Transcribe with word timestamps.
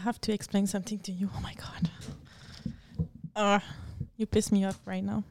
have 0.00 0.20
to 0.22 0.32
explain 0.32 0.66
something 0.66 0.98
to 1.00 1.12
you. 1.12 1.30
Oh 1.36 1.40
my 1.40 1.54
god. 1.54 1.90
Uh, 3.36 3.60
you 4.16 4.26
piss 4.26 4.50
me 4.50 4.64
off 4.64 4.80
right 4.86 5.04
now. 5.04 5.22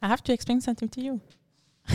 I 0.00 0.08
have 0.08 0.22
to 0.24 0.32
explain 0.32 0.60
something 0.60 0.88
to 0.90 1.00
you. 1.00 1.20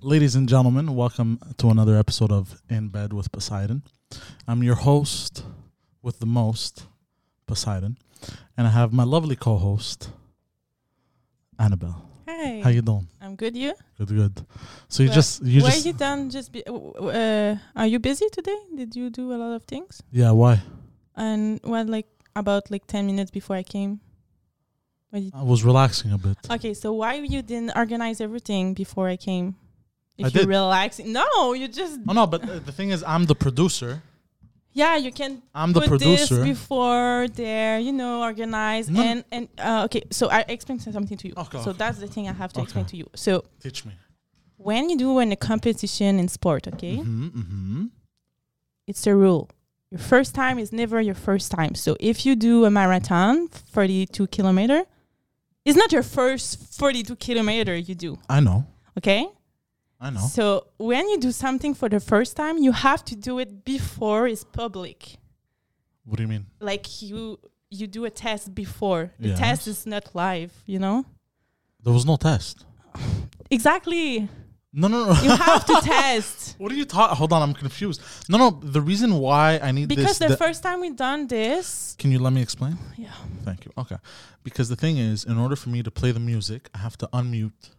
Ladies 0.00 0.34
and 0.34 0.48
gentlemen, 0.48 0.94
welcome 0.94 1.38
to 1.58 1.68
another 1.68 1.96
episode 1.96 2.32
of 2.32 2.60
In 2.68 2.88
Bed 2.88 3.12
with 3.12 3.30
Poseidon. 3.32 3.82
I'm 4.48 4.62
your 4.62 4.76
host 4.76 5.44
with 6.02 6.18
the 6.18 6.26
most, 6.26 6.86
Poseidon, 7.46 7.98
and 8.56 8.66
I 8.66 8.70
have 8.70 8.92
my 8.92 9.04
lovely 9.04 9.36
co-host, 9.36 10.10
Annabelle. 11.58 12.02
Hey. 12.26 12.60
How 12.62 12.70
you 12.70 12.82
doing? 12.82 13.08
I'm 13.34 13.36
good. 13.36 13.56
You? 13.56 13.74
Good, 13.98 14.08
good. 14.08 14.46
So 14.88 15.02
you 15.02 15.08
Well, 15.08 15.14
just 15.16 15.42
you 15.42 15.62
Were 15.62 15.70
just 15.70 15.86
you 15.86 15.92
done? 15.92 16.30
Just 16.30 16.52
be, 16.52 16.62
uh, 16.64 17.56
are 17.74 17.86
you 17.86 17.98
busy 17.98 18.26
today? 18.30 18.56
Did 18.76 18.94
you 18.94 19.10
do 19.10 19.32
a 19.32 19.38
lot 19.42 19.54
of 19.54 19.64
things? 19.64 20.02
yeah. 20.12 20.30
Why? 20.30 20.62
And 21.16 21.58
what, 21.64 21.88
like 21.88 22.06
about 22.36 22.70
like 22.70 22.86
ten 22.86 23.06
minutes 23.06 23.30
before 23.32 23.56
I 23.56 23.64
came? 23.64 24.00
I 25.12 25.42
was 25.42 25.62
relaxing 25.64 26.12
a 26.12 26.18
bit. 26.18 26.36
okay, 26.50 26.74
so 26.74 26.92
why 26.92 27.14
you 27.14 27.40
didn't 27.42 27.72
organize 27.76 28.20
everything 28.20 28.74
before 28.74 29.08
I 29.08 29.16
came? 29.16 29.54
If 30.18 30.26
I 30.26 30.28
you 30.28 30.40
did. 30.40 30.48
relaxing, 30.48 31.12
no, 31.12 31.54
you 31.54 31.66
just 31.68 32.00
Oh 32.08 32.12
no, 32.12 32.26
but 32.26 32.42
uh, 32.42 32.58
the 32.60 32.72
thing 32.72 32.90
is, 32.90 33.02
I'm 33.02 33.24
the 33.26 33.34
producer. 33.34 34.02
Yeah, 34.74 34.96
you 34.96 35.12
can 35.12 35.40
I'm 35.54 35.72
the 35.72 35.80
put 35.80 35.88
producer. 35.88 36.34
this 36.36 36.44
before 36.44 37.28
there, 37.32 37.78
you 37.78 37.92
know, 37.92 38.22
organize 38.22 38.90
No. 38.90 39.00
and 39.00 39.24
and 39.30 39.48
uh, 39.58 39.84
okay. 39.86 40.02
So 40.10 40.28
I 40.28 40.44
explain 40.48 40.78
something 40.80 41.16
to 41.18 41.28
you. 41.28 41.34
Okay, 41.36 41.58
so 41.62 41.70
okay. 41.70 41.78
that's 41.78 41.98
the 41.98 42.08
thing 42.08 42.28
I 42.28 42.32
have 42.32 42.52
to 42.54 42.60
explain 42.60 42.84
to 42.86 42.96
you. 42.96 43.06
So 43.14 43.44
Teach 43.60 43.84
me. 43.86 43.92
when 44.56 44.90
you 44.90 44.96
do 44.98 45.18
in 45.20 45.32
a 45.32 45.36
competition 45.36 46.18
in 46.18 46.28
sport, 46.28 46.66
okay, 46.68 46.96
hmm 46.96 47.28
hmm 47.28 47.84
it's 48.86 49.06
a 49.06 49.14
rule. 49.14 49.48
Your 49.90 50.00
first 50.00 50.34
time 50.34 50.58
is 50.58 50.72
never 50.72 51.00
your 51.00 51.14
first 51.14 51.50
time. 51.52 51.74
So 51.74 51.96
if 52.00 52.26
you 52.26 52.34
do 52.36 52.64
a 52.64 52.70
marathon, 52.70 53.48
42 53.48 54.26
kilometer, 54.26 54.84
it's 55.64 55.76
not 55.76 55.92
your 55.92 56.02
first 56.02 56.58
42 56.78 57.16
kilometer 57.16 57.74
you 57.76 57.94
do. 57.94 58.18
I 58.28 58.40
know. 58.40 58.66
Okay. 58.98 59.26
I 60.06 60.10
know. 60.10 60.20
So 60.38 60.66
when 60.90 61.04
you 61.10 61.18
do 61.18 61.32
something 61.32 61.72
for 61.80 61.88
the 61.88 62.00
first 62.12 62.36
time, 62.36 62.56
you 62.66 62.72
have 62.72 63.02
to 63.10 63.14
do 63.16 63.38
it 63.42 63.50
before 63.64 64.28
it's 64.32 64.44
public. 64.44 64.98
What 66.04 66.16
do 66.18 66.22
you 66.24 66.28
mean? 66.34 66.46
Like 66.60 66.86
you 67.02 67.38
you 67.70 67.86
do 67.88 68.04
a 68.04 68.10
test 68.10 68.54
before. 68.54 69.02
The 69.18 69.28
Yes. 69.30 69.38
test 69.38 69.66
is 69.72 69.86
not 69.86 70.04
live, 70.14 70.52
you 70.66 70.78
know? 70.78 71.04
There 71.84 71.92
was 71.98 72.04
no 72.12 72.16
test. 72.16 72.56
Exactly. 73.50 74.28
No, 74.72 74.88
no, 74.88 74.98
no. 75.12 75.20
You 75.22 75.30
have 75.30 75.64
to 75.66 75.80
test. 75.96 76.56
What 76.58 76.72
are 76.72 76.74
you 76.74 76.84
talking? 76.84 77.16
Hold 77.16 77.32
on, 77.32 77.42
I'm 77.42 77.54
confused. 77.54 78.00
No, 78.28 78.36
no. 78.38 78.50
The 78.50 78.80
reason 78.80 79.10
why 79.18 79.60
I 79.62 79.70
need 79.70 79.88
Because 79.88 80.18
this. 80.18 80.18
the 80.18 80.28
the- 80.28 80.36
first 80.36 80.62
time 80.62 80.80
we 80.80 80.90
done 80.90 81.26
this, 81.28 81.94
can 81.98 82.10
you 82.10 82.18
let 82.18 82.32
me 82.32 82.42
explain? 82.42 82.76
yeah. 82.96 83.12
Thank 83.44 83.64
you. 83.64 83.72
Okay. 83.78 83.96
Because 84.42 84.68
the 84.68 84.76
thing 84.76 84.96
is, 84.98 85.24
in 85.24 85.36
order 85.38 85.56
for 85.56 85.68
me 85.68 85.82
to 85.82 85.90
play 85.90 86.10
the 86.12 86.20
music, 86.32 86.68
I 86.74 86.78
have 86.78 86.96
to 86.98 87.06
unmute, 87.12 87.70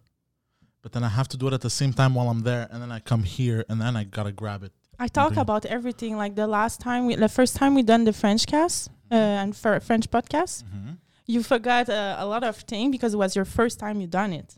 but 0.86 0.92
then 0.94 1.04
I 1.04 1.10
have 1.20 1.28
to 1.30 1.38
do 1.42 1.48
it 1.48 1.54
at 1.54 1.62
the 1.62 1.70
same 1.82 1.94
time 1.94 2.14
while 2.14 2.30
I'm 2.30 2.44
there, 2.44 2.68
and 2.72 2.80
then 2.82 2.92
I 2.92 3.00
come 3.12 3.24
here, 3.24 3.66
and 3.70 3.82
then 3.82 3.96
I 4.02 4.04
gotta 4.04 4.32
grab 4.32 4.62
it. 4.68 4.72
I 5.00 5.08
talk 5.08 5.36
about 5.36 5.66
everything. 5.66 6.16
Like 6.24 6.36
the 6.36 6.46
last 6.60 6.80
time, 6.80 7.02
we, 7.08 7.16
the 7.16 7.34
first 7.40 7.56
time 7.56 7.72
we 7.74 7.82
done 7.82 8.04
the 8.04 8.14
French 8.14 8.46
cast 8.46 8.90
uh, 9.12 9.16
and 9.42 9.50
for 9.62 9.80
French 9.80 10.06
podcast, 10.12 10.64
Mm-hmm. 10.64 10.94
you 11.34 11.42
forgot 11.42 11.90
uh, 11.90 12.18
a 12.20 12.26
lot 12.34 12.44
of 12.44 12.56
things 12.72 12.92
because 12.96 13.12
it 13.16 13.18
was 13.18 13.36
your 13.36 13.46
first 13.46 13.80
time 13.80 13.96
you 14.00 14.06
done 14.22 14.32
it 14.42 14.50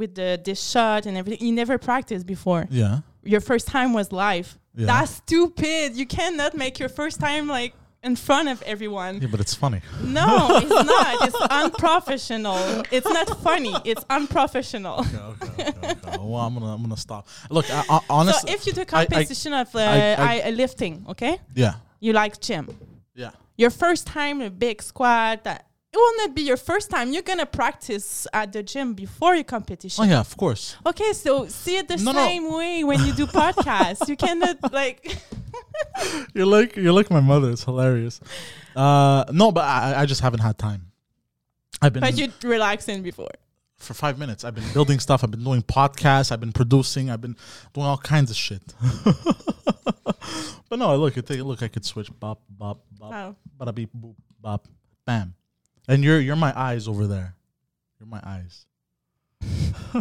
with 0.00 0.12
the 0.16 0.40
this 0.44 0.60
shot 0.72 1.06
and 1.06 1.16
everything. 1.16 1.46
You 1.46 1.54
never 1.62 1.78
practiced 1.78 2.26
before. 2.26 2.66
Yeah. 2.70 2.94
Your 3.22 3.40
first 3.50 3.66
time 3.68 3.90
was 3.92 4.10
live. 4.26 4.48
Yeah. 4.74 4.86
That's 4.86 5.12
stupid. 5.22 5.86
You 6.00 6.06
cannot 6.18 6.52
make 6.56 6.74
your 6.82 6.88
first 7.00 7.20
time 7.20 7.44
like 7.58 7.72
in 8.02 8.16
front 8.16 8.48
of 8.48 8.62
everyone. 8.62 9.20
yeah, 9.20 9.28
but 9.30 9.40
it's 9.40 9.54
funny. 9.54 9.80
No, 10.02 10.48
it's 10.62 10.70
not. 10.94 11.28
It's 11.28 11.40
unprofessional. 11.50 12.82
It's 12.90 13.06
not 13.08 13.28
funny. 13.42 13.74
It's 13.84 14.04
unprofessional. 14.10 15.00
Okay, 15.00 15.16
okay, 15.16 15.68
okay, 15.68 15.90
okay. 15.90 16.16
Well, 16.20 16.36
I'm 16.36 16.54
gonna, 16.54 16.74
I'm 16.74 16.82
gonna 16.82 16.96
stop. 16.96 17.26
Look, 17.50 17.66
I, 17.70 17.84
I, 17.88 18.00
honestly, 18.10 18.50
so 18.50 18.54
if 18.56 18.66
you 18.66 18.72
do 18.72 18.80
I- 18.80 18.84
I- 19.02 19.06
competition 19.06 19.52
of 19.52 19.74
uh, 19.74 19.78
I- 19.80 20.14
I- 20.14 20.42
I- 20.46 20.50
lifting, 20.50 21.04
okay, 21.08 21.38
yeah, 21.54 21.74
you 22.00 22.12
like 22.12 22.40
gym. 22.40 22.68
yeah. 23.14 23.30
Your 23.56 23.70
first 23.70 24.06
time 24.06 24.40
a 24.40 24.50
big 24.50 24.80
squat, 24.82 25.42
that 25.44 25.66
not 26.18 26.34
be 26.34 26.42
your 26.42 26.56
first 26.56 26.90
time. 26.90 27.12
You're 27.12 27.22
gonna 27.22 27.46
practice 27.46 28.26
at 28.32 28.52
the 28.52 28.62
gym 28.62 28.94
before 28.94 29.34
your 29.34 29.44
competition. 29.44 30.04
Oh 30.04 30.06
yeah, 30.08 30.20
of 30.20 30.36
course. 30.36 30.76
Okay, 30.86 31.12
so 31.12 31.46
see 31.48 31.76
it 31.78 31.88
the 31.88 31.96
No, 31.96 32.12
no. 32.12 32.24
same 32.26 32.52
way 32.52 32.84
when 32.84 33.04
you 33.04 33.12
do 33.12 33.26
podcasts. 33.40 34.08
you 34.08 34.16
cannot 34.16 34.72
like 34.72 35.16
You're 36.34 36.46
like, 36.46 36.76
you're 36.76 36.92
like 36.92 37.10
my 37.10 37.20
mother. 37.20 37.50
It's 37.50 37.64
hilarious. 37.64 38.20
Uh, 38.76 39.24
no, 39.32 39.50
but 39.52 39.64
I, 39.64 40.02
I 40.02 40.06
just 40.06 40.20
haven't 40.20 40.40
had 40.40 40.58
time. 40.58 40.92
I've 41.80 41.92
been 41.92 42.00
but 42.00 42.16
you 42.18 42.32
relaxing 42.42 43.02
before. 43.02 43.30
for 43.76 43.94
five 43.94 44.18
minutes. 44.18 44.44
I've 44.44 44.54
been 44.54 44.70
building 44.74 44.98
stuff. 44.98 45.22
I've 45.24 45.30
been 45.30 45.44
doing 45.44 45.62
podcasts. 45.62 46.30
I've 46.32 46.40
been 46.40 46.52
producing. 46.52 47.10
I've 47.10 47.20
been 47.20 47.36
doing 47.72 47.86
all 47.86 47.98
kinds 47.98 48.30
of 48.30 48.36
shit. 48.36 48.62
but 50.68 50.78
no, 50.78 50.96
look, 50.96 51.14
take 51.14 51.40
a 51.40 51.42
look. 51.44 51.62
I 51.62 51.68
could 51.68 51.84
switch 51.84 52.10
bop, 52.18 52.40
bop, 52.48 52.84
bop, 52.98 53.10
Wow. 53.10 53.36
bada 53.58 53.74
beep, 53.74 53.90
boop, 53.94 54.14
bop, 54.40 54.66
bam. 55.04 55.34
And 55.88 56.04
you're 56.04 56.20
you're 56.20 56.36
my 56.36 56.52
eyes 56.54 56.86
over 56.86 57.06
there. 57.06 57.34
You're 57.98 58.08
my 58.08 58.20
eyes. 58.22 58.66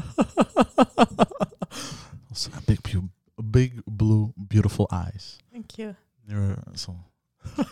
also, 2.30 2.52
a 2.58 2.62
big, 2.66 2.84
pu- 2.84 3.10
big 3.52 3.82
blue, 3.88 4.34
beautiful 4.50 4.88
eyes. 4.92 5.38
Thank 5.52 5.78
you. 5.78 5.96
You're 6.28 6.58
so. 6.76 6.96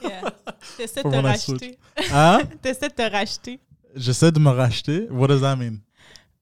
Yeah. 0.01 0.29
T'essaies 0.77 1.03
de 1.03 1.03
te 1.09 1.09
when 1.09 1.25
racheter. 1.25 1.75
Huh? 1.97 2.43
T'essaies 2.61 2.89
de 2.89 2.95
te 2.95 3.09
racheter. 3.11 3.59
J'essaie 3.95 4.31
de 4.31 4.39
me 4.39 4.51
racheter. 4.51 5.09
What 5.11 5.27
does 5.27 5.41
that 5.41 5.57
mean? 5.57 5.81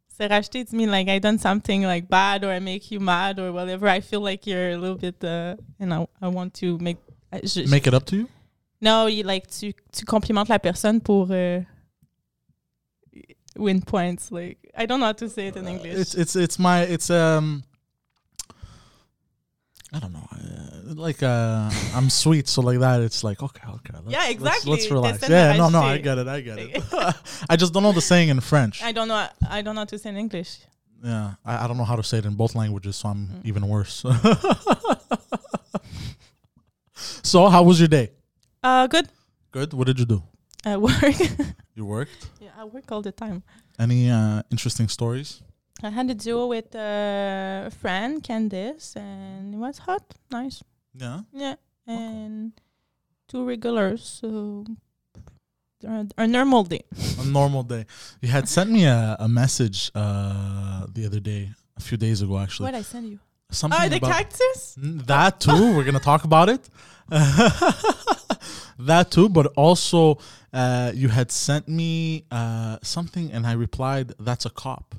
Se 0.08 0.28
racheter, 0.28 0.60
it 0.62 0.72
mean 0.74 0.92
like 0.92 1.10
I 1.10 1.20
done 1.20 1.40
something 1.40 1.84
like 1.84 2.08
bad 2.08 2.44
or 2.44 2.52
I 2.52 2.60
make 2.60 2.92
you 2.92 3.00
mad 3.00 3.40
or 3.40 3.52
whatever. 3.52 3.88
I 3.88 4.00
feel 4.02 4.22
like 4.22 4.46
you're 4.46 4.72
a 4.72 4.78
little 4.78 4.98
bit, 4.98 5.24
uh, 5.24 5.56
you 5.80 5.88
know, 5.88 6.08
I 6.22 6.28
want 6.28 6.54
to 6.56 6.78
make. 6.78 6.98
uh, 7.32 7.40
je- 7.44 7.66
Make 7.66 7.88
it 7.88 7.94
up 7.96 8.06
to 8.08 8.16
you? 8.18 8.30
No, 8.84 9.08
you 9.08 9.24
like 9.24 9.48
tu, 9.48 9.72
tu 9.94 10.04
complimentes 10.06 10.50
la 10.50 10.60
personne 10.60 11.00
pour 11.00 11.32
uh, 11.32 11.62
win 13.56 13.82
points. 13.82 14.30
Like 14.30 14.58
I 14.78 14.86
don't 14.86 15.00
know 15.00 15.06
how 15.08 15.14
to 15.14 15.30
say 15.30 15.48
it 15.48 15.56
in 15.56 15.68
English. 15.68 15.98
It's 16.00 16.16
it's 16.16 16.36
it's 16.36 16.60
my 16.60 16.82
it's 16.82 17.10
um 17.10 17.64
I 19.96 20.00
don't 20.00 20.12
know 20.12 20.28
uh, 20.32 20.96
like 20.96 21.24
uh 21.24 21.70
I'm 21.96 22.10
sweet 22.10 22.48
so 22.50 22.62
like 22.62 22.80
that 22.80 23.00
it's 23.02 23.24
like 23.24 23.42
okay 23.42 23.62
okay 23.78 23.94
let's, 23.94 24.08
Yeah, 24.10 24.18
let's- 24.20 24.32
exactly. 24.32 24.72
let's, 24.72 24.92
relax 24.92 25.30
yeah 25.30 25.56
no 25.56 25.70
no 25.70 25.82
I 25.82 25.98
get 26.00 26.18
it 26.18 26.28
I 26.28 26.42
get 26.42 26.58
it 26.60 26.84
I 27.50 27.56
just 27.56 27.72
don't 27.74 27.84
know 27.84 27.94
the 27.94 28.02
saying 28.02 28.30
in 28.30 28.42
French 28.42 28.82
I 28.84 28.92
don't 28.92 29.08
know. 29.08 29.28
I 29.50 29.62
don't 29.62 29.76
know 29.76 29.82
how 29.82 29.86
to 29.86 29.98
say 30.00 30.10
in 30.10 30.18
English. 30.18 30.58
yeah 31.04 31.36
I, 31.46 31.64
I 31.64 31.68
don't 31.68 31.78
know 31.78 31.86
how 31.86 31.96
to 31.96 32.04
say 32.04 32.18
it 32.18 32.26
in 32.26 32.34
both 32.36 32.54
languages 32.56 32.96
so 32.98 33.10
I'm 33.10 33.28
Mm. 33.28 33.46
even 33.46 33.68
worse 33.68 34.04
so 37.24 37.48
how 37.50 37.64
was 37.64 37.80
your 37.80 37.88
day 37.90 38.10
Uh, 38.64 38.88
good. 38.88 39.08
good 39.52 39.74
what 39.74 39.88
did 39.88 40.00
you 40.00 40.06
do 40.06 40.24
I 40.66 40.78
work. 40.78 41.20
you 41.76 41.86
worked 41.86 42.30
yeah, 42.40 42.52
I 42.58 42.64
work 42.64 42.92
all 42.92 43.02
the 43.02 43.12
time. 43.12 43.44
any 43.80 44.10
uh 44.10 44.42
interesting 44.52 44.88
stories 44.88 45.42
I 45.82 45.90
had 45.90 46.10
a 46.10 46.14
duo 46.16 46.48
with 46.48 46.74
uh, 46.76 47.68
a 47.68 47.72
friend, 47.82 48.24
Candice, 48.24 48.96
and 48.96 49.54
it 49.56 49.58
was 49.58 49.80
hot, 49.80 50.04
nice. 50.32 50.64
yeah 50.96 51.22
Yeah, 51.34 51.56
and 51.86 52.54
two 53.28 53.44
regulars. 53.46 54.02
So 54.22 54.64
a, 55.86 56.08
a 56.18 56.26
normal 56.28 56.64
day. 56.64 56.84
a 57.20 57.26
normal 57.26 57.64
day 57.64 57.86
you 58.22 58.30
had 58.30 58.48
sent 58.48 58.70
me 58.72 58.86
a, 58.86 59.18
a 59.20 59.28
message 59.28 59.92
uh 59.96 60.86
the 60.96 61.06
other 61.06 61.20
day 61.20 61.50
a 61.76 61.82
few 61.82 61.98
days 61.98 62.22
ago 62.22 62.38
actually 62.40 62.66
What 62.72 62.76
I 62.76 62.84
send 62.84 63.10
you? 63.10 63.20
something 63.52 63.80
Oh, 63.82 63.90
the 63.90 64.00
cactus. 64.00 64.76
That 64.80 65.40
too 65.42 65.76
we're 65.76 65.84
gonna 65.84 66.00
talk 66.12 66.24
about 66.24 66.48
it 66.48 66.64
that 68.80 69.12
too 69.12 69.30
but 69.30 69.48
also 69.56 70.18
uh, 70.54 70.92
you 70.94 71.08
had 71.10 71.32
sent 71.32 71.68
me 71.68 72.26
uh, 72.32 72.78
something 72.82 73.32
and 73.32 73.46
i 73.48 73.54
replied 73.54 74.14
that's 74.20 74.46
a 74.46 74.50
cop 74.50 74.96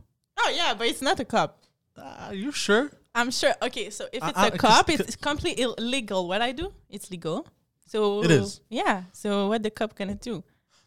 Oh 0.46 0.52
yeah, 0.54 0.74
but 0.74 0.86
it's 0.88 1.00
not 1.00 1.18
a 1.20 1.24
cop. 1.24 1.62
uh, 1.96 2.26
are 2.28 2.34
you 2.34 2.52
sure 2.52 2.90
I'm 3.14 3.30
sure. 3.30 3.54
Okay, 3.62 3.88
so 3.90 4.04
if 4.12 4.22
it's 4.28 4.36
I- 4.36 4.48
a 4.48 4.50
cup, 4.58 4.86
'cause- 4.88 5.00
it's 5.00 5.16
completely 5.16 5.62
illegal. 5.78 6.26
What 6.28 6.42
I 6.42 6.50
do, 6.52 6.72
it's 6.90 7.10
legal. 7.10 7.46
So 7.86 8.22
It 8.24 8.30
is. 8.32 8.60
Yeah. 8.68 9.04
So 9.12 9.48
what 9.48 9.62
the 9.62 9.70
cop 9.70 9.94
gonna 9.94 10.16
do? 10.16 10.42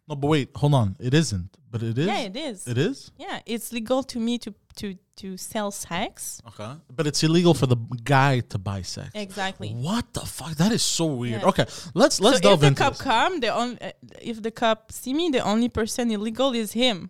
No 0.08 0.16
but 0.16 0.28
wait 0.28 0.50
hold 0.56 0.74
on 0.74 0.96
it 1.00 1.14
isn't 1.14 1.50
but 1.72 1.82
it 1.84 1.98
is 1.98 2.08
Yeah, 2.08 2.20
it 2.20 2.36
is. 2.36 2.68
it 2.68 2.78
is 2.78 3.12
yeah, 3.18 3.40
it's 3.46 3.72
legal 3.72 4.04
to 4.04 4.20
me 4.20 4.38
to 4.40 4.54
to 4.78 4.96
to 5.18 5.36
sell 5.38 5.72
sex. 5.72 6.42
okay 6.48 6.72
but 6.96 7.08
it's 7.08 7.24
illegal 7.24 7.54
for 7.54 7.66
the 7.66 7.78
guy 8.04 8.40
to 8.52 8.58
buy 8.58 8.82
sex 8.84 9.10
Exactly. 9.16 9.70
what 9.74 10.06
the 10.14 10.22
fuck 10.22 10.54
that 10.62 10.72
is 10.72 10.84
so 10.84 11.06
weird 11.08 11.42
Yeah. 11.42 11.48
okay 11.50 11.66
let's 11.94 12.20
let's 12.22 12.38
so 12.38 12.42
delve 12.44 12.60
if 12.60 12.62
the 12.62 12.68
into 12.68 12.84
cup 12.84 12.94
this. 12.94 13.02
come, 13.02 13.40
the 13.40 13.50
on, 13.62 13.78
uh, 13.82 13.92
if 14.22 14.42
the 14.42 14.52
cup 14.52 14.92
see 14.92 15.14
me, 15.14 15.30
the 15.30 15.40
only 15.42 15.70
person 15.70 16.12
illegal 16.12 16.54
is 16.54 16.72
him. 16.74 17.10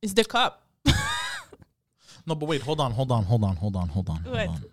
Is 0.00 0.14
the 0.14 0.24
cup. 0.24 0.52
No, 2.26 2.34
but 2.36 2.46
wait, 2.46 2.62
hold 2.62 2.80
on, 2.80 2.92
hold 2.92 3.10
on, 3.10 3.24
hold 3.24 3.42
on, 3.44 3.56
hold 3.56 3.74
on, 3.76 3.88
hold 3.88 4.08
on, 4.08 4.20
hold 4.22 4.36
What? 4.36 4.48
on. 4.48 4.64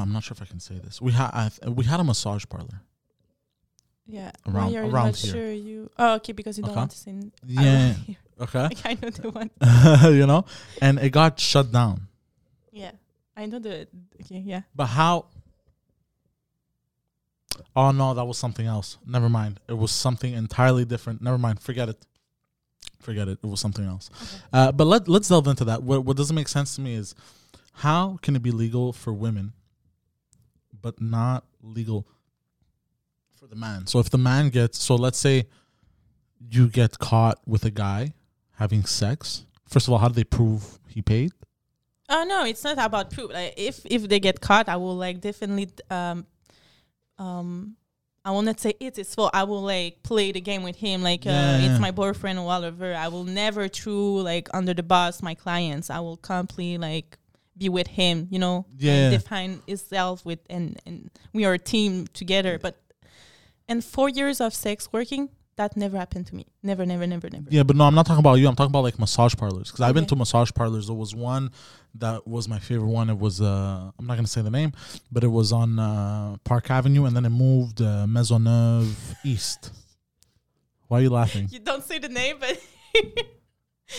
I'm 0.00 0.12
not 0.12 0.24
sure 0.24 0.34
if 0.34 0.42
I 0.42 0.46
can 0.46 0.60
say 0.60 0.78
this. 0.78 1.00
We 1.00 1.12
had 1.12 1.50
we 1.66 1.84
had 1.84 2.00
a 2.00 2.04
massage 2.04 2.44
parlor. 2.48 2.80
Yeah. 4.06 4.30
Around- 4.46 4.54
Why 4.66 4.70
you're 4.72 4.82
around 4.88 5.06
not 5.06 5.16
here. 5.16 5.32
sure 5.32 5.52
you? 5.52 5.90
Oh, 5.98 6.14
okay, 6.16 6.32
because 6.32 6.56
you 6.58 6.62
don't 6.62 6.72
Okay. 6.72 6.78
want 6.80 6.90
to 6.92 6.98
say. 6.98 7.14
Yeah. 7.46 7.94
Okay. 8.40 8.62
Like, 8.62 8.78
I 8.84 8.94
know 9.00 9.10
the 9.10 9.30
one. 9.30 9.50
you 10.16 10.26
know, 10.26 10.44
and 10.80 10.98
it 10.98 11.10
got 11.10 11.38
shut 11.38 11.70
down. 11.70 12.08
Yeah, 12.72 12.90
I 13.36 13.46
know 13.46 13.60
the. 13.60 13.86
Okay, 14.20 14.38
yeah. 14.44 14.62
But 14.74 14.86
how? 14.86 15.26
Oh 17.76 17.90
no, 17.92 18.14
that 18.14 18.24
was 18.24 18.38
something 18.38 18.66
else. 18.66 18.98
Never 19.06 19.28
mind. 19.28 19.60
It 19.68 19.74
was 19.78 19.92
something 19.92 20.32
entirely 20.32 20.84
different. 20.84 21.22
Never 21.22 21.38
mind. 21.38 21.60
Forget 21.60 21.88
it. 21.90 22.04
Forget 23.00 23.28
it. 23.28 23.38
It 23.42 23.46
was 23.46 23.60
something 23.60 23.84
else. 23.84 24.10
Uh, 24.52 24.72
but 24.72 24.86
let 24.86 25.06
let's 25.08 25.28
delve 25.28 25.46
into 25.46 25.64
that. 25.66 25.82
What 25.82 26.04
what 26.04 26.16
doesn't 26.16 26.34
make 26.34 26.48
sense 26.48 26.74
to 26.76 26.80
me 26.80 26.94
is 26.94 27.14
how 27.74 28.18
can 28.22 28.34
it 28.34 28.42
be 28.42 28.50
legal 28.50 28.92
for 28.92 29.12
women, 29.12 29.52
but 30.82 31.00
not 31.00 31.44
legal 31.62 32.06
for 33.38 33.46
the 33.46 33.56
man? 33.56 33.86
So 33.86 33.98
if 34.00 34.10
the 34.10 34.18
man 34.18 34.50
gets 34.50 34.78
so 34.82 34.96
let's 34.96 35.18
say 35.18 35.46
you 36.50 36.68
get 36.68 36.98
caught 36.98 37.38
with 37.46 37.64
a 37.64 37.70
guy 37.70 38.14
having 38.56 38.84
sex. 38.84 39.46
First 39.68 39.86
of 39.86 39.92
all, 39.92 39.98
how 39.98 40.08
do 40.08 40.14
they 40.14 40.24
prove 40.24 40.78
he 40.88 41.00
paid? 41.02 41.32
Oh 42.08 42.24
no, 42.24 42.44
it's 42.44 42.62
not 42.64 42.78
about 42.78 43.10
proof. 43.10 43.32
Like 43.32 43.54
if 43.56 43.80
if 43.86 44.08
they 44.08 44.20
get 44.20 44.40
caught, 44.40 44.68
I 44.68 44.76
will 44.76 44.96
like 44.96 45.20
definitely 45.20 45.70
um 45.90 46.26
um 47.18 47.76
I 48.24 48.30
will 48.30 48.42
not 48.42 48.60
say 48.60 48.74
it's 48.78 48.98
his 48.98 49.14
fault. 49.14 49.30
I 49.34 49.44
will 49.44 49.62
like 49.62 50.02
play 50.02 50.30
the 50.30 50.40
game 50.40 50.62
with 50.62 50.76
him 50.76 51.02
like 51.02 51.24
Yeah, 51.24 51.32
uh, 51.32 51.58
yeah. 51.58 51.70
it's 51.72 51.80
my 51.80 51.90
boyfriend 51.90 52.38
or 52.38 52.46
whatever. 52.46 52.94
I 52.94 53.08
will 53.08 53.24
never 53.24 53.66
throw 53.68 54.14
like 54.14 54.48
under 54.54 54.74
the 54.74 54.82
bus 54.82 55.22
my 55.22 55.34
clients. 55.34 55.90
I 55.90 56.00
will 56.00 56.18
completely 56.18 56.78
like 56.78 57.18
be 57.56 57.68
with 57.68 57.86
him, 57.86 58.28
you 58.30 58.38
know, 58.38 58.66
Yeah. 58.78 59.10
define 59.10 59.62
itself 59.66 60.24
with 60.24 60.40
and 60.48 60.80
and 60.86 61.10
we 61.32 61.44
are 61.44 61.54
a 61.54 61.58
team 61.58 62.06
together. 62.12 62.58
But 62.58 62.76
and 63.68 63.84
four 63.84 64.08
years 64.08 64.40
of 64.40 64.54
sex 64.54 64.88
working, 64.92 65.28
that 65.56 65.76
never 65.76 65.96
happened 65.98 66.26
to 66.28 66.34
me. 66.34 66.46
Never, 66.62 66.86
never, 66.86 67.06
never, 67.06 67.28
never. 67.30 67.44
Yeah, 67.50 67.62
but 67.62 67.76
no, 67.76 67.84
I'm 67.84 67.94
not 67.94 68.06
talking 68.06 68.20
about 68.20 68.34
you. 68.34 68.48
I'm 68.48 68.56
talking 68.56 68.70
about 68.72 68.84
like 68.84 68.98
massage 68.98 69.34
parlors 69.34 69.70
because 69.70 69.80
I've 69.82 69.94
been 69.94 70.06
to 70.06 70.16
massage 70.16 70.50
parlors. 70.52 70.86
There 70.86 70.96
was 70.96 71.14
one 71.14 71.50
that 71.96 72.26
was 72.26 72.48
my 72.48 72.58
favorite 72.58 72.88
one. 72.88 73.10
It 73.10 73.18
was 73.18 73.40
uh, 73.42 73.90
I'm 73.98 74.06
not 74.06 74.16
gonna 74.16 74.26
say 74.26 74.40
the 74.42 74.50
name, 74.50 74.72
but 75.12 75.22
it 75.22 75.28
was 75.28 75.52
on 75.52 75.78
uh, 75.78 76.36
Park 76.44 76.70
Avenue, 76.70 77.04
and 77.04 77.14
then 77.14 77.24
it 77.26 77.30
moved 77.30 77.82
uh, 77.82 78.06
Maisonneuve 78.08 78.94
East. 79.24 79.70
Why 80.88 80.98
are 80.98 81.02
you 81.02 81.10
laughing? 81.10 81.48
You 81.52 81.58
don't 81.60 81.84
say 81.84 81.98
the 81.98 82.08
name, 82.08 82.36
but 82.40 82.58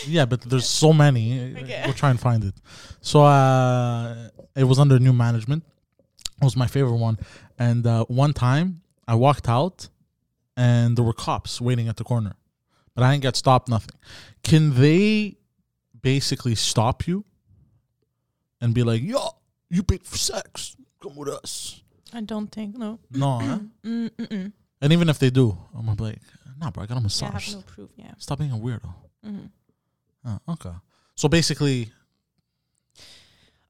Yeah, 0.06 0.24
but 0.24 0.40
there's 0.42 0.68
so 0.68 0.92
many. 0.92 1.54
Okay. 1.56 1.82
We'll 1.84 1.94
try 1.94 2.10
and 2.10 2.18
find 2.20 2.42
it. 2.44 2.54
So 3.00 3.22
uh, 3.22 4.28
it 4.56 4.64
was 4.64 4.78
under 4.78 4.98
new 4.98 5.12
management. 5.12 5.62
It 6.40 6.44
was 6.44 6.56
my 6.56 6.66
favorite 6.66 6.96
one. 6.96 7.18
And 7.58 7.86
uh, 7.86 8.04
one 8.06 8.32
time 8.32 8.80
I 9.06 9.14
walked 9.14 9.48
out 9.48 9.88
and 10.56 10.96
there 10.96 11.04
were 11.04 11.12
cops 11.12 11.60
waiting 11.60 11.88
at 11.88 11.96
the 11.96 12.04
corner, 12.04 12.34
but 12.94 13.04
I 13.04 13.12
didn't 13.12 13.22
get 13.22 13.36
stopped, 13.36 13.68
nothing. 13.68 13.96
Can 14.42 14.74
they 14.74 15.36
basically 16.00 16.54
stop 16.56 17.06
you 17.06 17.24
and 18.60 18.74
be 18.74 18.82
like, 18.82 19.02
yo, 19.02 19.20
you 19.70 19.82
paid 19.82 20.04
for 20.04 20.16
sex? 20.18 20.76
Come 21.02 21.16
with 21.16 21.28
us. 21.28 21.82
I 22.12 22.20
don't 22.22 22.48
think 22.50 22.76
no. 22.76 22.98
No. 23.10 23.38
huh? 23.84 24.08
And 24.80 24.92
even 24.92 25.08
if 25.08 25.18
they 25.18 25.30
do, 25.30 25.56
I'm 25.76 25.86
like, 25.96 26.18
nah, 26.60 26.70
bro, 26.70 26.82
I 26.82 26.86
got 26.86 26.94
a 26.94 26.96
Yeah, 26.96 27.00
I 27.00 27.02
massage. 27.02 27.46
have 27.46 27.54
no 27.56 27.62
proof. 27.62 27.90
Yeah. 27.96 28.12
Stop 28.18 28.38
being 28.38 28.52
a 28.52 28.56
weirdo. 28.58 28.92
hmm 29.22 29.46
Oh, 30.24 30.38
okay. 30.48 30.72
So 31.14 31.28
basically, 31.28 31.92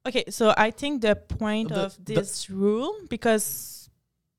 Okay, 0.07 0.25
so 0.29 0.53
I 0.55 0.69
think 0.71 1.01
the 1.01 1.15
point 1.15 1.69
The- 1.69 1.85
of 1.85 1.97
the- 2.05 2.13
this 2.15 2.49
rule 2.49 2.93
because 3.09 3.89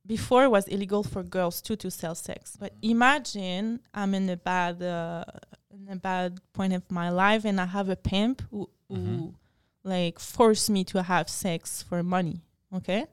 before 0.06 0.44
it 0.44 0.48
was 0.50 0.68
illegal 0.68 1.02
for 1.02 1.24
girls 1.24 1.60
too 1.60 1.74
to 1.76 1.90
sell 1.90 2.14
sex, 2.14 2.56
but 2.56 2.72
imagine 2.82 3.80
I'm 3.92 4.14
in 4.14 4.30
a 4.30 4.36
bad 4.36 4.80
uh, 4.80 5.24
in 5.70 5.88
a 5.88 5.96
bad 5.96 6.40
point 6.52 6.72
of 6.72 6.88
my 6.90 7.10
life 7.10 7.44
and 7.44 7.60
I 7.60 7.66
have 7.66 7.88
a 7.88 7.96
pimp 7.96 8.42
who, 8.50 8.70
who 8.88 8.94
Mhm. 8.96 9.34
like 9.82 10.18
force 10.20 10.70
me 10.70 10.84
to 10.84 11.02
have 11.02 11.28
sex 11.28 11.82
for 11.82 12.02
money. 12.04 12.40
Okay, 12.72 13.06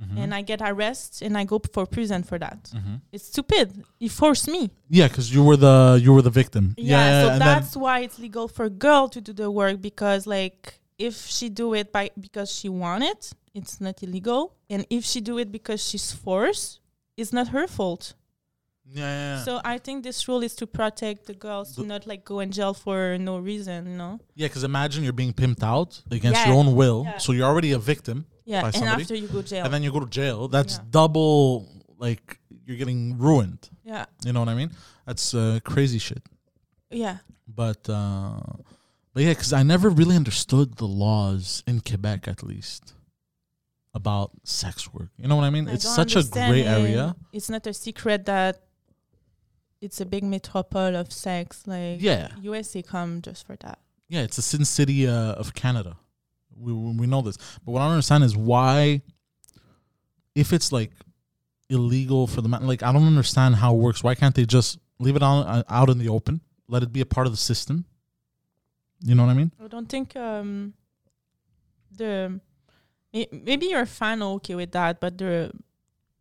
Mhm. 0.00 0.18
and 0.22 0.34
I 0.34 0.42
get 0.42 0.60
arrested 0.62 1.26
and 1.26 1.36
I 1.36 1.44
go 1.44 1.60
for 1.74 1.84
prison 1.86 2.22
for 2.22 2.38
that. 2.38 2.70
Mhm. 2.74 3.00
It's 3.12 3.26
stupid. 3.26 3.84
He 3.98 4.08
forced 4.08 4.46
me. 4.48 4.70
Yeah, 4.88 5.08
because 5.08 5.34
you 5.34 5.42
were 5.42 5.56
the 5.56 6.00
you 6.04 6.12
were 6.14 6.22
the 6.22 6.30
victim. 6.42 6.74
Yeah, 6.76 7.22
so 7.22 7.28
and 7.32 7.40
that's 7.40 7.76
why 7.76 8.00
it's 8.06 8.18
legal 8.18 8.46
for 8.48 8.64
a 8.66 8.70
girl 8.86 9.08
to 9.14 9.20
do 9.20 9.32
the 9.32 9.50
work 9.50 9.80
because 9.80 10.26
like 10.26 10.78
if 10.98 11.26
she 11.26 11.48
do 11.48 11.74
it 11.74 11.92
by 11.92 12.10
because 12.20 12.48
she 12.58 12.68
want 12.68 13.02
it, 13.12 13.32
it's 13.54 13.80
not 13.80 14.02
illegal. 14.02 14.54
And 14.70 14.86
if 14.90 15.04
she 15.04 15.20
do 15.20 15.38
it 15.38 15.50
because 15.50 15.80
she's 15.88 16.12
forced, 16.12 16.80
it's 17.16 17.32
not 17.32 17.48
her 17.48 17.66
fault. 17.66 18.14
yeah, 18.90 19.02
yeah, 19.04 19.36
yeah. 19.36 19.44
So 19.44 19.60
I 19.64 19.76
think 19.78 20.02
this 20.02 20.26
rule 20.28 20.42
is 20.48 20.54
to 20.60 20.66
protect 20.66 21.26
the 21.26 21.34
girls 21.34 21.74
to 21.76 21.82
not 21.92 22.06
like 22.06 22.24
go 22.24 22.40
in 22.40 22.50
jail 22.50 22.72
for 22.72 23.18
no 23.18 23.34
reason, 23.38 23.78
you 23.90 23.96
know? 24.02 24.18
yeah, 24.34 24.46
because 24.48 24.64
imagine 24.64 25.04
you're 25.04 25.12
being 25.24 25.34
pimped 25.34 25.62
out 25.62 25.90
against 26.10 26.38
Yeah, 26.40 26.46
your 26.48 26.56
own 26.56 26.74
will, 26.74 27.02
yeah. 27.04 27.18
so 27.18 27.32
you're 27.32 27.46
already 27.52 27.72
a 27.72 27.78
victim, 27.78 28.24
Yeah. 28.52 28.62
By 28.62 28.70
and 28.74 28.84
after 28.96 29.14
you 29.14 29.28
go 29.28 29.42
jail. 29.42 29.64
and 29.64 29.72
then 29.74 29.82
you 29.84 29.92
go 29.92 30.00
to 30.00 30.10
jail. 30.20 30.48
That's 30.48 30.74
Yeah. 30.76 30.84
double. 30.98 31.68
Like 32.06 32.24
you're 32.64 32.76
getting 32.82 33.18
ruined. 33.18 33.62
yeah. 33.84 34.04
You 34.24 34.32
know 34.32 34.40
what 34.44 34.48
I 34.48 34.54
mean? 34.60 34.70
That's 35.06 35.34
uh, 35.34 35.58
crazy 35.72 35.98
shit. 35.98 36.22
Yeah. 36.90 37.16
But 37.62 37.82
uh, 37.88 38.40
but 39.12 39.20
yeah, 39.24 39.34
because 39.36 39.52
I 39.52 39.62
never 39.74 39.88
really 40.00 40.16
understood 40.22 40.68
the 40.76 40.86
laws 41.04 41.62
in 41.66 41.80
Quebec, 41.80 42.28
at 42.28 42.42
least, 42.42 42.94
about 44.00 44.30
sex 44.44 44.74
work. 44.94 45.10
You 45.20 45.28
know 45.28 45.36
what 45.36 45.44
I 45.44 45.50
mean? 45.50 45.68
I 45.68 45.72
it's 45.74 45.88
such 46.00 46.14
a 46.16 46.22
gray 46.22 46.60
it. 46.62 46.66
area. 46.78 47.04
It's 47.32 47.50
not 47.50 47.66
a 47.66 47.74
secret 47.74 48.20
that 48.26 48.54
it's 49.80 50.00
a 50.00 50.06
big 50.06 50.24
metropole 50.24 50.94
of 50.96 51.12
sex. 51.12 51.66
Like 51.66 52.00
Yeah. 52.00 52.28
USA 52.42 52.82
come 52.82 53.20
just 53.22 53.46
for 53.46 53.56
that. 53.64 53.78
Yeah, 54.08 54.22
it's 54.22 54.36
the 54.36 54.42
Sin 54.42 54.64
City 54.64 55.06
uh, 55.06 55.34
of 55.42 55.52
Canada. 55.54 55.96
We, 56.58 56.72
we 56.72 56.92
we 56.96 57.06
know 57.06 57.22
this, 57.22 57.36
but 57.64 57.72
what 57.72 57.80
I 57.80 57.84
don't 57.84 57.92
understand 57.92 58.24
is 58.24 58.36
why, 58.36 59.02
if 60.34 60.52
it's 60.52 60.72
like 60.72 60.92
illegal 61.70 62.26
for 62.26 62.40
the 62.40 62.48
man, 62.48 62.66
like 62.66 62.82
I 62.82 62.92
don't 62.92 63.06
understand 63.06 63.56
how 63.56 63.74
it 63.74 63.78
works. 63.78 64.02
Why 64.02 64.14
can't 64.14 64.34
they 64.34 64.44
just 64.46 64.78
leave 64.98 65.16
it 65.16 65.22
out 65.22 65.42
uh, 65.46 65.62
out 65.68 65.90
in 65.90 65.98
the 65.98 66.08
open? 66.08 66.40
Let 66.68 66.82
it 66.82 66.92
be 66.92 67.00
a 67.00 67.06
part 67.06 67.26
of 67.26 67.32
the 67.32 67.36
system. 67.38 67.84
You 69.00 69.14
know 69.14 69.24
what 69.24 69.30
I 69.30 69.34
mean? 69.34 69.52
I 69.62 69.68
don't 69.68 69.88
think 69.88 70.16
um 70.16 70.74
the 71.96 72.40
may- 73.12 73.28
maybe 73.30 73.66
you're 73.66 73.86
fine 73.86 74.22
okay 74.22 74.54
with 74.54 74.72
that, 74.72 75.00
but 75.00 75.16
the, 75.18 75.52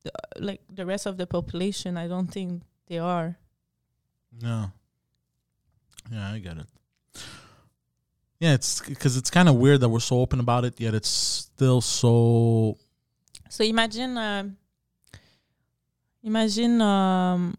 the 0.04 0.12
like 0.40 0.62
the 0.72 0.86
rest 0.86 1.06
of 1.06 1.18
the 1.18 1.26
population, 1.28 1.98
I 1.98 2.08
don't 2.08 2.28
think 2.28 2.62
they 2.88 3.00
are. 3.00 3.38
Yeah. 4.40 4.68
Yeah, 6.12 6.32
I 6.32 6.40
get 6.40 6.58
it. 6.58 6.68
Yeah, 8.40 8.54
it's 8.54 8.82
because 8.82 9.18
it's 9.18 9.32
kind 9.32 9.50
of 9.50 9.56
weird 9.56 9.80
that 9.82 9.90
we're 9.90 10.00
so 10.00 10.20
open 10.20 10.40
about 10.40 10.64
it, 10.66 10.80
yet 10.80 10.94
it's 10.94 11.10
still 11.10 11.82
so. 11.82 12.78
So 13.50 13.64
imagine, 13.64 14.18
um 14.18 14.58
imagine 16.24 16.82
um, 16.82 17.56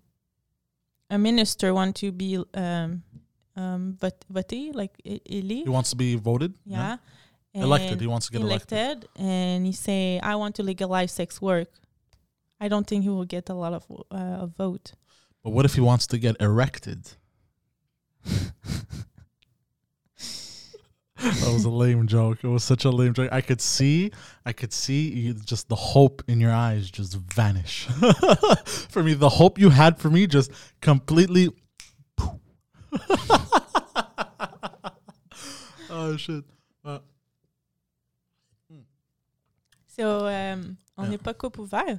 a 1.11 1.19
minister 1.19 1.73
want 1.75 1.97
to 1.97 2.13
be 2.13 2.37
um, 2.55 3.03
um, 3.57 3.97
voté, 4.31 4.75
like 4.75 4.93
e- 5.05 5.21
élu, 5.29 5.65
He 5.65 5.69
wants 5.69 5.91
to 5.91 5.97
be 5.97 6.15
voted. 6.17 6.55
yeah, 6.67 6.99
Elected. 7.55 7.93
and 7.93 8.01
He 8.01 8.07
wants 8.07 8.27
to 8.27 8.33
get 8.33 8.43
elected. 8.43 8.79
elected, 8.79 9.09
and 9.17 9.67
he 9.67 9.73
say, 9.73 10.21
"I 10.21 10.35
want 10.37 10.55
to 10.57 10.63
legalize 10.63 11.13
sex 11.13 11.41
work." 11.41 11.69
I 12.61 12.69
don't 12.69 12.87
think 12.87 13.03
he 13.05 13.09
will 13.11 13.25
get 13.25 13.49
a 13.51 13.55
lot 13.55 13.73
of 13.73 13.85
uh, 14.13 14.45
a 14.45 14.47
vote. 14.47 14.93
But 15.43 15.51
what 15.53 15.65
if 15.65 15.75
he 15.75 15.81
wants 15.81 16.07
to 16.09 16.19
get 16.19 16.37
erected? 16.41 17.01
that 21.19 21.51
was 21.53 21.65
a 21.65 21.71
lame 21.71 22.07
joke. 22.07 22.39
It 22.43 22.49
was 22.49 22.63
such 22.65 22.85
a 22.85 22.91
lame 22.91 23.13
joke. 23.15 23.31
I 23.33 23.41
could 23.41 23.61
see, 23.61 24.11
I 24.47 24.53
could 24.53 24.73
see 24.73 25.09
you, 25.11 25.35
just 25.35 25.69
the 25.69 25.75
hope 25.77 26.23
in 26.29 26.41
your 26.41 26.53
eyes 26.53 26.91
just 26.91 27.15
vanish. 27.17 27.87
for 28.89 29.03
me, 29.03 29.15
the 29.15 29.29
hope 29.29 29.59
you 29.59 29.71
had 29.71 29.99
for 29.99 30.11
me 30.11 30.27
just 30.27 30.51
completely. 30.81 31.49
oh 35.91 36.17
shit! 36.17 36.45
Uh, 36.85 36.99
So, 39.97 40.27
um, 40.29 40.77
on 40.97 41.05
Yeah. 41.07 41.11
n'est 41.11 41.19
pas 41.23 41.35
coupe 41.35 41.59
ouvert. 41.59 41.99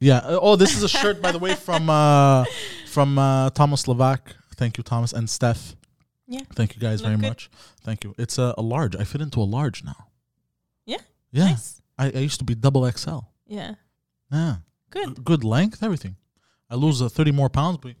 yeah. 0.00 0.18
uh, 0.18 0.38
Oh, 0.42 0.54
this 0.56 0.76
is 0.76 0.82
a 0.82 0.88
shirt, 0.88 1.22
by 1.22 1.32
the 1.32 1.38
way, 1.38 1.54
from 1.54 1.88
uh, 1.88 2.44
from 2.86 3.18
uh, 3.18 3.48
Thomas 3.50 3.84
Levac. 3.86 4.20
Thank 4.56 4.76
you, 4.76 4.84
Thomas 4.84 5.12
and 5.14 5.28
Steph. 5.30 5.76
Yeah. 6.26 6.40
Thank 6.54 6.74
you 6.74 6.80
guys 6.80 7.00
very 7.02 7.16
good. 7.16 7.28
much. 7.28 7.50
Thank 7.82 8.04
you. 8.04 8.14
It's 8.18 8.38
a, 8.38 8.54
a 8.56 8.62
large. 8.62 8.96
I 8.96 9.04
fit 9.04 9.20
into 9.20 9.40
a 9.40 9.44
large 9.44 9.84
now. 9.84 10.08
Yeah? 10.86 10.98
Yeah. 11.32 11.44
Nice. 11.50 11.82
I, 11.98 12.06
I 12.06 12.18
used 12.18 12.38
to 12.38 12.44
be 12.44 12.54
double 12.54 12.90
XL. 12.90 13.18
Yeah. 13.46 13.74
Yeah. 14.32 14.56
Good. 14.90 15.16
G- 15.16 15.22
good 15.24 15.44
length, 15.44 15.82
everything. 15.82 16.16
I 16.70 16.76
lose 16.76 17.02
uh, 17.02 17.08
30 17.08 17.32
more 17.32 17.48
pounds, 17.50 17.78
but 17.78 17.92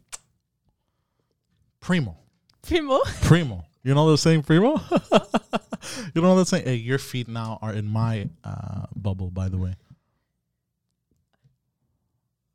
primo. 1.80 2.16
Primo. 2.62 3.00
Primo. 3.22 3.64
You 3.82 3.94
know 3.94 4.10
the 4.10 4.16
saying 4.16 4.42
primo? 4.44 4.80
you 6.14 6.22
know 6.22 6.34
the 6.36 6.46
saying? 6.46 6.64
Hey, 6.64 6.76
your 6.76 6.98
feet 6.98 7.28
now 7.28 7.58
are 7.60 7.74
in 7.74 7.86
my 7.86 8.30
uh, 8.42 8.86
bubble, 8.96 9.30
by 9.30 9.50
the 9.50 9.58
way. 9.58 9.74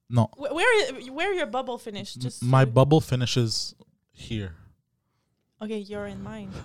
No, 0.09 0.31
Where 0.35 0.91
where 1.11 1.33
your 1.35 1.45
bubble 1.45 1.77
finished? 1.77 2.19
Just 2.19 2.41
my 2.43 2.65
bubble 2.65 2.99
finishes 2.99 3.75
here. 4.11 4.55
Okay, 5.61 5.79
you're 5.79 6.07
in 6.07 6.23
mine. 6.23 6.51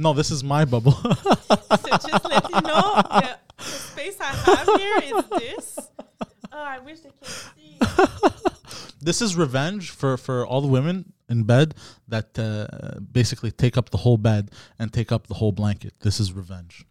No, 0.00 0.12
this 0.12 0.30
is 0.30 0.44
my 0.44 0.64
bubble. 0.64 0.92
so 0.92 1.88
just 1.90 2.24
let 2.24 2.48
you 2.50 2.60
know 2.60 3.02
the, 3.02 3.36
the 3.56 3.64
space 3.64 4.16
I 4.20 4.26
have 4.26 4.66
here 4.80 5.18
is 5.18 5.24
this. 5.40 5.78
Oh, 6.52 6.62
I 6.62 6.78
wish 6.78 7.00
they 7.00 7.10
could 7.10 7.26
see. 7.26 7.78
this 9.00 9.20
is 9.20 9.34
revenge 9.34 9.90
for 9.90 10.16
for 10.16 10.46
all 10.46 10.60
the 10.60 10.68
women 10.68 11.12
in 11.28 11.42
bed 11.42 11.74
that 12.06 12.38
uh, 12.38 13.00
basically 13.10 13.50
take 13.50 13.76
up 13.76 13.90
the 13.90 13.96
whole 13.96 14.16
bed 14.16 14.52
and 14.78 14.92
take 14.92 15.10
up 15.10 15.26
the 15.26 15.34
whole 15.34 15.50
blanket. 15.50 15.94
This 16.02 16.20
is 16.20 16.32
revenge 16.32 16.84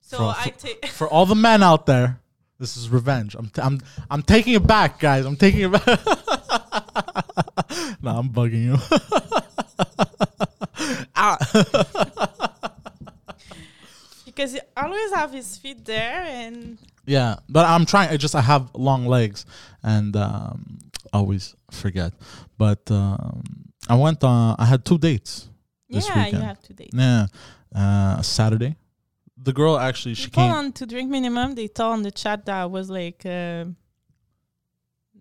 So 0.00 0.16
For- 0.16 0.24
I 0.34 0.48
take. 0.56 0.86
for 0.86 1.06
all 1.06 1.26
the 1.26 1.34
men 1.36 1.62
out 1.62 1.84
there. 1.84 2.20
This 2.58 2.78
is 2.78 2.88
revenge. 2.88 3.34
I'm 3.34 3.50
t- 3.50 3.60
I'm 3.60 3.78
I'm 4.10 4.22
taking 4.22 4.54
it 4.54 4.66
back, 4.66 5.00
guys. 5.00 5.26
I'm 5.26 5.36
taking 5.36 5.60
it 5.68 5.72
back. 5.72 5.84
no, 8.00 8.16
I'm 8.16 8.30
bugging 8.30 8.64
you. 8.72 8.78
ah. 11.16 11.38
because 14.24 14.52
he 14.52 14.60
always 14.76 15.12
have 15.12 15.32
his 15.32 15.56
feet 15.56 15.84
there 15.84 16.24
and 16.28 16.78
Yeah, 17.06 17.36
but 17.48 17.64
I'm 17.66 17.86
trying. 17.86 18.10
I 18.10 18.16
just 18.18 18.34
I 18.34 18.42
have 18.42 18.70
long 18.74 19.06
legs 19.06 19.46
and 19.82 20.14
um, 20.14 20.78
always 21.12 21.56
forget. 21.70 22.12
But 22.58 22.90
um, 22.90 23.42
I 23.88 23.94
went. 23.94 24.22
Uh, 24.22 24.54
I 24.58 24.66
had 24.66 24.84
two 24.84 24.98
dates. 24.98 25.48
This 25.88 26.06
yeah, 26.06 26.16
weekend. 26.16 26.42
you 26.42 26.48
have 26.48 26.62
to 26.62 26.72
date. 26.74 26.90
Yeah, 26.92 27.26
uh, 27.74 28.20
Saturday. 28.22 28.76
The 29.40 29.52
girl 29.52 29.78
actually 29.78 30.14
she 30.14 30.26
People 30.26 30.42
came. 30.42 30.52
on 30.52 30.72
to 30.72 30.84
drink 30.84 31.10
minimum, 31.10 31.54
they 31.54 31.68
told 31.68 31.92
on 31.94 32.02
the 32.02 32.10
chat 32.10 32.44
that 32.46 32.56
I 32.60 32.66
was 32.66 32.90
like 32.90 33.24
uh, 33.24 33.66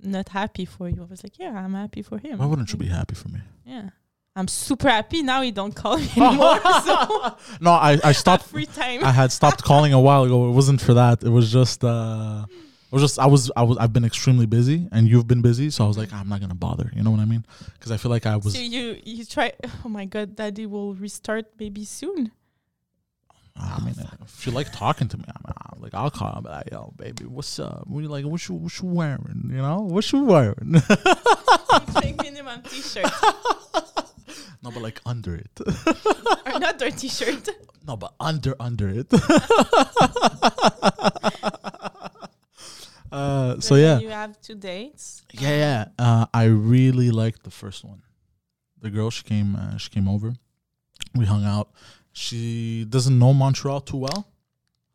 not 0.03 0.29
happy 0.29 0.65
for 0.65 0.89
you. 0.89 1.03
I 1.03 1.05
was 1.05 1.23
like, 1.23 1.37
yeah, 1.39 1.53
I'm 1.53 1.73
happy 1.73 2.01
for 2.01 2.17
him. 2.17 2.39
Why 2.39 2.47
wouldn't 2.47 2.71
you 2.73 2.79
be 2.79 2.87
happy 2.87 3.15
for 3.15 3.29
me? 3.29 3.39
Yeah, 3.65 3.89
I'm 4.37 4.47
super 4.47 4.87
happy 4.87 5.23
now. 5.23 5.41
He 5.41 5.51
don't 5.51 5.75
call 5.75 5.97
me 5.97 6.07
anymore. 6.17 6.59
so 6.85 7.35
no, 7.59 7.71
I 7.71 7.97
I 8.03 8.11
stopped. 8.23 8.45
free 8.45 8.67
time. 8.67 9.03
I 9.03 9.11
had 9.11 9.31
stopped 9.31 9.63
calling 9.63 9.93
a 9.93 9.99
while 9.99 10.23
ago. 10.23 10.47
It 10.49 10.53
wasn't 10.53 10.79
for 10.79 10.93
that. 10.93 11.23
It 11.23 11.29
was 11.29 11.51
just. 11.51 11.83
uh 11.83 12.45
it 12.89 12.93
was 12.93 13.01
just 13.01 13.19
I 13.19 13.25
was 13.25 13.51
I 13.57 13.63
was 13.63 13.77
I've 13.77 13.91
been 13.91 14.05
extremely 14.05 14.45
busy 14.45 14.87
and 14.93 15.09
you've 15.09 15.27
been 15.27 15.41
busy 15.41 15.69
so 15.71 15.83
I 15.83 15.87
was 15.91 15.97
like 15.97 16.13
I'm 16.13 16.29
not 16.29 16.39
gonna 16.39 16.55
bother 16.55 16.89
you 16.95 17.03
know 17.03 17.11
what 17.11 17.19
I 17.19 17.25
mean 17.25 17.43
because 17.73 17.91
I 17.91 17.97
feel 17.97 18.11
like 18.15 18.25
I 18.25 18.37
was 18.37 18.53
so 18.53 18.61
you 18.61 18.95
you 19.03 19.25
try. 19.25 19.51
Oh 19.83 19.89
my 19.89 20.05
god, 20.05 20.37
Daddy 20.37 20.65
will 20.65 20.93
restart 20.95 21.45
maybe 21.59 21.83
soon. 21.83 22.31
I 23.59 23.79
mean, 23.83 23.95
if 24.23 24.45
you 24.45 24.51
like 24.53 24.71
talking 24.71 25.07
to 25.09 25.17
me, 25.17 25.23
I'm 25.27 25.41
uh, 25.47 25.81
like, 25.83 25.93
I'll 25.95 26.11
call. 26.11 26.39
But 26.43 26.51
like, 26.51 26.71
yo, 26.71 26.93
baby, 26.95 27.25
what's 27.25 27.59
up? 27.59 27.87
What 27.87 28.01
you 28.01 28.07
like? 28.07 28.23
What 28.23 28.47
you 28.47 28.55
what 28.55 28.79
you 28.79 28.87
wearing? 28.87 29.49
You 29.49 29.61
know, 29.65 29.81
what 29.81 30.11
you 30.11 30.23
wearing? 30.23 30.75
drink 31.99 32.21
minimum 32.21 32.61
t-shirt 32.69 33.11
no, 34.67 34.73
but 34.73 34.83
like 34.83 34.99
under 35.05 35.35
it. 35.35 35.49
or 36.45 36.59
not 36.59 36.77
their 36.77 36.91
t-shirt. 36.91 37.47
no, 37.87 37.95
but 37.95 38.13
under 38.19 38.53
under 38.59 38.89
it. 38.89 39.07
uh, 43.11 43.59
so 43.61 43.75
yeah, 43.75 43.99
you 43.99 44.09
have 44.09 44.39
two 44.41 44.55
dates. 44.55 45.23
yeah, 45.31 45.49
yeah. 45.49 45.85
Uh, 45.97 46.25
I 46.33 46.45
really 46.45 47.11
liked 47.11 47.43
the 47.43 47.51
first 47.51 47.85
one. 47.85 48.01
The 48.81 48.89
girl, 48.89 49.09
she 49.09 49.23
came, 49.23 49.55
uh, 49.55 49.77
she 49.77 49.89
came 49.89 50.09
over. 50.09 50.33
We 51.15 51.25
hung 51.25 51.45
out. 51.45 51.69
She 52.11 52.83
doesn't 52.85 53.17
know 53.17 53.33
Montreal 53.33 53.79
too 53.81 53.97
well. 53.97 54.27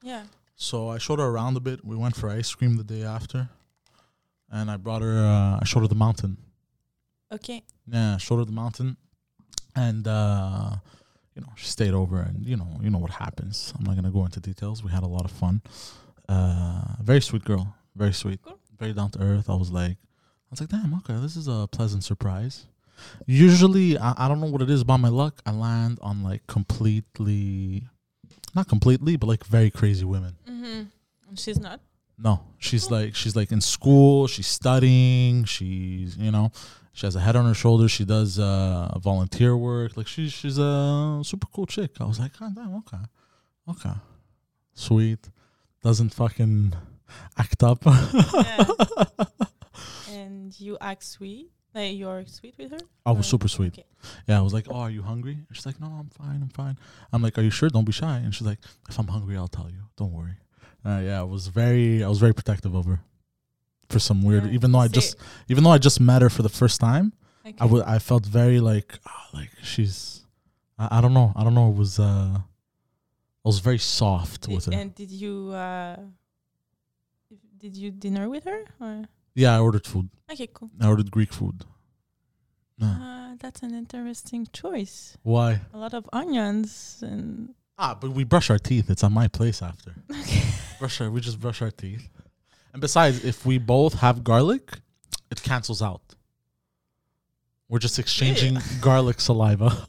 Yeah. 0.02 0.24
So 0.56 0.90
I 0.90 0.98
showed 0.98 1.18
her 1.18 1.26
around 1.26 1.56
a 1.56 1.60
bit. 1.60 1.84
We 1.84 1.96
went 1.96 2.14
for 2.14 2.28
ice 2.28 2.54
cream 2.54 2.76
the 2.76 2.84
day 2.84 3.02
after, 3.04 3.48
and 4.50 4.70
I 4.70 4.76
brought 4.76 5.00
her. 5.02 5.18
Uh, 5.18 5.58
I 5.60 5.64
showed 5.64 5.80
her 5.80 5.88
the 5.88 5.94
mountain. 5.94 6.36
Okay. 7.32 7.62
Yeah, 7.90 8.18
showed 8.18 8.36
her 8.36 8.44
the 8.44 8.52
mountain, 8.52 8.98
and 9.74 10.06
uh, 10.06 10.70
you 11.34 11.42
know 11.42 11.48
she 11.56 11.66
stayed 11.66 11.94
over, 11.94 12.20
and 12.20 12.44
you 12.44 12.56
know 12.56 12.68
you 12.80 12.90
know 12.90 12.98
what 12.98 13.10
happens. 13.10 13.72
I'm 13.78 13.84
not 13.84 13.96
gonna 13.96 14.10
go 14.10 14.24
into 14.24 14.40
details. 14.40 14.82
We 14.84 14.90
had 14.90 15.02
a 15.02 15.06
lot 15.08 15.24
of 15.24 15.30
fun. 15.30 15.62
Uh, 16.28 16.82
very 17.02 17.20
sweet 17.20 17.44
girl, 17.44 17.74
very 17.96 18.12
sweet, 18.12 18.40
Cool. 18.42 18.58
very 18.78 18.92
down 18.92 19.10
to 19.12 19.20
earth. 19.22 19.50
I 19.50 19.54
was 19.54 19.70
like, 19.70 19.92
I 19.92 20.50
was 20.50 20.60
like, 20.60 20.70
damn, 20.70 20.94
okay, 20.98 21.14
this 21.20 21.36
is 21.36 21.48
a 21.48 21.68
pleasant 21.70 22.04
surprise. 22.04 22.66
Usually, 23.26 23.98
I, 23.98 24.14
I 24.16 24.28
don't 24.28 24.40
know 24.40 24.46
what 24.46 24.62
it 24.62 24.70
is 24.70 24.82
about 24.82 25.00
my 25.00 25.08
luck. 25.08 25.40
I 25.44 25.50
land 25.52 25.98
on 26.02 26.22
like 26.22 26.46
completely, 26.46 27.84
not 28.54 28.68
completely, 28.68 29.16
but 29.16 29.26
like 29.26 29.44
very 29.44 29.70
crazy 29.70 30.04
women. 30.04 30.36
Mm-hmm. 30.48 30.82
And 31.28 31.38
she's 31.38 31.58
not. 31.58 31.80
No, 32.18 32.44
she's 32.58 32.90
like 32.90 33.14
she's 33.16 33.34
like 33.34 33.50
in 33.50 33.60
school. 33.60 34.26
She's 34.28 34.46
studying. 34.46 35.44
She's 35.44 36.16
you 36.16 36.30
know 36.30 36.52
she 36.92 37.06
has 37.06 37.16
a 37.16 37.20
head 37.20 37.36
on 37.36 37.44
her 37.46 37.54
shoulders. 37.54 37.90
She 37.90 38.04
does 38.04 38.38
uh, 38.38 38.96
volunteer 38.98 39.56
work. 39.56 39.96
Like 39.96 40.06
she's 40.06 40.32
she's 40.32 40.58
a 40.58 41.20
super 41.24 41.46
cool 41.52 41.66
chick. 41.66 41.92
I 42.00 42.04
was 42.04 42.18
like, 42.20 42.32
oh, 42.40 42.50
damn, 42.54 42.74
okay, 42.76 43.04
okay, 43.68 43.96
sweet. 44.74 45.28
Doesn't 45.82 46.10
fucking 46.14 46.74
act 47.38 47.62
up. 47.62 47.82
Yeah. 48.34 48.66
and 50.10 50.58
you 50.60 50.76
act 50.80 51.04
sweet. 51.04 51.50
Like 51.74 51.96
you're 51.96 52.24
sweet 52.26 52.54
with 52.58 52.72
her. 52.72 52.78
I 53.06 53.12
was 53.12 53.26
Or- 53.26 53.30
super 53.30 53.48
sweet. 53.48 53.72
Okay. 53.72 53.86
Yeah, 54.28 54.38
I 54.38 54.42
was 54.42 54.52
like, 54.52 54.66
oh, 54.68 54.74
are 54.76 54.90
you 54.90 55.02
hungry? 55.02 55.32
And 55.32 55.46
she's 55.56 55.64
like, 55.64 55.80
no, 55.80 55.86
I'm 55.86 56.08
fine, 56.10 56.42
I'm 56.42 56.48
fine. 56.48 56.76
I'm 57.12 57.22
like, 57.22 57.38
are 57.38 57.42
you 57.42 57.50
sure? 57.50 57.68
Don't 57.70 57.84
be 57.84 57.92
shy. 57.92 58.16
And 58.18 58.34
she's 58.34 58.46
like, 58.46 58.58
if 58.88 58.98
I'm 58.98 59.06
hungry, 59.08 59.36
I'll 59.36 59.48
tell 59.48 59.70
you. 59.70 59.82
Don't 59.96 60.12
worry. 60.12 60.34
Uh, 60.84 61.00
yeah, 61.02 61.20
I 61.20 61.22
was 61.22 61.46
very 61.46 62.02
I 62.04 62.08
was 62.08 62.18
very 62.18 62.34
protective 62.34 62.74
of 62.74 62.84
her. 62.86 63.00
For 63.92 63.98
some 64.00 64.22
weird, 64.28 64.44
Yeah. 64.46 64.56
even 64.56 64.72
though 64.72 64.78
I 64.86 64.88
just 64.88 65.16
even 65.48 65.62
though 65.64 65.74
I 65.78 65.78
just 65.88 65.98
met 66.00 66.20
her 66.22 66.30
for 66.30 66.42
the 66.42 66.54
first 66.60 66.80
time. 66.80 67.06
Okay. 67.44 67.56
I 67.60 67.64
would 67.70 67.84
I 67.96 67.98
felt 67.98 68.24
very 68.40 68.60
like 68.60 68.98
ah, 69.06 69.28
like 69.38 69.50
she's 69.62 69.96
I, 70.78 70.98
I 70.98 71.00
don't 71.02 71.14
know 71.18 71.28
I 71.36 71.40
don't 71.44 71.54
know 71.54 71.68
it 71.72 71.76
was 71.76 71.98
uh 71.98 72.38
I 73.44 73.48
was 73.52 73.58
very 73.58 73.78
soft 73.78 74.46
with 74.48 74.64
her. 74.66 74.72
And 74.80 74.94
did 74.94 75.10
you 75.10 75.34
uh, 75.50 75.96
did 77.58 77.76
you 77.76 77.90
dinner 77.90 78.28
with 78.28 78.44
her? 78.44 78.62
Or? 78.80 79.04
Yeah, 79.34 79.56
I 79.56 79.58
ordered 79.60 79.86
food. 79.86 80.08
Okay, 80.32 80.48
cool. 80.52 80.70
I 80.80 80.86
ordered 80.88 81.10
Greek 81.10 81.32
food. 81.32 81.64
Uh, 82.80 83.34
that's 83.38 83.62
an 83.62 83.74
interesting 83.74 84.46
choice. 84.52 85.16
Why? 85.22 85.60
A 85.72 85.78
lot 85.78 85.94
of 85.94 86.08
onions 86.12 86.98
and 87.02 87.54
Ah, 87.78 87.94
but 88.00 88.10
we 88.12 88.22
brush 88.24 88.50
our 88.50 88.58
teeth. 88.58 88.90
It's 88.90 89.02
on 89.04 89.12
my 89.12 89.28
place 89.28 89.62
after. 89.62 89.94
okay. 90.20 90.42
Brush 90.78 91.00
our 91.00 91.10
we 91.10 91.20
just 91.20 91.40
brush 91.40 91.62
our 91.62 91.70
teeth. 91.70 92.08
And 92.72 92.80
besides, 92.80 93.24
if 93.24 93.44
we 93.44 93.58
both 93.58 93.94
have 93.94 94.24
garlic, 94.24 94.78
it 95.30 95.42
cancels 95.42 95.82
out. 95.82 96.14
We're 97.68 97.78
just 97.78 97.98
exchanging 97.98 98.58
garlic 98.80 99.20
saliva. 99.20 99.86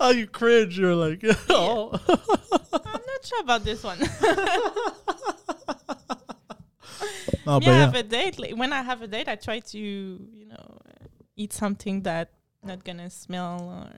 oh, 0.00 0.10
you 0.14 0.26
cringe. 0.26 0.78
You're 0.78 0.94
like, 0.94 1.22
oh. 1.50 1.98
I'm 2.72 3.02
not 3.06 3.24
sure 3.24 3.40
about 3.40 3.64
this 3.64 3.82
one. 3.82 3.98
No, 7.44 7.58
Me, 7.58 7.66
but 7.66 7.74
I 7.74 7.78
have 7.78 7.94
a 7.94 8.02
date. 8.02 8.38
Like, 8.38 8.56
when 8.56 8.72
I 8.72 8.82
have 8.82 9.02
a 9.02 9.06
date, 9.06 9.28
I 9.28 9.34
try 9.34 9.58
to, 9.60 9.78
you 9.78 10.46
know, 10.46 10.78
eat 11.36 11.52
something 11.52 12.02
that 12.02 12.30
not 12.62 12.84
gonna 12.84 13.10
smell 13.10 13.60
or. 13.62 13.90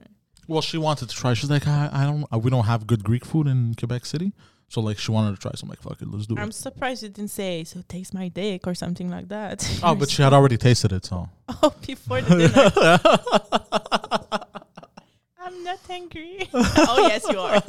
Well, 0.47 0.61
she 0.61 0.77
wanted 0.77 1.09
to 1.09 1.15
try. 1.15 1.33
She's 1.33 1.49
like, 1.49 1.67
I, 1.67 1.89
I 1.91 2.03
don't. 2.05 2.25
Uh, 2.31 2.37
we 2.37 2.49
don't 2.49 2.65
have 2.65 2.85
good 2.87 3.03
Greek 3.03 3.25
food 3.25 3.47
in 3.47 3.73
Quebec 3.75 4.05
City, 4.05 4.33
so 4.67 4.81
like 4.81 4.97
she 4.99 5.11
wanted 5.11 5.31
to 5.35 5.41
try. 5.41 5.51
So 5.55 5.63
I'm 5.65 5.69
like, 5.69 5.81
fuck 5.81 6.01
it, 6.01 6.07
let's 6.09 6.27
do 6.27 6.35
it. 6.35 6.39
I'm 6.39 6.51
surprised 6.51 7.03
you 7.03 7.09
didn't 7.09 7.31
say 7.31 7.63
so. 7.63 7.81
Taste 7.87 8.13
my 8.13 8.27
dick 8.27 8.67
or 8.67 8.75
something 8.75 9.09
like 9.09 9.27
that. 9.29 9.67
Oh, 9.83 9.95
but 9.95 10.09
she 10.09 10.21
had 10.21 10.33
already 10.33 10.57
tasted 10.57 10.91
it, 10.91 11.05
so. 11.05 11.29
oh 11.49 11.73
before 11.85 12.21
the 12.21 12.37
dinner. 12.37 12.99
I'm 15.39 15.63
not 15.63 15.79
angry. 15.89 16.49
oh 16.53 17.07
yes, 17.07 17.25
you 17.29 17.39
are. 17.39 17.61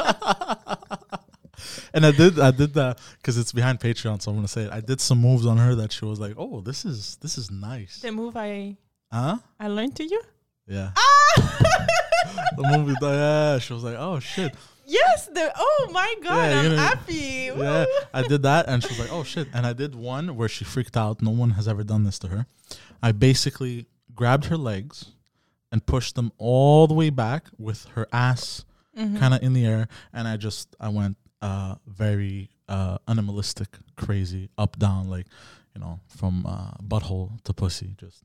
and 1.94 2.06
I 2.06 2.10
did, 2.10 2.38
I 2.38 2.50
did 2.50 2.74
that 2.74 2.98
because 3.18 3.36
it's 3.38 3.52
behind 3.52 3.80
Patreon, 3.80 4.20
so 4.22 4.30
I'm 4.30 4.36
gonna 4.38 4.48
say 4.48 4.62
it. 4.62 4.72
I 4.72 4.80
did 4.80 5.00
some 5.00 5.20
moves 5.20 5.46
on 5.46 5.56
her 5.58 5.74
that 5.76 5.92
she 5.92 6.04
was 6.04 6.18
like, 6.20 6.34
oh, 6.38 6.60
this 6.60 6.84
is 6.84 7.16
this 7.16 7.36
is 7.38 7.50
nice. 7.50 8.00
The 8.00 8.12
move 8.12 8.36
I 8.36 8.76
Huh? 9.12 9.38
I 9.60 9.68
learned 9.68 9.96
to 9.96 10.04
you. 10.04 10.20
Yeah. 10.66 10.90
Ah! 10.96 11.86
The 12.56 12.76
movie. 12.76 12.94
Yeah. 13.02 13.58
She 13.58 13.72
was 13.72 13.84
like, 13.84 13.96
oh 13.98 14.18
shit. 14.20 14.54
yes. 14.86 15.26
The 15.26 15.52
oh 15.56 15.88
my 15.92 16.14
god, 16.22 16.50
Yeah, 16.50 16.60
I'm 16.60 16.70
know- 16.70 16.76
happy. 16.76 17.50
Yeah. 17.56 17.84
I 18.14 18.22
did 18.22 18.42
that, 18.42 18.68
and 18.68 18.82
she 18.82 18.88
was 18.88 18.98
like, 18.98 19.12
oh 19.12 19.24
shit. 19.24 19.48
And 19.54 19.66
I 19.66 19.72
did 19.72 19.94
one 19.94 20.36
where 20.36 20.48
she 20.48 20.64
freaked 20.64 20.96
out. 20.96 21.22
No 21.22 21.30
one 21.30 21.50
has 21.50 21.66
ever 21.68 21.82
done 21.84 22.04
this 22.04 22.18
to 22.20 22.28
her. 22.28 22.46
I 23.02 23.12
basically 23.12 23.86
grabbed 24.14 24.46
her 24.46 24.56
legs 24.56 25.12
and 25.72 25.84
pushed 25.84 26.14
them 26.14 26.32
all 26.38 26.86
the 26.86 26.94
way 26.94 27.10
back 27.10 27.46
with 27.58 27.84
her 27.94 28.06
ass 28.12 28.64
Mhm. 28.96 29.18
kind 29.18 29.34
of 29.34 29.42
in 29.42 29.52
the 29.52 29.66
air, 29.66 29.88
and 30.12 30.26
I 30.26 30.36
just 30.38 30.74
I 30.80 30.88
went 30.88 31.16
uh 31.42 31.74
very 31.86 32.48
uh 32.68 32.96
animalistic, 33.06 33.68
crazy, 33.96 34.48
up 34.56 34.78
down, 34.78 35.10
like 35.10 35.26
you 35.74 35.80
know, 35.82 36.00
from 36.08 36.46
uh, 36.46 36.70
butthole 36.82 37.42
to 37.44 37.52
pussy, 37.52 37.94
just 37.98 38.22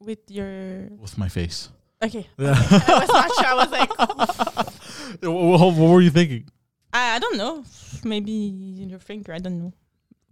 with 0.00 0.18
your 0.28 0.88
with 0.98 1.16
my 1.16 1.28
face. 1.28 1.68
Okay. 2.02 2.26
Yeah. 2.38 2.54
I 2.56 2.98
was 3.00 3.08
not 3.08 3.34
sure. 3.34 3.46
I 3.46 3.54
was 3.54 3.70
like, 3.70 3.98
what, 5.22 5.74
what 5.74 5.90
were 5.90 6.00
you 6.00 6.10
thinking? 6.10 6.48
I, 6.92 7.16
I 7.16 7.18
don't 7.18 7.36
know. 7.36 7.64
Maybe 8.04 8.78
in 8.80 8.88
your 8.90 8.98
finger. 8.98 9.32
I 9.32 9.38
don't 9.38 9.58
know. 9.58 9.72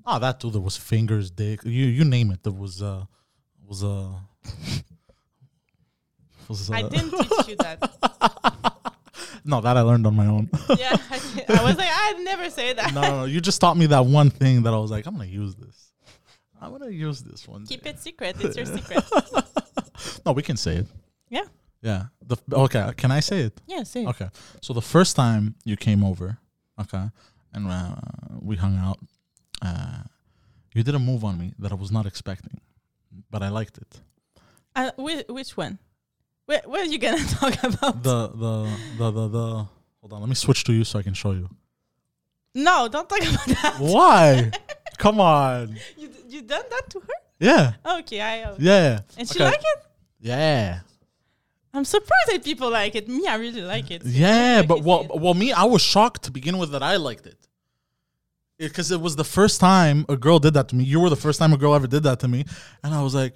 Oh, 0.06 0.18
that 0.18 0.40
too. 0.40 0.50
There 0.50 0.60
was 0.60 0.76
fingers, 0.76 1.30
dick. 1.30 1.62
You 1.64 1.86
you 1.86 2.04
name 2.04 2.30
it. 2.30 2.42
There 2.42 2.52
was 2.52 2.82
uh 2.82 3.04
was 3.66 3.84
uh 3.84 4.08
was 6.48 6.70
uh, 6.70 6.74
I 6.74 6.82
didn't 6.82 7.10
teach 7.10 7.48
you 7.48 7.56
that. 7.56 7.78
no 9.44 9.60
that 9.60 9.76
I 9.76 9.82
learned 9.82 10.06
on 10.06 10.16
my 10.16 10.26
own. 10.26 10.50
yeah, 10.78 10.96
I, 11.10 11.20
I 11.48 11.64
was 11.64 11.76
like, 11.76 11.88
I'd 11.90 12.20
never 12.24 12.50
say 12.50 12.72
that. 12.72 12.92
no, 12.94 13.02
no, 13.02 13.16
no, 13.20 13.24
you 13.24 13.40
just 13.40 13.60
taught 13.60 13.76
me 13.76 13.86
that 13.86 14.04
one 14.04 14.30
thing 14.30 14.62
that 14.64 14.74
I 14.74 14.78
was 14.78 14.90
like, 14.90 15.06
I'm 15.06 15.14
gonna 15.14 15.26
use 15.26 15.54
this. 15.54 15.92
I'm 16.60 16.72
gonna 16.72 16.90
use 16.90 17.22
this 17.22 17.46
one. 17.46 17.66
Keep 17.66 17.84
day. 17.84 17.90
it 17.90 18.00
secret. 18.00 18.36
It's 18.40 18.56
your 18.56 18.66
secret. 18.66 19.04
No, 20.24 20.32
we 20.32 20.42
can 20.42 20.56
say 20.56 20.76
it. 20.76 20.86
Yeah. 21.28 21.44
Yeah. 21.82 22.04
The 22.26 22.36
okay. 22.52 22.92
Can 22.96 23.10
I 23.10 23.20
say 23.20 23.40
it? 23.40 23.60
Yeah, 23.66 23.82
say 23.84 24.02
it. 24.04 24.08
Okay. 24.08 24.28
So 24.60 24.72
the 24.74 24.82
first 24.82 25.16
time 25.16 25.54
you 25.64 25.76
came 25.76 26.04
over, 26.04 26.38
okay, 26.80 27.06
and 27.54 27.66
uh, 27.68 27.96
we 28.40 28.56
hung 28.56 28.76
out, 28.76 28.98
uh, 29.62 30.02
you 30.74 30.82
did 30.82 30.94
a 30.94 30.98
move 30.98 31.24
on 31.24 31.38
me 31.38 31.54
that 31.58 31.72
I 31.72 31.74
was 31.74 31.90
not 31.90 32.06
expecting, 32.06 32.60
but 33.30 33.42
I 33.42 33.48
liked 33.48 33.78
it. 33.78 34.00
Uh, 34.76 34.90
which, 34.96 35.26
which 35.28 35.56
one? 35.56 35.78
What, 36.46 36.66
what 36.68 36.80
are 36.80 36.84
you 36.84 36.98
gonna 36.98 37.24
talk 37.40 37.54
about? 37.64 38.02
The 38.02 38.28
the 38.28 38.54
the 38.98 39.10
the 39.10 39.28
the. 39.28 39.66
Hold 40.00 40.12
on. 40.12 40.20
Let 40.20 40.28
me 40.28 40.34
switch 40.34 40.64
to 40.64 40.72
you 40.72 40.84
so 40.84 40.98
I 40.98 41.02
can 41.02 41.14
show 41.14 41.32
you. 41.32 41.48
no, 42.54 42.88
don't 42.88 43.08
talk 43.08 43.20
about 43.32 43.46
that. 43.62 43.76
Why? 43.78 44.50
Come 44.98 45.20
on. 45.20 45.76
You 45.96 46.08
d- 46.08 46.24
you 46.28 46.42
done 46.42 46.64
that 46.70 46.90
to 46.90 47.00
her? 47.00 47.14
Yeah. 47.38 47.72
Okay, 48.00 48.20
I. 48.20 48.42
Uh, 48.42 48.56
Yeah. 48.58 49.00
And 49.16 49.26
she 49.28 49.36
Okay. 49.36 49.44
like 49.44 49.60
it. 49.60 49.78
Yeah. 50.20 50.80
I'm 51.72 51.84
surprised 51.84 52.28
that 52.32 52.44
people 52.44 52.70
like 52.70 52.94
it. 52.96 53.08
Me, 53.08 53.26
I 53.28 53.36
really 53.36 53.62
like 53.62 53.90
it. 53.90 54.02
Yeah, 54.04 54.58
Okay, 54.58 54.66
but 54.66 54.82
well, 54.82 55.06
well, 55.14 55.34
me, 55.34 55.52
I 55.52 55.64
was 55.64 55.82
shocked 55.82 56.24
to 56.24 56.30
begin 56.30 56.58
with 56.58 56.72
that 56.72 56.82
I 56.82 56.96
liked 56.96 57.26
it, 57.26 57.38
because 58.58 58.90
it 58.90 59.00
was 59.00 59.16
the 59.16 59.24
first 59.24 59.60
time 59.60 60.04
a 60.08 60.16
girl 60.16 60.38
did 60.38 60.54
that 60.54 60.68
to 60.70 60.76
me. 60.76 60.84
You 60.84 61.00
were 61.00 61.10
the 61.10 61.16
first 61.16 61.38
time 61.38 61.52
a 61.52 61.56
girl 61.56 61.74
ever 61.74 61.86
did 61.86 62.02
that 62.02 62.20
to 62.20 62.28
me, 62.28 62.44
and 62.82 62.92
I 62.94 63.02
was 63.02 63.14
like, 63.14 63.34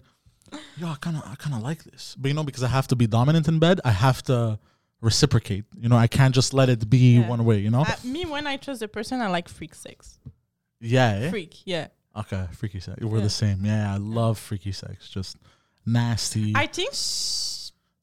"Yo, 0.76 0.88
I 0.88 0.96
kind 1.00 1.16
of, 1.16 1.22
I 1.26 1.34
kind 1.36 1.54
of 1.54 1.62
like 1.62 1.84
this." 1.84 2.16
But 2.18 2.28
you 2.28 2.34
know, 2.34 2.44
because 2.44 2.62
I 2.64 2.68
have 2.68 2.88
to 2.88 2.96
be 2.96 3.06
dominant 3.06 3.46
in 3.48 3.58
bed, 3.60 3.80
I 3.84 3.90
have 3.92 4.22
to 4.24 4.58
reciprocate. 5.00 5.64
You 5.78 5.88
know, 5.88 5.96
I 5.96 6.06
can't 6.08 6.34
just 6.34 6.52
let 6.54 6.68
it 6.68 6.88
be 6.90 7.18
Yeah. 7.18 7.28
one 7.28 7.44
way. 7.44 7.58
You 7.58 7.70
know? 7.70 7.82
Uh, 7.82 7.94
me, 8.04 8.24
when 8.24 8.46
I 8.46 8.56
trust 8.56 8.82
a 8.82 8.88
person, 8.88 9.20
I 9.20 9.28
like 9.28 9.48
freak 9.48 9.74
sex. 9.74 10.18
yeah. 10.80 11.10
eh? 11.22 11.30
Freak, 11.30 11.54
yeah. 11.66 11.88
Okay, 12.16 12.46
freaky 12.52 12.80
sex. 12.80 13.02
We're 13.02 13.18
Yeah. 13.18 13.24
the 13.24 13.30
same. 13.30 13.64
Yeah, 13.64 13.92
I 13.94 13.96
love 13.98 14.38
freaky 14.38 14.72
sex. 14.72 15.08
Just 15.08 15.36
nasty. 15.86 16.52
I 16.54 16.66
think 16.66 16.94
sh- 16.94 17.53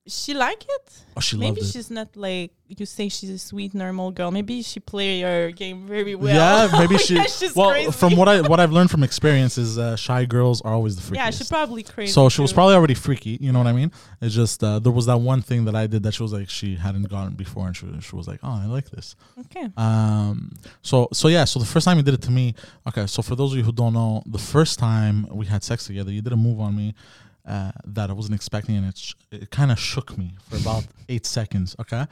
she 0.08 0.34
like 0.34 0.64
it. 0.64 1.04
oh, 1.16 1.20
she 1.20 1.38
Maybe 1.38 1.62
loved 1.62 1.70
it. 1.70 1.72
she's 1.74 1.92
not 1.92 2.16
like 2.16 2.52
you 2.68 2.86
say. 2.88 3.08
She's 3.08 3.30
a 3.30 3.38
sweet, 3.38 3.76
normal 3.76 4.10
girl. 4.10 4.32
Maybe 4.32 4.64
she 4.64 4.80
play 4.80 5.22
her 5.22 5.52
game 5.52 5.86
very 5.86 6.16
well. 6.16 6.34
yeah, 6.34 6.80
maybe 6.80 6.98
she. 6.98 7.16
yeah, 7.16 7.26
she's 7.26 7.56
well, 7.56 7.70
crazy. 7.70 7.92
from 7.92 8.16
what 8.16 8.28
I 8.28 8.42
what 8.42 8.60
I've 8.60 8.72
learned 8.72 8.90
from 8.90 9.04
experience 9.04 9.60
is 9.60 9.78
uh, 9.78 9.96
shy 9.96 10.26
girls 10.26 10.60
are 10.62 10.74
always 10.74 10.96
the 10.96 11.04
freakiest. 11.04 11.16
yeah, 11.16 11.30
she 11.30 11.44
probably 11.44 11.84
crazy. 11.84 12.12
So 12.12 12.30
she 12.30 12.42
was 12.42 12.52
probably 12.52 12.74
already 12.74 12.96
freaky. 12.96 13.38
You 13.40 13.52
know 13.52 13.60
what 13.60 13.68
I 13.68 13.74
mean? 13.74 13.92
It's 14.22 14.34
just 14.34 14.64
uh, 14.64 14.80
there 14.80 14.92
was 14.92 15.06
that 15.06 15.20
one 15.20 15.44
thing 15.44 15.66
that 15.66 15.76
I 15.76 15.86
did 15.86 16.02
that 16.04 16.16
she 16.16 16.24
was 16.24 16.34
like 16.34 16.50
she 16.50 16.76
hadn't 16.76 17.08
gotten 17.08 17.36
before, 17.36 17.68
and 17.68 17.78
she 17.78 17.86
was, 17.86 18.04
she 18.04 18.16
was 18.16 18.28
like, 18.28 18.40
"Oh, 18.42 18.60
I 18.64 18.66
like 18.66 18.90
this." 18.90 19.16
okay. 19.42 19.70
Um. 19.78 20.52
So 20.82 21.10
so 21.14 21.28
yeah. 21.28 21.46
So 21.46 21.60
the 21.60 21.66
first 21.66 21.86
time 21.86 21.98
you 21.98 22.04
did 22.04 22.16
it 22.16 22.24
to 22.24 22.32
me. 22.32 22.56
Okay. 22.88 23.06
So 23.06 23.22
for 23.22 23.36
those 23.36 23.52
of 23.52 23.60
you 23.60 23.64
who 23.64 23.72
don't 23.72 23.94
know, 23.94 24.24
the 24.26 24.40
first 24.40 24.80
time 24.80 25.28
we 25.30 25.46
had 25.46 25.64
sex 25.64 25.86
together, 25.86 26.12
you 26.12 26.24
did 26.24 26.34
a 26.34 26.38
move 26.38 26.60
on 26.60 26.76
me. 26.76 26.96
Uh, 27.46 27.72
that 27.86 28.10
I 28.10 28.14
wasn't 28.14 28.36
expecting, 28.36 28.76
and 28.78 28.86
it 28.88 28.98
sh- 28.98 29.14
it 29.32 29.50
kind 29.50 29.72
of 29.72 29.80
shook 29.80 30.16
me 30.18 30.36
for 30.48 30.58
about 30.58 30.86
eight 31.10 31.26
seconds. 31.26 31.76
Okay, 31.80 32.06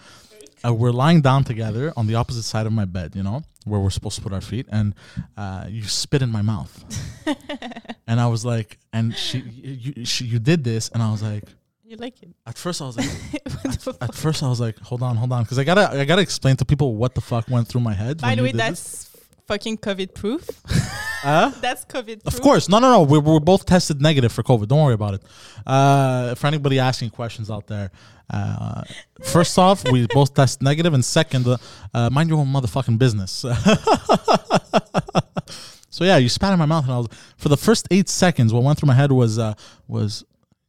uh, 0.66 0.74
we're 0.74 0.92
lying 0.92 1.22
down 1.22 1.44
together 1.44 1.94
on 1.96 2.08
the 2.08 2.16
opposite 2.16 2.44
side 2.44 2.66
of 2.66 2.74
my 2.74 2.86
bed, 2.86 3.16
you 3.16 3.22
know, 3.24 3.44
where 3.66 3.80
we're 3.80 3.92
supposed 3.92 4.16
to 4.16 4.22
put 4.22 4.34
our 4.34 4.42
feet, 4.42 4.66
and 4.72 4.96
uh, 5.38 5.66
you 5.70 5.84
spit 5.84 6.22
in 6.22 6.32
my 6.32 6.42
mouth, 6.42 6.84
and 8.08 8.20
I 8.20 8.28
was 8.28 8.44
like, 8.44 8.80
and 8.92 9.16
she, 9.16 9.40
you, 9.40 10.06
she, 10.06 10.26
you 10.26 10.40
did 10.40 10.64
this, 10.64 10.90
and 10.90 11.04
I 11.04 11.12
was 11.12 11.22
like, 11.22 11.44
You 11.86 11.98
like 11.98 12.22
it? 12.24 12.30
at 12.48 12.58
first 12.58 12.82
I 12.82 12.86
was 12.86 12.98
like, 12.98 13.10
fuck? 13.80 13.98
at 14.02 14.16
first 14.16 14.42
I 14.42 14.50
was 14.50 14.60
like, 14.60 14.80
hold 14.80 15.04
on, 15.04 15.16
hold 15.16 15.32
on, 15.32 15.44
because 15.44 15.60
I 15.60 15.64
gotta, 15.64 15.92
I 15.92 16.06
gotta 16.06 16.24
explain 16.24 16.56
to 16.58 16.66
people 16.66 16.96
what 16.96 17.14
the 17.14 17.22
fuck 17.22 17.48
went 17.50 17.68
through 17.68 17.82
my 17.82 17.94
head. 17.94 18.20
By 18.22 18.34
the 18.36 18.42
way, 18.44 18.52
that's 18.52 19.09
fucking 19.50 19.80
COVID 19.80 20.14
proof. 20.14 20.48
Huh? 20.68 21.52
that's 21.62 21.84
COVID 21.86 22.22
proof. 22.22 22.34
Of 22.34 22.42
course, 22.42 22.70
no, 22.70 22.78
no, 22.78 22.92
no. 22.92 23.02
We're, 23.02 23.20
we're 23.20 23.40
both 23.40 23.66
tested 23.66 24.00
negative 24.00 24.32
for 24.32 24.44
COVID. 24.44 24.68
Don't 24.68 24.84
worry 24.84 24.94
about 24.94 25.16
it. 25.16 25.24
Uh, 25.66 26.36
for 26.36 26.46
anybody 26.48 26.78
asking 26.78 27.10
questions 27.10 27.50
out 27.50 27.66
there, 27.66 27.90
uh, 28.30 28.84
first 29.24 29.58
off, 29.58 29.84
we 29.92 30.06
both 30.14 30.36
test 30.36 30.62
negative, 30.62 30.94
and 30.94 31.04
second, 31.04 31.48
uh, 31.48 31.58
uh, 31.96 32.12
mind 32.12 32.30
your 32.30 32.38
own 32.38 32.48
motherfucking 32.48 33.00
business. 33.00 33.32
so 35.90 36.04
yeah, 36.04 36.18
you 36.18 36.30
spat 36.30 36.54
in 36.54 36.60
my 36.60 36.68
mouth, 36.68 36.84
and 36.84 36.94
I 36.94 36.98
was 36.98 37.08
for 37.38 37.50
the 37.50 37.58
first 37.58 37.88
eight 37.90 38.08
seconds. 38.08 38.54
What 38.54 38.64
went 38.64 38.78
through 38.78 38.88
my 38.88 38.94
head 38.94 39.12
was 39.12 39.40
uh, 39.40 39.56
was, 39.88 40.24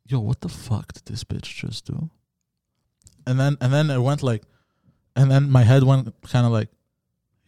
yo, 0.07 0.21
what 0.21 0.40
the 0.40 0.49
fuck 0.49 0.95
did 0.95 1.05
this 1.05 1.23
bitch 1.23 1.55
just 1.55 1.85
do? 1.85 2.09
And 3.27 3.38
then 3.38 3.59
and 3.61 3.75
then 3.75 3.90
it 3.90 4.01
went 4.01 4.23
like, 4.23 4.43
and 5.14 5.31
then 5.31 5.51
my 5.51 5.64
head 5.64 5.83
went 5.83 6.14
kind 6.23 6.47
of 6.47 6.53
like, 6.53 6.71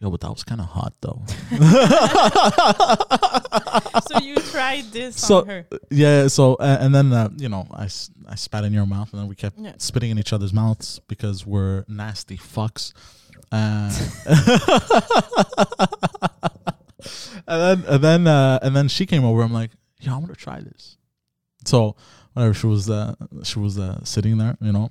yo, 0.03 0.11
but 0.11 0.19
that 0.21 0.29
was 0.29 0.43
kind 0.43 0.59
of 0.61 0.67
hot 0.67 0.93
though. 1.01 1.23
so 4.07 4.19
you 4.19 4.35
tried 4.35 4.83
this 4.91 5.15
So- 5.15 5.39
on 5.41 5.47
her. 5.47 5.65
Yeah. 5.89 6.27
So 6.27 6.55
uh, 6.55 6.77
and 6.81 6.93
then 6.93 7.11
uh, 7.13 7.29
you 7.37 7.47
know 7.49 7.65
I, 7.71 7.85
I 8.27 8.35
spat 8.35 8.65
in 8.65 8.73
your 8.73 8.85
mouth 8.85 9.11
and 9.13 9.21
then 9.21 9.27
we 9.29 9.35
kept 9.35 9.57
Yeah. 9.57 9.73
spitting 9.77 10.11
in 10.11 10.19
each 10.19 10.33
other's 10.33 10.53
mouths 10.53 10.99
because 11.07 11.45
we're 11.45 11.85
nasty 11.87 12.37
fucks. 12.37 12.91
Uh, 13.51 13.89
and 17.47 17.61
then 17.61 17.83
and 17.87 18.03
then 18.03 18.27
uh, 18.27 18.59
and 18.61 18.75
then 18.75 18.87
she 18.89 19.05
came 19.05 19.23
over. 19.23 19.41
I'm 19.41 19.53
like, 19.53 19.71
yeah, 20.01 20.15
I 20.15 20.17
want 20.17 20.29
to 20.29 20.35
try 20.35 20.59
this. 20.59 20.97
So 21.65 21.95
whenever 22.33 22.53
she 22.53 22.67
was 22.67 22.89
uh, 22.89 23.15
she 23.43 23.59
was 23.59 23.79
uh, 23.79 24.03
sitting 24.03 24.37
there, 24.37 24.57
you 24.59 24.73
know, 24.73 24.89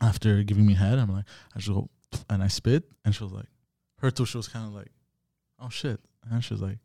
after 0.00 0.42
giving 0.42 0.64
me 0.66 0.72
head, 0.74 0.98
I'm 0.98 1.12
like, 1.12 1.24
I 1.54 1.58
just 1.58 1.68
go 1.70 1.90
and 2.30 2.42
I 2.42 2.48
spit, 2.48 2.84
and 3.04 3.14
she 3.14 3.22
was 3.24 3.32
like, 3.32 3.46
her 4.02 4.10
too. 4.10 4.26
She 4.26 4.36
was 4.36 4.48
kind 4.48 4.66
of 4.66 4.74
like, 4.74 4.90
oh 5.60 5.68
shit, 5.70 6.00
and 6.30 6.44
she 6.44 6.52
was 6.54 6.60
like, 6.62 6.78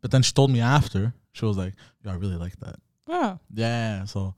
but 0.00 0.10
then 0.10 0.22
she 0.22 0.32
told 0.32 0.50
me 0.50 0.60
after, 0.60 1.14
she 1.32 1.44
was 1.44 1.56
like, 1.56 1.74
yeah, 2.04 2.12
I 2.12 2.16
really 2.16 2.36
like 2.36 2.56
that. 2.60 2.76
Wow. 3.06 3.40
Yeah. 3.52 4.04
So 4.04 4.34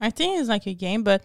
I 0.00 0.10
think 0.10 0.38
it's 0.40 0.48
like 0.48 0.66
a 0.66 0.74
game, 0.74 1.02
but 1.02 1.22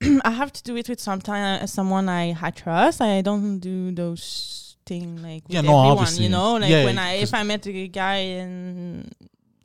I 0.24 0.30
have 0.30 0.52
to 0.52 0.62
do 0.62 0.76
it 0.76 0.88
with 0.88 1.00
sometime 1.00 1.66
someone 1.66 2.08
I, 2.08 2.36
I 2.40 2.50
trust. 2.50 3.00
I 3.00 3.20
don't 3.22 3.58
do 3.58 3.92
those 3.92 4.76
things 4.86 5.20
like 5.22 5.44
with 5.46 5.54
Yeah, 5.54 5.60
no, 5.62 5.78
everyone. 5.78 5.98
obviously. 5.98 6.24
You 6.24 6.30
know, 6.30 6.54
like 6.54 6.70
Yeah, 6.70 6.84
when 6.84 6.98
I 6.98 7.14
if 7.14 7.32
I 7.34 7.42
met 7.44 7.66
a 7.66 7.88
guy 7.88 8.16
and 8.42 9.14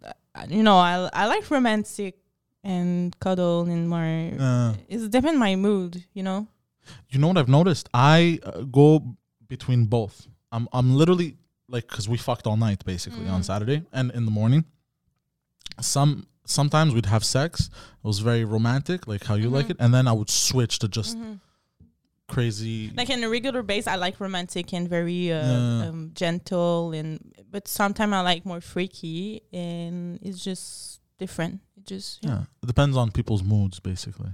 uh, 0.04 0.46
you 0.50 0.64
know 0.64 0.78
I 0.78 1.10
I 1.14 1.26
like 1.28 1.50
romantic 1.50 2.18
and 2.64 3.18
cuddle 3.20 3.62
and 3.66 3.90
more. 3.90 4.32
uh, 4.40 4.74
It's 4.90 5.08
depend 5.08 5.40
my 5.40 5.56
mood. 5.56 6.04
You 6.14 6.24
know. 6.24 6.48
you 7.10 7.20
know 7.20 7.28
what 7.30 7.38
I've 7.38 7.50
noticed? 7.50 7.90
I 7.94 8.40
uh, 8.44 8.62
go 8.62 9.17
between 9.48 9.86
both. 9.86 10.28
I'm 10.52 10.68
I'm 10.74 10.96
literally 10.96 11.38
like 11.68 11.88
because 11.88 12.08
we 12.08 12.18
fucked 12.18 12.48
all 12.48 12.58
night 12.58 12.86
basically 12.86 13.28
on 13.28 13.42
Mhm. 13.42 13.46
Saturday 13.46 13.84
and 13.92 14.12
in 14.12 14.26
the 14.26 14.32
morning. 14.32 14.66
Some 15.82 16.28
sometimes 16.46 16.94
we'd 16.94 17.06
have 17.08 17.24
sex. 17.26 17.62
It 17.68 18.08
was 18.08 18.20
very 18.20 18.46
romantic, 18.46 19.08
like 19.08 19.24
how 19.26 19.36
you 19.36 19.50
like 19.50 19.68
Mhm. 19.68 19.72
it, 19.72 19.78
and 19.80 19.94
then 19.94 20.08
I 20.08 20.14
would 20.14 20.30
switch 20.30 20.80
to 20.80 20.88
just 20.88 21.18
Mhm. 21.18 21.40
crazy. 22.28 22.92
Like 22.96 23.10
in 23.10 23.24
a 23.24 23.30
regular 23.30 23.64
base, 23.64 23.86
I 23.88 23.96
like 23.96 24.20
romantic 24.20 24.74
and 24.74 24.88
very 24.90 25.32
uh, 25.32 25.36
Yeah. 25.46 25.88
um, 25.90 26.12
gentle, 26.14 26.94
and 26.94 27.20
but 27.52 27.68
sometimes 27.68 28.14
I 28.14 28.22
like 28.22 28.46
more 28.46 28.62
freaky, 28.62 29.42
and 29.54 30.20
it's 30.22 30.44
just 30.44 31.00
different. 31.20 31.62
It 31.78 31.86
just 31.86 32.24
yeah. 32.24 32.30
yeah, 32.30 32.42
it 32.64 32.68
depends 32.68 32.96
on 32.98 33.12
people's 33.12 33.44
moods, 33.44 33.80
basically. 33.80 34.32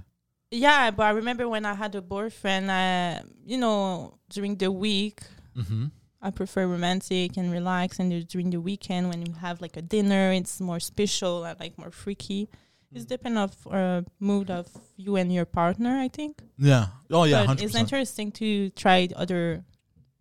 Yeah, 0.50 0.90
but 0.90 1.04
I 1.04 1.10
remember 1.10 1.48
when 1.48 1.64
I 1.66 1.74
had 1.74 1.94
a 1.94 2.02
boyfriend, 2.02 2.70
uh, 2.70 3.22
you 3.44 3.58
know, 3.58 4.18
during 4.30 4.56
the 4.56 4.70
week, 4.70 5.20
Mm-hmm. 5.56 5.86
I 6.20 6.30
prefer 6.30 6.66
romantic 6.66 7.36
and 7.36 7.52
relax. 7.52 7.98
And 7.98 8.26
during 8.26 8.50
the 8.50 8.60
weekend, 8.60 9.08
when 9.10 9.24
you 9.24 9.34
have 9.34 9.60
like 9.60 9.76
a 9.76 9.82
dinner, 9.82 10.32
it's 10.32 10.60
more 10.60 10.80
special. 10.80 11.44
I 11.44 11.54
like 11.60 11.78
more 11.78 11.90
freaky. 11.90 12.48
It's 12.92 13.04
depend 13.04 13.38
of 13.38 13.54
uh, 13.70 14.02
mood 14.20 14.50
of 14.50 14.68
you 14.96 15.16
and 15.16 15.32
your 15.32 15.44
partner, 15.44 15.98
I 15.98 16.08
think. 16.08 16.42
Yeah. 16.58 16.86
Oh 17.10 17.24
yeah, 17.24 17.40
but 17.42 17.46
hundred 17.48 17.64
it's 17.64 17.74
interesting 17.74 18.32
to 18.32 18.70
try 18.70 19.08
other 19.14 19.64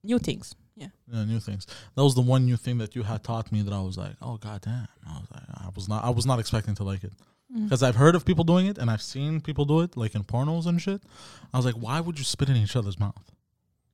new 0.03 0.19
things. 0.19 0.55
Yeah. 0.75 0.88
Yeah, 1.12 1.23
new 1.23 1.39
things. 1.39 1.67
That 1.95 2.03
was 2.03 2.15
the 2.15 2.21
one 2.21 2.45
new 2.45 2.57
thing 2.57 2.79
that 2.79 2.95
you 2.95 3.03
had 3.03 3.23
taught 3.23 3.51
me 3.51 3.62
that 3.62 3.73
I 3.73 3.81
was 3.81 3.97
like, 3.97 4.15
oh 4.21 4.38
god 4.38 4.62
damn. 4.62 4.88
I 5.07 5.19
was 5.19 5.27
like, 5.31 5.43
I 5.55 5.69
was 5.75 5.88
not, 5.88 6.03
I 6.03 6.09
was 6.09 6.25
not 6.25 6.39
expecting 6.39 6.75
to 6.75 6.83
like 6.83 7.03
it. 7.03 7.13
Mm. 7.51 7.63
because 7.65 7.82
I've 7.84 7.95
heard 7.95 8.15
of 8.15 8.25
people 8.25 8.43
doing 8.43 8.67
it 8.67 8.77
and 8.77 8.89
I've 8.91 9.01
seen 9.01 9.41
people 9.41 9.65
do 9.65 9.82
it 9.82 9.97
like 9.97 10.13
in 10.15 10.23
pornos 10.23 10.65
and 10.67 10.82
shit. 10.82 11.01
I 11.53 11.58
was 11.58 11.65
like, 11.65 11.75
why 11.75 11.99
would 11.99 12.17
you 12.19 12.25
spit 12.25 12.49
in 12.49 12.56
each 12.56 12.75
other's 12.75 12.99
mouth? 12.99 13.32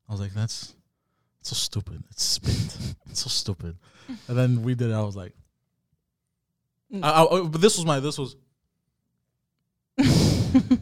I 0.07 0.11
was 0.11 0.21
like, 0.21 0.33
that's 0.33 0.75
so 1.41 1.55
stupid. 1.55 2.03
It's 2.11 2.23
spit. 2.23 2.95
it's 3.09 3.21
so 3.21 3.29
stupid. 3.29 3.77
And 4.27 4.37
then 4.37 4.61
we 4.63 4.75
did 4.75 4.89
it. 4.91 4.93
I 4.93 5.01
was 5.01 5.15
like, 5.15 5.33
Mm. 6.91 7.03
I, 7.03 7.23
I- 7.23 7.47
but 7.47 7.61
this 7.61 7.77
was 7.77 7.85
my 7.85 7.99
this 7.99 8.17
was 8.17 8.35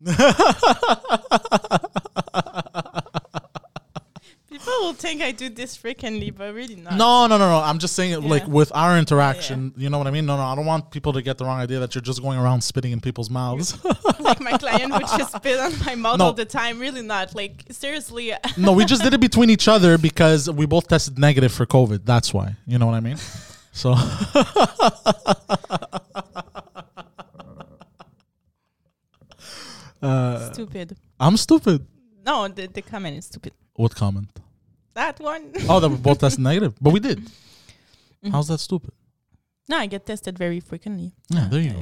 People 4.78 4.90
will 4.90 4.94
think 4.94 5.22
I 5.22 5.32
do 5.32 5.48
this 5.48 5.76
frequently, 5.76 6.30
but 6.30 6.54
really 6.54 6.76
not. 6.76 6.94
No, 6.94 7.26
no, 7.26 7.36
no, 7.36 7.48
no. 7.48 7.58
I'm 7.58 7.80
just 7.80 7.96
saying 7.96 8.12
it 8.12 8.22
like 8.22 8.46
with 8.46 8.70
our 8.74 8.96
interaction. 8.96 9.74
You 9.76 9.90
know 9.90 9.98
what 9.98 10.06
I 10.06 10.12
mean? 10.12 10.24
No, 10.24 10.36
no. 10.36 10.42
I 10.44 10.54
don't 10.54 10.66
want 10.66 10.92
people 10.92 11.12
to 11.14 11.22
get 11.22 11.36
the 11.36 11.44
wrong 11.44 11.58
idea 11.58 11.80
that 11.80 11.96
you're 11.96 12.02
just 12.02 12.22
going 12.22 12.38
around 12.38 12.62
spitting 12.62 12.92
in 12.92 13.00
people's 13.00 13.28
mouths. 13.28 13.76
like 14.20 14.40
my 14.40 14.52
client 14.58 14.92
would 14.92 15.02
just 15.02 15.34
spit 15.34 15.58
on 15.58 15.72
my 15.84 15.96
mouth 15.96 16.18
No. 16.18 16.26
all 16.26 16.32
the 16.32 16.44
time. 16.44 16.78
Really 16.78 17.02
not. 17.02 17.34
Like 17.34 17.64
seriously. 17.70 18.32
no, 18.56 18.72
we 18.72 18.84
just 18.84 19.02
did 19.02 19.12
it 19.14 19.20
between 19.20 19.50
each 19.50 19.66
other 19.66 19.98
because 19.98 20.48
we 20.48 20.64
both 20.64 20.86
tested 20.86 21.18
negative 21.18 21.50
for 21.52 21.66
COVID. 21.66 22.04
That's 22.04 22.32
why. 22.32 22.54
You 22.66 22.78
know 22.78 22.86
what 22.86 22.94
I 22.94 23.00
mean? 23.00 23.16
So 23.72 23.92
uh, 30.02 30.52
stupid. 30.52 30.96
I'm 31.18 31.36
stupid. 31.36 31.84
No, 32.24 32.46
the, 32.46 32.68
the 32.68 32.82
comment 32.82 33.18
is 33.18 33.24
stupid. 33.26 33.54
What 33.74 33.96
comment? 33.96 34.28
That 34.98 35.20
one. 35.20 35.52
Oh, 35.68 35.78
that 35.78 35.88
we 35.88 35.96
both 35.96 36.18
tested 36.18 36.42
negative, 36.50 36.74
but 36.80 36.92
we 36.92 36.98
did. 36.98 37.18
Mhm. 38.24 38.32
How's 38.32 38.48
that 38.48 38.58
stupid? 38.58 38.92
No, 39.68 39.76
I 39.78 39.86
get 39.86 40.04
tested 40.06 40.36
very 40.36 40.58
frequently. 40.60 41.12
Yeah, 41.28 41.46
there 41.48 41.60
you 41.60 41.68
yeah, 41.70 41.74
go. 41.74 41.80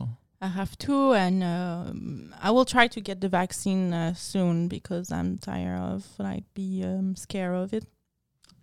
yeah. 0.00 0.06
I 0.40 0.48
have 0.48 0.76
to, 0.86 1.12
and 1.14 1.42
um, 1.44 2.34
I 2.40 2.50
will 2.50 2.64
try 2.64 2.86
to 2.88 3.00
get 3.00 3.20
the 3.20 3.28
vaccine 3.28 3.92
uh, 3.92 4.14
soon 4.14 4.66
because 4.68 5.12
I'm 5.12 5.38
tired 5.38 5.78
of 5.94 6.04
like 6.18 6.44
be 6.54 6.82
um, 6.84 7.14
scared 7.16 7.54
of 7.54 7.72
it. 7.72 7.84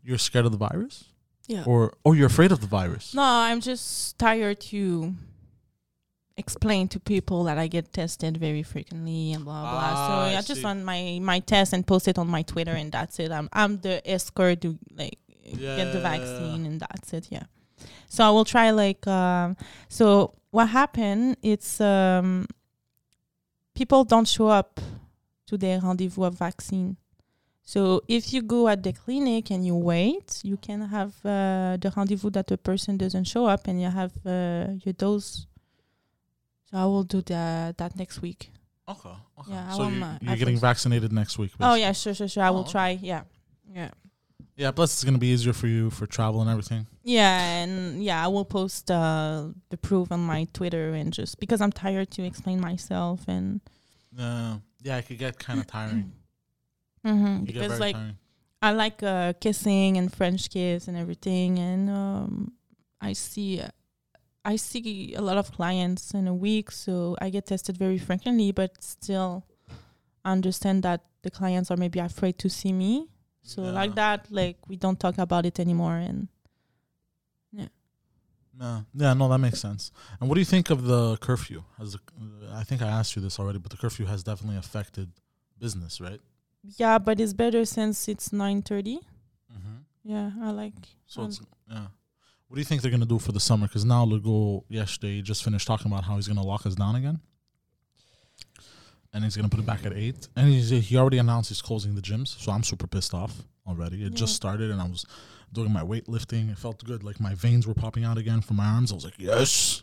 You're 0.04 0.18
scared 0.30 0.46
of 0.46 0.52
the 0.52 0.58
virus, 0.70 1.06
Yeah. 1.48 1.64
or 1.66 1.94
oh, 2.06 2.14
you're 2.14 2.28
afraid 2.36 2.52
of 2.52 2.60
the 2.60 2.68
virus? 2.68 3.14
No, 3.14 3.24
I'm 3.24 3.62
just 3.62 4.18
tired 4.20 4.60
to 4.72 5.16
explain 6.38 6.88
to 6.90 7.00
people 7.00 7.46
that 7.46 7.58
I 7.58 7.68
get 7.68 7.94
tested 7.94 8.38
very 8.38 8.64
frequently 8.64 9.34
and 9.34 9.46
blah 9.46 9.62
blah. 9.62 9.80
Ah, 9.84 10.08
so 10.08 10.14
I 10.36 10.38
I, 10.38 10.42
just 10.42 10.64
run 10.64 10.84
my 10.84 11.20
my 11.22 11.40
test 11.40 11.74
and 11.74 11.86
post 11.86 12.08
it 12.08 12.18
on 12.18 12.28
my 12.28 12.42
Twitter, 12.42 12.72
and 12.72 12.92
that's 12.92 13.20
it. 13.20 13.32
I'm 13.32 13.50
I'm 13.54 13.80
the 13.80 14.02
escort 14.10 14.62
to 14.62 14.78
like 14.96 15.20
get 15.44 15.94
the 15.94 16.00
vaccine, 16.00 16.66
and 16.66 16.80
that's 16.80 17.14
it. 17.14 17.28
Yeah. 17.30 17.44
So 18.08 18.24
I 18.24 18.30
will 18.30 18.46
try 18.46 18.72
like 18.72 19.06
um. 19.08 19.56
So 19.90 20.34
what 20.52 20.70
happened? 20.70 21.38
It's 21.42 21.80
um. 21.80 22.48
People 23.74 24.06
don't 24.06 24.28
show 24.28 24.48
up 24.48 24.80
to 25.48 25.58
their 25.58 25.80
rendezvous 25.82 26.24
of 26.24 26.38
vaccine. 26.38 26.98
So 27.62 28.02
if 28.08 28.32
you 28.32 28.42
go 28.42 28.68
at 28.68 28.84
the 28.84 28.94
clinic 28.94 29.50
and 29.52 29.66
you 29.66 29.76
wait, 29.76 30.40
you 30.44 30.56
can 30.56 30.82
have 30.82 31.14
uh, 31.26 31.78
the 31.82 31.92
rendezvous 31.96 32.30
that 32.32 32.48
the 32.48 32.58
person 32.58 32.96
doesn't 32.96 33.26
show 33.26 33.48
up, 33.48 33.68
and 33.68 33.82
you 33.82 33.90
have 33.90 34.14
uh, 34.26 34.68
your 34.84 34.94
dose. 34.94 35.48
So 36.76 36.82
I 36.82 36.86
will 36.86 37.04
do 37.04 37.22
that 37.22 37.78
that 37.78 37.96
next 37.96 38.22
week. 38.22 38.52
Okay. 38.90 39.08
okay. 39.40 39.52
Yeah, 39.52 39.70
so 39.70 39.88
you, 39.88 40.04
I 40.28 40.36
getting 40.36 40.58
vaccinated 40.58 41.14
next 41.14 41.38
week. 41.40 41.52
Oh 41.62 41.76
yeah, 41.76 41.94
sure, 41.94 42.14
sure, 42.14 42.28
sure. 42.28 42.44
I 42.44 42.50
Oh, 42.50 42.54
will 42.54 42.60
okay. 42.62 42.72
try. 42.72 42.90
Yeah, 43.02 43.22
yeah, 43.74 43.92
Yeah. 44.58 44.72
Plus, 44.72 44.92
it's 44.94 45.04
gonna 45.06 45.18
be 45.18 45.28
easier 45.28 45.54
for 45.54 45.68
you 45.68 45.90
for 45.90 46.06
travel 46.06 46.42
and 46.42 46.50
everything. 46.50 46.86
yeah, 47.02 47.64
and 47.64 48.04
yeah, 48.04 48.22
I 48.22 48.28
will 48.28 48.44
post 48.44 48.92
uh, 48.92 49.48
the 49.70 49.78
proof 49.78 50.12
on 50.12 50.20
my 50.20 50.48
Twitter 50.52 50.94
and 50.94 51.14
just 51.14 51.40
because 51.40 51.62
I'm 51.62 51.72
tired 51.72 52.12
to 52.12 52.24
explain 52.26 52.60
myself 52.60 53.24
and 53.28 53.62
Uh, 54.20 54.58
yeah, 54.84 54.98
it 54.98 55.08
could 55.08 55.18
get 55.18 55.40
kind 55.40 55.62
of 55.62 55.68
tiring. 55.78 56.12
Mhm, 57.06 57.46
because 57.46 57.80
like 57.80 57.96
tiring. 57.96 58.18
I 58.62 58.72
like 58.74 59.02
uh, 59.02 59.32
kissing 59.40 59.96
and 59.98 60.12
French 60.14 60.50
kiss 60.50 60.90
and 60.90 60.98
everything, 60.98 61.58
and 61.58 61.90
um, 61.90 62.52
I 63.00 63.14
see 63.14 63.62
I 64.54 64.56
see 64.58 65.16
a 65.16 65.22
lot 65.22 65.38
of 65.38 65.52
clients 65.52 66.14
in 66.14 66.28
a 66.28 66.34
week, 66.34 66.72
so 66.72 67.16
I 67.20 67.30
get 67.32 67.48
tested 67.48 67.78
very 67.78 67.98
frequently, 67.98 68.52
but 68.52 68.72
still 68.84 69.44
understand 70.24 70.84
that 70.84 71.02
the 71.24 71.32
clients 71.32 71.72
are 71.72 71.78
maybe 71.78 72.00
afraid 72.00 72.38
to 72.40 72.50
see 72.50 72.72
me. 72.72 73.08
So 73.42 73.64
Yeah. 73.64 73.72
like 73.82 73.96
that, 73.96 74.20
like 74.32 74.58
we 74.70 74.76
don't 74.78 75.00
talk 75.00 75.18
about 75.18 75.46
it 75.46 75.60
anymore, 75.60 75.98
and 75.98 76.28
Yeah, 78.58 78.82
yeah, 78.94 79.14
no, 79.14 79.28
that 79.28 79.40
makes 79.40 79.60
sense. 79.60 79.92
And 80.20 80.30
what 80.30 80.36
do 80.36 80.40
you 80.42 80.46
think 80.46 80.70
of 80.70 80.84
the 80.84 81.18
curfew? 81.18 81.64
Uh, 81.78 81.88
I 82.54 82.64
think 82.64 82.82
I 82.82 82.88
asked 82.88 83.14
you 83.16 83.22
this 83.22 83.38
already, 83.38 83.60
but 83.60 83.70
the 83.70 83.76
curfew 83.78 84.06
has 84.06 84.24
definitely 84.24 84.56
affected 84.58 85.12
business, 85.60 86.00
right? 86.00 86.22
yeah, 86.78 86.98
but 86.98 87.20
it's 87.20 87.34
better 87.34 87.66
since 87.66 88.08
it's 88.08 88.32
nine 88.32 88.62
thirty. 88.62 88.98
Mm-hmm. 89.54 89.78
Yeah, 90.04 90.32
I 90.42 90.52
like. 90.52 90.74
So 91.06 91.22
Um, 91.24 91.28
it's 91.28 91.42
yeah. 91.70 91.88
What 92.48 92.56
do 92.56 92.62
you 92.62 92.66
think 92.66 92.82
they're 92.82 92.92
gonna 92.92 93.06
do 93.06 93.20
for 93.20 93.32
the 93.32 93.40
summer? 93.40 93.68
Because 93.68 93.86
now 93.86 94.06
Legault 94.06 94.64
yesterday 94.70 95.22
just 95.22 95.44
finished 95.44 95.68
talking 95.68 95.92
about 95.92 96.04
how 96.04 96.16
he's 96.16 96.28
gonna 96.28 96.44
lock 96.44 96.66
us 96.66 96.76
down 96.76 96.96
again, 96.96 97.20
and 99.14 99.24
he's 99.24 99.36
gonna 99.36 99.50
put 99.50 99.60
it 99.60 99.66
back 99.66 99.86
at 99.86 99.94
eight. 99.94 100.28
And 100.36 100.48
he's, 100.50 100.70
he 100.70 100.96
already 100.98 101.18
announced 101.18 101.50
he's 101.50 101.62
closing 101.62 101.96
the 101.96 102.02
gyms, 102.02 102.40
so 102.40 102.52
I'm 102.52 102.64
super 102.64 102.88
pissed 102.88 103.14
off 103.14 103.44
already. 103.68 104.04
It 104.06 104.14
just 104.14 104.36
started, 104.36 104.70
and 104.70 104.80
I 104.80 104.88
was 104.88 105.06
doing 105.54 105.72
my 105.72 105.82
weightlifting. 105.82 106.52
It 106.52 106.58
felt 106.58 106.84
good, 106.84 107.04
like 107.04 107.20
my 107.20 107.34
veins 107.34 107.66
were 107.66 107.74
popping 107.74 108.04
out 108.04 108.18
again 108.18 108.42
from 108.42 108.58
my 108.58 108.66
arms. 108.66 108.92
I 108.92 108.96
was 108.96 109.06
like, 109.06 109.16
yes. 109.18 109.82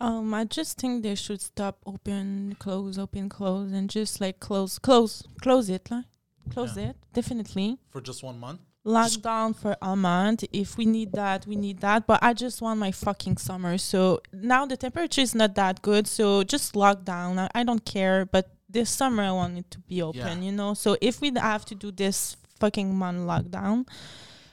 Um, 0.00 0.32
I 0.32 0.44
just 0.44 0.78
think 0.78 1.02
they 1.02 1.14
should 1.14 1.40
stop 1.42 1.78
open, 1.86 2.56
close, 2.58 2.98
open, 2.98 3.28
close, 3.28 3.70
and 3.72 3.88
just 3.88 4.20
like 4.20 4.38
close, 4.40 4.78
close, 4.78 5.22
close 5.42 5.68
it, 5.70 5.90
like 5.90 6.04
close 6.50 6.76
Yeah. 6.76 6.90
it. 6.90 6.96
Definitely 7.12 7.78
For 7.90 8.00
just 8.00 8.22
one 8.22 8.38
month. 8.38 8.60
Lockdown 8.86 9.54
for 9.54 9.76
a 9.82 9.94
month. 9.94 10.44
If 10.52 10.76
we 10.76 10.86
need 10.86 11.12
that, 11.12 11.46
we 11.46 11.56
need 11.56 11.80
that. 11.80 12.06
But 12.06 12.20
I 12.22 12.32
just 12.34 12.62
want 12.62 12.80
my 12.80 12.92
fucking 12.92 13.36
summer. 13.36 13.78
So 13.78 14.20
now 14.32 14.66
the 14.66 14.76
temperature 14.76 15.20
is 15.20 15.34
not 15.34 15.54
that 15.56 15.82
good. 15.82 16.06
So 16.06 16.42
just 16.42 16.74
lockdown. 16.74 17.38
I, 17.38 17.60
I 17.60 17.64
don't 17.64 17.84
care. 17.84 18.26
But 18.26 18.50
this 18.68 18.90
summer 18.90 19.22
I 19.22 19.32
want 19.32 19.58
it 19.58 19.70
to 19.72 19.78
be 19.80 20.02
open. 20.02 20.20
Yeah. 20.20 20.46
You 20.46 20.52
know. 20.52 20.74
So 20.74 20.96
if 21.00 21.20
we 21.20 21.32
have 21.36 21.64
to 21.66 21.74
do 21.74 21.90
this 21.90 22.36
fucking 22.58 22.94
month 22.94 23.20
lockdown, 23.28 23.86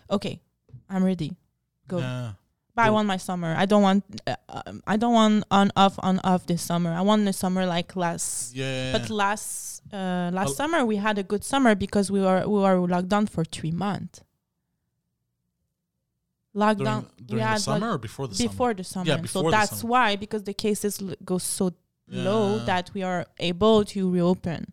okay, 0.10 0.42
I'm 0.90 1.04
ready. 1.04 1.36
Go. 1.88 2.00
Yeah. 2.00 2.34
But 2.78 2.86
I 2.86 2.90
want 2.92 3.08
my 3.08 3.18
summer. 3.18 3.56
I 3.58 3.66
don't 3.66 3.82
want. 3.82 4.04
Uh, 4.28 4.36
um, 4.68 4.84
I 4.86 4.98
don't 4.98 5.14
want 5.14 5.44
on 5.50 5.72
off 5.76 5.96
on 6.04 6.20
off 6.24 6.46
this 6.46 6.62
summer. 6.62 6.92
I 6.92 7.02
want 7.02 7.26
the 7.26 7.34
summer 7.34 7.66
like 7.66 7.96
last. 7.96 8.56
Yeah. 8.56 8.92
But 8.94 9.10
last 9.10 9.82
uh, 9.92 10.30
last 10.32 10.50
Al- 10.50 10.54
summer 10.54 10.86
we 10.86 10.98
had 10.98 11.18
a 11.18 11.24
good 11.24 11.44
summer 11.44 11.74
because 11.74 12.12
we 12.12 12.22
were 12.22 12.48
we 12.48 12.60
were 12.60 12.78
locked 12.88 13.10
down 13.10 13.26
for 13.26 13.44
three 13.44 13.72
months. 13.72 14.22
during, 16.54 16.76
Lockdown. 16.78 17.06
during 17.26 17.46
we 17.46 17.54
the 17.54 17.58
summer 17.58 17.92
or 17.94 17.98
before 17.98 18.28
the 18.28 18.36
summer? 18.36 18.50
before 18.50 18.74
the 18.76 18.84
summer. 18.84 19.06
Yeah, 19.08 19.18
before 19.18 19.44
so 19.44 19.52
that's 19.52 19.80
summer. 19.80 19.92
why 19.92 20.16
because 20.16 20.44
the 20.44 20.54
cases 20.54 21.02
l- 21.02 21.16
go 21.26 21.38
so 21.40 21.74
low 22.08 22.60
that 22.66 22.92
we 22.94 23.02
are 23.04 23.26
able 23.40 23.84
to 23.86 24.10
reopen. 24.12 24.72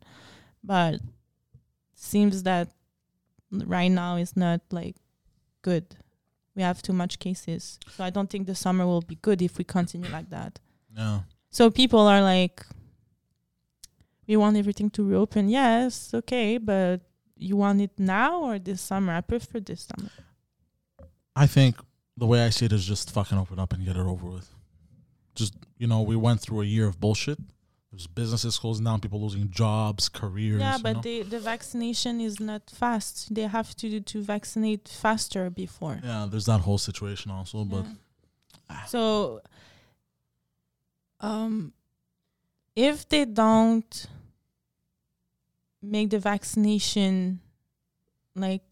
But 0.63 1.01
seems 1.95 2.43
that 2.43 2.69
right 3.51 3.89
now 3.89 4.17
is 4.17 4.37
not 4.37 4.61
like 4.71 4.97
good. 5.63 5.87
We 6.55 6.63
have 6.63 6.83
too 6.83 6.93
much 6.93 7.19
cases. 7.19 7.79
So 7.97 8.05
I 8.05 8.11
don't 8.11 8.31
think 8.31 8.47
the 8.47 8.55
summer 8.55 8.87
will 8.87 9.03
be 9.03 9.17
good 9.17 9.43
if 9.43 9.59
we 9.59 9.65
continue 9.65 10.09
like 10.11 10.31
that. 10.31 10.61
Yeah. 10.97 11.21
So 11.51 11.71
people 11.71 12.01
are 12.01 12.23
like 12.23 12.65
we 14.27 14.37
want 14.37 14.57
everything 14.57 14.91
to 14.91 15.05
reopen. 15.05 15.49
Yes, 15.49 16.13
okay, 16.15 16.59
but 16.59 17.01
you 17.37 17.57
want 17.57 17.81
it 17.81 17.91
now 17.99 18.43
or 18.43 18.59
this 18.59 18.81
summer? 18.81 19.15
I 19.15 19.21
prefer 19.21 19.61
this 19.61 19.89
summer. 19.89 20.11
I 21.37 21.47
think 21.47 21.77
the 22.17 22.27
way 22.27 22.45
I 22.45 22.51
see 22.51 22.67
it 22.67 22.73
is 22.73 22.87
just 22.87 23.11
fucking 23.11 23.37
open 23.37 23.59
up 23.59 23.73
and 23.73 23.85
get 23.85 23.97
it 23.97 24.07
over 24.07 24.27
with. 24.27 24.49
Just 25.35 25.55
you 25.79 25.87
know, 25.87 26.03
we 26.03 26.17
went 26.17 26.41
through 26.41 26.63
a 26.63 26.65
year 26.65 26.87
of 26.87 27.01
bullshit. 27.01 27.39
There's 27.95 28.09
businesses 28.09 28.59
closing 28.59 28.85
down, 28.85 28.99
people 29.01 29.21
losing 29.23 29.49
jobs, 29.51 30.09
careers. 30.09 30.59
yeah, 30.61 30.77
you 30.79 30.83
but 30.83 30.93
know? 30.95 31.01
the 31.01 31.23
the 31.23 31.39
vaccination 31.39 32.21
is 32.21 32.41
not 32.41 32.69
fast. 32.69 33.33
They 33.33 33.43
have 33.43 33.77
to 33.77 34.01
to 34.01 34.21
vaccinate 34.21 34.89
faster 34.89 35.49
before. 35.49 36.01
yeah, 36.03 36.27
there's 36.29 36.47
that 36.47 36.63
whole 36.63 36.79
situation 36.79 37.31
also. 37.31 37.65
But 37.65 37.87
Yeah. 38.69 38.85
so 38.87 39.41
um 41.21 41.73
if 42.75 43.09
they 43.09 43.25
don't 43.27 44.07
make 45.81 46.11
the 46.11 46.19
vaccination 46.19 47.39
like 48.35 48.63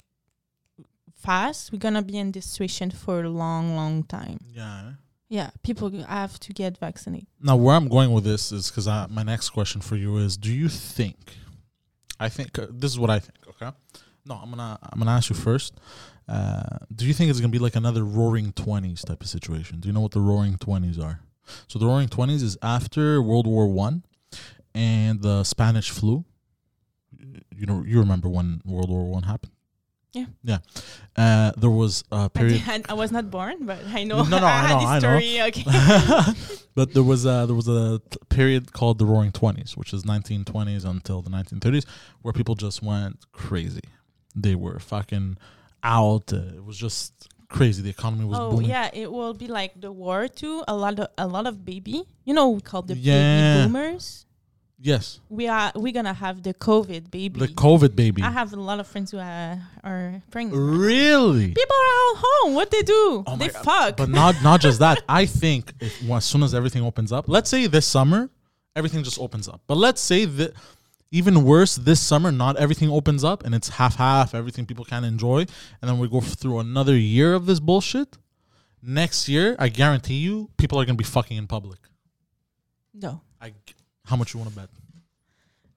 fast 1.15 1.71
we're 1.71 1.79
gonna 1.79 2.03
be 2.03 2.19
in 2.19 2.33
this 2.33 2.47
situation 2.47 2.91
for 2.91 3.23
a 3.23 3.29
long 3.31 3.77
long 3.77 4.03
time 4.03 4.39
yeah. 4.53 4.95
Yeah 5.33 5.51
people 5.63 5.91
have 6.05 6.39
to 6.39 6.53
get 6.53 6.77
vaccinated 6.79 7.27
Now, 7.41 7.57
where 7.57 7.75
I'm 7.75 7.89
going 7.89 8.13
with 8.13 8.25
this 8.25 8.53
is 8.53 8.71
because 8.71 8.87
my 9.11 9.23
next 9.23 9.51
question 9.51 9.81
for 9.81 9.97
you 9.97 10.19
is: 10.19 10.37
Do 10.37 10.53
you 10.53 10.69
think? 10.69 11.17
I 12.21 12.29
think 12.29 12.59
uh, 12.59 12.67
this 12.71 12.91
is 12.93 12.99
what 12.99 13.11
I 13.11 13.19
think. 13.19 13.39
Okay. 13.53 13.71
No, 14.29 14.35
I'm 14.43 14.51
gonna 14.51 14.79
I'm 14.83 14.99
gonna 15.01 15.11
ask 15.11 15.31
you 15.31 15.37
first. 15.37 15.73
Uh, 16.29 16.79
do 16.95 17.07
you 17.07 17.15
think 17.15 17.31
it's 17.31 17.41
gonna 17.41 17.51
be 17.59 17.59
like 17.59 17.77
another 17.77 18.05
Roaring 18.05 18.53
Twenties 18.53 19.03
type 19.03 19.23
of 19.23 19.29
situation? 19.29 19.81
Do 19.81 19.89
you 19.89 19.95
know 19.95 20.01
what 20.01 20.13
the 20.13 20.21
Roaring 20.21 20.57
Twenties 20.59 20.99
are? 20.99 21.21
So 21.67 21.79
the 21.79 21.87
Roaring 21.87 22.09
Twenties 22.09 22.43
is 22.43 22.57
after 22.63 23.21
World 23.21 23.47
War 23.47 23.67
One 23.67 24.05
and 24.75 25.23
the 25.23 25.45
Spanish 25.45 25.91
flu. 25.91 26.25
You 27.61 27.67
know, 27.67 27.83
you 27.87 27.99
remember 27.99 28.29
when 28.29 28.61
World 28.65 28.91
War 28.91 29.05
One 29.05 29.25
happened? 29.25 29.53
Yeah. 30.13 30.27
Yeah. 30.45 30.59
Uh, 31.17 31.53
there 31.57 31.71
was 31.71 32.05
a 32.13 32.29
period. 32.29 32.63
did- 32.65 32.87
I 32.91 32.95
was 32.95 33.11
not 33.13 33.31
born, 33.31 33.65
but 33.67 33.79
I 33.87 34.05
know. 34.05 34.23
No, 34.25 34.39
no, 34.39 34.47
I 34.47 34.69
know, 34.69 34.79
this 34.81 34.89
I 34.89 34.99
know. 34.99 35.47
Okay. 35.47 36.63
but 36.75 36.93
there 36.95 37.03
was 37.03 37.25
a, 37.25 37.45
there 37.47 37.55
was 37.57 37.69
a 37.69 38.01
period 38.29 38.73
called 38.73 38.99
the 38.99 39.07
Roaring 39.07 39.33
Twenties, 39.33 39.77
which 39.77 39.93
is 39.95 40.05
1920s 40.05 40.85
until 40.85 41.23
the 41.23 41.31
1930s, 41.31 41.87
where 42.23 42.33
people 42.33 42.55
just 42.55 42.83
went 42.83 43.25
crazy. 43.33 43.83
They 44.37 44.55
were 44.55 44.79
fucking 44.79 45.39
out. 45.83 46.33
Uh, 46.33 46.57
it 46.57 46.65
was 46.65 46.77
just 46.77 47.29
crazy. 47.49 47.83
The 47.83 47.91
economy 47.91 48.25
was 48.27 48.39
oh 48.39 48.51
booming. 48.53 48.69
yeah, 48.69 48.91
it 48.93 49.11
will 49.11 49.35
be 49.35 49.47
like 49.47 49.79
the 49.81 49.93
war 49.93 50.29
too. 50.29 50.63
A 50.69 50.75
lot 50.77 50.99
of 50.99 51.09
a 51.19 51.27
lot 51.27 51.47
of 51.47 51.65
baby. 51.65 52.05
You 52.25 52.35
know, 52.35 52.51
we 52.51 52.61
call 52.61 52.83
the 52.83 52.95
Yeah. 52.97 53.15
baby 53.65 53.67
boomers. 53.73 54.27
Yes, 54.85 55.21
We 55.29 55.47
are 55.47 55.71
we're 55.77 55.93
gonna 55.93 56.13
have 56.13 56.43
the 56.43 56.53
COVID 56.55 57.09
baby. 57.13 57.39
the 57.39 57.47
COVID 57.47 57.95
baby. 57.95 58.21
I 58.21 58.31
have 58.33 58.53
a 58.53 58.57
lot 58.57 58.81
of 58.81 58.89
friends 58.89 59.13
who 59.13 59.19
are, 59.19 59.61
are 59.85 60.21
pregnant. 60.33 60.57
Really? 60.61 61.53
People 61.53 61.77
are 61.77 62.17
at 62.17 62.23
home. 62.25 62.55
What 62.55 62.73
they 62.73 62.83
do? 62.83 63.23
Oh 63.25 63.37
they 63.37 63.49
God. 63.49 63.65
fuck. 63.65 63.97
But 63.97 64.09
not 64.09 64.43
not 64.43 64.61
just 64.61 64.81
that. 64.81 65.01
I 65.09 65.27
think 65.27 65.73
if, 65.79 66.03
well, 66.03 66.17
as 66.17 66.25
soon 66.25 66.43
as 66.43 66.53
everything 66.53 66.83
opens 66.83 67.13
up, 67.13 67.29
let's 67.29 67.49
say 67.49 67.69
this 67.69 67.87
summer, 67.87 68.29
everything 68.75 69.05
just 69.05 69.21
opens 69.21 69.47
up. 69.49 69.61
But 69.69 69.77
let's 69.77 70.01
say 70.01 70.25
that 70.25 70.53
even 71.13 71.45
worse, 71.45 71.77
this 71.77 72.01
summer, 72.01 72.33
not 72.33 72.57
everything 72.57 72.91
opens 72.91 73.23
up 73.23 73.45
and 73.45 73.55
it's 73.55 73.69
half 73.69 73.95
half. 73.97 74.35
Everything 74.35 74.67
people 74.67 74.85
can 74.85 75.05
enjoy, 75.05 75.41
and 75.81 75.85
then 75.89 75.99
we 76.01 76.09
go 76.09 76.21
through 76.21 76.59
another 76.59 76.97
year 76.97 77.35
of 77.35 77.47
this 77.47 77.61
bullshit. 77.61 78.19
Next 78.83 79.29
year, 79.29 79.55
I 79.61 79.69
guarantee 79.69 80.17
you, 80.17 80.51
people 80.57 80.81
are 80.81 80.85
gonna 80.85 80.97
be 80.97 81.05
fucking 81.05 81.37
in 81.37 81.47
public. 81.47 81.79
no. 82.93 83.21
I, 83.41 83.53
how 84.05 84.17
much 84.17 84.35
you 84.35 84.41
want 84.41 84.51
to 84.51 84.57
bet? 84.57 84.69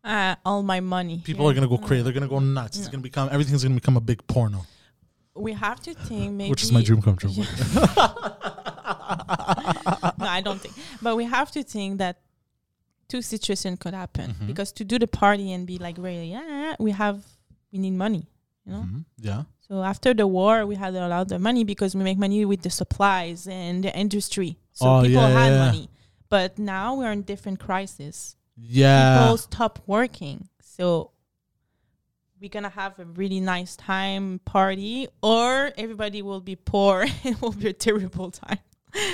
Uh, 0.04 0.36
all 0.46 0.62
my 0.64 0.80
money. 0.80 1.22
People 1.24 1.46
Yeah. 1.46 1.52
are 1.52 1.54
gonna 1.56 1.68
go 1.68 1.78
crazy. 1.78 2.04
They're 2.04 2.14
gonna 2.14 2.28
go 2.28 2.40
nuts. 2.40 2.78
It's 2.78 2.88
gonna 2.88 3.02
become 3.04 3.30
everything's 3.32 3.64
gonna 3.64 3.76
become 3.76 3.98
a 3.98 4.02
big 4.02 4.26
porno, 4.28 4.66
We 5.36 5.54
have 5.54 5.80
to 5.82 5.94
think 5.94 6.34
maybe. 6.34 6.50
which 6.52 6.64
is 6.64 6.72
my 6.72 6.82
dream 6.84 7.02
come 7.02 7.16
true. 7.18 7.32
no, 10.20 10.26
I 10.38 10.42
don't 10.44 10.60
think. 10.62 10.76
But 11.02 11.16
we 11.16 11.26
have 11.26 11.52
to 11.52 11.64
think 11.64 11.98
that 12.00 12.20
two 13.08 13.22
situations 13.22 13.78
could 13.80 13.94
happen 13.94 14.34
Mhm. 14.34 14.48
because 14.48 14.72
to 14.74 14.84
do 14.86 14.98
the 15.00 15.08
party 15.08 15.52
and 15.54 15.66
be 15.68 15.78
like 15.78 15.98
really, 15.98 16.32
yeah, 16.32 16.76
we 16.80 16.92
have 16.92 17.24
we 17.72 17.80
need 17.80 17.92
money, 17.94 18.28
you 18.66 18.72
know. 18.74 18.82
Mhm. 18.84 19.06
Yeah. 19.20 19.44
So 19.68 19.84
after 19.84 20.14
the 20.14 20.28
war, 20.28 20.66
we 20.66 20.76
had 20.76 20.94
a 20.96 21.08
lot 21.08 21.32
of 21.32 21.42
money 21.42 21.64
because 21.64 21.96
we 21.96 22.04
make 22.04 22.18
money 22.18 22.46
with 22.46 22.62
the 22.62 22.70
supplies 22.70 23.48
and 23.48 23.84
the 23.84 23.96
industry. 23.98 24.58
So 24.74 24.86
Oh, 24.88 25.02
people 25.02 25.22
yeah, 25.22 25.30
had 25.30 25.52
yeah. 25.52 25.66
money. 25.66 25.90
But 26.30 26.58
now 26.60 26.96
we're 26.96 27.12
in 27.12 27.22
different 27.24 27.60
crisis. 27.60 28.36
Yeah. 28.58 29.20
People 29.24 29.38
stop 29.38 29.80
working. 29.86 30.48
So 30.62 31.12
we're 32.42 32.50
gonna 32.50 32.70
have 32.70 32.98
a 33.00 33.06
really 33.06 33.40
nice 33.40 33.76
time 33.76 34.40
party, 34.46 35.08
or 35.22 35.72
everybody 35.78 36.22
will 36.22 36.42
be 36.42 36.56
poor. 36.56 37.06
it 37.24 37.42
will 37.42 37.52
be 37.54 37.70
a 37.70 37.74
terrible 37.74 38.32
time. 38.32 38.60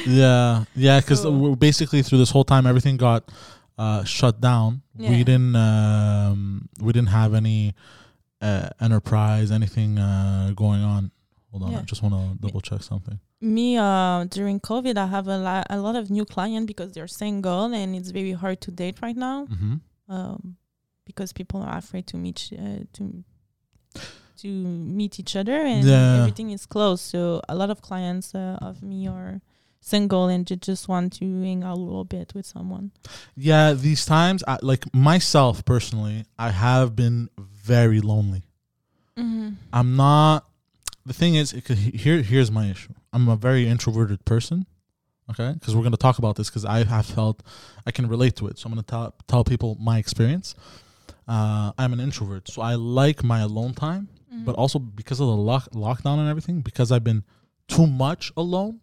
Yeah, 0.06 0.66
yeah, 0.76 1.00
because 1.00 1.22
So- 1.22 1.56
basically 1.56 2.02
through 2.04 2.20
this 2.20 2.30
whole 2.32 2.44
time, 2.44 2.66
everything 2.68 2.98
got 2.98 3.32
uh, 3.78 4.04
shut 4.04 4.40
down. 4.42 4.82
yeah. 4.96 5.10
We 5.10 5.24
didn't, 5.24 5.56
um, 5.56 6.70
we 6.80 6.94
didn't 6.94 7.10
have 7.10 7.34
any 7.34 7.74
uh, 8.42 8.70
enterprise, 8.80 9.52
anything 9.52 9.98
uh, 9.98 10.52
going 10.56 10.82
on. 10.84 11.12
Hold 11.52 11.64
on, 11.64 11.76
I 11.76 11.82
just 11.82 12.04
want 12.04 12.14
to 12.14 12.38
double 12.48 12.62
check 12.62 12.84
something. 12.84 13.20
Me, 13.42 13.76
uh, 13.78 14.26
during 14.26 14.60
COVID, 14.60 14.98
I 14.98 15.08
have 15.08 15.28
a, 15.28 15.38
lot, 15.38 15.66
a 15.70 15.78
lot 15.80 15.96
of 15.96 16.10
new 16.12 16.26
clients 16.26 16.68
because 16.68 16.92
they're 16.94 17.08
single 17.08 17.74
and 17.74 17.96
it's 17.96 18.12
very 18.12 18.34
hard 18.34 18.62
to 18.62 18.72
date 18.72 18.98
right 19.02 19.18
now. 19.18 19.46
hmm 19.46 19.76
um, 20.10 20.58
because 21.06 21.32
people 21.34 21.62
are 21.62 21.78
afraid 21.78 22.06
to 22.08 22.18
meet 22.18 22.50
uh, 22.54 22.84
to 22.94 23.24
to 24.38 24.48
meet 24.48 25.20
each 25.20 25.36
other 25.36 25.56
and 25.58 25.86
Yeah. 25.88 26.20
everything 26.20 26.52
is 26.52 26.66
closed. 26.66 27.04
So 27.04 27.42
a 27.48 27.56
lot 27.56 27.70
of 27.70 27.82
clients 27.82 28.34
uh, 28.36 28.58
of 28.62 28.82
me 28.82 29.08
are 29.08 29.42
single 29.80 30.28
and 30.28 30.46
ju- 30.48 30.56
just 30.58 30.88
want 30.88 31.14
to 31.20 31.26
hang 31.44 31.64
out 31.64 31.78
a 31.78 31.80
little 31.80 32.06
bit 32.06 32.34
with 32.36 32.46
someone. 32.46 32.92
Yeah, 33.36 33.74
these 33.74 34.06
times, 34.06 34.44
I, 34.48 34.58
like 34.62 34.86
myself 34.94 35.64
personally, 35.66 36.26
I 36.38 36.50
have 36.52 36.96
been 36.96 37.30
very 37.40 38.02
lonely. 38.02 38.44
Mm-hmm. 39.18 39.50
I'm 39.74 39.96
not. 39.96 40.46
The 41.06 41.14
thing 41.14 41.36
is, 41.36 41.52
here 41.52 42.22
here's 42.22 42.52
my 42.52 42.68
issue. 42.70 42.94
I'm 43.12 43.28
a 43.28 43.36
very 43.36 43.68
introverted 43.68 44.24
person. 44.26 44.66
Okay, 45.30 45.54
because 45.54 45.76
we're 45.76 45.84
gonna 45.84 45.98
talk 45.98 46.18
about 46.18 46.36
this 46.36 46.50
because 46.50 46.66
I 46.66 46.84
have 46.84 47.06
felt 47.06 47.42
I 47.86 47.92
can 47.92 48.08
relate 48.08 48.36
to 48.38 48.48
it. 48.48 48.58
So 48.60 48.68
I'm 48.68 48.74
gonna 48.74 48.84
tell 48.84 49.14
tell 49.28 49.44
people 49.44 49.78
my 49.80 49.98
experience. 49.98 50.56
Uh, 51.28 51.72
I'm 51.78 51.94
an 51.94 52.00
introvert, 52.00 52.50
so 52.50 52.62
I 52.62 52.76
like 52.76 53.24
my 53.24 53.40
alone 53.40 53.74
time, 53.74 54.10
Mm-hmm. 54.34 54.46
but 54.46 54.56
also 54.56 54.80
because 54.80 55.20
of 55.20 55.28
the 55.28 55.36
lock, 55.36 55.70
lockdown 55.72 56.18
and 56.20 56.30
everything, 56.30 56.62
because 56.62 56.90
I've 56.90 57.04
been 57.04 57.24
too 57.68 57.86
much 57.86 58.32
alone, 58.38 58.80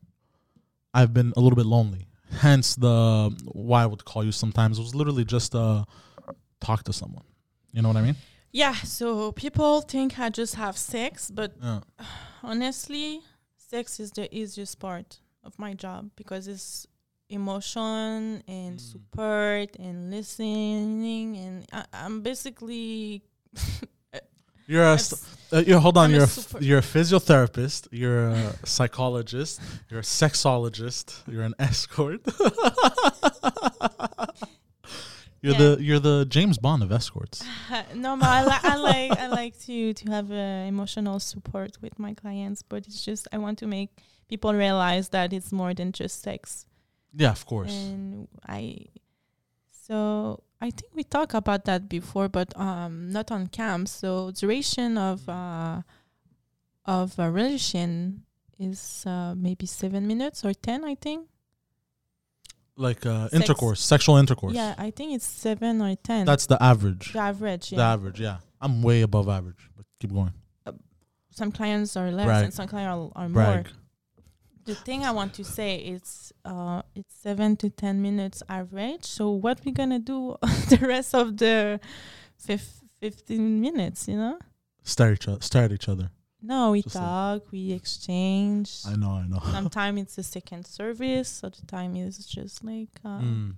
I've 0.92 1.14
been 1.14 1.32
a 1.38 1.40
little 1.40 1.56
bit 1.56 1.64
lonely. 1.64 2.06
Hence 2.30 2.74
the 2.76 3.34
why 3.46 3.82
I 3.82 3.86
would 3.86 4.04
call 4.04 4.22
you 4.22 4.30
sometimes. 4.32 4.78
It 4.78 4.82
was 4.82 4.94
literally 4.94 5.24
just 5.24 5.54
uh 5.54 5.84
talk 6.60 6.84
to 6.84 6.92
someone. 6.92 7.24
You 7.72 7.80
know 7.82 7.88
what 7.88 7.96
I 7.96 8.02
mean? 8.02 8.16
Yeah. 8.62 8.74
So 8.98 9.32
people 9.32 9.80
think 9.82 10.18
I 10.18 10.28
just 10.40 10.54
have 10.56 10.76
sex, 10.76 11.30
but 11.30 11.50
Yeah. 11.62 11.80
honestly, 12.42 13.20
sex 13.56 14.00
is 14.00 14.10
the 14.12 14.26
easiest 14.40 14.78
part 14.78 15.20
of 15.44 15.52
my 15.58 15.74
job 15.84 16.10
because 16.16 16.48
it's 16.54 16.86
emotion 17.30 18.42
and 18.48 18.78
Mm. 18.78 18.90
support 18.92 19.70
and 19.86 20.10
listening 20.10 21.36
and 21.44 21.54
I, 21.72 21.84
I'm 22.04 22.22
basically 22.22 23.22
You're 24.70 24.92
a 24.92 24.98
st- 24.98 25.20
uh, 25.52 25.62
you're 25.66 25.80
hold 25.80 25.96
on. 25.96 26.04
I'm 26.04 26.10
You're 26.14 26.28
a, 26.28 26.34
f- 26.38 26.54
you're 26.60 26.78
a 26.78 26.82
physiotherapist. 26.94 27.88
You're 27.90 28.28
a 28.28 28.52
psychologist. 28.66 29.60
You're 29.88 30.00
a 30.00 30.10
sexologist. 30.22 31.06
You're 31.26 31.44
an 31.50 31.54
escort. 31.58 32.20
you're 35.40 35.52
Yeah. 35.52 35.58
the 35.76 35.78
you're 35.82 35.98
the 36.00 36.24
James 36.28 36.58
Bond 36.58 36.82
of 36.82 36.90
escorts. 36.92 37.44
no, 37.94 38.16
but 38.16 38.28
I, 38.28 38.44
li- 38.44 38.64
I 38.72 38.76
like 38.90 39.10
I 39.18 39.26
like 39.28 39.58
to 39.66 39.92
to 39.94 40.10
have 40.10 40.30
uh, 40.30 40.66
emotional 40.68 41.20
support 41.20 41.78
with 41.80 41.98
my 41.98 42.14
clients, 42.14 42.62
but 42.62 42.86
it's 42.86 43.04
just 43.04 43.28
I 43.32 43.38
want 43.38 43.58
to 43.58 43.66
make 43.66 43.90
people 44.28 44.52
realize 44.54 45.08
that 45.10 45.32
it's 45.32 45.52
more 45.52 45.74
than 45.74 45.92
just 45.92 46.22
sex. 46.22 46.66
Yeah, 47.14 47.30
of 47.30 47.46
course. 47.46 47.72
And 47.72 48.28
I, 48.46 48.86
so 49.86 50.42
I 50.60 50.70
think 50.70 50.92
we 50.94 51.04
talked 51.04 51.34
about 51.34 51.64
that 51.64 51.88
before, 51.88 52.28
but 52.28 52.52
um, 52.58 53.10
not 53.10 53.30
on 53.30 53.46
camp. 53.46 53.88
So 53.88 54.30
duration 54.32 54.98
of 54.98 55.28
uh, 55.28 55.82
of 56.84 57.18
a 57.18 57.30
relation 57.30 58.24
is 58.58 59.04
uh, 59.06 59.34
maybe 59.36 59.66
seven 59.66 60.06
minutes 60.06 60.44
or 60.44 60.52
ten, 60.52 60.84
I 60.84 60.94
think. 60.96 61.28
Like 62.78 63.04
uh, 63.04 63.24
Sex. 63.28 63.34
intercourse, 63.34 63.80
sexual 63.82 64.16
intercourse. 64.16 64.54
Yeah, 64.54 64.74
I 64.78 64.90
think 64.90 65.14
it's 65.14 65.26
seven 65.26 65.82
or 65.82 65.94
ten. 65.96 66.24
That's 66.24 66.46
the 66.46 66.62
average. 66.62 67.12
the 67.12 67.18
average. 67.18 67.72
Yeah. 67.72 67.76
The 67.78 67.82
average. 67.84 68.20
Yeah, 68.20 68.36
I'm 68.60 68.82
way 68.82 69.02
above 69.02 69.28
average. 69.28 69.68
But 69.76 69.84
keep 70.00 70.12
going. 70.12 70.32
Some 71.30 71.52
clients 71.52 71.96
are 71.96 72.10
less, 72.10 72.26
Brag. 72.26 72.44
and 72.44 72.54
some 72.54 72.66
clients 72.66 73.12
are, 73.14 73.22
are 73.24 73.28
more. 73.28 73.64
The 74.64 74.74
thing 74.74 75.04
I 75.04 75.12
want 75.12 75.34
to 75.34 75.44
say 75.44 75.76
is, 75.76 76.32
uh, 76.44 76.82
it's 76.94 77.14
seven 77.14 77.56
to 77.58 77.70
ten 77.70 78.02
minutes 78.02 78.42
average. 78.48 79.04
So 79.04 79.30
what 79.30 79.60
we 79.64 79.72
gonna 79.72 79.98
do 79.98 80.36
the 80.68 80.78
rest 80.82 81.14
of 81.14 81.36
the 81.36 81.80
fif- 82.36 82.80
fifteen 83.00 83.60
minutes? 83.60 84.08
You 84.08 84.16
know? 84.16 84.38
Stare 84.82 85.12
each 85.12 85.28
other. 85.28 85.40
Stare 85.40 85.64
at 85.64 85.72
each 85.72 85.88
other. 85.88 86.10
No, 86.40 86.70
we 86.70 86.82
Just 86.82 86.94
like- 86.94 87.04
talk, 87.04 87.52
we 87.52 87.72
exchange. 87.72 88.82
I 88.86 88.94
know. 88.96 89.10
I 89.10 89.26
know. 89.26 89.40
Sometimes 89.50 90.00
it's 90.02 90.18
a 90.18 90.22
second 90.22 90.66
service. 90.66 91.42
Other 91.42 91.64
time 91.66 91.96
is 91.96 92.18
just 92.26 92.62
like, 92.64 93.00
uh, 93.04 93.18
Mm. 93.20 93.54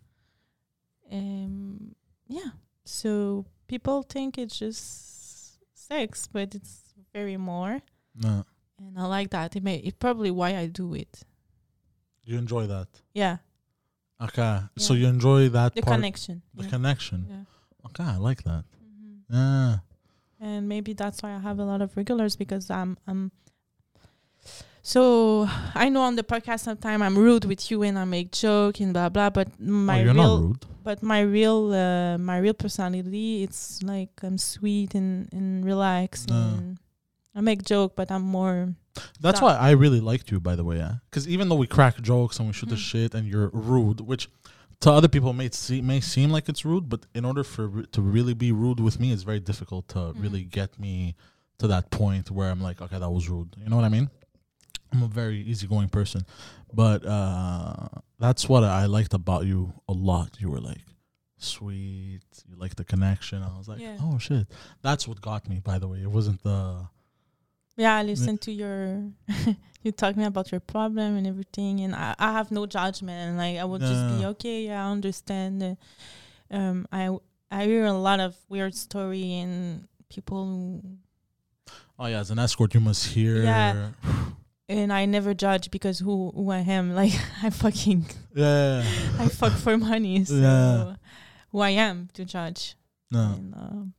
um, 1.13 1.95
yeah. 2.29 2.51
So 2.85 3.45
people 3.69 4.03
think 4.03 4.39
it's 4.39 4.59
just 4.59 5.59
sex, 5.75 6.29
but 6.33 6.55
it's 6.55 6.95
very 7.13 7.37
more. 7.37 7.81
No. 8.15 8.45
And 8.79 8.99
I 8.99 9.05
like 9.07 9.31
that. 9.31 9.57
It 9.57 9.63
may. 9.63 9.77
It's 9.77 9.97
probably 9.99 10.31
why 10.31 10.57
I 10.57 10.67
do 10.67 10.95
it. 10.95 11.23
You 12.25 12.39
enjoy 12.39 12.67
that. 12.67 12.89
Yeah, 13.15 13.39
Okay. 14.23 14.61
So 14.77 14.93
you 14.95 15.07
enjoy 15.07 15.49
that 15.49 15.75
the 15.75 15.81
part. 15.83 15.97
connection. 15.97 16.43
the 16.55 16.65
yeah. 16.65 16.71
connection. 16.71 17.27
yeah. 17.29 17.45
Okay, 17.87 18.05
I 18.05 18.17
like 18.17 18.43
that. 18.45 18.65
Mhm. 18.83 19.23
Yeah. 19.31 19.79
And 20.41 20.69
maybe 20.69 20.93
that's 20.95 21.23
why 21.23 21.35
I 21.35 21.39
have 21.39 21.59
a 21.59 21.65
lot 21.65 21.83
of 21.83 21.97
regulars 21.97 22.37
because 22.37 22.71
I'm 22.71 22.97
I'm 23.07 23.31
so 24.83 25.47
I 25.75 25.89
know 25.89 26.03
on 26.03 26.17
the 26.17 26.23
podcast 26.23 26.61
sometimes 26.61 27.03
I'm 27.03 27.17
rude 27.19 27.45
with 27.45 27.71
you 27.71 27.83
and 27.83 27.99
I 27.99 28.05
make 28.05 28.33
joke 28.33 28.81
and 28.81 28.93
blah 28.95 29.09
blah 29.11 29.31
but 29.31 29.49
my 29.61 30.01
oh, 30.01 30.05
you're 30.05 30.15
real 30.15 30.23
not 30.39 30.41
rude. 30.41 30.67
but 30.83 31.03
my 31.03 31.21
real 31.21 31.73
uh, 31.73 32.17
my 32.19 32.39
real 32.39 32.55
personality 32.55 33.43
it's 33.43 33.83
like 33.83 34.11
I'm 34.23 34.39
sweet 34.39 34.95
and 34.95 35.29
and 35.33 35.65
relaxed 35.65 36.31
No. 36.31 36.35
and 36.37 36.79
I 37.35 37.41
make 37.43 37.63
joke 37.65 37.95
but 37.95 38.11
I'm 38.11 38.23
more 38.23 38.75
That's 39.21 39.41
why 39.41 39.55
I 39.55 39.71
really 39.73 40.01
liked 40.01 40.33
you, 40.33 40.41
by 40.41 40.57
the 40.57 40.65
way. 40.65 40.77
Yeah, 40.79 40.95
because 41.09 41.29
even 41.29 41.49
though 41.49 41.61
we 41.65 41.69
crack 41.69 41.95
jokes 42.03 42.39
and 42.39 42.49
we 42.49 42.53
shoot 42.53 42.69
the 42.71 42.75
Mm. 42.81 42.91
shit, 42.91 43.15
and 43.15 43.25
you're 43.31 43.51
rude, 43.55 44.01
which 44.01 44.29
to 44.81 44.91
other 44.91 45.09
people 45.09 45.33
may 45.33 45.51
see, 45.51 45.81
may 45.83 46.01
seem 46.01 46.31
like 46.31 46.49
it's 46.49 46.65
rude, 46.65 46.89
but 46.89 47.07
in 47.15 47.25
order 47.25 47.45
for 47.45 47.83
to 47.93 48.01
really 48.01 48.35
be 48.35 48.51
rude 48.53 48.81
with 48.81 48.99
me, 49.01 49.13
it's 49.13 49.23
very 49.23 49.41
difficult 49.41 49.89
to 49.89 49.99
Mm. 49.99 50.23
really 50.23 50.45
get 50.45 50.79
me 50.79 51.15
to 51.59 51.67
that 51.67 51.91
point 51.91 52.31
where 52.31 52.51
I'm 52.51 52.63
like, 52.63 52.81
okay, 52.81 52.99
that 52.99 53.11
was 53.11 53.29
rude. 53.29 53.55
You 53.63 53.69
know 53.69 53.77
what 53.77 53.85
I 53.85 53.91
mean? 53.91 54.09
I'm 54.93 55.03
a 55.03 55.09
very 55.09 55.41
easygoing 55.43 55.89
person, 55.91 56.23
but 56.73 57.05
uh, 57.07 57.89
that's 58.19 58.49
what 58.49 58.65
I 58.65 58.87
liked 58.87 59.15
about 59.15 59.45
you 59.47 59.73
a 59.89 59.93
lot. 59.93 60.31
You 60.41 60.51
were 60.51 60.61
like 60.61 60.81
sweet. 61.37 62.23
You 62.49 62.57
like 62.57 62.75
the 62.77 62.85
connection. 62.85 63.43
I 63.43 63.57
was 63.59 63.69
like, 63.69 63.81
Yeah. 63.81 63.97
oh 64.01 64.19
shit, 64.19 64.47
that's 64.83 65.07
what 65.07 65.21
got 65.21 65.49
me. 65.49 65.61
By 65.61 65.79
the 65.79 65.89
way, 65.89 65.99
it 66.03 66.11
wasn't 66.11 66.43
the 66.43 66.89
Yeah, 67.81 67.97
I 67.97 68.03
listen 68.03 68.37
to 68.45 68.53
your 68.53 69.09
you 69.83 69.91
talk 69.93 70.15
me 70.21 70.25
about 70.25 70.53
your 70.53 70.61
problem 70.61 71.17
and 71.17 71.27
everything, 71.27 71.81
and 71.81 71.95
I, 71.97 72.15
I 72.19 72.33
have 72.33 72.51
no 72.53 72.67
judgment. 72.67 73.17
And 73.29 73.37
like 73.39 73.57
I 73.57 73.65
would 73.65 73.81
just 73.81 74.05
be 74.19 74.27
okay. 74.37 74.67
Yeah, 74.69 74.85
I 74.87 74.91
understand. 74.93 75.63
Uh, 75.63 75.75
Um, 76.53 76.85
I 76.93 77.09
I 77.51 77.65
hear 77.71 77.87
a 77.87 77.93
lot 78.09 78.19
of 78.21 78.35
weird 78.53 78.75
story 78.75 79.39
and 79.43 79.87
people, 80.11 80.83
oh 81.99 82.07
yeah, 82.07 82.21
as 82.21 82.31
an 82.31 82.39
escort, 82.39 82.75
you 82.75 82.81
must 82.81 83.07
hear. 83.15 83.43
Yeah. 83.43 83.91
and 84.69 84.93
I 84.93 85.07
never 85.07 85.33
judge 85.33 85.71
because 85.71 86.01
who 86.05 86.33
who 86.35 86.51
I 86.51 86.61
am. 86.67 86.93
Like 87.01 87.15
I 87.43 87.49
fucking 87.51 88.05
yeah. 88.35 88.83
I 89.23 89.29
fuck 89.29 89.53
for 89.57 89.79
money. 89.79 90.25
So 90.27 90.35
Yeah. 90.35 90.97
who 91.53 91.61
I 91.65 91.71
am 91.89 92.09
to 92.15 92.25
judge. 92.25 92.75
No. 93.11 93.35
And, 93.39 93.55
um, 93.55 93.95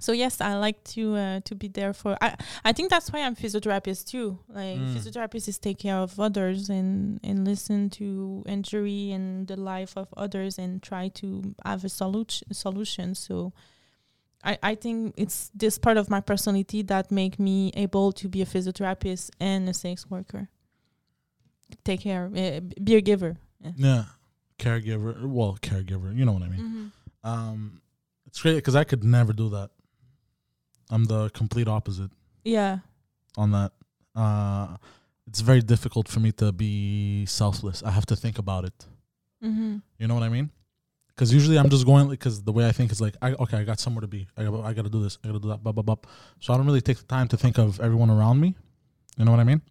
so 0.00 0.12
yes, 0.12 0.40
I 0.40 0.54
like 0.56 0.82
to 0.94 1.14
uh, 1.16 1.40
to 1.44 1.54
be 1.54 1.68
there 1.68 1.92
for. 1.92 2.16
I 2.20 2.36
I 2.64 2.72
think 2.72 2.90
that's 2.90 3.10
why 3.12 3.20
I'm 3.20 3.34
physiotherapist 3.36 4.06
too. 4.10 4.38
Like 4.48 4.78
Mm. 4.78 4.94
physiotherapist 4.94 5.48
is 5.48 5.58
take 5.58 5.78
care 5.78 5.96
of 5.96 6.18
others 6.20 6.68
and 6.68 7.18
and 7.24 7.44
listen 7.44 7.90
to 7.90 8.42
injury 8.46 9.12
and 9.12 9.46
the 9.48 9.56
life 9.56 9.96
of 9.96 10.08
others 10.16 10.58
and 10.58 10.82
try 10.82 11.08
to 11.20 11.54
have 11.64 11.84
a 11.84 11.88
solution 11.88 12.52
solution. 12.52 13.14
So. 13.14 13.52
I, 14.44 14.58
I 14.62 14.74
think 14.76 15.14
it's 15.16 15.50
this 15.54 15.76
part 15.76 15.96
of 15.96 16.08
my 16.08 16.20
personality 16.20 16.82
that 16.82 17.10
make 17.10 17.40
me 17.40 17.72
able 17.74 18.12
to 18.12 18.28
be 18.28 18.42
a 18.42 18.46
physiotherapist 18.46 19.30
and 19.40 19.68
a 19.68 19.74
sex 19.74 20.08
worker. 20.08 20.48
Take 21.84 22.02
care, 22.02 22.26
uh, 22.36 22.60
be 22.84 22.94
a 22.94 23.00
giver. 23.00 23.38
Yeah. 23.60 23.72
Yeah. 23.76 24.04
Caregiver. 24.58 25.24
Well, 25.26 25.58
caregiver. 25.60 26.14
You 26.16 26.24
know 26.24 26.32
what 26.32 26.42
I 26.42 26.48
mean. 26.48 26.60
Mm-hmm. 26.60 27.28
Um, 27.28 27.80
it's 28.26 28.40
great 28.40 28.54
because 28.54 28.76
I 28.76 28.84
could 28.84 29.02
never 29.02 29.32
do 29.32 29.48
that. 29.50 29.70
I'm 30.90 31.04
the 31.04 31.30
complete 31.30 31.68
opposite 31.68 32.10
Yeah. 32.44 32.78
on 33.36 33.50
that. 33.52 33.72
Uh, 34.14 34.76
it's 35.26 35.40
very 35.40 35.60
difficult 35.60 36.08
for 36.08 36.20
me 36.20 36.32
to 36.32 36.52
be 36.52 37.26
selfless. 37.26 37.82
I 37.82 37.90
have 37.90 38.06
to 38.06 38.16
think 38.16 38.38
about 38.38 38.64
it. 38.64 38.86
Mm-hmm. 39.42 39.76
You 39.98 40.06
know 40.08 40.14
what 40.14 40.22
I 40.22 40.28
mean? 40.28 40.50
Because 41.08 41.32
usually 41.32 41.58
I'm 41.58 41.70
just 41.70 41.84
going 41.86 42.08
because 42.08 42.42
the 42.42 42.52
way 42.52 42.66
I 42.68 42.72
think 42.72 42.92
is 42.92 43.00
like, 43.00 43.16
I, 43.22 43.32
okay, 43.32 43.58
I 43.58 43.64
got 43.64 43.80
somewhere 43.80 44.02
to 44.02 44.06
be. 44.06 44.28
I 44.36 44.44
got, 44.44 44.64
I 44.64 44.72
got 44.74 44.84
to 44.84 44.90
do 44.90 45.02
this. 45.02 45.18
I 45.24 45.28
got 45.28 45.32
to 45.34 45.40
do 45.40 45.48
that. 45.48 45.62
Blah 45.62 45.72
blah 45.72 45.82
blah. 45.82 45.96
So 46.40 46.52
I 46.52 46.56
don't 46.56 46.66
really 46.66 46.82
take 46.82 46.98
the 46.98 47.04
time 47.16 47.26
to 47.28 47.36
think 47.36 47.58
of 47.58 47.80
everyone 47.80 48.10
around 48.10 48.38
me. 48.40 48.54
You 49.16 49.24
know 49.24 49.30
what 49.30 49.40
I 49.40 49.44
mean? 49.44 49.62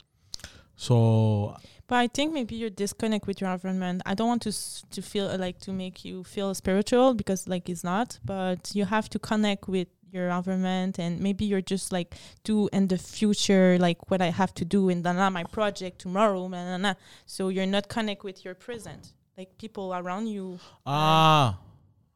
So 0.75 1.55
But 1.87 1.97
I 1.97 2.07
think 2.07 2.33
maybe 2.33 2.55
you're 2.55 2.69
disconnect 2.71 3.27
with 3.27 3.41
your 3.41 3.49
environment. 3.51 4.01
I 4.05 4.13
don't 4.15 4.27
want 4.27 4.41
to 4.43 4.49
s- 4.49 4.83
to 4.91 5.01
feel 5.01 5.27
uh, 5.27 5.37
like 5.37 5.59
to 5.59 5.71
make 5.71 6.03
you 6.03 6.23
feel 6.23 6.53
spiritual 6.53 7.13
because 7.13 7.47
like 7.47 7.69
it's 7.69 7.83
not. 7.83 8.19
But 8.25 8.71
you 8.75 8.85
have 8.85 9.07
to 9.09 9.19
connect 9.19 9.67
with 9.67 9.87
your 10.15 10.29
environment, 10.29 10.97
and 10.99 11.19
maybe 11.19 11.43
you're 11.45 11.61
just 11.75 11.91
like 11.91 12.15
do 12.43 12.67
in 12.71 12.87
the 12.87 12.97
future 12.97 13.77
like 13.87 14.09
what 14.09 14.21
I 14.21 14.31
have 14.31 14.53
to 14.55 14.65
do 14.65 14.89
in 14.89 15.03
the 15.03 15.13
my 15.13 15.43
project 15.57 15.99
tomorrow. 15.99 16.47
Nah, 16.47 16.63
nah, 16.71 16.77
nah. 16.77 16.93
So 17.25 17.49
you're 17.49 17.67
not 17.77 17.87
connect 17.89 18.23
with 18.23 18.37
your 18.45 18.55
present, 18.55 19.13
like 19.37 19.49
people 19.57 19.93
around 19.93 20.27
you. 20.27 20.59
ah, 20.85 21.59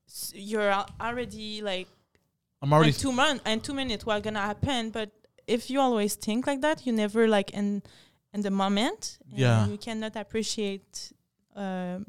s- 0.07 0.33
You're 0.33 0.73
already 0.99 1.61
like 1.61 1.87
I'm 2.61 2.73
already. 2.73 2.93
two 2.93 3.11
months 3.11 3.43
and 3.45 3.63
two 3.63 3.73
minutes 3.73 4.05
what 4.05 4.23
gonna 4.23 4.39
happen. 4.53 4.89
But 4.91 5.09
if 5.47 5.69
you 5.69 5.79
always 5.81 6.15
think 6.15 6.47
like 6.47 6.61
that, 6.61 6.85
you 6.85 6.93
never 6.93 7.27
like 7.27 7.51
in 7.51 7.81
in 8.33 8.41
the 8.41 8.51
moment. 8.51 9.19
and 9.29 9.39
Yeah. 9.39 9.67
You 9.67 9.77
cannot 9.77 10.15
appreciate 10.15 11.11
um, 11.55 12.05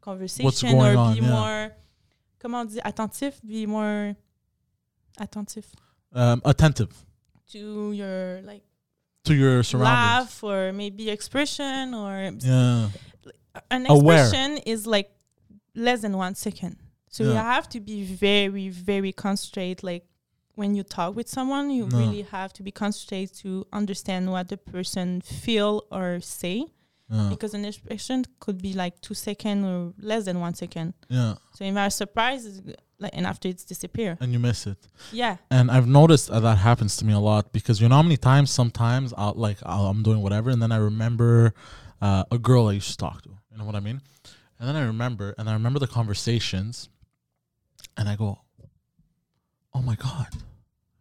conversation 0.00 0.74
or 0.74 0.96
on, 0.96 1.14
be 1.14 1.20
yeah. 1.20 1.30
more 1.30 1.72
comment 2.38 2.70
dire 2.72 2.82
attentif, 2.84 3.40
be 3.46 3.66
more 3.66 4.16
attentif 5.18 5.64
um, 6.12 6.40
attentive 6.44 6.92
to 7.50 7.92
your 7.92 8.40
like 8.42 8.62
to 9.24 9.34
your 9.34 9.62
surroundings. 9.62 9.90
laugh 9.90 10.44
or 10.44 10.72
maybe 10.72 11.10
expression 11.10 11.94
or 11.94 12.30
Yeah. 12.40 12.88
an 13.70 13.86
Aware. 13.88 14.20
expression 14.24 14.58
is 14.58 14.86
like 14.86 15.10
less 15.74 16.00
than 16.02 16.16
one 16.16 16.34
second. 16.34 16.76
So 17.10 17.24
you 17.24 17.30
have 17.32 17.68
to 17.70 17.80
be 17.80 18.04
very, 18.04 18.68
very 18.68 19.12
concentrated. 19.12 19.82
Like 19.82 20.04
when 20.54 20.74
you 20.76 20.84
talk 20.84 21.16
with 21.16 21.28
someone, 21.28 21.70
you 21.70 21.86
No. 21.86 21.98
really 21.98 22.22
have 22.22 22.52
to 22.54 22.62
be 22.62 22.70
concentrated 22.70 23.34
to 23.38 23.66
understand 23.72 24.30
what 24.30 24.48
the 24.48 24.56
person 24.56 25.20
feel 25.20 25.84
or 25.90 26.20
say. 26.20 26.66
Yeah. 27.10 27.28
Because 27.30 27.54
an 27.54 27.64
expression 27.64 28.24
could 28.38 28.62
be 28.62 28.72
like 28.72 29.00
two 29.00 29.14
second 29.14 29.64
or 29.64 29.92
less 29.98 30.24
than 30.26 30.38
one 30.40 30.54
second. 30.54 30.94
yeah. 31.08 31.34
So 31.54 31.64
you 31.64 31.76
are 31.76 31.90
surprise, 31.90 32.62
like, 33.00 33.10
and 33.14 33.26
after 33.26 33.48
it's 33.48 33.64
disappear. 33.64 34.16
And 34.20 34.32
you 34.32 34.38
miss 34.38 34.66
it. 34.66 34.78
Yeah. 35.10 35.36
And 35.50 35.70
I've 35.70 35.88
noticed 35.88 36.28
that, 36.28 36.40
that 36.40 36.58
happens 36.58 36.96
to 36.98 37.04
me 37.04 37.12
a 37.12 37.18
lot 37.18 37.52
because 37.52 37.80
you 37.80 37.88
know 37.88 37.96
how 37.96 38.02
many 38.02 38.16
times 38.16 38.50
sometimes 38.50 39.12
I'll 39.16 39.34
like 39.34 39.58
I'll, 39.64 39.86
I'm 39.86 40.02
doing 40.04 40.22
whatever 40.22 40.50
and 40.50 40.62
then 40.62 40.70
I 40.70 40.76
remember 40.76 41.52
uh, 42.00 42.24
a 42.30 42.38
girl 42.38 42.68
I 42.68 42.72
used 42.74 42.90
to 42.92 42.96
talk 42.96 43.22
to. 43.22 43.30
You 43.50 43.58
know 43.58 43.64
what 43.64 43.74
I 43.74 43.80
mean? 43.80 44.00
And 44.58 44.68
then 44.68 44.76
I 44.76 44.82
remember 44.84 45.34
and 45.36 45.48
I 45.50 45.54
remember 45.54 45.78
the 45.80 45.88
conversations, 45.88 46.88
and 47.96 48.08
I 48.08 48.14
go, 48.14 48.38
"Oh 49.74 49.82
my 49.82 49.96
god, 49.96 50.28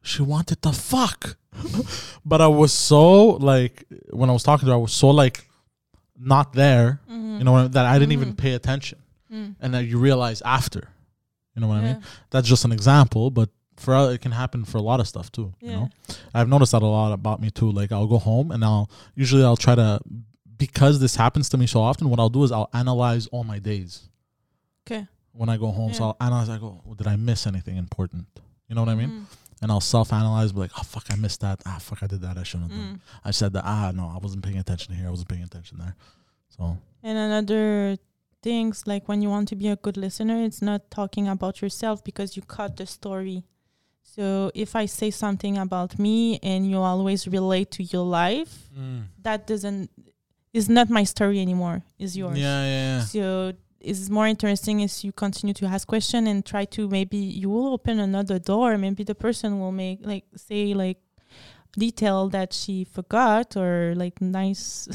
she 0.02 0.22
wanted 0.22 0.62
the 0.62 0.72
fuck," 0.72 1.38
but 2.26 2.42
I 2.42 2.48
was 2.48 2.74
so 2.74 3.26
like 3.52 3.86
when 4.12 4.30
I 4.30 4.34
was 4.34 4.44
talking 4.44 4.66
to 4.66 4.72
her, 4.72 4.78
I 4.78 4.82
was 4.82 4.94
so 4.94 5.10
like 5.10 5.49
not 6.20 6.54
there. 6.54 7.00
Mhm. 7.10 7.38
You 7.40 7.44
know 7.46 7.68
that 7.68 7.86
I 7.86 7.98
didn't 8.00 8.12
even 8.14 8.34
Mhm. 8.34 8.38
pay 8.38 8.54
attention, 8.54 9.00
Mm. 9.32 9.56
and 9.60 9.74
that 9.74 9.86
you 9.86 9.98
realize 10.00 10.42
after. 10.44 10.90
You 11.56 11.62
know 11.62 11.68
what 11.68 11.78
I 11.78 11.82
mean? 11.94 12.02
That's 12.30 12.48
just 12.48 12.66
an 12.66 12.72
example, 12.72 13.32
but 13.32 13.50
for 13.78 13.96
uh, 13.96 14.08
it 14.10 14.22
can 14.22 14.32
happen 14.34 14.66
for 14.66 14.78
a 14.78 14.82
lot 14.82 15.00
of 15.00 15.08
stuff 15.08 15.32
too. 15.32 15.54
You 15.62 15.72
know, 15.72 15.90
I've 16.34 16.48
noticed 16.50 16.74
that 16.74 16.82
a 16.82 16.86
lot 16.88 17.12
about 17.14 17.42
me 17.42 17.50
too. 17.52 17.72
Like 17.72 17.92
I'll 17.92 18.08
go 18.08 18.18
home 18.20 18.52
and 18.52 18.64
I'll 18.64 18.90
usually 19.16 19.44
I'll 19.44 19.58
try 19.58 19.76
to 19.76 20.00
because 20.58 21.00
this 21.00 21.16
happens 21.16 21.48
to 21.50 21.58
me 21.58 21.66
so 21.68 21.80
often. 21.82 22.10
What 22.10 22.20
I'll 22.20 22.30
do 22.30 22.44
is 22.44 22.52
I'll 22.52 22.70
analyze 22.74 23.28
all 23.28 23.44
my 23.46 23.60
days 23.60 24.10
Okay. 24.86 25.08
when 25.32 25.48
I 25.50 25.56
go 25.58 25.72
home. 25.72 25.94
So 25.94 26.04
Yeah. 26.04 26.08
I'll 26.08 26.18
analyze. 26.28 26.50
I 26.50 26.58
go, 26.58 26.82
well, 26.84 26.96
did 26.96 27.08
I 27.08 27.16
miss 27.16 27.48
anything 27.48 27.78
important? 27.78 28.26
You 28.68 28.76
know 28.76 28.82
what 28.82 28.90
I 28.90 28.96
mean? 28.96 29.26
Mm. 29.60 29.64
And 29.64 29.72
I'll 29.72 29.82
self-analyze, 29.82 30.52
be 30.54 30.60
like, 30.62 30.72
oh 30.78 30.84
fuck, 30.84 31.06
I 31.12 31.16
missed 31.16 31.42
that. 31.42 31.62
Ah 31.66 31.78
fuck, 31.80 32.02
I 32.02 32.08
did 32.08 32.22
that. 32.22 32.38
I 32.38 32.44
shouldn't 32.44 32.72
have 32.72 32.80
done. 32.80 32.96
Mm. 32.96 33.00
I 33.26 33.32
said 33.32 33.54
that. 33.54 33.64
Ah 33.66 33.92
no, 33.94 34.12
I 34.14 34.18
wasn't 34.18 34.44
paying 34.44 34.58
attention 34.58 34.96
here. 34.96 35.08
I 35.08 35.10
wasn't 35.10 35.30
paying 35.30 35.44
attention 35.44 35.78
there. 35.78 35.96
So 36.50 36.78
And 37.04 37.18
another 37.18 37.98
things 38.42 38.88
like 38.88 39.08
when 39.10 39.22
you 39.22 39.30
want 39.30 39.48
to 39.50 39.56
be 39.56 39.68
a 39.68 39.76
good 39.76 39.98
listener, 39.98 40.44
it's 40.44 40.62
not 40.62 40.90
talking 40.90 41.28
about 41.28 41.62
yourself 41.62 42.04
because 42.04 42.36
you 42.38 42.42
cut 42.44 42.78
the 42.78 42.86
story. 42.86 43.44
So 44.02 44.52
if 44.56 44.76
I 44.76 44.86
say 44.88 45.12
something 45.12 45.58
about 45.58 46.00
me 46.00 46.40
and 46.42 46.70
you 46.70 46.78
always 46.78 47.28
relate 47.28 47.70
to 47.72 47.84
your 47.84 48.06
life, 48.06 48.70
that 49.22 49.46
doesn't 49.46 49.90
is 50.54 50.68
not 50.68 50.90
my 50.90 51.04
story 51.04 51.40
anymore. 51.40 51.84
Is 52.00 52.18
yours. 52.18 52.38
yeah, 52.38 52.64
yeah, 52.64 52.98
yeah. 52.98 53.02
So 53.04 53.54
it's 53.82 54.10
more 54.10 54.28
interesting 54.28 54.82
is 54.82 55.04
you 55.04 55.12
continue 55.12 55.54
to 55.56 55.66
ask 55.66 55.88
question 55.88 56.28
and 56.28 56.46
try 56.46 56.66
to 56.66 56.88
maybe 56.90 57.18
you 57.18 57.50
will 57.50 57.74
open 57.74 58.00
another 58.00 58.40
door. 58.40 58.78
Maybe 58.78 59.04
the 59.04 59.16
person 59.16 59.60
will 59.60 59.72
make 59.72 60.00
like 60.04 60.26
say 60.36 60.74
like 60.74 60.98
detail 61.78 62.30
that 62.30 62.52
she 62.54 62.84
forgot 62.84 63.56
or 63.56 63.94
like 63.96 64.20
nice 64.22 64.88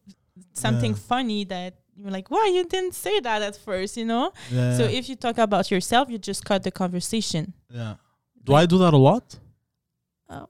something 0.52 0.92
Yeah. 0.92 0.98
funny 1.08 1.44
that 1.44 1.74
you're 1.96 2.10
like, 2.10 2.30
why 2.30 2.50
you 2.54 2.64
didn't 2.64 2.94
say 2.94 3.20
that 3.20 3.40
at 3.42 3.56
first, 3.56 3.96
you 3.96 4.04
know? 4.04 4.32
yeah 4.50 4.76
So 4.76 4.82
yeah. 4.84 4.98
if 4.98 5.08
you 5.08 5.16
talk 5.16 5.38
about 5.38 5.70
yourself, 5.70 6.10
you 6.10 6.18
just 6.18 6.44
cut 6.44 6.62
the 6.62 6.70
conversation. 6.70 7.54
yeah. 7.70 7.94
Do 8.44 8.54
I 8.54 8.64
do 8.66 8.78
that 8.78 8.94
a 8.94 8.96
lot? 8.96 9.38
Oh. 10.30 10.48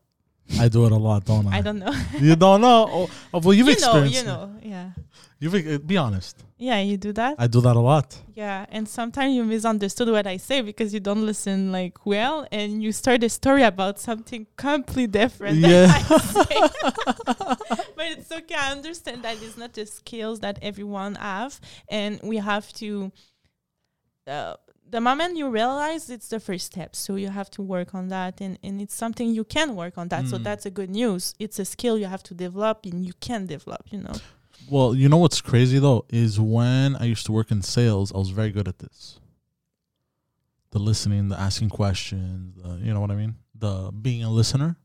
I 0.61 0.69
do 0.69 0.85
it 0.87 0.93
a 0.93 0.97
lot, 0.97 1.25
don't 1.25 1.47
I? 1.53 1.59
I 1.59 1.61
don't 1.63 1.79
know. 1.79 1.95
You 2.21 2.37
don't 2.37 2.61
know? 2.61 2.87
Oh, 2.97 3.11
oh, 3.33 3.39
well, 3.41 3.55
you've 3.55 3.69
you 3.69 3.77
know, 3.81 4.05
experienced. 4.05 4.15
you 4.15 4.21
it. 4.21 4.27
know, 4.27 4.55
yeah. 4.63 4.91
You've 5.39 5.55
uh, 5.55 5.79
be 5.79 5.99
honest. 5.99 6.43
Yeah, 6.57 6.81
you 6.81 6.97
do 6.97 7.13
that. 7.13 7.35
I 7.39 7.47
do 7.47 7.61
that 7.61 7.77
a 7.77 7.81
lot. 7.81 8.19
Yeah, 8.33 8.65
and 8.71 8.89
sometimes 8.89 9.35
you 9.35 9.45
misunderstood 9.45 10.09
what 10.09 10.27
I 10.27 10.39
say 10.39 10.63
because 10.63 10.95
you 10.95 11.01
don't 11.01 11.27
listen 11.27 11.71
like 11.73 12.07
well, 12.07 12.47
and 12.51 12.83
you 12.83 12.91
start 12.93 13.23
a 13.23 13.29
story 13.29 13.63
about 13.63 13.99
something 13.99 14.47
completely 14.57 15.07
different. 15.09 15.61
than 15.61 15.71
Yeah. 15.71 15.93
I 15.95 16.19
say. 16.37 16.61
but 17.97 18.07
it's 18.15 18.33
okay. 18.33 18.55
I 18.55 18.73
understand 18.73 19.23
that 19.25 19.37
it's 19.43 19.59
not 19.59 19.75
the 19.75 19.85
skills 19.85 20.41
that 20.41 20.59
everyone 20.63 21.17
have, 21.17 21.61
and 21.91 22.19
we 22.23 22.39
have 22.39 22.73
to. 22.75 23.13
Uh, 24.27 24.55
the 24.89 25.01
moment 25.01 25.37
you 25.37 25.51
realize 25.51 26.09
it's 26.11 26.29
the 26.29 26.41
first 26.41 26.67
step, 26.67 26.95
so 26.97 27.17
you 27.17 27.29
have 27.29 27.51
to 27.51 27.61
work 27.63 27.95
on 27.95 28.09
that, 28.09 28.41
and, 28.41 28.59
and 28.63 28.81
it's 28.81 28.95
something 28.95 29.29
you 29.35 29.45
can 29.45 29.75
work 29.77 29.99
on 29.99 30.09
that. 30.09 30.27
So 30.29 30.39
Mm. 30.39 30.45
that's 30.45 30.65
a 30.65 30.71
good 30.71 30.91
news. 30.91 31.35
It's 31.39 31.59
a 31.59 31.65
skill 31.65 31.99
you 31.99 32.07
have 32.07 32.23
to 32.25 32.35
develop, 32.35 32.87
and 32.87 33.05
you 33.05 33.13
can 33.21 33.47
develop. 33.47 33.83
You 33.91 33.99
know. 34.03 34.15
Well, 34.69 34.95
you 34.95 35.09
know 35.09 35.19
what's 35.19 35.41
crazy 35.41 35.79
though 35.79 36.05
is 36.09 36.41
when 36.41 36.97
I 36.97 37.05
used 37.05 37.27
to 37.27 37.33
work 37.33 37.51
in 37.51 37.63
sales, 37.63 38.13
I 38.13 38.19
was 38.19 38.31
very 38.31 38.51
good 38.51 38.69
at 38.69 38.79
this. 38.79 39.21
The 40.71 40.79
listening, 40.79 41.29
the 41.29 41.39
asking 41.41 41.71
questions, 41.71 42.61
the, 42.63 42.79
you 42.85 42.93
know 42.93 43.01
what 43.01 43.11
I 43.11 43.15
mean? 43.15 43.37
the 43.59 43.91
being 43.93 44.23
a 44.23 44.31
listener, 44.31 44.77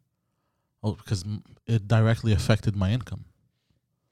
oh, 0.83 0.93
because 0.93 1.23
it 1.67 1.87
directly 1.87 2.33
affected 2.33 2.75
my 2.75 2.91
income. 2.91 3.25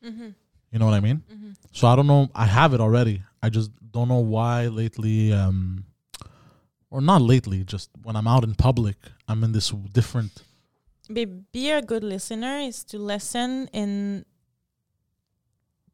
Mm-hmm. 0.03 0.30
You 0.72 0.80
know 0.80 0.86
what 0.86 0.93
I 0.93 0.99
mean? 0.99 1.24
Mm-hmm. 1.32 1.51
So 1.72 1.88
I 1.88 1.95
don't 1.95 2.07
know. 2.07 2.30
I 2.36 2.45
have 2.45 2.74
it 2.74 2.82
already. 2.82 3.24
I 3.41 3.49
just 3.49 3.72
don't 3.91 4.07
know 4.07 4.20
why 4.20 4.67
lately, 4.67 5.34
um, 5.34 5.86
or 6.91 7.01
not 7.01 7.22
lately. 7.22 7.63
Just 7.63 7.89
when 8.03 8.15
I'm 8.15 8.28
out 8.28 8.43
in 8.43 8.55
public, 8.55 8.97
I'm 9.28 9.43
in 9.43 9.51
this 9.51 9.70
different. 9.70 10.43
Be, 11.11 11.26
be 11.26 11.72
a 11.72 11.82
good 11.82 12.03
listener 12.03 12.59
is 12.59 12.84
to 12.86 12.99
listen 12.99 13.67
and 13.74 14.26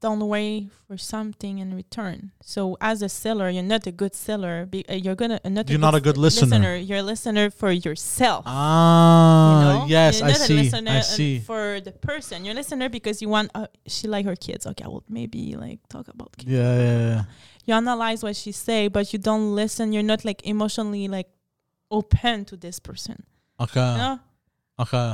don't 0.02 0.28
wait 0.28 0.70
for 0.88 0.98
something 0.98 1.60
in 1.60 1.74
return. 1.74 2.32
So 2.42 2.78
as 2.82 3.02
a 3.02 3.10
seller, 3.10 3.50
you're 3.50 3.64
not 3.64 3.88
a 3.88 3.92
good 3.92 4.16
seller. 4.16 4.66
Be, 4.66 4.86
uh, 4.88 4.94
you're 4.94 5.16
gonna 5.16 5.40
uh, 5.44 5.50
not 5.50 5.70
You're 5.70 5.80
not 5.80 5.96
a 5.96 6.02
good 6.02 6.18
listener. 6.18 6.76
You're 6.76 7.00
a 7.00 7.04
listener 7.04 7.50
for 7.50 7.72
yourself. 7.72 8.44
Ah, 8.48 9.74
you 9.74 9.80
know? 9.80 9.86
yes, 9.88 10.20
You're 10.20 10.28
I 10.28 10.32
not 10.32 10.40
a 10.40 10.44
see. 10.44 10.58
listener 10.58 10.92
I 10.92 10.98
uh, 10.98 11.02
see. 11.02 11.40
For 11.40 11.80
the 11.82 11.92
person, 11.92 12.46
you're 12.46 12.54
a 12.54 12.56
listener 12.56 12.90
because 12.90 13.22
you 13.22 13.30
want. 13.30 13.52
Uh, 13.56 13.68
she 13.88 14.08
like 14.08 14.26
her 14.26 14.36
kids. 14.36 14.66
Okay, 14.68 14.84
I 14.84 14.88
will 14.88 15.04
maybe 15.10 15.56
like 15.56 15.80
talk 15.90 16.08
about 16.08 16.36
kids. 16.38 16.52
Yeah, 16.52 16.76
yeah, 16.78 17.00
yeah. 17.00 17.24
You 17.66 17.74
analyze 17.74 18.22
what 18.24 18.36
she 18.36 18.52
say, 18.52 18.88
but 18.88 19.12
you 19.12 19.20
don't 19.20 19.56
listen. 19.56 19.92
You're 19.94 20.04
not 20.04 20.24
like 20.24 20.46
emotionally 20.46 21.08
like 21.08 21.28
open 21.90 22.46
to 22.46 22.58
this 22.58 22.80
person. 22.80 23.24
Okay. 23.60 23.92
You 23.92 23.98
know? 23.98 24.20
Okay. 24.80 25.14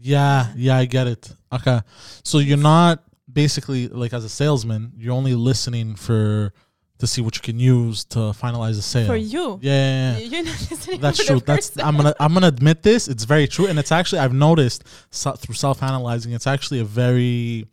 Yeah, 0.00 0.52
yeah, 0.56 0.76
I 0.76 0.84
get 0.84 1.06
it. 1.06 1.34
Okay. 1.52 1.80
So 2.22 2.38
you're 2.38 2.56
not 2.56 3.02
basically 3.32 3.88
like 3.88 4.12
as 4.12 4.24
a 4.24 4.28
salesman, 4.28 4.92
you're 4.96 5.14
only 5.14 5.34
listening 5.34 5.94
for 5.94 6.52
to 6.98 7.06
see 7.06 7.20
what 7.20 7.36
you 7.36 7.42
can 7.42 7.60
use 7.60 8.04
to 8.06 8.18
finalize 8.18 8.78
a 8.78 8.82
sale. 8.82 9.06
For 9.06 9.16
you. 9.16 9.58
yeah, 9.62 9.72
yeah, 9.72 10.18
yeah. 10.18 10.24
You're 10.24 10.44
not 10.44 10.60
listening 10.70 11.00
That's 11.00 11.24
true. 11.24 11.38
the 11.38 11.44
That's. 11.44 11.78
I'm 11.78 11.96
gonna 11.96 12.14
I'm 12.18 12.34
gonna 12.34 12.48
admit 12.48 12.82
this. 12.82 13.08
It's 13.08 13.24
very 13.24 13.46
true, 13.46 13.66
and 13.66 13.78
it's 13.78 13.92
actually 13.92 14.20
I've 14.20 14.34
noticed 14.34 14.84
so, 15.10 15.32
through 15.32 15.54
self 15.54 15.82
analyzing. 15.82 16.32
It's 16.32 16.46
actually 16.46 16.80
a 16.80 16.84
very. 16.84 17.66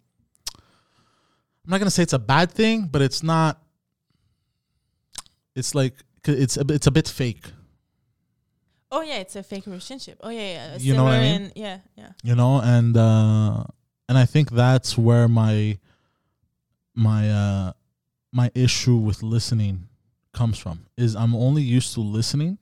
I'm 1.66 1.72
not 1.72 1.80
gonna 1.80 1.92
say 1.92 2.04
it's 2.04 2.14
a 2.14 2.20
bad 2.20 2.52
thing, 2.52 2.88
but 2.92 3.02
it's 3.02 3.24
not. 3.24 3.62
It's 5.56 5.74
like 5.74 5.96
it's 6.26 6.58
a, 6.58 6.66
it's 6.70 6.88
a 6.88 6.92
bit 6.92 7.08
fake, 7.08 7.46
Oh 8.92 9.02
yeah, 9.02 9.18
it's 9.18 9.36
a 9.36 9.44
fake 9.44 9.66
relationship. 9.66 10.18
Oh 10.22 10.30
yeah, 10.30 10.72
yeah. 10.72 10.78
You 10.80 10.94
know 10.94 11.04
what 11.04 11.14
I 11.14 11.20
mean? 11.20 11.52
yeah, 11.56 11.80
yeah. 11.98 12.10
you 12.24 12.34
know, 12.34 12.62
and 12.64 12.96
uh 12.96 13.64
and 14.08 14.18
I 14.18 14.26
think 14.26 14.52
that's 14.52 14.98
where 14.98 15.28
my 15.28 15.78
my 16.94 17.30
uh 17.30 17.74
my 18.32 18.52
issue 18.54 18.96
with 18.98 19.24
listening 19.24 19.88
comes 20.34 20.58
from 20.58 20.86
is 20.98 21.16
I'm 21.16 21.34
only 21.36 21.62
used 21.62 21.94
to 21.94 22.02
listening 22.02 22.58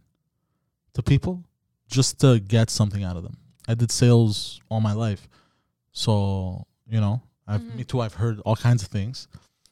to 0.94 1.02
people 1.02 1.44
just 1.88 2.20
to 2.22 2.39
get 2.39 2.70
something 2.70 3.04
out 3.04 3.18
of 3.18 3.24
them. 3.24 3.38
I 3.68 3.74
did 3.74 3.91
sales 3.91 4.60
all 4.70 4.82
my 4.82 4.94
life. 4.94 5.28
So, 5.91 6.66
you 6.88 7.00
know, 7.00 7.22
I've 7.48 7.62
Mhm. 7.62 7.76
me 7.78 7.84
too 7.84 8.02
I've 8.02 8.14
heard 8.16 8.39
all 8.41 8.56
kinds 8.56 8.84
of 8.84 8.89
things 8.89 9.28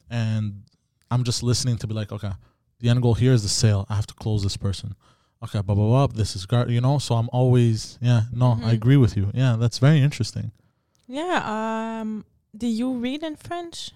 and 0.10 0.64
I'm 1.12 1.24
just 1.24 1.44
listening 1.44 1.78
to 1.78 1.88
be 1.88 1.94
like, 1.94 2.12
okay, 2.12 2.32
the 2.80 2.90
end 2.90 3.02
goal 3.02 3.14
here 3.16 3.34
is 3.34 3.44
the 3.44 3.50
sale. 3.50 3.86
I 3.90 3.96
have 3.96 4.08
to 4.08 4.14
close 4.16 4.42
this 4.44 4.58
person. 4.58 4.96
Okay, 5.44 5.62
blah 5.62 5.76
blah 5.76 5.86
blah. 5.88 6.08
This 6.08 6.36
is 6.36 6.46
gar 6.46 6.68
you 6.70 6.82
know, 6.82 6.98
so 7.00 7.16
I'm 7.16 7.30
always 7.32 7.98
yeah, 8.02 8.24
no, 8.34 8.54
I 8.64 8.72
Mhm. 8.72 8.74
agree 8.74 8.98
with 8.98 9.16
you. 9.18 9.32
Yeah, 9.34 9.56
that's 9.58 9.78
very 9.80 10.00
interesting. 10.02 10.52
Yeah. 11.12 12.00
Um. 12.02 12.26
Do 12.56 12.68
you 12.68 12.94
read 13.06 13.22
in 13.24 13.36
French? 13.36 13.92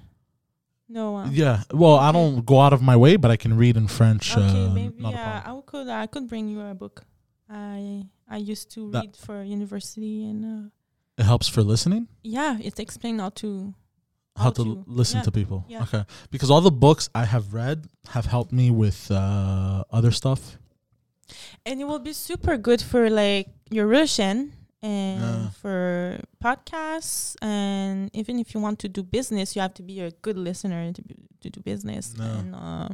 No. 0.87 1.17
Uh, 1.17 1.29
Yeah. 1.31 1.63
Well, 1.73 1.95
I 2.07 2.11
don't 2.11 2.45
go 2.45 2.59
out 2.65 2.73
of 2.73 2.81
my 2.81 2.95
way, 2.95 3.15
but 3.17 3.31
I 3.31 3.37
can 3.37 3.57
read 3.57 3.75
in 3.77 3.87
French. 3.87 4.35
Okay, 4.37 4.65
uh, 4.65 4.69
maybe 4.69 5.03
a 5.03 5.07
uh. 5.07 5.41
I 5.51 5.61
could 5.65 5.87
I 6.03 6.07
could 6.07 6.27
bring 6.27 6.47
you 6.47 6.61
a 6.61 6.73
book. 6.73 7.03
I 7.49 8.05
I 8.29 8.37
used 8.37 8.67
to 8.75 8.91
That- 8.91 9.01
read 9.05 9.15
for 9.17 9.43
university 9.43 10.25
and 10.29 10.39
uh, 10.45 10.69
It 11.21 11.25
helps 11.25 11.47
for 11.47 11.63
listening. 11.63 12.07
yeah, 12.23 12.57
it 12.59 12.79
explains 12.79 13.19
how 13.21 13.29
to 13.43 13.73
How, 14.35 14.43
How 14.43 14.51
to, 14.59 14.63
to- 14.63 14.83
listen 14.87 15.17
yeah, 15.19 15.23
to 15.27 15.31
people. 15.31 15.59
yeah. 15.69 15.83
Okay. 15.85 16.03
Because 16.33 16.49
all 16.53 16.61
the 16.61 16.77
books 16.85 17.09
I 17.15 17.23
have 17.25 17.53
read 17.53 17.77
have 18.15 18.25
helped 18.35 18.51
me 18.51 18.67
with 18.83 18.99
uh, 19.11 19.83
other 19.97 20.11
stuff. 20.11 20.41
and 21.65 21.79
it 21.81 21.85
will 21.89 22.03
be 22.09 22.13
super 22.13 22.57
good 22.57 22.81
for 22.91 23.09
like 23.09 23.47
your 23.71 23.87
Russian 23.87 24.51
and 24.85 25.21
Yeah. 25.21 25.49
for 25.61 26.19
podcasts. 26.43 27.35
And 27.41 28.09
even 28.13 28.39
if 28.39 28.53
you 28.53 28.59
want 28.65 28.77
to 28.79 28.87
do 28.97 29.01
business 29.17 29.55
you 29.55 29.61
have 29.65 29.73
to 29.79 29.83
be 29.83 29.97
a 30.01 30.11
good 30.25 30.37
listener 30.37 30.93
to, 30.93 31.01
be, 31.01 31.15
to 31.41 31.49
do 31.49 31.59
business. 31.71 32.13
Yeah. 32.17 32.37
and 32.39 32.55
uh, 32.55 32.89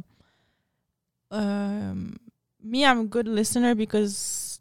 um, 1.30 2.16
me 2.62 2.84
i'm 2.84 3.00
a 3.00 3.04
good 3.04 3.26
listener 3.26 3.74
because 3.74 4.60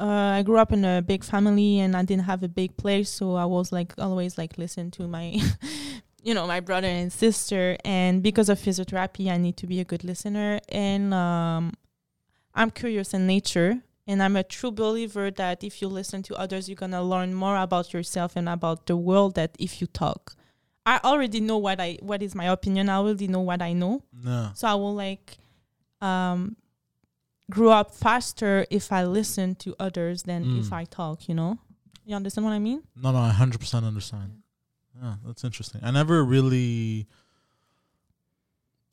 uh, 0.00 0.38
i 0.38 0.42
grew 0.42 0.58
up 0.58 0.72
in 0.72 0.84
a 0.84 1.00
big 1.02 1.22
family 1.24 1.78
and 1.80 1.96
i 1.96 2.02
didn't 2.04 2.24
have 2.24 2.42
a 2.42 2.48
big 2.48 2.76
place. 2.76 3.08
So 3.10 3.34
i 3.34 3.44
was 3.44 3.72
like 3.72 3.92
always 3.98 4.36
like 4.38 4.58
listen 4.58 4.90
to 4.92 5.06
my 5.08 5.26
you 6.22 6.34
know 6.34 6.46
my 6.46 6.60
brother 6.60 6.88
and 6.88 7.12
sister. 7.12 7.76
And 7.84 8.22
because 8.22 8.48
of 8.48 8.58
physiotherapy 8.58 9.30
i 9.30 9.36
need 9.38 9.56
to 9.58 9.66
be 9.66 9.80
a 9.80 9.84
good 9.84 10.04
listener. 10.04 10.60
And 10.68 11.12
um, 11.14 11.72
i'm 12.54 12.70
curious 12.70 13.14
in 13.14 13.26
nature 13.26 13.82
and 14.10 14.18
i'm 14.24 14.36
a 14.36 14.46
true 14.56 14.72
believer 14.84 15.26
that 15.42 15.56
if 15.68 15.74
you 15.80 15.88
listen 16.00 16.20
to 16.28 16.32
others 16.44 16.62
you're 16.68 16.82
going 16.84 16.96
to 17.00 17.02
learn 17.14 17.30
more 17.44 17.56
about 17.66 17.86
yourself 17.94 18.30
and 18.38 18.48
about 18.48 18.78
the 18.90 18.96
world 19.08 19.30
that 19.40 19.50
if 19.66 19.72
you 19.80 19.86
talk 20.04 20.22
i 20.92 20.96
already 21.10 21.40
know 21.48 21.58
what 21.66 21.78
i 21.86 21.90
what 22.10 22.20
is 22.26 22.32
my 22.42 22.46
opinion 22.56 22.84
i 22.88 22.96
already 23.02 23.28
know 23.34 23.44
what 23.50 23.60
i 23.70 23.72
know 23.82 23.94
No. 24.28 24.50
so 24.58 24.64
i 24.68 24.74
will 24.74 24.94
like 25.06 25.26
um 26.10 26.40
grow 27.56 27.70
up 27.80 27.88
faster 28.06 28.54
if 28.78 28.86
i 28.98 29.02
listen 29.18 29.48
to 29.64 29.68
others 29.86 30.18
than 30.28 30.40
if 30.60 30.66
Mm. 30.70 30.72
i 30.80 30.84
talk 31.00 31.16
you 31.28 31.34
know 31.40 31.52
you 32.06 32.14
understand 32.20 32.44
what 32.46 32.52
i 32.52 32.58
mean 32.68 32.80
No, 33.02 33.08
no, 33.12 33.18
I 33.18 33.30
100% 33.32 33.84
understand. 33.92 34.30
Yeah, 35.02 35.14
that's 35.26 35.44
interesting. 35.44 35.80
I 35.88 35.90
never 36.00 36.16
really 36.34 37.06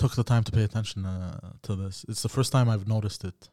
took 0.01 0.13
the 0.15 0.23
time 0.23 0.43
to 0.47 0.51
pay 0.57 0.63
attention 0.63 1.05
uh, 1.05 1.39
to 1.63 1.75
this. 1.75 2.05
It's 2.07 2.21
the 2.21 2.29
first 2.37 2.51
time 2.51 2.69
I've 2.69 2.87
noticed 2.87 3.23
it. 3.31 3.49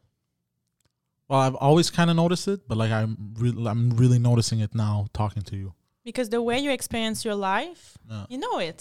Well, 1.27 1.39
I've 1.39 1.55
always 1.55 1.89
kind 1.89 2.09
of 2.11 2.15
noticed 2.15 2.47
it, 2.47 2.67
but 2.67 2.77
like 2.77 2.91
I'm 2.91 3.33
really, 3.39 3.67
I'm 3.67 3.89
really 3.97 4.19
noticing 4.19 4.59
it 4.59 4.75
now 4.75 5.07
talking 5.13 5.43
to 5.43 5.55
you. 5.55 5.73
because 6.03 6.29
the 6.29 6.41
way 6.41 6.59
you 6.59 6.71
experience 6.71 7.25
your 7.25 7.35
life 7.35 7.97
Yeah, 8.09 8.25
you 8.29 8.37
know 8.37 8.59
it 8.59 8.79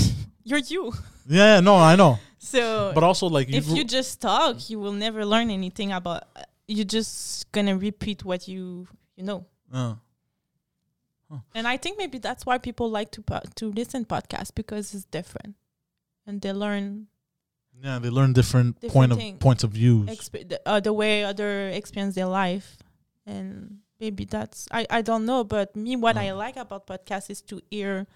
you're 0.44 0.58
you 0.72 0.92
yeah, 1.26 1.60
no, 1.60 1.76
I 1.76 1.94
know. 1.96 2.18
so 2.38 2.92
But 2.94 3.04
also, 3.04 3.26
like, 3.28 3.48
if 3.48 3.66
you 3.68 3.84
just 3.84 4.20
talk 4.20 4.68
you 4.70 4.78
will 4.82 4.92
never 5.06 5.24
learn 5.24 5.50
anything 5.50 5.92
about 5.92 6.22
you're 6.66 6.84
just 6.98 7.50
gonna 7.52 7.76
repeat 7.78 8.24
what 8.24 8.48
you 8.48 8.86
you 9.16 9.24
know 9.24 9.46
Yeah. 9.72 9.94
and 11.54 11.66
i 11.66 11.76
think 11.76 11.98
maybe 11.98 12.18
that's 12.18 12.44
why 12.46 12.58
people 12.58 12.90
like 12.98 13.10
to 13.12 13.22
po- 13.22 13.46
to 13.54 13.70
listen 13.72 14.04
podcasts 14.04 14.52
because 14.54 14.94
it's 14.94 15.04
different 15.18 15.54
and 16.26 16.40
they 16.42 16.52
learn 16.52 17.06
Yeah, 17.82 17.98
they 17.98 18.08
learn 18.10 18.32
different, 18.32 18.80
Different 18.80 18.92
point 18.94 19.12
of 19.12 19.18
thing. 19.18 19.38
points 19.38 19.64
of 19.64 19.70
views. 19.72 20.08
exp- 20.08 20.48
the, 20.48 20.60
uh, 20.66 20.80
the 20.80 20.92
way 20.92 21.24
other 21.24 21.68
experience 21.68 22.14
their 22.14 22.26
life 22.26 22.78
and 23.26 23.78
maybe 24.00 24.24
that's 24.24 24.66
i 24.70 24.86
i 24.90 25.00
don't 25.02 25.24
know 25.24 25.44
but 25.44 25.74
me 25.76 25.96
what 25.96 26.16
i 26.16 26.26
Mm. 26.26 26.36
like 26.38 26.56
about 26.56 26.86
podcasts 26.86 27.30
is 27.30 27.40
to 27.42 27.60
hear 27.70 28.06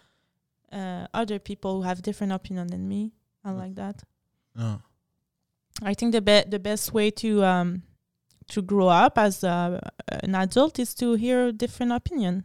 uh, 0.73 1.07
other 1.15 1.39
people 1.39 1.77
who 1.77 1.83
have 1.83 2.03
different 2.03 2.33
opinion 2.33 2.67
than 2.69 2.87
me 2.89 3.13
i 3.45 3.51
like 3.51 3.75
that 3.77 4.03
yeah. 4.57 4.79
i 5.83 5.95
think 5.95 6.13
the 6.13 6.21
be- 6.21 6.45
the 6.49 6.59
best 6.59 6.93
way 6.93 7.11
to 7.11 7.43
um 7.45 7.83
to 8.49 8.61
grow 8.63 8.89
up 8.89 9.17
as 9.19 9.43
an 9.45 10.35
adult 10.35 10.79
is 10.79 10.95
to 10.95 11.15
hear 11.15 11.53
different 11.53 11.93
opinion 11.93 12.45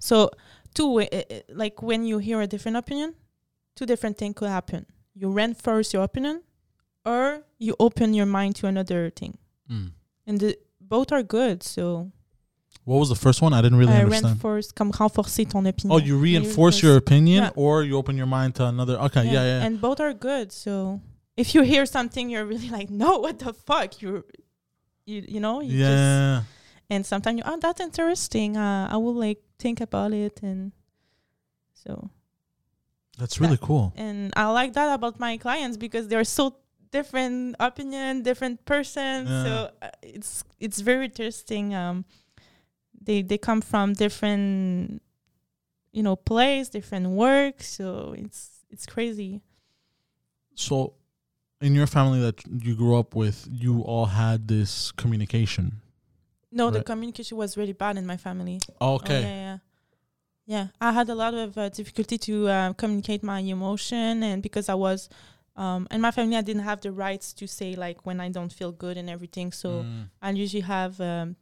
so 0.00 0.30
two 0.74 1.00
uh, 1.00 1.06
like 1.48 1.80
when 1.82 2.04
you 2.04 2.18
hear 2.18 2.40
a 2.40 2.46
different 2.46 2.76
opinion 2.76 3.14
two 3.76 3.86
different 3.86 4.16
things 4.18 4.34
could 4.36 4.48
happen 4.50 4.84
you 5.14 5.30
reinforce 5.30 5.92
your 5.92 6.02
opinion 6.02 6.42
or 7.10 7.42
you 7.58 7.74
open 7.78 8.14
your 8.14 8.26
mind 8.38 8.52
to 8.60 8.66
another 8.66 9.10
thing 9.20 9.34
Mm. 9.70 9.90
and 10.26 10.40
the, 10.40 10.50
both 10.80 11.12
are 11.12 11.22
good. 11.22 11.62
So 11.62 12.10
What 12.84 12.98
was 13.02 13.08
the 13.08 13.20
first 13.26 13.40
one? 13.42 13.52
I 13.58 13.60
didn't 13.64 13.78
really 13.82 13.92
uh, 13.92 14.04
understand. 14.04 14.24
reinforce, 14.24 14.72
comme 14.78 14.90
renforcer 14.92 15.46
ton 15.48 15.66
opinion. 15.66 15.92
Oh, 15.94 16.00
you 16.08 16.16
reinforce 16.28 16.76
your 16.84 16.96
opinion, 16.96 17.42
Yeah. 17.44 17.62
or 17.64 17.84
you 17.88 17.94
open 17.96 18.16
your 18.16 18.26
mind 18.38 18.54
to 18.58 18.64
another. 18.72 18.96
Okay, 19.06 19.24
yeah, 19.26 19.32
yeah. 19.32 19.44
yeah 19.60 19.66
And 19.66 19.80
both 19.80 20.00
are 20.00 20.14
good. 20.28 20.46
So 20.52 21.00
if 21.36 21.46
you 21.54 21.62
hear 21.62 21.84
something, 21.86 22.24
you're 22.32 22.46
really 22.52 22.70
like, 22.78 22.90
no, 22.90 23.10
what 23.24 23.38
the 23.38 23.52
fuck? 23.52 24.00
You're, 24.02 24.24
you, 25.10 25.18
you 25.34 25.40
know, 25.40 25.60
you 25.60 25.78
just, 25.78 25.90
yeah. 25.90 26.42
and 26.92 27.04
sometimes 27.12 27.36
you, 27.38 27.44
oh, 27.50 27.58
that's 27.64 27.80
interesting. 27.88 28.56
Uh, 28.56 28.88
I 28.94 28.96
will 28.96 29.14
like 29.26 29.40
think 29.58 29.80
about 29.80 30.12
it, 30.12 30.40
and 30.42 30.72
so 31.84 32.10
That's 33.18 33.40
really 33.40 33.58
cool. 33.60 33.92
and 33.96 34.32
I 34.36 34.46
like 34.60 34.72
that 34.74 34.88
about 34.98 35.18
my 35.20 35.36
clients 35.36 35.76
because 35.76 36.08
they're 36.08 36.24
so 36.40 36.56
different 36.90 37.56
opinion, 37.60 38.22
different 38.22 38.64
person. 38.64 39.26
Yeah. 39.26 39.44
So 39.44 39.70
uh, 39.82 39.88
it's 40.02 40.44
it's 40.58 40.80
very 40.80 41.06
interesting. 41.06 41.74
Um, 41.74 42.04
they 43.00 43.22
they 43.22 43.38
come 43.38 43.60
from 43.60 43.94
different, 43.94 45.02
you 45.92 46.02
know, 46.02 46.16
place, 46.16 46.68
different 46.68 47.08
work. 47.10 47.62
So 47.62 48.14
it's 48.16 48.64
it's 48.70 48.86
crazy. 48.86 49.40
So, 50.54 50.94
in 51.60 51.74
your 51.74 51.86
family 51.86 52.20
that 52.20 52.42
you 52.46 52.74
grew 52.74 52.98
up 52.98 53.14
with, 53.14 53.48
you 53.50 53.80
all 53.80 54.06
had 54.06 54.46
this 54.48 54.92
communication. 54.92 55.80
No, 56.52 56.70
the 56.70 56.82
communication 56.82 57.36
was 57.38 57.56
really 57.56 57.72
bad 57.72 57.96
in 57.96 58.06
my 58.06 58.16
family. 58.16 58.60
Okay. 58.80 59.16
Oh, 59.16 59.20
yeah, 59.20 59.34
yeah. 59.34 59.58
Yeah, 60.46 60.66
I 60.80 60.90
had 60.92 61.08
a 61.08 61.14
lot 61.14 61.32
of 61.32 61.56
uh, 61.56 61.68
difficulty 61.68 62.18
to 62.18 62.48
uh, 62.48 62.72
communicate 62.72 63.22
my 63.22 63.38
emotion, 63.38 64.24
and 64.24 64.42
because 64.42 64.68
I 64.68 64.74
was, 64.74 65.08
um, 65.64 65.86
in 65.90 66.00
my 66.00 66.10
family, 66.10 66.36
I 66.36 66.40
didn't 66.48 66.62
have 66.70 66.80
the 66.80 66.90
rights 67.06 67.26
to 67.34 67.46
say 67.46 67.70
like 67.84 67.98
when 68.06 68.18
I 68.26 68.28
don't 68.36 68.52
feel 68.60 68.72
good 68.72 68.96
and 69.00 69.08
everything. 69.10 69.52
So 69.52 69.68
Mm. 69.84 70.08
I 70.22 70.30
usually 70.44 70.62
have, 70.76 70.94
um, 71.00 71.36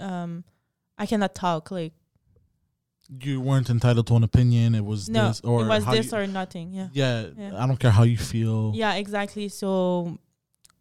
um, 0.00 0.44
I 0.96 1.04
cannot 1.06 1.34
talk. 1.34 1.70
Like 1.70 1.94
you 3.24 3.40
weren't 3.40 3.70
entitled 3.70 4.06
to 4.08 4.14
an 4.16 4.24
opinion. 4.24 4.74
It 4.74 4.84
was 4.84 5.08
no, 5.08 5.28
this 5.28 5.40
or 5.40 5.64
it 5.64 5.68
was 5.68 5.84
this 5.86 6.12
you- 6.12 6.18
or 6.18 6.26
nothing. 6.26 6.72
Yeah, 6.72 6.88
yeah, 6.92 7.26
Yeah. 7.36 7.62
I 7.62 7.66
don't 7.66 7.80
care 7.80 7.90
how 7.90 8.04
you 8.04 8.18
feel. 8.18 8.72
yeah, 8.74 8.94
exactly. 8.94 9.48
So 9.48 10.18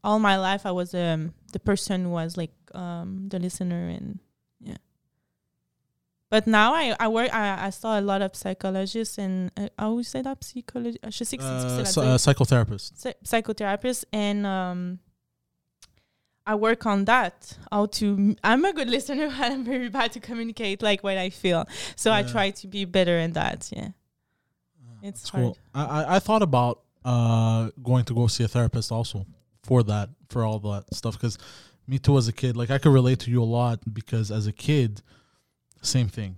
all 0.04 0.20
my 0.20 0.38
life, 0.38 0.66
I 0.66 0.72
was 0.72 0.94
um 0.94 1.34
the 1.54 1.60
person 1.60 2.04
who 2.06 2.10
was 2.12 2.38
like 2.38 2.54
um 2.74 3.30
the 3.30 3.40
listener 3.40 3.88
and. 3.98 4.20
But 6.30 6.46
now 6.46 6.74
I 6.74 6.94
I 7.00 7.08
work 7.08 7.34
I, 7.34 7.68
I 7.68 7.70
saw 7.70 7.98
a 7.98 8.02
lot 8.02 8.22
of 8.22 8.36
psychologists 8.36 9.18
and 9.18 9.50
uh, 9.56 9.70
I 9.80 9.84
always 9.86 10.08
say 10.10 10.22
that. 10.22 10.44
Je 10.44 11.24
sais 11.24 11.38
que 11.38 11.44
c'est 11.46 11.46
Uh, 11.46 11.82
à 11.82 11.86
psy- 11.86 12.02
dire. 12.02 12.14
uh, 12.14 12.18
psychotherapist. 12.18 13.06
psychotherapist 13.24 14.06
and 14.12 14.46
um 14.46 15.00
I 16.46 16.56
work 16.56 16.86
on 16.86 17.06
that. 17.06 17.58
How 17.72 17.86
to 17.88 18.36
I'm 18.44 18.66
a 18.66 18.74
good 18.74 18.90
listener, 18.96 19.28
but 19.30 19.52
I'm 19.52 19.64
very 19.64 19.90
bad 19.90 20.12
to 20.14 20.20
communicate 20.20 20.82
like 20.82 21.02
what 21.04 21.18
I 21.18 21.30
feel. 21.30 21.66
So 21.96 22.12
I 22.12 22.24
try 22.24 22.52
to 22.52 22.68
be 22.68 22.86
better 22.86 23.18
in 23.20 23.34
that. 23.34 23.70
Yeah. 23.76 23.90
It's 25.02 25.22
That's 25.22 25.30
hard. 25.30 25.44
cool. 25.44 25.58
I, 25.74 25.84
I 26.04 26.16
I 26.16 26.20
thought 26.20 26.42
about 26.42 26.82
uh 27.06 27.70
going 27.82 28.04
to 28.06 28.14
go 28.14 28.28
see 28.28 28.44
a 28.44 28.48
therapist 28.50 28.92
also 28.92 29.26
for 29.64 29.82
that 29.84 30.10
for 30.30 30.44
all 30.44 30.60
that 30.60 30.94
stuff 30.94 31.14
because 31.14 31.38
me 31.88 32.00
too 32.00 32.18
as 32.18 32.28
a 32.28 32.34
kid 32.34 32.58
like 32.58 32.70
I 32.70 32.80
could 32.80 32.92
relate 32.92 33.20
to 33.22 33.32
you 33.32 33.42
a 33.42 33.46
lot 33.60 33.80
because 33.94 34.30
as 34.30 34.46
a 34.48 34.52
kid 34.52 35.02
same 35.88 36.08
thing. 36.08 36.38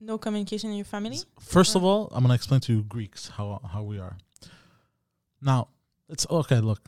No 0.00 0.18
communication 0.18 0.70
in 0.70 0.76
your 0.76 0.84
family? 0.84 1.18
First 1.40 1.74
of 1.76 1.84
all, 1.84 2.08
I'm 2.12 2.22
gonna 2.22 2.34
explain 2.34 2.60
to 2.60 2.72
you 2.72 2.82
Greeks 2.82 3.28
how 3.28 3.60
how 3.72 3.82
we 3.82 3.98
are. 3.98 4.16
Now 5.40 5.68
it's 6.08 6.26
okay. 6.28 6.60
Look, 6.60 6.80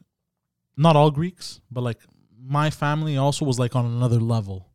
not 0.77 0.97
all 0.97 1.11
Greeks, 1.11 1.61
but 1.71 1.83
like 1.83 1.99
my 2.41 2.71
family 2.71 3.17
also 3.17 3.45
was 3.45 3.59
like 3.59 3.75
on 3.77 3.87
another 3.87 4.21
level. 4.21 4.69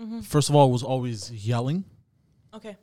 Mm-hmm. 0.00 0.20
First 0.20 0.48
of 0.48 0.54
all, 0.56 0.68
it 0.68 0.72
was 0.72 0.82
always 0.82 1.30
yelling. 1.30 1.84
Okay. 2.52 2.76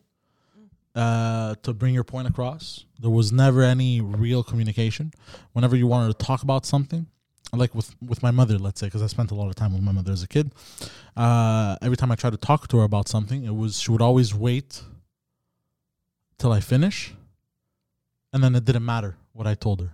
uh, 0.95 1.55
to 1.61 1.73
bring 1.73 1.93
your 1.93 2.03
point 2.03 2.27
across. 2.27 2.85
There 2.99 3.11
was 3.11 3.31
never 3.31 3.61
any 3.61 4.01
real 4.01 4.43
communication. 4.43 5.13
Whenever 5.53 5.75
you 5.75 5.85
wanted 5.87 6.17
to 6.17 6.25
talk 6.25 6.41
about 6.41 6.65
something, 6.65 7.05
like 7.53 7.73
with 7.73 7.95
with 8.01 8.21
my 8.21 8.31
mother, 8.31 8.57
let's 8.57 8.79
say, 8.79 8.87
because 8.87 9.01
I 9.01 9.07
spent 9.07 9.31
a 9.31 9.35
lot 9.35 9.47
of 9.47 9.55
time 9.55 9.73
with 9.73 9.81
my 9.81 9.91
mother 9.91 10.11
as 10.11 10.23
a 10.23 10.27
kid. 10.27 10.51
Uh, 11.15 11.77
every 11.81 11.97
time 11.97 12.11
I 12.11 12.15
tried 12.15 12.31
to 12.31 12.37
talk 12.37 12.67
to 12.69 12.77
her 12.79 12.83
about 12.83 13.07
something, 13.07 13.43
it 13.45 13.55
was 13.55 13.79
she 13.79 13.91
would 13.91 14.01
always 14.01 14.35
wait 14.35 14.81
till 16.37 16.51
I 16.51 16.59
finish, 16.59 17.13
and 18.33 18.43
then 18.43 18.55
it 18.55 18.65
didn't 18.65 18.85
matter 18.85 19.17
what 19.33 19.47
I 19.47 19.55
told 19.55 19.81
her. 19.81 19.91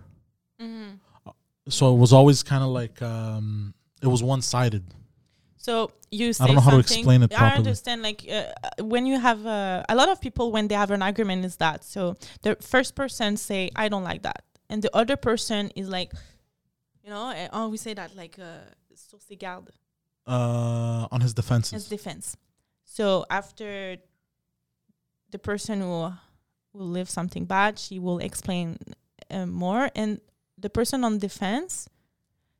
Mm-hmm. 0.60 0.94
So 1.68 1.94
it 1.94 1.98
was 1.98 2.12
always 2.12 2.42
kind 2.42 2.62
of 2.62 2.70
like 2.70 3.00
um, 3.00 3.74
it 4.02 4.08
was 4.08 4.22
one 4.22 4.42
sided. 4.42 4.84
So 5.56 5.92
you 6.10 6.32
say 6.34 6.44
I 6.44 6.46
don't 6.48 6.56
know 6.56 6.60
how 6.60 6.72
to 6.72 6.78
explain 6.78 7.22
it 7.22 7.32
I 7.40 7.54
understand. 7.54 8.02
Like 8.02 8.26
uh, 8.30 8.52
when 8.84 9.06
you 9.06 9.18
have 9.18 9.46
uh, 9.46 9.82
a 9.88 9.94
lot 9.94 10.10
of 10.10 10.20
people 10.20 10.52
when 10.52 10.68
they 10.68 10.74
have 10.74 10.90
an 10.90 11.00
argument 11.00 11.44
is 11.46 11.56
that 11.56 11.84
so 11.84 12.16
the 12.42 12.56
first 12.56 12.94
person 12.94 13.38
say 13.38 13.70
I 13.74 13.88
don't 13.88 14.04
like 14.04 14.22
that, 14.22 14.44
and 14.68 14.82
the 14.82 14.94
other 14.94 15.16
person 15.16 15.70
is 15.74 15.88
like, 15.88 16.12
you 17.04 17.10
know, 17.10 17.24
I 17.26 17.48
always 17.52 17.80
say 17.82 17.94
that 17.94 18.16
like 18.16 18.38
uh, 18.38 18.64
source 18.94 19.26
garde 19.38 19.70
Uh, 20.26 21.06
on 21.12 21.20
his 21.20 21.30
as 21.30 21.34
defenses. 21.34 21.88
defense. 21.88 22.36
So 22.84 23.26
after 23.30 23.98
the 25.30 25.38
person 25.38 25.80
who 25.80 26.12
will 26.72 26.88
live 26.98 27.10
something 27.10 27.44
bad, 27.44 27.78
she 27.78 27.98
will 27.98 28.18
explain 28.18 28.78
uh, 29.30 29.46
more, 29.46 29.90
and 29.94 30.20
the 30.58 30.70
person 30.70 31.04
on 31.04 31.18
defense, 31.18 31.88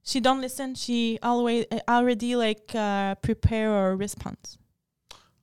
she 0.03 0.21
don't 0.21 0.41
listen. 0.41 0.75
She 0.75 1.19
always 1.23 1.65
uh, 1.71 1.81
already 1.89 2.37
like 2.37 2.73
uh, 2.75 3.15
prepare 3.17 3.71
her 3.71 3.97
response, 3.97 4.59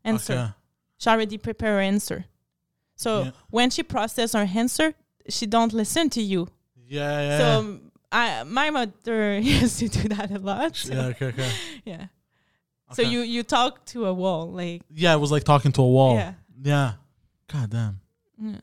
answer. 0.04 0.34
Okay. 0.34 0.49
She 0.97 1.10
already 1.10 1.38
prepare 1.39 1.76
her 1.78 1.82
answer. 1.82 2.26
So 2.95 3.24
Yeah. 3.24 3.32
when 3.49 3.70
she 3.72 3.82
process 3.84 4.34
her 4.34 4.47
answer, 4.56 4.93
she 5.28 5.47
don't 5.47 5.74
listen 5.74 6.10
to 6.12 6.22
you. 6.22 6.47
Yeah, 6.88 7.22
yeah. 7.22 7.38
So 7.39 7.60
um, 7.60 7.90
I 8.12 8.43
my 8.43 8.70
mother 8.70 9.39
used 9.62 9.80
to 9.80 9.88
do 9.88 10.09
that 10.09 10.32
a 10.32 10.39
lot. 10.39 10.76
so, 10.76 10.93
yeah, 10.93 11.05
okay, 11.07 11.26
okay. 11.28 11.51
yeah. 11.86 12.05
So 12.93 13.01
you 13.01 13.22
you 13.22 13.43
talk 13.43 13.86
to 13.93 14.05
a 14.05 14.14
wall 14.14 14.51
like 14.51 14.82
Yeah, 14.93 15.14
it 15.14 15.20
was 15.20 15.32
like 15.32 15.43
talking 15.45 15.72
to 15.74 15.82
a 15.82 15.88
wall. 15.88 16.16
yeah. 16.16 16.34
Yeah. 16.62 16.93
God 17.51 17.70
damn. 17.70 17.99
yeah. 18.38 18.57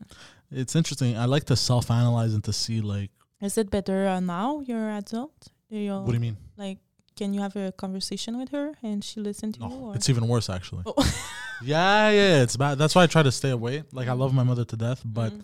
It's 0.51 0.75
interesting. 0.75 1.17
I 1.17 1.25
like 1.25 1.45
to 1.45 1.55
self 1.55 1.89
analyze 1.91 2.33
and 2.33 2.43
to 2.43 2.53
see 2.53 2.81
like 2.81 3.09
Is 3.41 3.57
it 3.57 3.69
better 3.71 4.07
uh, 4.07 4.19
now 4.19 4.61
you're 4.61 4.89
adult? 4.91 5.47
You 5.69 5.93
what 6.01 6.07
do 6.07 6.13
you 6.13 6.19
mean? 6.19 6.37
like 6.57 6.77
can 7.15 7.33
you 7.33 7.41
have 7.41 7.55
a 7.57 7.71
conversation 7.73 8.37
with 8.39 8.49
her 8.51 8.73
and 8.81 9.03
she 9.03 9.19
listen 9.19 9.51
to 9.53 9.59
you? 9.59 9.65
Or? 9.67 9.95
it's 9.95 10.09
even 10.09 10.27
worse 10.27 10.49
actually. 10.49 10.83
Oh. 10.85 10.93
Yeah, 11.61 12.09
yeah, 12.11 12.41
it's 12.43 12.55
bad. 12.55 12.77
That's 12.77 12.95
why 12.95 13.03
I 13.03 13.07
try 13.07 13.21
to 13.21 13.33
stay 13.33 13.49
away. 13.49 13.83
Like 13.91 14.07
I 14.07 14.13
love 14.13 14.33
my 14.33 14.43
mother 14.43 14.63
to 14.63 14.77
death, 14.77 15.01
but 15.03 15.33
Mm. 15.33 15.43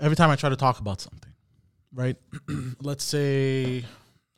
every 0.00 0.16
time 0.16 0.30
I 0.30 0.36
try 0.36 0.48
to 0.50 0.56
talk 0.56 0.80
about 0.80 1.00
something, 1.00 1.27
right? 1.94 2.16
Let's 2.82 3.04
say 3.04 3.84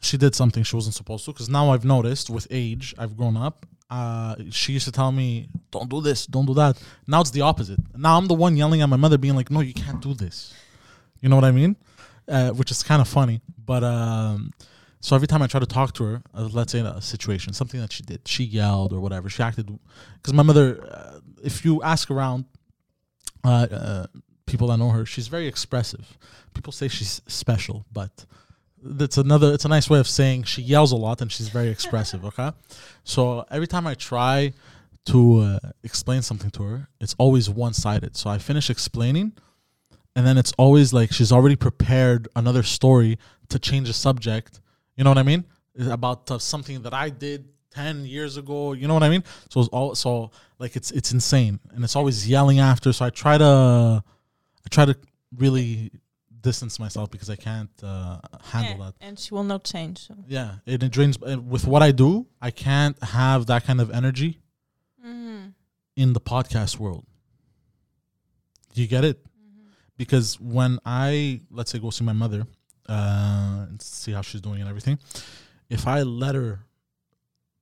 she 0.01 0.16
did 0.16 0.34
something 0.34 0.62
she 0.62 0.76
wasn't 0.76 0.94
supposed 0.94 1.24
to, 1.26 1.32
because 1.32 1.48
now 1.48 1.70
I've 1.70 1.84
noticed 1.84 2.30
with 2.30 2.46
age, 2.51 2.94
I've 2.98 3.16
grown 3.16 3.36
up. 3.36 3.66
Uh, 3.90 4.36
she 4.51 4.72
used 4.72 4.84
to 4.84 4.92
tell 4.92 5.11
me, 5.11 5.48
"Don't 5.72 5.90
do 5.90 6.01
this, 6.01 6.26
don't 6.26 6.46
do 6.46 6.55
that." 6.55 6.80
Now 7.09 7.20
it's 7.20 7.32
the 7.32 7.40
opposite. 7.40 7.80
Now 7.96 8.16
I'm 8.16 8.26
the 8.28 8.34
one 8.34 8.57
yelling 8.57 8.82
at 8.82 8.88
my 8.88 8.96
mother, 8.96 9.18
being 9.18 9.34
like, 9.34 9.51
"No, 9.51 9.61
you 9.61 9.74
can't 9.74 10.01
do 10.01 10.14
this." 10.14 10.55
You 11.20 11.28
know 11.28 11.36
what 11.36 11.44
I 11.44 11.51
mean? 11.51 11.76
Uh, 12.28 12.51
which 12.51 12.70
is 12.70 12.84
kind 12.84 13.03
of 13.03 13.09
funny, 13.09 13.40
but 13.66 13.82
um, 13.82 14.53
so 15.01 15.16
every 15.16 15.26
time 15.26 15.42
I 15.42 15.46
try 15.46 15.61
to 15.61 15.66
talk 15.66 15.94
to 15.94 16.05
her, 16.05 16.22
uh, 16.34 16.48
let's 16.53 16.72
say 16.72 16.80
a 16.80 17.01
situation, 17.01 17.55
something 17.55 17.80
that 17.80 17.92
she 17.92 18.03
did, 18.03 18.28
she 18.28 18.44
yelled 18.44 18.92
or 18.92 19.01
whatever, 19.01 19.28
she 19.28 19.42
acted. 19.42 19.66
Because 20.14 20.34
my 20.34 20.42
mother, 20.42 20.86
uh, 20.90 21.20
if 21.42 21.64
you 21.64 21.82
ask 21.82 22.11
around, 22.11 22.44
uh, 23.42 23.66
uh, 23.70 24.07
people 24.51 24.68
that 24.68 24.76
know 24.76 24.90
her, 24.90 25.07
she's 25.07 25.28
very 25.28 25.46
expressive. 25.46 26.18
People 26.55 26.72
say 26.72 26.88
she's 26.88 27.22
special, 27.26 27.86
but 27.92 28.26
that's 28.82 29.16
another. 29.18 29.53
It's 29.55 29.64
a 29.64 29.68
nice 29.68 29.88
way 29.88 29.98
of 29.98 30.09
saying 30.09 30.44
she 30.44 30.62
yells 30.62 30.92
a 30.92 30.96
lot 30.96 31.20
and 31.20 31.30
she's 31.30 31.48
very 31.48 31.68
expressive. 31.68 32.24
Okay, 32.30 32.51
so 33.05 33.44
every 33.51 33.66
time 33.66 33.86
I 33.86 33.94
try 33.94 34.53
to 35.07 35.38
uh, 35.40 35.59
explain 35.82 36.22
something 36.22 36.51
to 36.51 36.62
her, 36.64 36.88
it's 37.01 37.14
always 37.18 37.48
one 37.48 37.72
sided. 37.72 38.16
So 38.16 38.30
I 38.30 38.38
finish 38.38 38.68
explaining, 38.70 39.32
and 40.16 40.26
then 40.26 40.36
it's 40.38 40.53
always 40.59 40.92
like 40.92 41.12
she's 41.12 41.32
already 41.32 41.57
prepared 41.57 42.28
another 42.36 42.62
story 42.62 43.18
to 43.48 43.59
change 43.59 43.86
the 43.88 43.94
subject. 43.94 44.61
You 44.96 45.05
know 45.05 45.11
what 45.11 45.18
I 45.18 45.22
mean? 45.22 45.44
It's 45.74 45.88
About 45.88 46.30
uh, 46.30 46.38
something 46.38 46.82
that 46.82 46.94
I 46.94 47.11
did 47.11 47.48
ten 47.70 48.05
years 48.05 48.36
ago. 48.36 48.72
You 48.72 48.88
know 48.88 48.94
what 48.94 49.03
I 49.03 49.09
mean? 49.09 49.24
So 49.51 49.61
it's 49.61 49.68
all 49.68 49.94
so 49.94 50.30
like 50.59 50.76
it's 50.76 50.90
it's 50.90 51.12
insane, 51.12 51.61
and 51.72 51.84
it's 51.84 51.96
always 51.96 52.28
yelling 52.28 52.59
after. 52.59 52.92
So 52.92 53.05
I 53.05 53.11
try 53.11 53.38
to 53.38 54.03
I 54.64 54.68
try 54.70 54.84
to 54.84 54.96
really 55.36 55.90
distance 56.40 56.78
myself 56.78 57.11
because 57.11 57.28
I 57.30 57.36
can't 57.36 57.70
uh, 57.82 58.18
handle 58.44 58.78
Yeah, 58.78 58.84
that. 58.86 58.94
and 59.00 59.18
she 59.18 59.34
will 59.34 59.44
not 59.44 59.62
change. 59.64 59.98
So. 60.06 60.14
Yeah, 60.26 60.54
it, 60.66 60.82
it 60.82 60.90
drains. 60.90 61.18
uh, 61.22 61.38
With 61.38 61.66
what 61.66 61.82
I 61.82 61.92
do, 61.92 62.26
I 62.40 62.50
can't 62.50 62.96
have 63.02 63.46
that 63.46 63.64
kind 63.64 63.80
of 63.80 63.90
energy 63.90 64.40
Mm-hmm. 65.06 65.48
in 65.96 66.12
the 66.12 66.20
podcast 66.20 66.78
world. 66.78 67.04
You 68.74 68.86
get 68.86 69.04
it? 69.04 69.24
Because 69.96 70.38
when 70.40 70.78
I 70.84 71.40
let's 71.50 71.70
say 71.70 71.78
go 71.78 71.90
see 71.90 72.04
my 72.04 72.12
mother, 72.12 72.46
uh, 72.88 73.66
and 73.68 73.80
see 73.82 74.12
how 74.12 74.22
she's 74.22 74.40
doing 74.40 74.61
and 74.61 74.68
everything, 74.68 74.98
if 75.68 75.86
I 75.86 76.02
let 76.02 76.34
her 76.34 76.61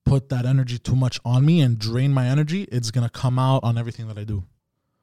put 0.05 0.29
that 0.31 0.47
energy 0.47 0.79
too 0.79 0.95
much 0.97 1.19
on 1.25 1.45
me 1.45 1.61
and 1.61 1.79
drain 1.79 2.13
my 2.13 2.27
energy, 2.27 2.63
it's 2.71 2.91
gonna 2.91 3.09
come 3.11 3.39
out 3.39 3.63
on 3.65 3.77
everything 3.79 4.07
that 4.09 4.19
I 4.19 4.25
do. 4.25 4.45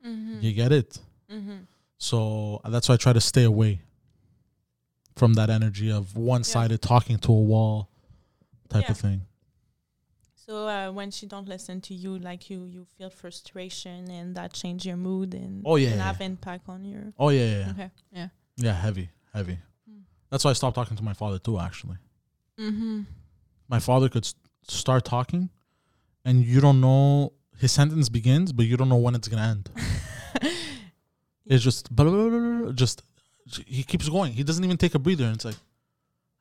Mm-hmm. 0.06 0.40
You 0.42 0.54
get 0.54 0.72
it? 0.72 0.98
So 1.98 2.62
that's 2.66 2.90
why 2.90 2.96
I 2.96 2.98
try 2.98 3.14
to 3.14 3.22
stay 3.22 3.44
away 3.44 3.82
from 5.16 5.34
that 5.36 5.50
energy 5.50 5.92
of 5.92 6.16
one-sided 6.18 6.82
talking 6.82 7.18
to 7.20 7.32
a 7.32 7.40
wall 7.42 7.90
type 8.70 8.84
Yeah. 8.86 8.92
of 8.92 8.98
thing. 8.98 9.22
So 10.36 10.68
uh, 10.68 10.92
when 10.92 11.10
she 11.10 11.26
don't 11.26 11.48
listen 11.48 11.82
to 11.82 11.94
you, 11.96 12.20
like 12.20 12.50
you, 12.52 12.66
you 12.66 12.86
feel 12.98 13.10
frustration, 13.10 14.12
and 14.12 14.36
that 14.36 14.54
change 14.54 14.86
your 14.86 14.98
mood, 14.98 15.34
and 15.34 15.64
Oh, 15.66 15.76
yeah, 15.78 15.88
and 15.90 15.98
yeah, 15.98 16.04
have 16.04 16.20
yeah. 16.20 16.26
impact 16.28 16.70
on 16.70 16.86
your. 16.86 17.14
Oh 17.18 17.30
yeah, 17.30 17.46
yeah, 17.46 17.58
yeah. 17.66 17.72
Okay. 17.72 17.92
Yeah. 18.12 18.28
Yeah, 18.58 18.74
heavy, 18.74 19.10
heavy. 19.34 19.58
Mm. 19.90 20.02
That's 20.30 20.44
why 20.46 20.52
I 20.52 20.54
stopped 20.54 20.76
talking 20.76 20.96
to 20.98 21.04
my 21.04 21.14
father 21.14 21.40
too. 21.40 21.58
Actually, 21.60 21.98
Mm-hmm. 22.60 23.02
my 23.70 23.80
father 23.80 24.08
could 24.08 24.24
s- 24.26 24.36
start 24.68 25.04
talking, 25.04 25.50
and 26.24 26.46
you 26.46 26.62
don't 26.62 26.80
know 26.80 27.34
his 27.58 27.72
sentence 27.72 28.10
begins, 28.10 28.52
but 28.54 28.66
you 28.68 28.78
don't 28.78 28.90
know 28.90 28.98
when 28.98 29.16
it's 29.16 29.28
gonna 29.28 29.42
end. 29.48 29.72
It's 31.46 31.64
just 31.64 31.96
blah, 31.96 32.06
blah, 32.06 32.30
blah, 32.30 32.72
just 32.72 33.04
he 33.68 33.84
keeps 33.84 34.10
going. 34.10 34.34
He 34.34 34.44
doesn't 34.44 34.64
even 34.64 34.78
take 34.78 34.96
a 34.96 35.00
breather, 35.00 35.26
and 35.26 35.36
it's 35.36 35.46
like, 35.46 35.56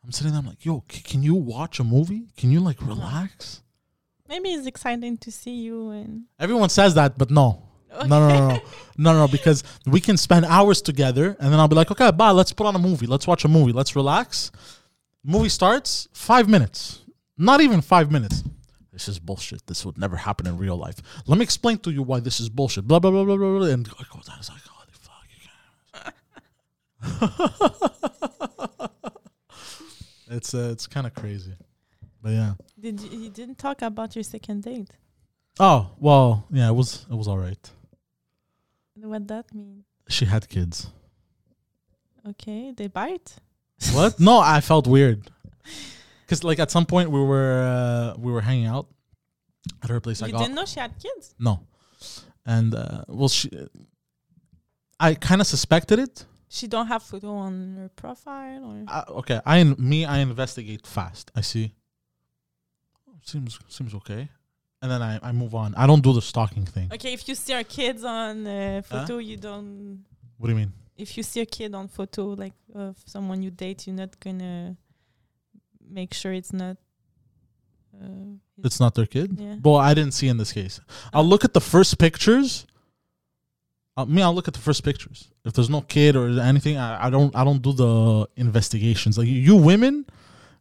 I'm 0.03 0.13
sitting 0.13 0.33
there. 0.33 0.41
I'm 0.41 0.47
like, 0.47 0.65
yo, 0.65 0.85
c- 0.91 1.03
can 1.03 1.23
you 1.23 1.35
watch 1.35 1.79
a 1.81 1.85
movie? 1.85 2.29
Can 2.37 2.51
you 2.51 2.61
like 2.61 2.81
relax? 2.81 3.63
Maybe 4.29 4.51
it's 4.51 4.67
exciting 4.67 5.19
to 5.19 5.31
see 5.31 5.55
you 5.57 5.91
and 5.91 6.25
Everyone 6.41 6.71
says 6.71 6.95
that, 6.95 7.19
but 7.19 7.31
no. 7.31 7.63
No, 7.93 8.07
no, 8.07 8.29
no, 8.29 8.49
no, 8.49 8.61
no, 8.97 9.13
no, 9.21 9.29
because 9.29 9.63
we 9.87 10.01
can 10.01 10.17
spend 10.17 10.47
hours 10.47 10.83
together, 10.83 11.37
and 11.39 11.53
then 11.53 11.61
I'll 11.61 11.69
be 11.69 11.77
like, 11.77 11.91
okay, 11.91 12.11
bye. 12.11 12.31
Let's 12.31 12.53
put 12.53 12.67
on 12.67 12.75
a 12.75 12.79
movie. 12.79 13.07
Let's 13.07 13.27
watch 13.27 13.45
a 13.45 13.49
movie. 13.49 13.73
Let's 13.73 13.95
relax. 13.95 14.51
Movie 15.23 15.49
starts. 15.51 16.09
Five 16.13 16.49
minutes. 16.49 17.03
Not 17.39 17.61
even 17.61 17.81
five 17.83 18.11
minutes. 18.11 18.43
This 18.93 19.09
is 19.09 19.19
bullshit. 19.19 19.67
This 19.67 19.85
would 19.85 19.99
never 19.99 20.17
happen 20.17 20.47
in 20.47 20.57
real 20.57 20.77
life. 20.77 20.97
Let 21.27 21.39
me 21.39 21.43
explain 21.43 21.79
to 21.79 21.91
you 21.91 22.03
why 22.03 22.21
this 22.21 22.41
is 22.41 22.49
bullshit. 22.49 22.87
Blah 22.87 22.99
blah 22.99 23.11
blah 23.11 23.25
blah 23.25 23.37
blah. 23.37 23.59
blah. 23.59 23.67
And 23.69 23.89
I 23.99 24.05
go 24.11 24.21
down. 24.27 24.39
It's 24.39 24.49
like. 24.51 24.61
it's 30.31 30.55
uh, 30.55 30.71
it's 30.73 30.87
kind 30.87 31.07
of 31.07 31.15
crazy, 31.15 31.55
but 32.23 32.33
yeah. 32.33 32.55
did 32.81 33.01
you, 33.01 33.19
you 33.21 33.31
didn't 33.31 33.59
talk 33.59 33.83
about 33.83 34.15
your 34.17 34.23
second 34.25 34.63
date? 34.63 34.91
Oh 35.61 35.91
well, 35.99 36.47
yeah. 36.51 36.69
It 36.69 36.75
was 36.75 37.07
it 37.11 37.15
was 37.15 37.29
all 37.29 37.39
right. 37.39 37.71
What 38.97 39.29
that 39.29 39.53
mean? 39.55 39.85
She 40.09 40.25
had 40.25 40.49
kids. 40.49 40.91
Okay, 42.29 42.73
they 42.77 42.89
bite. 42.89 43.37
What? 43.93 44.19
no, 44.29 44.39
I 44.39 44.61
felt 44.61 44.87
weird. 44.87 45.31
Cause 46.27 46.43
like 46.43 46.59
at 46.59 46.71
some 46.71 46.87
point 46.87 47.11
we 47.11 47.21
were 47.23 47.63
uh, 47.63 48.19
we 48.19 48.33
were 48.33 48.41
hanging 48.41 48.67
out 48.67 48.87
at 49.83 49.91
her 49.91 50.01
place. 50.01 50.23
I 50.23 50.27
You 50.27 50.33
got 50.33 50.39
didn't 50.41 50.55
know 50.55 50.65
she 50.65 50.81
had 50.81 50.93
kids. 50.99 51.35
no, 51.39 51.61
and 52.47 52.75
uh, 52.75 53.05
well, 53.09 53.29
she. 53.29 53.51
I 54.99 55.15
kind 55.15 55.41
of 55.41 55.47
suspected 55.47 55.99
it. 55.99 56.25
She 56.57 56.67
don't 56.75 56.87
have 56.87 57.03
photo 57.03 57.31
on 57.47 57.53
her 57.79 57.89
profile 58.03 58.63
or 58.71 58.77
Uh, 58.97 59.21
okay, 59.21 59.39
I 59.45 59.57
in- 59.63 59.77
me 59.91 59.99
I 60.05 60.19
investigate 60.31 60.87
fast. 60.87 61.31
I 61.35 61.43
see. 61.43 61.67
Seems 63.23 63.59
seems 63.69 63.93
okay, 64.01 64.29
and 64.83 64.89
then 64.93 65.01
I 65.11 65.13
I 65.29 65.33
move 65.33 65.55
on. 65.55 65.75
I 65.83 65.87
don't 65.87 66.03
do 66.09 66.13
the 66.13 66.21
stalking 66.23 66.67
thing. 66.75 66.89
okay. 66.93 67.13
If 67.19 67.23
you 67.29 67.35
see 67.35 67.55
our 67.55 67.65
kids 67.65 68.05
on 68.05 68.47
uh, 68.47 68.83
photo, 68.91 69.15
you 69.19 69.37
don't. 69.49 70.05
What 70.39 70.47
do 70.49 70.53
you 70.53 70.59
mean? 70.63 70.73
If 70.97 71.17
you 71.17 71.23
see 71.25 71.41
a 71.41 71.47
kid 71.47 71.75
on 71.75 71.89
photo 71.89 72.23
like 72.45 72.55
of 72.75 72.97
someone 73.07 73.43
you 73.43 73.51
date, 73.51 73.79
you're 73.87 73.97
not 74.05 74.13
gonna 74.21 74.77
make 75.99 76.13
sure 76.15 76.33
it's 76.41 76.53
not. 76.53 76.77
Uh, 78.03 78.37
It's 78.69 78.79
not 78.79 78.95
their 78.95 79.07
kid. 79.07 79.29
yeah. 79.41 79.57
Well, 79.65 79.77
I 79.91 79.95
didn't 79.95 80.15
see 80.15 80.29
in 80.29 80.37
this 80.37 80.53
case. 80.53 80.81
I'll 81.13 81.29
look 81.33 81.45
at 81.45 81.53
the 81.55 81.61
first 81.61 81.99
pictures. 81.99 82.67
Uh, 83.97 84.05
me, 84.05 84.23
I'll 84.23 84.35
look 84.35 84.49
at 84.49 84.55
the 84.55 84.61
first 84.61 84.83
pictures. 84.83 85.29
If 85.45 85.53
there's 85.53 85.71
no 85.71 85.81
kid 85.83 86.17
or 86.17 86.29
anything, 86.41 86.77
I, 86.79 87.07
I 87.07 87.11
don't. 87.11 87.35
I 87.37 87.45
don't 87.45 87.63
do 87.63 87.73
the 87.73 88.29
investigations. 88.37 89.17
Like 89.17 89.29
you 89.29 89.55
women, 89.55 90.05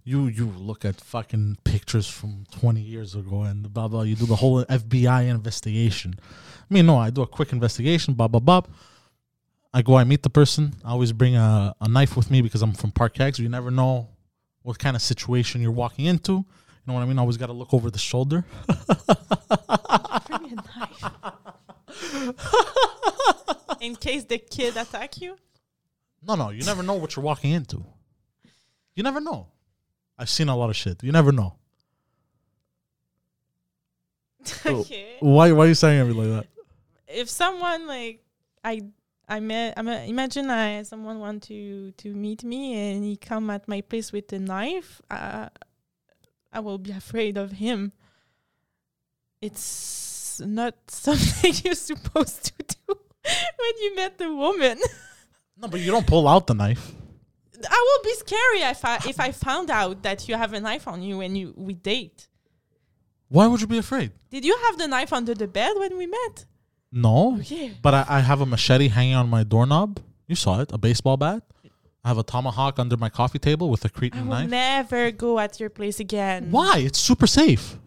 you 0.04 0.28
you 0.28 0.46
look 0.58 0.86
at 0.86 1.02
fucking 1.02 1.58
pictures 1.64 2.08
from 2.08 2.46
20 2.52 2.82
years 2.82 3.16
ago 3.16 3.42
and 3.44 3.74
blah 3.74 3.88
blah. 3.88 4.04
You 4.04 4.16
do 4.16 4.28
the 4.28 4.36
whole 4.36 4.64
FBI 4.66 5.30
investigation. 5.30 6.14
I 6.20 6.74
mean, 6.74 6.86
no, 6.86 6.98
I 6.98 7.10
do 7.10 7.24
a 7.24 7.28
quick 7.28 7.52
investigation. 7.54 8.14
Blah 8.14 8.28
blah 8.28 8.40
blah. 8.40 8.62
I 9.74 9.82
go. 9.82 9.96
I 9.96 10.04
meet 10.04 10.22
the 10.22 10.30
person. 10.30 10.76
I 10.86 10.92
always 10.92 11.12
bring 11.12 11.36
a, 11.36 11.74
a 11.82 11.88
knife 11.88 12.16
with 12.16 12.30
me 12.30 12.42
because 12.42 12.62
I'm 12.62 12.74
from 12.74 12.92
Parc-Ex. 12.92 13.40
You 13.40 13.50
never 13.50 13.72
know 13.72 14.10
what 14.62 14.78
kind 14.78 14.96
of 14.96 15.02
situation 15.02 15.62
you're 15.62 15.72
walking 15.72 16.06
into. 16.06 16.34
You 16.34 16.46
know 16.86 16.94
what 16.94 17.02
I 17.02 17.06
mean? 17.06 17.18
I 17.18 17.22
always 17.22 17.38
got 17.38 17.48
to 17.48 17.54
look 17.54 17.74
over 17.74 17.90
the 17.90 17.98
shoulder. 17.98 18.46
Bring 20.28 20.52
a 20.52 20.56
knife. 20.56 21.12
In 23.82 23.96
case 23.96 24.24
the 24.26 24.38
kid 24.38 24.78
attack 24.78 25.20
you. 25.22 25.36
No, 26.26 26.36
no, 26.36 26.50
you 26.52 26.64
never 26.64 26.84
know 26.84 26.94
what 26.94 27.16
you're 27.16 27.26
walking 27.26 27.52
into. 27.52 27.84
You 28.96 29.04
never 29.04 29.20
know. 29.20 29.48
I've 30.18 30.30
seen 30.30 30.48
a 30.48 30.56
lot 30.56 30.70
of 30.70 30.76
shit. 30.76 31.04
You 31.04 31.12
never 31.12 31.32
know. 31.32 31.56
Okay. 34.66 35.18
Why? 35.20 35.52
Why 35.52 35.66
are 35.66 35.68
you 35.68 35.74
saying 35.74 36.00
everything 36.00 36.32
like 36.34 36.44
that? 36.44 36.54
if 37.14 37.30
someone 37.30 37.88
like 37.88 38.24
I 38.64 38.82
I 39.30 39.40
met 39.40 39.76
I 39.78 39.82
met, 39.82 40.10
imagine 40.10 40.50
I 40.50 40.84
someone 40.84 41.20
want 41.20 41.44
to 41.44 41.92
to 41.92 42.14
meet 42.14 42.44
me 42.44 42.74
and 42.92 43.04
he 43.04 43.16
come 43.16 43.50
at 43.50 43.68
my 43.68 43.82
place 43.82 44.12
with 44.12 44.32
a 44.34 44.40
knife, 44.40 45.02
uh, 45.10 45.50
I 46.52 46.60
will 46.60 46.78
be 46.78 46.92
afraid 46.92 47.38
of 47.38 47.54
him. 47.54 47.94
It's 49.42 49.62
not 50.40 50.76
something 50.88 51.54
you're 51.64 51.76
supposed 51.76 52.46
to 52.46 52.54
do 52.76 52.88
when 53.62 53.74
you 53.82 53.96
met 53.96 54.18
the 54.18 54.34
woman. 54.34 54.78
No, 55.56 55.68
but 55.68 55.80
you 55.80 55.92
don't 55.92 56.06
pull 56.08 56.28
out 56.28 56.48
the 56.48 56.56
knife. 56.56 56.92
I 57.70 57.80
will 57.88 58.04
be 58.04 58.14
scary 58.16 58.62
if 58.72 58.84
I 58.84 58.96
if 59.08 59.20
I 59.20 59.32
found 59.32 59.70
out 59.70 60.02
that 60.02 60.28
you 60.28 60.36
have 60.36 60.52
a 60.54 60.60
knife 60.60 60.88
on 60.88 61.02
you 61.04 61.20
when 61.20 61.36
you 61.36 61.54
we 61.56 61.74
date. 61.76 62.28
Why 63.30 63.48
would 63.48 63.62
you 63.62 63.68
be 63.68 63.78
afraid? 63.78 64.12
Did 64.32 64.44
you 64.44 64.58
have 64.66 64.78
the 64.78 64.88
knife 64.88 65.14
under 65.14 65.34
the 65.36 65.48
bed 65.48 65.74
when 65.78 65.96
we 65.98 66.08
met? 66.08 66.46
No, 66.92 67.38
oh, 67.38 67.42
Yeah. 67.46 67.70
but 67.82 67.94
I, 67.94 68.06
I 68.10 68.20
have 68.20 68.42
a 68.42 68.46
machete 68.46 68.88
hanging 68.90 69.16
on 69.16 69.30
my 69.30 69.44
doorknob. 69.44 70.00
You 70.28 70.36
saw 70.36 70.60
it, 70.62 70.72
a 70.74 70.78
baseball 70.78 71.18
bat. 71.18 71.44
I 72.04 72.08
have 72.10 72.18
a 72.18 72.24
tomahawk 72.24 72.80
under 72.80 72.98
my 72.98 73.10
coffee 73.10 73.40
table 73.40 73.70
with 73.70 73.86
a 73.86 73.90
Cretan 73.90 74.28
will 74.28 74.34
knife. 74.36 74.50
never 74.50 75.12
go 75.12 75.40
at 75.40 75.60
your 75.60 75.70
place 75.70 76.00
again. 76.00 76.52
Why? 76.52 76.80
It's 76.80 77.00
super 77.00 77.28
safe. 77.28 77.78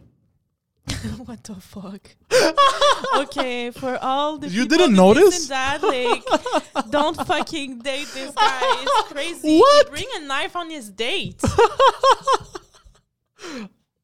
what 1.24 1.42
the 1.42 1.54
fuck? 1.56 2.14
okay, 3.16 3.70
for 3.72 3.98
all 4.00 4.38
the 4.38 4.48
You 4.48 4.66
didn't 4.66 4.94
notice? 4.94 5.48
That 5.48 5.82
like, 5.82 6.24
don't 6.90 7.16
fucking 7.26 7.80
date 7.80 8.08
this 8.14 8.30
guy. 8.32 8.60
It's 8.62 9.08
crazy. 9.12 9.58
What? 9.58 9.86
He 9.86 9.90
bring 9.90 10.06
a 10.16 10.26
knife 10.26 10.54
on 10.54 10.70
his 10.70 10.90
date. 10.90 11.42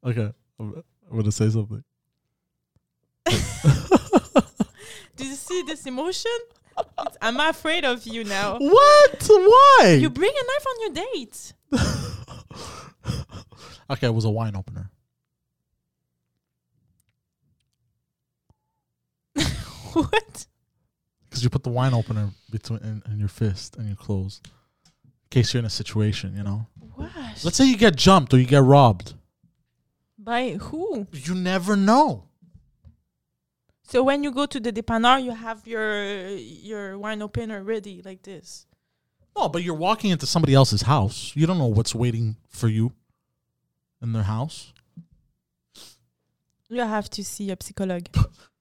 Okay, 0.04 0.32
I'm, 0.58 0.82
I'm 1.10 1.16
gonna 1.16 1.30
say 1.30 1.48
something. 1.50 1.84
Do 5.16 5.24
you 5.24 5.34
see 5.34 5.62
this 5.66 5.86
emotion? 5.86 6.32
It's, 7.06 7.16
I'm 7.20 7.38
afraid 7.38 7.84
of 7.84 8.04
you 8.06 8.24
now. 8.24 8.58
What? 8.58 9.28
Why? 9.28 9.98
You 10.00 10.10
bring 10.10 10.32
a 10.32 10.44
knife 10.44 10.66
on 10.66 10.80
your 10.80 10.90
date. 11.06 11.52
okay, 13.90 14.06
it 14.08 14.14
was 14.14 14.24
a 14.24 14.30
wine 14.30 14.56
opener. 14.56 14.90
what? 20.10 20.46
Because 21.28 21.42
you 21.42 21.50
put 21.50 21.62
the 21.62 21.70
wine 21.70 21.94
opener 21.94 22.30
between 22.50 22.80
in, 22.80 23.02
in 23.10 23.18
your 23.18 23.28
fist 23.28 23.76
and 23.76 23.88
you 23.88 23.96
close. 23.96 24.40
In 24.44 24.50
case 25.30 25.54
you're 25.54 25.60
in 25.60 25.66
a 25.66 25.70
situation, 25.70 26.36
you 26.36 26.42
know. 26.42 26.66
What? 26.94 27.10
Let's 27.42 27.56
say 27.56 27.66
you 27.66 27.76
get 27.76 27.96
jumped 27.96 28.34
or 28.34 28.38
you 28.38 28.46
get 28.46 28.62
robbed. 28.62 29.14
By 30.18 30.50
who? 30.50 31.06
You 31.12 31.34
never 31.34 31.74
know. 31.74 32.24
So 33.82 34.02
when 34.02 34.22
you 34.22 34.30
go 34.30 34.46
to 34.46 34.60
the 34.60 34.72
dépanneur, 34.72 35.22
you 35.22 35.32
have 35.32 35.66
your 35.66 36.28
your 36.28 36.98
wine 36.98 37.20
opener 37.22 37.62
ready 37.62 38.02
like 38.04 38.22
this. 38.22 38.66
No, 39.36 39.48
but 39.48 39.62
you're 39.62 39.74
walking 39.74 40.10
into 40.10 40.26
somebody 40.26 40.54
else's 40.54 40.82
house. 40.82 41.32
You 41.34 41.46
don't 41.46 41.58
know 41.58 41.66
what's 41.66 41.94
waiting 41.94 42.36
for 42.48 42.68
you 42.68 42.92
in 44.00 44.12
their 44.12 44.22
house. 44.22 44.72
You 46.68 46.80
have 46.80 47.10
to 47.10 47.24
see 47.24 47.50
a 47.50 47.56
psychologue. 47.60 48.08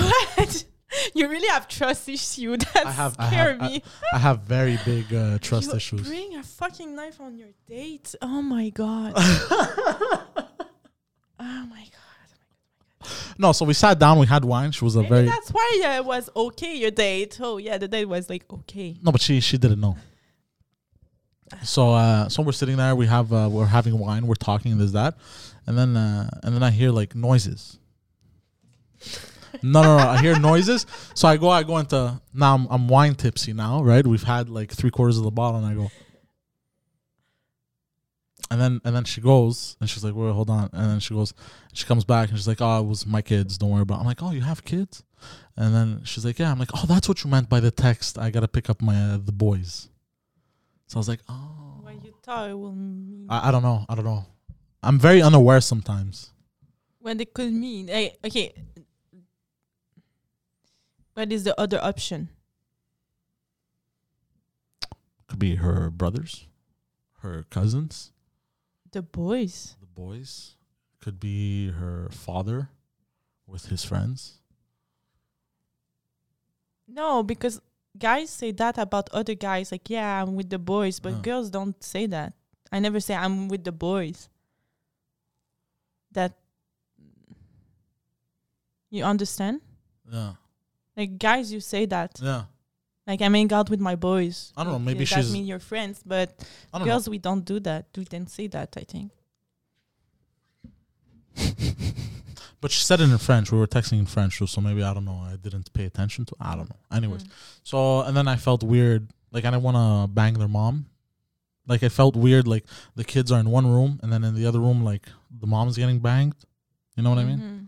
what? 0.00 0.64
You 1.12 1.28
really 1.28 1.48
have 1.48 1.66
trust 1.66 2.08
issue. 2.08 2.56
That 2.56 2.86
I 2.86 2.90
have- 2.92 3.16
I 3.18 3.26
scare 3.26 3.52
have- 3.54 3.62
I- 3.62 3.68
me. 3.68 3.82
I 4.12 4.18
have 4.18 4.40
very 4.42 4.78
big 4.84 5.12
uh, 5.12 5.38
trust 5.42 5.70
you 5.70 5.76
issues. 5.76 6.06
Bring 6.06 6.36
a 6.36 6.42
fucking 6.44 6.94
knife 6.94 7.20
on 7.20 7.36
your 7.36 7.48
date. 7.68 8.14
Oh 8.22 8.40
my 8.40 8.68
god. 8.70 9.12
oh 9.16 10.36
my 11.40 11.84
god. 11.90 13.10
No, 13.38 13.50
so 13.50 13.64
we 13.64 13.74
sat 13.74 13.98
down. 13.98 14.20
We 14.20 14.26
had 14.26 14.44
wine. 14.44 14.70
She 14.70 14.84
was 14.84 14.94
a 14.94 15.00
Maybe 15.02 15.08
very 15.14 15.26
that's 15.26 15.50
why 15.50 15.82
uh, 15.84 15.96
it 15.96 16.04
was 16.04 16.30
okay 16.36 16.76
your 16.76 16.92
date. 16.92 17.38
Oh 17.42 17.56
yeah, 17.58 17.76
the 17.76 17.88
date 17.88 18.04
was 18.06 18.30
like 18.30 18.44
okay. 18.52 18.96
no, 19.02 19.10
but 19.10 19.20
she 19.20 19.40
she 19.40 19.58
didn't 19.58 19.80
know. 19.80 19.96
So 21.64 21.92
uh, 21.92 22.28
so 22.28 22.42
we're 22.42 22.52
sitting 22.52 22.76
there. 22.76 22.94
We 22.94 23.06
have 23.06 23.32
uh, 23.32 23.48
we're 23.50 23.66
having 23.66 23.98
wine. 23.98 24.28
We're 24.28 24.34
talking 24.36 24.78
this 24.78 24.92
that, 24.92 25.16
and 25.66 25.76
then 25.76 25.96
uh, 25.96 26.30
and 26.44 26.54
then 26.54 26.62
I 26.62 26.70
hear 26.70 26.90
like 26.90 27.16
noises. 27.16 27.78
No, 29.62 29.82
no, 29.82 29.96
no. 29.98 30.08
I 30.08 30.20
hear 30.20 30.38
noises. 30.38 30.86
So 31.14 31.28
I 31.28 31.36
go, 31.36 31.48
I 31.48 31.62
go 31.62 31.78
into 31.78 32.20
now. 32.32 32.54
I'm, 32.54 32.66
I'm 32.70 32.88
wine 32.88 33.14
tipsy 33.14 33.52
now, 33.52 33.82
right? 33.82 34.06
We've 34.06 34.22
had 34.22 34.48
like 34.48 34.70
three 34.72 34.90
quarters 34.90 35.16
of 35.18 35.24
the 35.24 35.30
bottle, 35.30 35.58
and 35.62 35.66
I 35.66 35.74
go, 35.74 35.90
and 38.50 38.60
then 38.60 38.80
and 38.84 38.94
then 38.94 39.04
she 39.04 39.20
goes, 39.20 39.76
and 39.80 39.88
she's 39.88 40.04
like, 40.04 40.14
"Wait, 40.14 40.32
hold 40.32 40.50
on." 40.50 40.70
And 40.72 40.90
then 40.90 41.00
she 41.00 41.14
goes, 41.14 41.32
she 41.72 41.86
comes 41.86 42.04
back, 42.04 42.28
and 42.28 42.38
she's 42.38 42.48
like, 42.48 42.60
"Oh, 42.60 42.80
it 42.80 42.86
was 42.86 43.06
my 43.06 43.22
kids. 43.22 43.56
Don't 43.58 43.70
worry 43.70 43.82
about." 43.82 43.96
It. 43.96 44.00
I'm 44.00 44.06
like, 44.06 44.22
"Oh, 44.22 44.30
you 44.32 44.42
have 44.42 44.64
kids?" 44.64 45.02
And 45.56 45.74
then 45.74 46.00
she's 46.04 46.24
like, 46.24 46.38
"Yeah." 46.38 46.50
I'm 46.50 46.58
like, 46.58 46.70
"Oh, 46.74 46.84
that's 46.86 47.08
what 47.08 47.24
you 47.24 47.30
meant 47.30 47.48
by 47.48 47.60
the 47.60 47.70
text. 47.70 48.18
I 48.18 48.30
gotta 48.30 48.48
pick 48.48 48.68
up 48.68 48.82
my 48.82 48.96
uh, 49.14 49.18
the 49.18 49.32
boys." 49.32 49.88
So 50.86 50.96
I 50.96 51.00
was 51.00 51.08
like, 51.08 51.20
"Oh." 51.28 51.80
What 51.80 52.04
you 52.04 52.14
thought 52.22 52.50
it 52.50 52.58
will 52.58 52.72
mean? 52.72 53.26
I, 53.28 53.48
I 53.48 53.50
don't 53.50 53.62
know. 53.62 53.84
I 53.88 53.94
don't 53.94 54.04
know. 54.04 54.26
I'm 54.82 54.98
very 54.98 55.22
unaware 55.22 55.60
sometimes. 55.60 56.30
when 57.00 57.16
they 57.18 57.24
could 57.26 57.52
mean. 57.52 57.88
Eh, 57.90 58.10
okay. 58.24 58.52
What 61.14 61.32
is 61.32 61.44
the 61.44 61.58
other 61.60 61.82
option? 61.82 62.28
Could 65.28 65.38
be 65.38 65.56
her 65.56 65.90
brothers, 65.90 66.46
her 67.20 67.44
cousins, 67.50 68.12
The 68.92 69.02
boys. 69.02 69.76
the 69.80 69.86
boys. 69.86 70.56
Could 71.00 71.18
be 71.20 71.70
her 71.70 72.08
father 72.10 72.70
with 73.46 73.66
his 73.66 73.84
friends. 73.84 74.38
No, 76.88 77.22
because 77.22 77.60
guys 77.98 78.30
say 78.30 78.52
that 78.52 78.78
about 78.78 79.08
other 79.10 79.34
guys. 79.34 79.70
Like, 79.72 79.88
yeah, 79.90 80.22
I'm 80.22 80.34
with 80.34 80.50
the 80.50 80.58
boys, 80.58 81.00
but 81.00 81.22
girls 81.22 81.50
don't 81.50 81.76
say 81.82 82.06
that. 82.06 82.32
I 82.72 82.78
never 82.80 83.00
say 83.00 83.14
I'm 83.14 83.48
with 83.48 83.64
the 83.64 83.72
boys. 83.72 84.28
That 86.12 86.32
you 88.90 89.04
understand? 89.04 89.60
Yeah. 90.10 90.34
Like 90.96 91.18
guys, 91.18 91.52
you 91.52 91.60
say 91.60 91.86
that. 91.86 92.12
Yeah. 92.22 92.44
Like 93.06 93.20
I'm 93.20 93.34
hanging 93.34 93.52
out 93.52 93.68
with 93.68 93.80
my 93.80 93.96
boys. 93.96 94.52
I 94.56 94.64
don't 94.64 94.72
know, 94.72 94.78
maybe 94.78 95.00
that 95.00 95.06
she's- 95.06 95.32
mean 95.32 95.44
your 95.46 95.58
friends, 95.58 96.02
but 96.04 96.28
I 96.72 96.82
girls 96.84 97.08
we 97.08 97.18
don't 97.18 97.44
do 97.44 97.60
that. 97.60 97.86
We 97.96 98.04
didn't 98.04 98.30
say 98.30 98.46
that. 98.48 98.74
I 98.76 98.84
think. 98.84 99.12
But 102.60 102.70
she 102.70 102.80
said 102.82 102.98
it 103.00 103.10
in 103.10 103.18
French. 103.18 103.52
We 103.52 103.58
were 103.58 103.66
texting 103.66 103.98
in 103.98 104.06
French, 104.06 104.38
so 104.38 104.58
maybe 104.62 104.82
I 104.82 104.94
don't 104.94 105.04
know. 105.04 105.20
I 105.30 105.36
didn't 105.36 105.70
pay 105.74 105.84
attention 105.84 106.24
to. 106.24 106.34
I 106.40 106.56
don't 106.56 106.70
know. 106.70 106.78
Anyways, 106.90 107.22
Mm. 107.24 107.30
so 107.62 108.00
and 108.00 108.16
then 108.16 108.26
I 108.26 108.36
felt 108.36 108.62
weird. 108.62 109.10
Like 109.32 109.44
I 109.44 109.50
didn't 109.50 109.64
want 109.64 109.76
to 109.76 110.10
bang 110.10 110.32
their 110.34 110.48
mom. 110.48 110.86
Like 111.66 111.82
it 111.82 111.90
felt 111.92 112.16
weird. 112.16 112.48
Like 112.48 112.64
the 112.94 113.04
kids 113.04 113.30
are 113.30 113.38
in 113.38 113.50
one 113.50 113.66
room, 113.66 114.00
and 114.02 114.10
then 114.10 114.24
in 114.24 114.34
the 114.34 114.46
other 114.46 114.60
room, 114.60 114.82
like 114.82 115.06
the 115.30 115.46
mom's 115.46 115.76
getting 115.76 115.98
banged. 115.98 116.36
You 116.96 117.02
know 117.02 117.10
what 117.10 117.18
I 117.18 117.24
mean? 117.24 117.38
Mhm. 117.38 117.66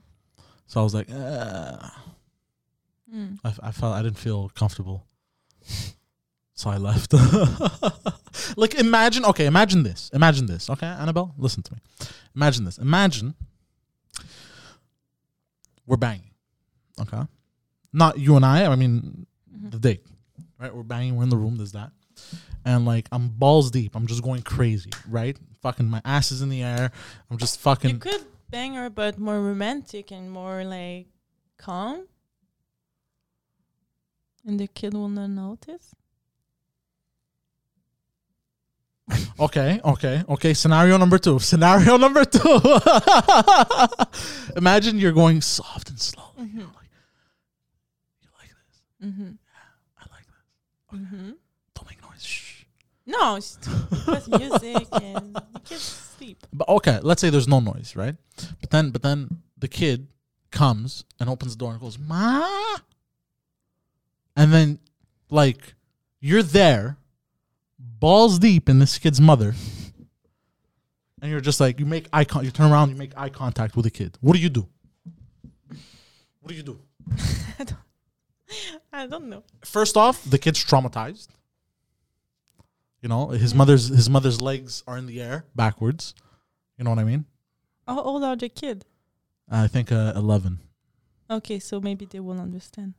So 0.67 0.81
I 0.81 0.85
was 0.85 0.95
like, 0.95 1.09
uh, 1.13 1.91
Mm. 3.15 3.39
I, 3.45 3.55
I 3.69 3.71
felt 3.73 3.95
I 3.95 4.03
didn't 4.03 4.19
feel 4.19 4.49
comfortable. 4.55 5.07
So 6.59 6.71
I 6.71 6.79
left. 6.79 7.13
like 8.57 8.77
imagine, 8.77 9.27
okay, 9.27 9.45
imagine 9.45 9.83
this. 9.83 10.09
Imagine 10.15 10.47
this. 10.47 10.71
Okay, 10.71 10.87
Annabelle, 10.87 11.35
listen 11.37 11.63
to 11.65 11.75
me. 11.75 11.79
Imagine 12.35 12.65
this. 12.65 12.79
Imagine 12.79 13.35
we're 15.87 15.99
banging. 15.99 16.31
Okay? 16.99 17.21
Not 17.93 18.19
you 18.19 18.37
and 18.37 18.45
I, 18.47 18.65
I 18.65 18.75
mean 18.77 19.27
Mhm. 19.55 19.71
the 19.71 19.79
date. 19.79 20.07
Right? 20.59 20.75
We're 20.75 20.83
banging, 20.83 21.17
we're 21.17 21.25
in 21.25 21.29
the 21.29 21.37
room, 21.37 21.57
there's 21.59 21.73
that. 21.73 21.93
And 22.65 22.87
like 22.87 23.07
I'm 23.13 23.29
balls 23.29 23.71
deep. 23.71 23.95
I'm 23.95 24.07
just 24.07 24.23
going 24.23 24.41
crazy, 24.41 24.91
right? 25.11 25.37
Fucking 25.61 25.87
my 25.87 26.01
ass 26.07 26.33
is 26.33 26.41
in 26.41 26.49
the 26.49 26.63
air. 26.63 26.91
I'm 27.31 27.37
just 27.37 27.61
fucking. 27.61 27.91
You 27.91 27.99
could 27.99 28.25
bang 28.49 28.75
her, 28.75 28.89
but 28.89 29.19
more 29.19 29.39
romantic 29.41 30.11
and 30.11 30.31
more 30.31 30.65
like 30.65 31.07
calm. 31.59 32.07
And 34.47 34.61
the 34.61 34.69
kid 34.69 34.95
will 34.95 35.09
not 35.09 35.29
notice. 35.31 35.93
Okay, 39.39 39.81
okay, 39.85 40.23
okay. 40.29 40.55
Scenario 40.55 40.97
number 40.97 41.19
two. 41.19 41.39
Scenario 41.51 41.97
number 41.97 42.25
two. 42.25 42.61
Imagine 44.57 44.99
you're 44.99 45.13
going 45.13 45.41
soft 45.41 45.91
and 45.91 46.01
slow. 46.01 46.25
Mhm. 46.41 46.55
You're 46.55 46.67
like, 46.67 46.91
you 48.23 48.29
like 48.39 48.49
this? 48.49 49.09
Mm-hmm. 49.09 49.31
I 49.99 50.05
like 50.11 50.27
this. 50.27 51.01
Mm-hmm. 51.01 51.31
Don't 51.75 51.89
make 51.89 52.03
noise. 52.03 52.25
Shh. 52.25 52.65
No, 53.07 53.37
it's 53.37 53.57
just 54.07 54.29
music 54.29 54.89
and 54.93 55.35
the 55.35 55.61
kids 55.65 55.83
sleep. 56.17 56.45
But 56.53 56.69
okay, 56.69 56.99
let's 57.03 57.21
say 57.21 57.31
there's 57.31 57.47
no 57.49 57.61
noise, 57.61 57.95
right? 57.95 58.17
But 58.61 58.71
then, 58.71 58.91
but 58.91 59.03
then 59.03 59.43
the 59.59 59.69
kid 59.69 60.09
comes 60.51 61.05
and 61.21 61.29
opens 61.31 61.53
the 61.53 61.59
door 61.59 61.73
and 61.73 61.81
goes, 61.81 61.97
"Ma," 61.99 62.49
and 64.37 64.53
then, 64.53 64.79
like, 65.31 65.75
you're 66.21 66.43
there, 66.43 66.99
balls 67.79 68.39
deep 68.39 68.69
in 68.69 68.79
this 68.79 68.99
kid's 68.99 69.21
mother, 69.21 69.55
and 71.23 71.31
you're 71.31 71.41
just 71.41 71.61
like, 71.61 71.81
you 71.81 71.87
make 71.87 72.07
eye 72.13 72.25
con, 72.25 72.45
you 72.45 72.51
turn 72.51 72.71
around, 72.71 72.91
you 72.91 72.97
make 72.97 73.13
eye 73.17 73.31
contact 73.31 73.75
with 73.75 73.85
the 73.85 73.91
kid. 73.91 74.17
What 74.21 74.35
do 74.35 74.39
you 74.39 74.51
do? 74.51 74.69
What 76.41 76.51
do 76.51 76.55
you 76.55 76.63
do? 76.63 76.79
I 77.59 77.65
don't, 77.65 77.79
I 78.93 79.07
don't 79.07 79.29
know. 79.29 79.43
First 79.65 79.97
off, 79.97 80.23
the 80.25 80.39
kid's 80.39 80.65
traumatized. 80.65 81.29
You 83.03 83.09
know, 83.09 83.29
his 83.29 83.55
mother's 83.55 83.89
his 83.89 84.11
mother's 84.11 84.41
legs 84.41 84.83
are 84.87 84.97
in 84.99 85.07
the 85.07 85.21
air 85.21 85.45
backwards. 85.55 86.15
You 86.77 86.85
know 86.85 86.91
what 86.91 86.99
I 86.99 87.05
mean? 87.05 87.25
How 87.87 88.01
old 88.01 88.25
are 88.25 88.37
the 88.37 88.49
kid? 88.49 88.85
I 89.49 89.69
think 89.69 89.93
uh, 89.93 90.13
eleven. 90.17 90.59
Okay, 91.31 91.59
so 91.59 91.81
maybe 91.81 92.05
they 92.05 92.21
will 92.21 92.41
understand. 92.41 92.95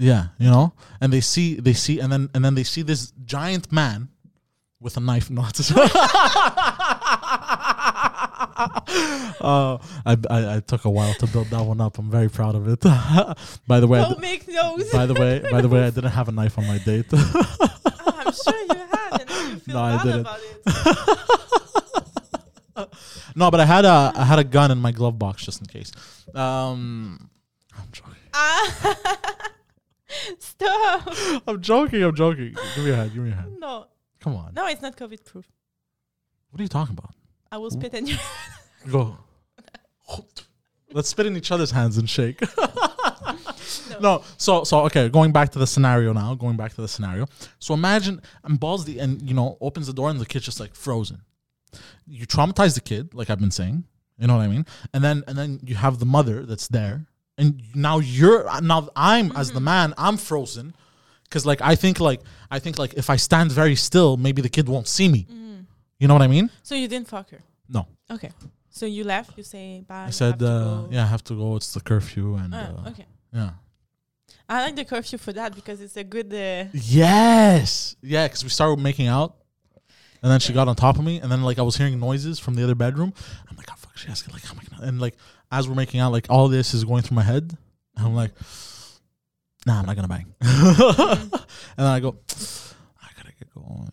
Yeah, 0.00 0.28
you 0.38 0.48
know, 0.48 0.72
and 1.00 1.12
they 1.12 1.20
see 1.20 1.54
they 1.60 1.72
see, 1.74 1.98
and 1.98 2.12
then 2.12 2.30
and 2.32 2.44
then 2.44 2.54
they 2.54 2.62
see 2.64 2.82
this 2.82 3.12
giant 3.24 3.72
man 3.72 4.08
with 4.80 4.96
a 4.96 5.00
knife. 5.00 5.28
Not. 5.28 5.58
uh, 9.40 9.78
I, 10.06 10.16
I 10.30 10.56
I 10.56 10.60
took 10.60 10.84
a 10.84 10.90
while 10.90 11.14
to 11.14 11.26
build 11.26 11.48
that 11.48 11.62
one 11.62 11.80
up. 11.80 11.98
I'm 11.98 12.10
very 12.10 12.28
proud 12.30 12.54
of 12.54 12.68
it. 12.68 12.80
by 13.66 13.80
the 13.80 13.86
way, 13.88 14.00
Don't 14.00 14.20
make 14.20 14.46
noise. 14.48 14.90
by 14.92 15.06
the 15.06 15.14
way, 15.14 15.40
by 15.50 15.60
the 15.60 15.68
way, 15.68 15.84
I 15.84 15.90
didn't 15.90 16.10
have 16.12 16.28
a 16.28 16.32
knife 16.32 16.58
on 16.58 16.66
my 16.66 16.78
date. 16.78 17.06
Oh, 17.12 18.14
I'm 18.24 18.32
sure 18.32 18.56
you 18.56 18.86
had, 18.92 19.20
and 19.22 19.30
you 19.30 19.58
feel 19.58 19.74
No, 19.74 19.82
I 19.82 20.02
didn't. 20.04 20.20
about 20.20 20.38
it. 22.76 22.88
no, 23.36 23.50
but 23.50 23.58
I 23.60 23.66
had 23.66 23.84
a 23.84 24.12
I 24.14 24.24
had 24.24 24.38
a 24.38 24.44
gun 24.44 24.70
in 24.70 24.78
my 24.78 24.92
glove 24.92 25.18
box 25.18 25.44
just 25.44 25.60
in 25.60 25.66
case. 25.66 25.90
Um, 26.34 27.28
I'm 27.76 27.88
joking. 27.90 28.14
Stop. 30.38 31.14
I'm 31.46 31.60
joking. 31.60 32.02
I'm 32.02 32.14
joking. 32.14 32.54
Give 32.74 32.84
me 32.84 32.90
a 32.90 32.96
hand. 32.96 33.12
Give 33.12 33.22
me 33.22 33.30
a 33.30 33.34
hand. 33.34 33.56
No, 33.58 33.86
Come 34.20 34.36
on. 34.36 34.54
no, 34.54 34.66
it's 34.66 34.82
not 34.82 34.96
COVID 34.96 35.24
proof. 35.24 35.46
What 36.50 36.60
are 36.60 36.62
you 36.62 36.68
talking 36.68 36.96
about? 36.96 37.14
I 37.52 37.58
will 37.58 37.70
spit 37.70 37.94
in 37.94 38.06
your. 38.06 38.18
Go. 38.90 39.18
Let's 40.92 41.10
spit 41.10 41.26
in 41.26 41.36
each 41.36 41.52
other's 41.52 41.70
hands 41.70 41.98
and 41.98 42.08
shake. 42.08 42.40
no. 44.00 44.22
so 44.38 44.64
so 44.64 44.80
okay, 44.86 45.08
going 45.10 45.32
back 45.32 45.50
to 45.50 45.58
the 45.58 45.66
scenario 45.66 46.14
now, 46.14 46.34
going 46.34 46.56
back 46.56 46.72
to 46.74 46.80
the 46.80 46.88
scenario. 46.88 47.26
So 47.58 47.74
imagine 47.74 48.22
I'm 48.42 48.56
balls 48.56 48.86
the 48.86 48.98
and 48.98 49.20
you 49.22 49.34
know, 49.34 49.58
opens 49.60 49.86
the 49.86 49.92
door 49.92 50.08
and 50.08 50.18
the 50.18 50.26
kid's 50.26 50.46
just 50.46 50.60
like 50.60 50.74
frozen. 50.74 51.20
You 52.06 52.26
traumatize 52.26 52.74
the 52.74 52.80
kid, 52.80 53.12
like 53.12 53.28
I've 53.28 53.40
been 53.40 53.50
saying. 53.50 53.84
You 54.18 54.26
know 54.26 54.36
what 54.36 54.42
I 54.42 54.48
mean? 54.48 54.64
And 54.94 55.04
then 55.04 55.24
and 55.28 55.36
then 55.36 55.60
you 55.62 55.74
have 55.74 55.98
the 55.98 56.06
mother 56.06 56.46
that's 56.46 56.68
there. 56.68 57.06
And 57.38 57.62
now 57.74 57.98
you're 58.00 58.44
now 58.60 58.88
I'm 58.96 59.32
as 59.36 59.52
the 59.52 59.60
man, 59.60 59.94
I'm 59.96 60.16
frozen. 60.16 60.74
Cause 61.30 61.44
like 61.46 61.60
I 61.62 61.74
think 61.76 62.00
like 62.00 62.20
I 62.50 62.58
think 62.58 62.78
like 62.78 62.94
if 62.94 63.08
I 63.10 63.16
stand 63.16 63.52
very 63.52 63.76
still, 63.76 64.16
maybe 64.16 64.42
the 64.42 64.48
kid 64.48 64.68
won't 64.68 64.88
see 64.88 65.08
me. 65.08 65.26
You 66.00 66.06
know 66.08 66.14
what 66.14 66.22
I 66.22 66.28
mean? 66.28 66.50
So 66.62 66.74
you 66.74 66.86
didn't 66.88 67.08
fuck 67.08 67.30
her. 67.30 67.40
No. 67.68 67.86
Okay. 68.10 68.30
So 68.70 68.86
you 68.86 69.02
left. 69.04 69.36
You 69.36 69.42
say 69.44 69.84
bye. 69.86 70.06
I 70.06 70.10
said, 70.10 70.38
to 70.38 70.46
uh, 70.48 70.86
yeah, 70.90 71.02
I 71.02 71.06
have 71.06 71.24
to 71.24 71.34
go. 71.34 71.56
It's 71.56 71.72
the 71.74 71.80
curfew, 71.80 72.36
and 72.36 72.54
Ah, 72.54 72.58
uh, 72.58 72.90
okay. 72.90 73.06
yeah. 73.32 73.50
I 74.48 74.62
like 74.64 74.76
the 74.76 74.84
curfew 74.84 75.18
for 75.18 75.32
that 75.32 75.54
because 75.54 75.80
it's 75.80 75.96
a 75.96 76.04
good. 76.04 76.32
Uh, 76.32 76.70
Yes, 76.72 77.96
yeah, 78.00 78.26
because 78.26 78.44
we 78.44 78.50
started 78.50 78.78
making 78.82 79.08
out, 79.08 79.34
and 80.22 80.30
then 80.30 80.38
she 80.40 80.52
got 80.52 80.68
on 80.68 80.76
top 80.76 80.98
of 80.98 81.04
me, 81.04 81.20
and 81.20 81.30
then 81.32 81.42
like 81.42 81.58
I 81.58 81.62
was 81.62 81.76
hearing 81.76 81.98
noises 81.98 82.38
from 82.38 82.54
the 82.54 82.62
other 82.64 82.74
bedroom. 82.76 83.12
I'm 83.50 83.56
like, 83.56 83.68
oh 83.72 83.74
fuck, 83.76 83.96
she 83.98 84.06
has 84.08 84.22
like, 84.32 84.44
how 84.44 84.52
am 84.54 84.60
I 84.60 84.64
gonna? 84.70 84.86
And 84.88 85.00
like 85.00 85.16
as 85.50 85.68
we're 85.68 85.74
making 85.74 86.00
out, 86.00 86.12
like 86.12 86.26
all 86.30 86.48
this 86.48 86.74
is 86.74 86.84
going 86.84 87.02
through 87.02 87.16
my 87.16 87.22
head, 87.22 87.56
and 87.96 88.06
I'm 88.06 88.14
like, 88.14 88.32
nah, 89.66 89.78
I'm 89.80 89.86
not 89.86 89.96
gonna 89.96 90.08
bang. 90.08 90.26
and 90.40 91.30
then 91.76 91.86
I 91.86 92.00
go, 92.00 92.16
I 93.02 93.08
gotta 93.16 93.32
get 93.38 93.50
going. 93.54 93.88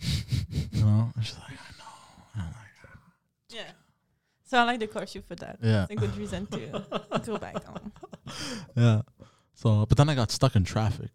you 0.72 0.84
know, 0.84 1.10
and 1.14 1.24
she's 1.24 1.36
like, 1.36 1.52
I 1.52 1.72
know. 1.78 2.34
And 2.34 2.42
I'm 2.42 2.48
like, 2.48 3.00
yeah. 3.50 3.70
So 4.44 4.58
I 4.58 4.64
like 4.64 4.80
the 4.80 4.86
curfew 4.88 5.22
for 5.22 5.34
that. 5.36 5.58
yeah, 5.62 5.82
It's 5.84 5.92
a 5.92 5.96
good 5.96 6.16
reason 6.16 6.46
to 6.46 6.82
go 7.24 7.36
back 7.38 7.62
home. 7.64 7.92
yeah. 8.76 9.02
So, 9.54 9.84
but 9.86 9.98
then 9.98 10.08
I 10.08 10.14
got 10.14 10.30
stuck 10.30 10.56
in 10.56 10.64
traffic. 10.64 11.10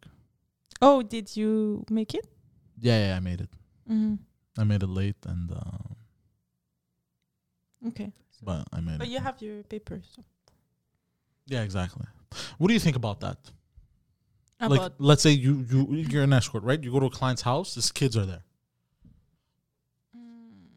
Oh, 0.82 1.02
did 1.02 1.36
you 1.36 1.84
make 1.90 2.14
it? 2.14 2.28
Yeah, 2.80 3.08
yeah, 3.08 3.16
I 3.18 3.20
made 3.20 3.42
it. 3.42 3.50
Mm-hmm. 3.90 4.16
I 4.58 4.64
made 4.66 4.84
it 4.84 4.88
late, 4.88 5.16
and 5.26 5.52
uh, 5.52 5.94
Okay. 7.88 8.12
But 8.46 8.66
I 8.72 8.80
made 8.80 9.00
But 9.00 9.08
it. 9.08 9.12
you 9.12 9.20
have 9.20 9.42
your 9.42 9.64
papers. 9.64 10.06
So. 10.16 10.24
Yeah, 11.48 11.64
exactly. 11.64 12.06
What 12.58 12.68
do 12.68 12.74
you 12.74 12.80
think 12.80 12.96
about 12.96 13.20
that? 13.22 13.38
About 14.60 14.78
like, 14.80 14.92
let's 15.00 15.22
say 15.22 15.32
you 15.32 15.66
you 15.70 15.88
you're 16.10 16.24
an 16.24 16.34
escort, 16.34 16.64
right? 16.64 16.82
You 16.82 16.92
go 16.92 17.00
to 17.00 17.08
a 17.08 17.10
client's 17.10 17.42
house, 17.42 17.76
his 17.76 17.92
kids 17.92 18.16
are 18.16 18.26
there. 18.26 18.44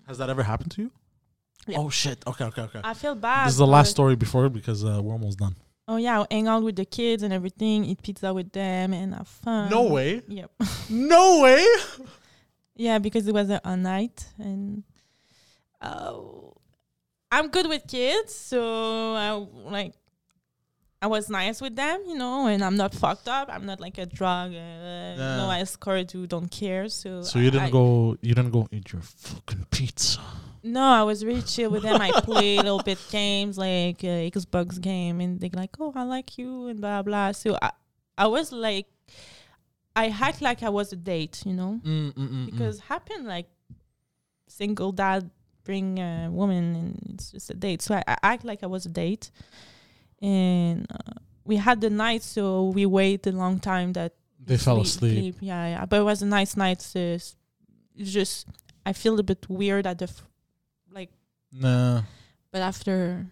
Has 0.07 0.19
that 0.19 0.31
ever 0.31 0.43
happened 0.43 0.71
to 0.73 0.83
you? 0.83 0.91
Yeah. 1.67 1.79
Oh 1.79 1.91
shit! 1.91 2.27
Okay, 2.27 2.45
okay, 2.45 2.63
okay. 2.63 2.81
I 2.83 2.95
feel 2.95 3.15
bad. 3.15 3.47
this 3.47 3.53
is 3.53 3.59
the 3.59 3.67
last 3.67 3.91
story 3.91 4.17
before 4.17 4.49
because 4.49 4.85
uh, 4.85 5.01
we're 5.03 5.13
almost 5.13 5.39
done. 5.39 5.55
Oh 5.87 5.97
yeah, 5.97 6.15
I'll 6.17 6.27
hang 6.31 6.49
out 6.49 6.63
with 6.63 6.77
the 6.77 6.85
kids 6.87 7.23
and 7.23 7.33
everything, 7.33 7.85
eat 7.85 8.03
pizza 8.03 8.33
with 8.33 8.51
them 8.53 8.93
and 8.95 9.15
have 9.15 9.29
fun. 9.29 9.71
no 9.71 9.83
way! 9.85 10.23
Yep. 10.27 10.51
No 10.91 11.41
way! 11.43 11.67
yeah, 12.77 12.99
because 12.99 13.29
it 13.29 13.35
was 13.35 13.51
a, 13.51 13.61
a 13.65 13.77
night 13.77 14.27
and 14.39 14.83
oh, 15.83 16.55
I'm 17.31 17.49
good 17.49 17.67
with 17.69 17.87
kids, 17.87 18.35
so 18.35 19.15
I 19.15 19.33
like 19.71 19.95
I 21.01 21.07
was 21.07 21.29
nice 21.31 21.61
with 21.61 21.77
them, 21.77 22.03
you 22.09 22.17
know, 22.19 22.47
and 22.49 22.65
I'm 22.65 22.77
not 22.77 22.93
fucked 22.95 23.29
up. 23.29 23.49
I'm 23.53 23.65
not 23.67 23.81
like 23.81 23.99
a 23.99 24.07
drug, 24.07 24.51
uh, 24.51 24.55
Yeah. 24.55 25.37
no 25.37 25.47
I 25.49 25.61
escort 25.61 26.11
who 26.11 26.27
don't 26.27 26.51
care. 26.51 26.89
So, 26.89 27.23
So 27.23 27.39
you 27.39 27.51
didn't 27.51 27.69
I- 27.69 27.71
go. 27.71 28.17
You 28.21 28.35
didn't 28.35 28.51
go 28.51 28.67
eat 28.73 28.93
your 28.93 29.03
fucking 29.03 29.67
pizza. 29.71 30.21
No, 30.65 30.83
I 30.83 31.05
was 31.05 31.25
really 31.25 31.43
chill 31.43 31.71
with 31.71 31.83
them. 31.85 32.01
I 32.01 32.11
play 32.23 32.57
a 32.57 32.63
little 32.63 32.83
bit 32.83 32.99
games 33.11 33.57
like 33.57 34.03
uh, 34.03 34.27
Xbox 34.35 34.81
game, 34.81 35.21
and 35.21 35.39
they're 35.39 35.51
like, 35.55 35.77
"Oh, 35.79 35.93
I 35.95 36.03
like 36.03 36.37
you," 36.37 36.67
and 36.67 36.81
blah 36.81 37.03
blah. 37.03 37.31
So 37.33 37.57
I, 37.63 37.71
I 38.19 38.27
was 38.27 38.51
like, 38.51 38.87
I 39.95 40.09
act 40.09 40.43
like 40.43 40.65
I 40.65 40.69
was 40.71 40.93
a 40.93 40.97
date, 40.97 41.43
you 41.47 41.53
know, 41.55 41.81
Mm, 41.85 42.13
mm, 42.13 42.29
mm, 42.29 42.47
because 42.47 42.81
happened 42.81 43.25
like 43.27 43.47
single 44.49 44.91
dad 44.93 45.31
bring 45.69 45.99
a 46.01 46.29
woman, 46.33 46.65
and 46.81 47.13
it's 47.15 47.31
just 47.33 47.51
a 47.51 47.55
date. 47.55 47.81
So 47.83 47.95
I, 47.95 48.03
I 48.09 48.17
act 48.33 48.43
like 48.51 48.61
I 48.65 48.67
was 48.67 48.87
a 48.87 48.89
date, 49.05 49.31
and 50.23 50.87
uh, 50.91 51.21
we 51.45 51.57
had 51.57 51.81
the 51.81 51.91
night, 51.91 52.23
so 52.23 52.71
we 52.77 52.87
wait 52.87 53.27
a 53.27 53.33
long 53.33 53.61
time 53.61 53.93
that 53.93 54.13
they 54.45 54.57
fell 54.57 54.81
asleep. 54.81 55.37
Yeah, 55.41 55.67
yeah, 55.69 55.85
but 55.87 56.01
it 56.01 56.05
was 56.05 56.23
a 56.23 56.27
nice 56.27 56.57
night. 56.57 56.81
So 56.81 56.99
it's 56.99 57.37
just 58.01 58.47
I 58.87 58.93
feel 58.95 59.19
a 59.21 59.23
bit 59.23 59.45
weird 59.49 59.87
at 59.87 59.99
the 59.99 60.05
f- 60.09 60.25
like 60.91 61.11
Nah. 61.53 62.03
but 62.53 62.63
after 62.63 63.27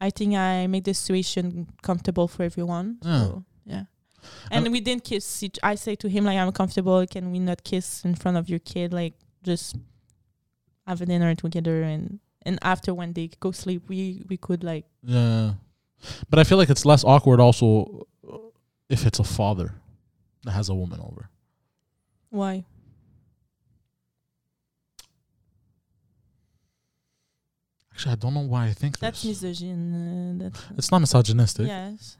I 0.00 0.10
think 0.10 0.34
I 0.34 0.66
made 0.66 0.84
the 0.84 0.94
situation 0.94 1.68
comfortable 1.82 2.28
for 2.28 2.42
everyone. 2.44 2.98
Yeah. 3.02 3.20
So 3.24 3.44
yeah. 3.66 3.84
And 4.50 4.64
And- 4.64 4.72
we 4.72 4.80
didn't 4.80 5.04
kiss 5.04 5.42
each 5.42 5.58
I 5.62 5.74
say 5.76 5.94
to 5.96 6.08
him 6.08 6.24
like 6.24 6.38
I'm 6.38 6.52
comfortable, 6.52 7.04
can 7.06 7.30
we 7.32 7.38
not 7.40 7.62
kiss 7.62 8.04
in 8.04 8.14
front 8.14 8.36
of 8.40 8.48
your 8.48 8.60
kid? 8.60 8.92
Like 8.92 9.14
just 9.42 9.76
have 10.86 11.00
a 11.00 11.06
dinner 11.06 11.34
together 11.34 11.82
and 11.82 12.20
and 12.42 12.58
after 12.62 12.92
when 12.94 13.12
they 13.14 13.30
go 13.40 13.50
sleep 13.52 13.82
we 13.88 14.22
we 14.28 14.36
could 14.36 14.62
like 14.64 14.84
Yeah. 15.02 15.54
But 16.28 16.38
I 16.38 16.44
feel 16.44 16.58
like 16.58 16.68
it's 16.70 16.84
less 16.84 17.02
awkward 17.04 17.40
also 17.40 18.06
uh, 18.30 18.36
if 18.90 19.06
it's 19.06 19.18
a 19.18 19.24
father 19.24 19.74
that 20.44 20.52
has 20.52 20.68
a 20.68 20.74
woman 20.74 21.00
over. 21.00 21.30
why? 22.30 22.64
Actually, 27.92 28.12
I 28.12 28.16
don't 28.16 28.34
know 28.34 28.40
why 28.40 28.66
I 28.66 28.72
think 28.72 28.98
That's 28.98 29.22
this. 29.22 29.42
misogyny. 29.42 29.72
Uh, 30.34 30.38
that's 30.44 30.62
It's 30.76 30.90
not 30.90 30.98
misogynistic. 31.00 31.66
yes. 31.66 32.16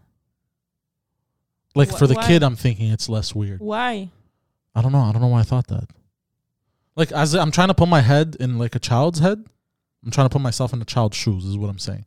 Like 1.75 1.91
Wh- 1.91 1.99
for 1.99 2.07
the 2.07 2.15
why? 2.15 2.27
kid, 2.27 2.43
I'm 2.45 2.55
thinking 2.57 2.91
it's 2.93 3.09
less 3.09 3.35
weird. 3.35 3.61
Why? 3.61 4.09
I 4.75 4.83
don't 4.83 4.93
know. 4.93 5.01
I 5.01 5.13
don't 5.13 5.21
know 5.21 5.29
why 5.29 5.41
I 5.41 5.43
thought 5.45 5.67
that. 5.69 5.89
Like 6.97 7.13
as 7.13 7.35
I'm 7.35 7.51
trying 7.51 7.69
to 7.69 7.75
put 7.75 7.89
my 7.89 8.01
head 8.01 8.37
in 8.39 8.59
like 8.59 8.75
a 8.75 8.79
child's 8.79 9.19
head, 9.19 9.45
I'm 10.05 10.11
trying 10.11 10.27
to 10.27 10.33
put 10.33 10.43
myself 10.43 10.73
in 10.73 10.81
a 10.81 10.85
child's 10.85 11.17
shoes. 11.17 11.45
Is 11.45 11.57
what 11.57 11.71
I'm 11.71 11.79
saying. 11.79 12.05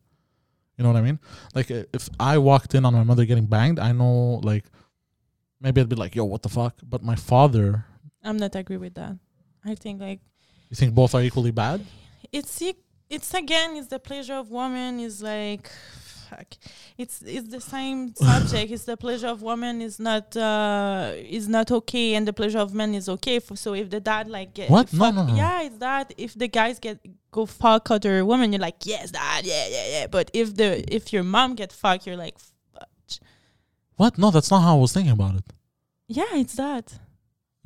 You 0.78 0.84
know 0.84 0.92
what 0.92 0.98
I 0.98 1.02
mean? 1.02 1.20
Like 1.56 1.72
if 1.72 2.10
I 2.20 2.38
walked 2.38 2.76
in 2.76 2.86
on 2.86 2.94
my 2.94 3.04
mother 3.04 3.26
getting 3.26 3.48
banged, 3.48 3.80
I 3.80 3.92
know 3.92 4.40
like 4.44 4.66
maybe 5.60 5.82
I'd 5.82 5.90
be 5.90 5.96
like, 5.96 6.16
"Yo, 6.16 6.24
what 6.26 6.44
the 6.44 6.50
fuck?" 6.50 6.76
But 6.84 7.04
my 7.04 7.16
father, 7.16 7.86
I'm 8.24 8.38
not 8.38 8.56
agree 8.56 8.78
with 8.78 8.94
that. 8.96 9.18
I 9.66 9.76
think 9.76 10.00
like 10.00 10.20
you 10.70 10.76
think 10.76 10.94
both 10.94 11.16
are 11.16 11.22
equally 11.22 11.52
bad? 11.52 11.86
it's 12.32 12.62
it's 13.10 13.34
again 13.34 13.76
it's 13.76 13.88
the 13.88 14.00
pleasure 14.00 14.36
of 14.36 14.50
woman 14.52 15.00
is 15.00 15.22
like 15.22 15.72
fuck 16.30 16.50
it's 16.98 17.22
it's 17.36 17.50
the 17.58 17.62
same 17.62 18.14
subject 18.30 18.72
it's 18.72 18.86
the 18.92 18.98
pleasure 19.06 19.28
of 19.28 19.42
woman 19.42 19.82
is 19.82 20.00
not 20.00 20.26
uh 20.38 21.12
is 21.40 21.48
not 21.48 21.68
okay 21.72 22.08
and 22.16 22.28
the 22.28 22.34
pleasure 22.34 22.60
of 22.60 22.74
men 22.82 22.92
is 22.96 23.08
okay 23.16 23.40
for, 23.40 23.56
so 23.56 23.74
if 23.74 23.90
the 23.90 24.00
dad 24.00 24.28
like 24.28 24.54
get 24.54 24.70
What? 24.70 24.92
No, 24.94 25.00
fuck- 25.06 25.16
no, 25.16 25.24
no. 25.26 25.36
yeah 25.36 25.62
it's 25.68 25.78
that 25.78 26.14
if 26.18 26.32
the 26.42 26.48
guys 26.60 26.80
get 26.80 26.98
go 27.32 27.46
fuck 27.46 27.90
other 27.92 28.26
woman 28.32 28.52
you're 28.54 28.62
like 28.70 28.80
yes 28.86 29.12
dad 29.12 29.46
yeah 29.46 29.68
yeah 29.76 29.88
yeah 29.96 30.08
but 30.08 30.30
if 30.34 30.48
the 30.56 30.70
if 30.98 31.04
your 31.14 31.24
mom 31.24 31.56
get 31.56 31.72
fucked 31.72 32.06
you're 32.08 32.18
like 32.26 32.38
fuck. 32.74 32.90
What? 33.96 34.18
No, 34.18 34.30
that's 34.32 34.52
not 34.52 34.62
how 34.62 34.78
I 34.78 34.80
was 34.80 34.94
thinking 34.94 35.14
about 35.20 35.36
it. 35.36 35.46
yeah 36.08 36.34
it's 36.44 36.56
that 36.56 36.88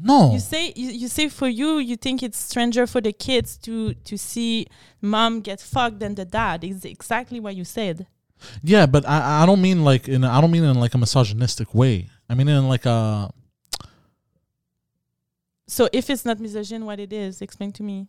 No. 0.04 0.34
you 0.34 0.40
say 0.40 0.64
you, 0.76 0.90
you 1.02 1.08
say 1.18 1.26
for 1.30 1.48
you 1.62 1.78
you 1.90 1.96
think 2.06 2.24
it's 2.24 2.40
stranger 2.52 2.86
for 2.94 3.02
the 3.08 3.14
kids 3.28 3.50
to 3.66 3.94
to 4.10 4.16
see 4.18 4.66
mom 5.14 5.42
get 5.42 5.60
fucked 5.74 6.00
than 6.00 6.14
the 6.16 6.26
dad 6.26 6.64
is 6.64 6.80
exactly 6.86 7.40
what 7.40 7.54
you 7.60 7.66
said 7.66 8.08
Yeah, 8.64 8.86
but 8.86 9.08
I 9.08 9.44
I 9.44 9.46
don't 9.46 9.62
mean 9.62 9.84
like 9.84 10.08
in 10.08 10.24
I 10.24 10.42
don't 10.42 10.52
mean 10.52 10.64
in 10.64 10.80
like 10.80 10.94
a 10.94 10.98
misogynistic 10.98 11.74
way. 11.74 12.10
I 12.30 12.36
mean 12.36 12.48
in 12.48 12.68
like 12.68 12.86
a 12.86 13.32
so 15.68 15.88
if 15.94 16.10
it's 16.10 16.26
not 16.26 16.38
misogyn, 16.38 16.84
what 16.84 17.00
it 17.00 17.14
is 17.14 17.42
explain 17.42 17.72
to 17.74 17.84
me 17.84 18.08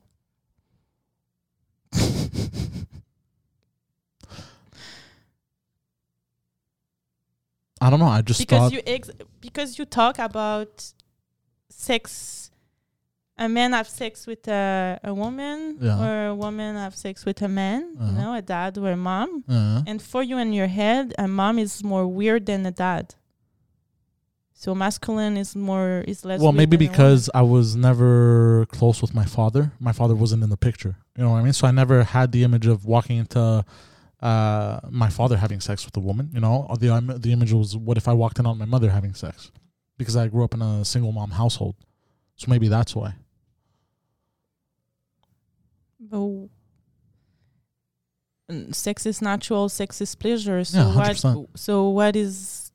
I 7.82 7.90
don't 7.90 7.98
know. 7.98 8.06
I 8.06 8.22
just 8.22 8.38
because 8.38 8.70
thought 8.70 8.72
you 8.72 8.80
ex- 8.86 9.10
because 9.40 9.76
you 9.76 9.84
talk 9.84 10.20
about 10.20 10.92
sex 11.68 12.52
a 13.46 13.48
man 13.58 13.70
have 13.78 13.88
sex 14.00 14.12
with 14.30 14.44
a, 14.48 14.62
a 15.10 15.12
woman 15.22 15.58
Yeah. 15.86 16.04
or 16.04 16.12
a 16.34 16.36
woman 16.44 16.70
have 16.84 16.94
sex 17.06 17.14
with 17.28 17.38
a 17.42 17.48
man 17.62 17.80
Uh-huh. 17.98 18.06
you 18.10 18.14
know 18.20 18.32
a 18.42 18.44
dad 18.54 18.72
or 18.82 18.90
a 18.98 19.00
mom 19.10 19.30
uh, 19.48 19.82
And 19.90 19.98
for 20.12 20.22
you 20.30 20.36
in 20.44 20.50
your 20.60 20.70
head, 20.80 21.04
a 21.26 21.28
mom 21.40 21.54
is 21.66 21.72
more 21.92 22.06
weird 22.20 22.42
than 22.50 22.60
a 22.72 22.74
dad. 22.86 23.04
So 24.54 24.74
masculine 24.74 25.36
is 25.36 25.50
more 25.56 26.04
is 26.06 26.24
less. 26.24 26.40
well, 26.40 26.52
maybe 26.52 26.76
than 26.76 26.86
a 26.86 26.90
woman. 26.90 26.92
because 26.92 27.30
I 27.34 27.42
was 27.42 27.74
never 27.88 28.64
close 28.76 29.02
with 29.02 29.12
my 29.20 29.24
father. 29.24 29.72
My 29.80 29.92
father 30.00 30.14
wasn't 30.14 30.42
in 30.44 30.50
the 30.50 30.56
picture. 30.68 30.94
You 31.16 31.24
know 31.24 31.30
what 31.32 31.38
I 31.38 31.42
mean? 31.42 31.52
So 31.60 31.66
I 31.66 31.72
never 31.72 32.04
had 32.04 32.30
the 32.36 32.42
image 32.44 32.66
of 32.74 32.84
walking 32.84 33.16
into 33.22 33.64
uh, 34.20 34.80
my 34.88 35.08
father 35.18 35.36
having 35.44 35.60
sex 35.60 35.84
with 35.84 35.96
a 35.96 36.00
woman. 36.08 36.30
You 36.32 36.40
know, 36.44 36.66
or 36.70 36.76
the 36.76 36.88
im- 36.98 37.20
the 37.24 37.32
image 37.32 37.52
was 37.52 37.76
what 37.76 37.96
if 37.96 38.06
I 38.06 38.14
walked 38.22 38.38
in 38.38 38.46
on 38.46 38.56
my 38.56 38.68
mother 38.74 38.90
having 38.90 39.14
sex? 39.14 39.50
Because 39.98 40.16
I 40.16 40.28
grew 40.28 40.44
up 40.44 40.54
in 40.54 40.62
a 40.62 40.84
single 40.84 41.12
mom 41.18 41.30
household. 41.42 41.74
So 42.36 42.44
maybe 42.48 42.68
that's 42.68 42.94
why. 42.94 43.14
Mm, 46.12 46.48
sex 48.74 49.06
is 49.06 49.22
natural. 49.22 49.68
Sex 49.68 50.00
is 50.00 50.14
pleasure. 50.14 50.64
So 50.64 50.78
Yeah, 50.78 50.94
what? 50.94 51.16
100%. 51.16 51.46
So 51.56 51.88
what 51.88 52.16
is? 52.16 52.72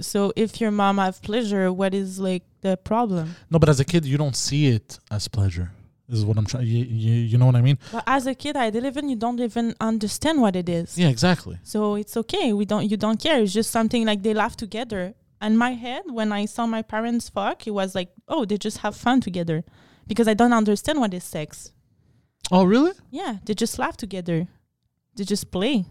So 0.00 0.32
if 0.36 0.60
your 0.60 0.70
mom 0.70 0.98
have 0.98 1.20
pleasure, 1.22 1.72
what 1.72 1.94
is 1.94 2.18
like 2.18 2.44
the 2.60 2.76
problem? 2.76 3.34
No, 3.50 3.58
but 3.58 3.68
as 3.68 3.80
a 3.80 3.84
kid, 3.84 4.04
you 4.04 4.18
don't 4.18 4.36
see 4.36 4.68
it 4.68 4.98
as 5.10 5.28
pleasure. 5.28 5.70
Is 6.10 6.24
what 6.24 6.38
I'm 6.38 6.46
trying. 6.46 6.66
You, 6.66 6.84
you, 6.84 7.12
you 7.32 7.38
know 7.38 7.44
what 7.44 7.56
I 7.56 7.60
mean? 7.60 7.78
But 7.92 8.02
as 8.06 8.26
a 8.26 8.34
kid, 8.34 8.56
I 8.56 8.70
didn't 8.70 8.86
even 8.86 9.10
you 9.10 9.16
don't 9.16 9.40
even 9.40 9.74
understand 9.78 10.40
what 10.40 10.56
it 10.56 10.66
is. 10.66 10.96
Yeah, 10.96 11.08
exactly. 11.08 11.58
So 11.64 11.96
it's 11.96 12.16
okay. 12.16 12.54
We 12.54 12.64
don't 12.64 12.90
you 12.90 12.96
don't 12.96 13.20
care. 13.20 13.42
It's 13.42 13.52
just 13.52 13.70
something 13.70 14.06
like 14.06 14.22
they 14.22 14.32
laugh 14.32 14.56
together. 14.56 15.14
And 15.40 15.58
my 15.58 15.72
head, 15.72 16.04
when 16.06 16.32
I 16.32 16.46
saw 16.46 16.66
my 16.66 16.80
parents 16.82 17.28
fuck, 17.28 17.66
it 17.66 17.72
was 17.72 17.94
like, 17.94 18.08
oh, 18.26 18.44
they 18.46 18.56
just 18.56 18.78
have 18.78 18.96
fun 18.96 19.20
together. 19.20 19.64
Because 20.06 20.26
I 20.26 20.34
don't 20.34 20.54
understand 20.54 20.98
what 20.98 21.12
is 21.12 21.24
sex. 21.24 21.72
Oh, 22.50 22.64
really? 22.64 22.92
Yeah, 23.10 23.36
they 23.44 23.54
just 23.54 23.78
laugh 23.78 23.96
together. 23.96 24.46
They 25.16 25.24
just 25.24 25.50
play. 25.50 25.84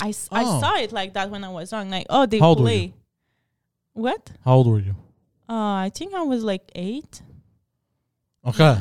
I, 0.00 0.10
s- 0.10 0.28
I 0.30 0.44
Oh. 0.44 0.60
saw 0.60 0.76
it 0.76 0.92
like 0.92 1.14
that 1.14 1.30
when 1.30 1.42
I 1.42 1.48
was 1.48 1.72
young. 1.72 1.90
Like, 1.90 2.06
oh, 2.10 2.26
they 2.26 2.38
How 2.38 2.48
old 2.48 2.58
were 2.60 2.64
play. 2.66 2.78
you? 2.84 2.92
What? 3.94 4.30
How 4.44 4.54
old 4.56 4.66
were 4.68 4.78
you? 4.78 4.94
Uh, 5.48 5.86
I 5.86 5.90
think 5.94 6.12
I 6.14 6.22
was 6.22 6.44
like 6.44 6.70
eight. 6.74 7.22
Okay. 8.46 8.76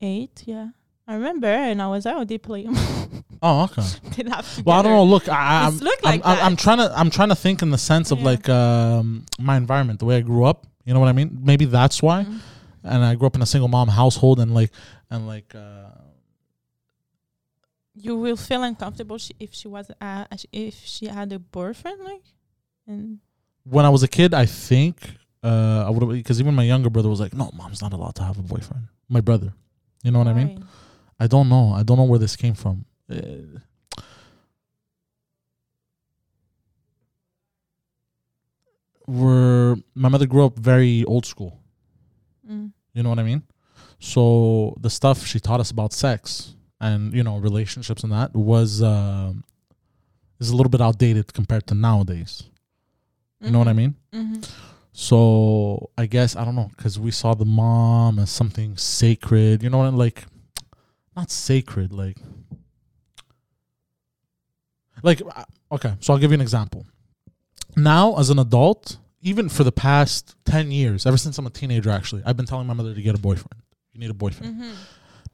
Eight, 0.00 0.42
yeah. 0.46 0.68
I 1.06 1.14
remember, 1.14 1.48
and 1.48 1.82
I 1.82 1.88
was 1.88 2.04
like, 2.06 2.14
oh, 2.16 2.24
they 2.24 2.38
play. 2.38 2.66
Oh, 3.42 3.62
okay. 3.64 3.80
they 4.16 4.24
laugh 4.24 4.44
together. 4.56 4.62
Well, 4.66 4.78
I 4.78 4.82
don't 4.82 4.92
know. 4.92 5.04
Look, 5.04 5.26
I, 5.26 5.64
I'm, 5.64 5.72
It's 5.72 5.82
look 5.82 5.98
I'm, 6.04 6.10
like 6.10 6.26
I'm, 6.26 6.36
that. 6.36 6.44
I'm 6.44 6.56
trying 6.56 6.76
to, 6.76 6.92
I'm 6.94 7.08
trying 7.08 7.30
to 7.30 7.34
think 7.34 7.62
in 7.62 7.70
the 7.70 7.78
sense 7.78 8.10
of 8.10 8.18
Yeah. 8.18 8.24
like 8.26 8.48
um, 8.50 9.24
my 9.38 9.56
environment, 9.56 9.98
the 9.98 10.04
way 10.04 10.18
I 10.18 10.20
grew 10.20 10.44
up. 10.44 10.66
You 10.84 10.92
know 10.92 11.00
what 11.00 11.08
I 11.08 11.12
mean? 11.12 11.38
Maybe 11.42 11.64
that's 11.64 12.02
why. 12.02 12.26
And 12.82 13.04
I 13.04 13.14
grew 13.14 13.26
up 13.26 13.34
in 13.34 13.42
a 13.42 13.46
single 13.46 13.68
mom 13.68 13.88
household, 13.88 14.40
and 14.40 14.54
like, 14.54 14.70
and 15.10 15.26
like, 15.26 15.54
uh, 15.54 15.90
you 17.94 18.16
will 18.16 18.36
feel 18.36 18.62
uncomfortable 18.62 19.18
sh- 19.18 19.32
if 19.38 19.52
she 19.52 19.68
was 19.68 19.90
uh, 20.00 20.24
if 20.52 20.74
she 20.84 21.06
had 21.06 21.32
a 21.32 21.38
boyfriend 21.38 22.00
like 22.02 22.22
and 22.86 23.18
when 23.64 23.84
I 23.84 23.90
was 23.90 24.02
a 24.02 24.08
kid, 24.08 24.32
I 24.32 24.46
think 24.46 24.96
uh, 25.42 25.84
I 25.86 25.90
would 25.90 26.02
have 26.02 26.10
because 26.12 26.40
even 26.40 26.54
my 26.54 26.62
younger 26.64 26.88
brother 26.88 27.08
was 27.08 27.20
like, 27.20 27.34
"No, 27.34 27.50
mom's 27.52 27.82
not 27.82 27.92
allowed 27.92 28.14
to 28.16 28.22
have 28.22 28.38
a 28.38 28.42
boyfriend." 28.42 28.84
My 29.08 29.20
brother, 29.20 29.52
you 30.02 30.10
know 30.10 30.18
what 30.18 30.28
I 30.28 30.32
mean? 30.32 30.64
I 31.18 31.26
don't 31.26 31.48
know. 31.48 31.72
I 31.72 31.82
don't 31.82 31.98
know 31.98 32.04
where 32.04 32.18
this 32.18 32.36
came 32.36 32.54
from. 32.54 32.86
Uh, 33.10 33.60
we're 39.06 39.76
my 39.94 40.08
mother 40.08 40.26
grew 40.26 40.44
up 40.46 40.58
very 40.58 41.04
old 41.04 41.26
school. 41.26 41.59
Mm. 42.50 42.72
You 42.94 43.02
know 43.02 43.08
what 43.10 43.18
I 43.18 43.22
mean? 43.22 43.42
So 43.98 44.74
the 44.80 44.90
stuff 44.90 45.24
she 45.26 45.38
taught 45.40 45.60
us 45.60 45.70
about 45.70 45.92
sex 45.92 46.54
and 46.80 47.12
you 47.14 47.22
know 47.22 47.36
relationships 47.38 48.02
and 48.02 48.12
that 48.12 48.34
was 48.34 48.82
um 48.82 49.44
is 50.40 50.50
a 50.50 50.56
little 50.56 50.70
bit 50.70 50.80
outdated 50.80 51.32
compared 51.34 51.66
to 51.68 51.74
nowadays. 51.74 52.44
You 53.42 53.50
know 53.50 53.58
what 53.58 53.68
I 53.68 53.72
mean? 53.72 53.94
hmm 54.12 54.40
So 54.92 55.90
I 55.96 56.06
guess 56.06 56.34
I 56.36 56.44
don't 56.44 56.56
know 56.56 56.70
because 56.76 56.98
we 56.98 57.10
saw 57.10 57.34
the 57.34 57.44
mom 57.46 58.18
as 58.18 58.30
something 58.30 58.76
sacred. 58.76 59.62
You 59.62 59.70
know 59.70 59.78
what? 59.78 59.86
I 59.86 59.90
mean? 59.90 59.98
Like 59.98 60.24
not 61.16 61.30
sacred. 61.30 61.92
Like 61.92 62.16
like 65.02 65.22
uh, 65.34 65.44
okay. 65.72 65.94
So 66.00 66.12
I'll 66.12 66.18
give 66.18 66.30
you 66.30 66.34
an 66.36 66.40
example. 66.40 66.86
now 67.76 68.18
as 68.18 68.30
an 68.30 68.38
adult, 68.38 68.98
even 69.22 69.48
for 69.48 69.64
the 69.64 69.72
past 69.72 70.34
10 70.46 70.70
years, 70.70 71.06
ever 71.06 71.16
since 71.16 71.38
I'm 71.38 71.46
a 71.46 71.50
teenager, 71.50 71.90
actually, 71.90 72.22
I've 72.24 72.36
been 72.36 72.46
telling 72.46 72.66
my 72.66 72.74
mother 72.74 72.94
to 72.94 73.02
get 73.02 73.14
a 73.14 73.18
boyfriend. 73.18 73.62
You 73.92 74.00
need 74.00 74.10
a 74.10 74.14
boyfriend. 74.14 74.56
Mm-hmm. 74.56 74.72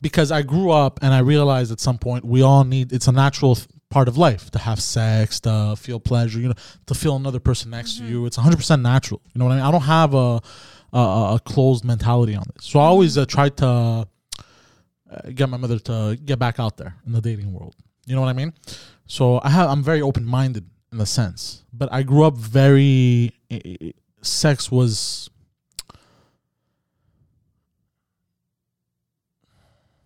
Because 0.01 0.31
I 0.31 0.43
grew 0.43 0.71
up 0.71 0.99
and 1.03 1.15
I 1.15 1.21
realized 1.21 1.73
at 1.73 1.81
some 1.81 1.99
point 1.99 2.25
we 2.25 2.43
all 2.43 2.65
need, 2.65 2.93
it's 2.93 3.09
a 3.09 3.13
natural 3.13 3.55
th- 3.55 3.69
part 3.89 4.09
of 4.09 4.19
life 4.19 4.51
to 4.51 4.59
have 4.59 4.81
sex, 4.81 5.41
to 5.41 5.75
feel 5.79 6.01
pleasure, 6.01 6.39
you 6.39 6.49
know, 6.49 6.55
to 6.87 6.95
feel 6.95 7.17
another 7.17 7.41
person 7.41 7.71
next 7.71 7.99
to 7.99 8.05
you. 8.05 8.27
It's 8.27 8.37
100% 8.37 8.83
natural. 8.83 9.23
You 9.33 9.39
know 9.39 9.47
what 9.47 9.53
I 9.53 9.57
mean? 9.57 9.65
I 9.65 9.71
don't 9.71 9.83
have 9.83 10.15
a, 10.15 10.41
a, 10.93 11.35
a 11.35 11.41
closed 11.45 11.85
mentality 11.85 12.35
on 12.35 12.45
this. 12.55 12.67
So 12.67 12.81
I 12.81 12.85
always 12.85 13.17
uh, 13.17 13.25
tried 13.25 13.57
to 13.59 13.67
uh, 13.67 14.07
get 15.35 15.49
my 15.49 15.57
mother 15.57 15.79
to 15.79 16.19
get 16.23 16.39
back 16.39 16.59
out 16.59 16.77
there 16.77 16.95
in 17.07 17.13
the 17.13 17.21
dating 17.21 17.53
world. 17.53 17.75
You 18.07 18.15
know 18.15 18.21
what 18.21 18.29
I 18.29 18.35
mean? 18.35 18.53
So 19.07 19.41
I 19.43 19.51
have 19.51 19.71
I'm 19.71 19.83
very 19.83 20.03
open 20.03 20.25
minded 20.25 20.69
in 20.97 20.99
the 20.99 21.07
sense, 21.07 21.63
but 21.73 21.93
I 21.93 22.03
grew 22.03 22.25
up 22.25 22.37
very 22.37 23.33
sex 24.23 24.73
was 24.73 25.29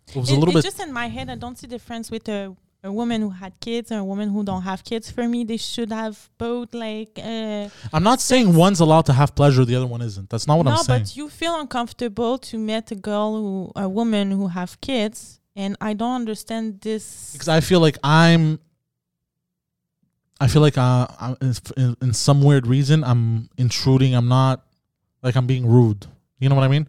it 0.08 0.16
was 0.16 0.30
a 0.30 0.34
little 0.34 0.48
it's 0.48 0.56
bit 0.56 0.64
just 0.64 0.80
in 0.80 0.92
my 0.92 1.06
head. 1.06 1.30
I 1.30 1.36
don't 1.36 1.56
see 1.56 1.68
difference 1.68 2.10
with 2.10 2.28
a 2.28 2.56
a 2.82 2.90
woman 2.90 3.20
who 3.20 3.30
had 3.30 3.52
kids 3.60 3.90
and 3.90 4.00
a 4.00 4.04
woman 4.04 4.30
who 4.30 4.42
don't 4.42 4.62
have 4.62 4.82
kids. 4.82 5.10
For 5.10 5.28
me, 5.28 5.44
they 5.44 5.58
should 5.58 5.92
have 5.92 6.16
both. 6.38 6.74
Like, 6.74 7.12
uh, 7.22 7.68
I'm 7.92 8.02
not 8.02 8.20
saying 8.20 8.54
one's 8.54 8.80
allowed 8.80 9.06
to 9.06 9.12
have 9.12 9.34
pleasure, 9.34 9.64
the 9.64 9.76
other 9.76 9.86
one 9.86 10.02
isn't. 10.02 10.28
That's 10.30 10.46
not 10.48 10.56
what 10.56 10.64
no, 10.64 10.72
I'm 10.72 10.76
saying. 10.78 11.00
No, 11.00 11.04
but 11.04 11.16
you 11.16 11.28
feel 11.28 11.60
uncomfortable 11.60 12.38
to 12.38 12.58
meet 12.58 12.90
a 12.90 12.94
girl 12.96 13.34
who, 13.36 13.72
a 13.76 13.88
woman 13.88 14.30
who 14.30 14.48
have 14.48 14.80
kids, 14.80 15.40
and 15.54 15.76
I 15.80 15.92
don't 15.92 16.16
understand 16.22 16.80
this. 16.80 17.32
because 17.32 17.48
I 17.48 17.60
feel 17.60 17.80
like 17.80 17.98
I'm. 18.02 18.58
I 20.40 20.46
feel 20.48 20.62
like 20.62 20.78
uh, 20.78 21.06
I'm 21.20 21.36
in, 21.76 21.96
in 22.00 22.12
some 22.14 22.42
weird 22.42 22.66
reason 22.66 23.04
I'm 23.04 23.48
intruding. 23.58 24.14
I'm 24.14 24.28
not 24.28 24.64
like 25.22 25.36
I'm 25.36 25.46
being 25.46 25.66
rude. 25.66 26.06
You 26.38 26.48
know 26.48 26.54
what 26.54 26.64
I 26.64 26.68
mean? 26.68 26.88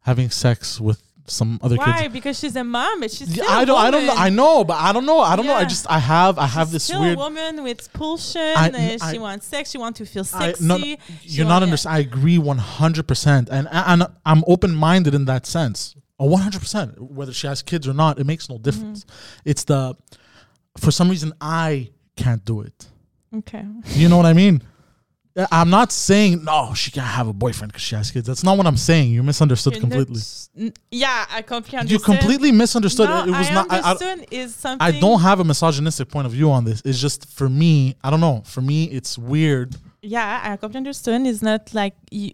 Having 0.00 0.30
sex 0.30 0.80
with 0.80 1.02
some 1.26 1.58
other 1.62 1.76
Why? 1.76 1.84
kids. 1.84 1.96
Why? 2.02 2.08
Because 2.08 2.38
she's 2.38 2.54
a 2.56 2.62
mom, 2.64 3.00
but 3.00 3.10
she's 3.10 3.36
Yeah, 3.36 3.44
I 3.48 3.64
don't. 3.64 3.78
I 3.78 3.90
don't 3.90 4.06
know. 4.06 4.14
I 4.16 4.30
know, 4.30 4.64
but 4.64 4.74
I 4.78 4.92
don't 4.92 5.04
know. 5.04 5.20
I 5.20 5.34
don't 5.36 5.44
know. 5.46 5.54
I 5.54 5.64
just. 5.64 5.84
I 5.90 5.98
have. 5.98 6.38
I 6.38 6.46
have 6.46 6.68
She's 6.68 6.72
this 6.74 6.84
still 6.84 7.00
weird. 7.02 7.16
a 7.18 7.20
woman 7.20 7.62
with 7.64 7.92
pulsion. 7.92 8.40
I- 8.56 8.70
uh, 8.70 9.10
she 9.10 9.18
I- 9.18 9.20
wants 9.20 9.46
sex. 9.46 9.70
She 9.72 9.78
wants 9.78 9.98
to 9.98 10.06
feel 10.06 10.22
I- 10.32 10.46
sexy. 10.52 10.64
no, 10.64 10.76
no, 10.78 10.96
You're 11.22 11.46
not 11.46 11.58
yeah. 11.58 11.64
understand. 11.64 11.96
I 11.96 11.98
agree 11.98 12.38
one 12.38 12.58
hundred 12.58 13.06
percent, 13.08 13.48
and 13.50 13.68
and 13.70 14.04
I'm 14.24 14.44
open 14.46 14.74
minded 14.74 15.14
in 15.14 15.24
that 15.26 15.44
sense. 15.46 15.96
One 16.16 16.40
hundred 16.40 16.60
percent. 16.60 16.98
Whether 17.02 17.32
she 17.34 17.46
has 17.48 17.60
kids 17.60 17.86
or 17.88 17.92
not, 17.92 18.18
it 18.20 18.24
makes 18.24 18.48
no 18.48 18.56
difference. 18.56 19.04
Mm-hmm. 19.04 19.50
It's 19.50 19.64
the 19.64 19.96
for 20.78 20.90
some 20.92 21.10
reason 21.10 21.32
I 21.40 21.90
can't 22.16 22.44
do 22.44 22.62
it. 22.62 22.86
Okay. 23.34 23.64
You 23.90 24.08
know 24.08 24.16
what 24.16 24.26
I 24.26 24.32
mean? 24.32 24.62
I'm 25.52 25.68
not 25.68 25.92
saying 25.92 26.44
no, 26.44 26.72
she 26.74 26.90
can't 26.90 27.06
have 27.06 27.28
a 27.28 27.32
boyfriend 27.32 27.70
because 27.70 27.82
she 27.82 27.94
has 27.94 28.10
kids. 28.10 28.26
That's 28.26 28.42
not 28.42 28.56
what 28.56 28.66
I'm 28.66 28.78
saying. 28.78 29.10
You 29.10 29.22
misunderstood 29.22 29.74
You're 29.74 29.80
completely. 29.82 30.20
n- 30.56 30.72
yeah, 30.90 31.26
I 31.28 31.42
completely 31.42 31.88
You 31.90 31.98
completely 31.98 32.52
misunderstood. 32.52 33.10
No, 33.10 33.24
it 33.24 33.30
was 33.30 33.50
I 33.50 33.52
not. 33.52 33.66
I, 33.70 33.80
I, 33.80 34.26
is 34.30 34.54
something. 34.54 34.86
I 34.86 34.98
don't 34.98 35.20
have 35.20 35.40
a 35.40 35.44
misogynistic 35.44 36.08
point 36.08 36.26
of 36.26 36.32
view 36.32 36.50
on 36.50 36.64
this. 36.64 36.80
It's 36.86 36.98
just 36.98 37.28
for 37.28 37.50
me. 37.50 37.96
I 38.02 38.08
don't 38.08 38.20
know. 38.20 38.42
For 38.46 38.62
me, 38.62 38.84
it's 38.84 39.18
weird. 39.18 39.76
Yeah, 40.00 40.40
I 40.42 40.56
completely 40.56 40.78
understand. 40.78 41.26
It's 41.26 41.42
not 41.42 41.74
like 41.74 41.94
you, 42.10 42.30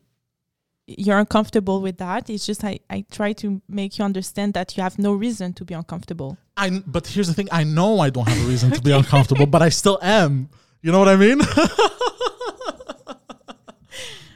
you're 0.87 1.19
uncomfortable 1.19 1.81
with 1.81 1.99
that. 1.99 2.29
It's 2.29 2.45
just 2.47 2.65
I, 2.65 2.81
I 2.91 3.05
try 3.11 3.33
to 3.35 3.63
make 3.69 3.99
you 3.99 4.05
understand 4.05 4.55
that 4.55 4.77
you 4.77 4.83
have 4.83 4.99
no 4.99 5.13
reason 5.13 5.53
to 5.55 5.65
be 5.65 5.75
uncomfortable. 5.75 6.37
I 6.57 6.83
but 6.87 7.07
here's 7.07 7.29
the 7.29 7.35
thing. 7.35 7.49
I 7.53 7.65
know 7.65 8.01
I 8.01 8.11
don't 8.11 8.29
have 8.29 8.45
a 8.45 8.49
reason 8.49 8.71
to 8.73 8.83
be 8.83 8.93
uncomfortable, 8.93 9.47
but 9.47 9.63
I 9.63 9.69
still 9.71 9.99
am. 10.03 10.49
You 10.83 10.93
know 10.93 10.99
what 10.99 11.09
I 11.09 11.17
mean? 11.17 11.41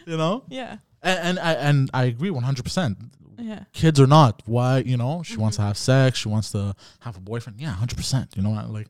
you 0.07 0.17
know, 0.17 0.45
Yeah. 0.49 0.77
and 1.03 1.19
and 1.19 1.39
I 1.39 1.53
and 1.55 1.91
I 1.93 2.05
agree 2.05 2.31
100. 2.31 2.63
percent 2.63 2.99
Yeah. 3.39 3.65
Kids 3.73 4.01
or 4.01 4.07
not, 4.07 4.43
why 4.47 4.79
you 4.79 4.97
know 4.97 5.23
she 5.25 5.37
wants 5.37 5.57
to 5.57 5.63
mm-hmm. 5.63 5.69
have 5.69 5.79
sex, 5.79 6.19
she 6.19 6.29
wants 6.29 6.53
to 6.53 6.75
have 7.01 7.17
a 7.17 7.21
boyfriend. 7.21 7.61
Yeah, 7.61 7.69
100. 7.71 7.97
percent 7.97 8.37
You 8.37 8.43
know, 8.43 8.55
I- 8.55 8.65
like 8.67 8.89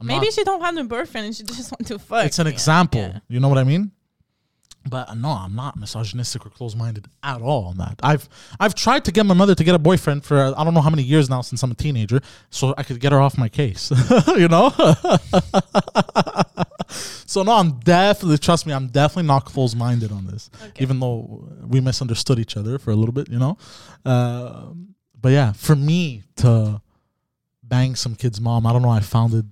I'm 0.00 0.06
Maybe 0.06 0.26
not- 0.26 0.34
she 0.34 0.44
don't 0.44 0.60
have 0.60 0.76
a 0.76 0.84
boyfriend 0.84 1.26
and 1.26 1.36
she 1.36 1.42
just 1.44 1.70
want 1.70 1.86
to 1.86 1.98
fuck. 1.98 2.26
it's 2.26 2.38
an 2.38 2.46
Yeah, 2.46 2.52
example. 2.52 3.00
yeah. 3.00 3.18
You 3.28 3.40
know 3.40 3.48
what 3.48 3.58
I 3.58 3.64
mean? 3.64 3.92
But 4.86 5.08
uh, 5.08 5.14
no, 5.14 5.30
I'm 5.30 5.54
not 5.56 5.78
misogynistic 5.78 6.44
or 6.44 6.50
close-minded 6.50 7.08
at 7.22 7.40
all 7.40 7.64
on 7.64 7.78
that. 7.78 7.98
I've 8.02 8.28
I've 8.60 8.74
tried 8.74 9.04
to 9.06 9.12
get 9.12 9.24
my 9.24 9.32
mother 9.34 9.54
to 9.54 9.64
get 9.64 9.74
a 9.74 9.78
boyfriend 9.78 10.24
for 10.24 10.36
uh, 10.38 10.52
I 10.58 10.64
don't 10.64 10.74
know 10.74 10.82
how 10.82 10.90
many 10.90 11.02
years 11.02 11.30
now 11.30 11.40
since 11.40 11.62
I'm 11.62 11.70
a 11.70 11.74
teenager, 11.74 12.20
so 12.50 12.74
I 12.76 12.82
could 12.82 13.00
get 13.00 13.12
her 13.12 13.20
off 13.20 13.38
my 13.38 13.48
case. 13.48 13.90
you 14.36 14.48
know. 14.48 14.68
so 16.88 17.42
no, 17.42 17.52
I'm 17.52 17.78
definitely 17.80 18.38
trust 18.38 18.66
me, 18.66 18.72
I'm 18.74 18.88
definitely 18.88 19.26
not 19.26 19.46
close-minded 19.46 20.12
on 20.12 20.26
this, 20.26 20.50
Okay. 20.62 20.82
even 20.82 21.00
though 21.00 21.48
we 21.66 21.80
misunderstood 21.80 22.38
each 22.38 22.56
other 22.56 22.78
for 22.78 22.90
a 22.90 22.96
little 22.96 23.12
bit. 23.14 23.28
You 23.30 23.38
know. 23.38 23.56
Uh, 24.04 24.66
but 25.20 25.30
yeah, 25.32 25.52
for 25.52 25.74
me 25.74 26.22
to 26.36 26.82
bang 27.62 27.94
some 27.94 28.14
kid's 28.14 28.38
mom, 28.40 28.66
I 28.66 28.72
don't 28.74 28.82
know. 28.82 28.90
I 28.90 29.00
found 29.00 29.32
it 29.32 29.46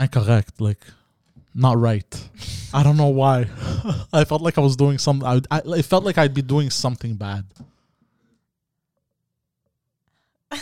incorrect, 0.00 0.60
like 0.60 0.80
not 1.58 1.78
right. 1.78 2.28
I 2.72 2.82
don't 2.82 2.96
know 2.96 3.08
why. 3.08 3.46
I 4.12 4.24
felt 4.24 4.42
like 4.42 4.58
I 4.58 4.60
was 4.60 4.76
doing 4.76 4.98
something. 4.98 5.26
I, 5.26 5.40
I 5.50 5.60
it 5.76 5.84
felt 5.84 6.04
like 6.04 6.18
I'd 6.18 6.34
be 6.34 6.42
doing 6.42 6.70
something 6.70 7.14
bad. 7.14 7.44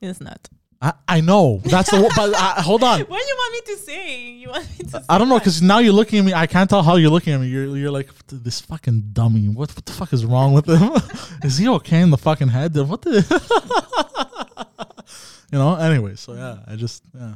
It's 0.00 0.20
not. 0.20 0.48
I, 0.80 0.92
I 1.06 1.20
know 1.20 1.60
that's 1.64 1.92
the. 1.92 2.12
but 2.16 2.34
I, 2.34 2.60
hold 2.60 2.82
on. 2.82 3.00
What 3.12 3.20
do 3.20 3.28
you 3.28 3.36
want 3.36 3.52
me 3.52 3.60
to 3.72 3.80
say? 3.80 4.30
You 4.32 4.48
want 4.50 4.68
me 4.68 4.84
to 4.84 4.90
say 4.90 4.98
I 5.08 5.16
don't 5.16 5.28
know 5.28 5.38
because 5.38 5.62
now 5.62 5.78
you're 5.78 5.92
looking 5.92 6.18
at 6.18 6.24
me. 6.24 6.34
I 6.34 6.48
can't 6.48 6.68
tell 6.68 6.82
how 6.82 6.96
you're 6.96 7.10
looking 7.10 7.34
at 7.34 7.40
me. 7.40 7.46
You're 7.46 7.76
you're 7.76 7.92
like 7.92 8.10
this 8.26 8.60
fucking 8.60 9.10
dummy. 9.12 9.48
What 9.48 9.70
what 9.76 9.86
the 9.86 9.92
fuck 9.92 10.12
is 10.12 10.24
wrong 10.24 10.54
with 10.54 10.66
him? 10.66 10.90
is 11.44 11.58
he 11.58 11.68
okay 11.68 12.00
in 12.00 12.10
the 12.10 12.18
fucking 12.18 12.48
head? 12.48 12.76
What 12.76 13.02
the? 13.02 13.22
you 15.52 15.58
know. 15.58 15.76
Anyway, 15.76 16.16
so 16.16 16.34
yeah, 16.34 16.58
I 16.66 16.74
just 16.74 17.04
yeah. 17.14 17.34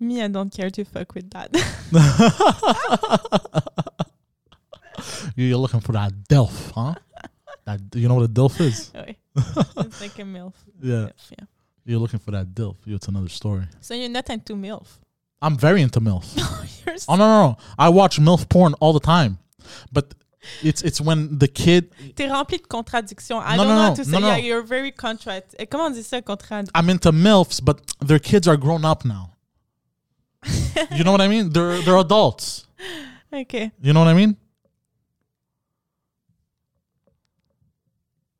Me, 0.00 0.22
I 0.22 0.28
don't 0.28 0.52
care 0.54 0.70
to 0.70 0.84
fuck 0.84 1.14
with 1.14 1.30
that. 1.30 1.50
You're 5.36 5.56
looking 5.56 5.80
for 5.80 5.92
that 5.92 6.12
DILF, 6.28 6.72
huh? 6.72 6.94
That 7.64 7.80
you 7.94 8.08
know 8.08 8.16
what 8.16 8.24
a 8.24 8.28
DILF 8.28 8.60
is? 8.60 8.92
It's 9.36 10.00
like 10.00 10.16
a 10.18 10.22
MILF. 10.22 10.52
Yeah, 10.80 10.94
MILF, 10.94 11.10
yeah. 11.30 11.44
you're 11.84 11.98
looking 11.98 12.20
for 12.20 12.30
that 12.30 12.54
DILF. 12.54 12.76
It's 12.86 13.08
another 13.08 13.28
story. 13.28 13.64
So 13.80 13.94
you're 13.94 14.08
not 14.08 14.30
into 14.30 14.54
MILF. 14.54 14.86
I'm 15.42 15.56
very 15.56 15.82
into 15.82 16.00
MILF. 16.00 16.36
you're 16.86 16.94
Oh 17.08 17.16
no, 17.16 17.26
no, 17.26 17.48
no! 17.48 17.56
I 17.76 17.88
watch 17.88 18.20
MILF 18.20 18.48
porn 18.48 18.74
all 18.74 18.92
the 18.92 19.00
time, 19.00 19.38
but 19.92 20.14
it's 20.62 20.82
it's 20.82 21.00
when 21.00 21.38
the 21.38 21.48
kid. 21.48 21.90
T'es 22.16 22.28
rempli 22.28 22.58
de 22.58 22.66
contradictions. 22.68 23.42
I 23.44 23.56
No, 23.56 23.64
don't 23.64 23.68
no, 23.68 23.74
know 23.74 23.82
no, 23.82 23.88
how 23.88 23.94
to 23.94 24.04
say. 24.04 24.10
no. 24.20 24.26
Yeah, 24.26 24.36
you're 24.36 24.62
very 24.62 24.92
contract. 24.92 25.54
eh, 25.58 25.66
Comment 25.66 25.86
on 25.86 25.92
dit 25.92 26.02
ça, 26.04 26.22
contrad? 26.22 26.68
I'm 26.74 26.88
into 26.90 27.12
MILFs, 27.12 27.60
but 27.64 27.80
their 28.00 28.18
kids 28.18 28.46
are 28.48 28.56
grown 28.56 28.84
up 28.84 29.04
now. 29.04 29.30
you 30.92 31.04
know 31.04 31.12
what 31.12 31.20
I 31.20 31.28
mean? 31.28 31.50
They're 31.50 31.80
they're 31.82 31.96
adults. 31.98 32.66
Okay. 33.32 33.72
You 33.82 33.92
know 33.92 34.00
what 34.00 34.08
I 34.08 34.14
mean? 34.14 34.36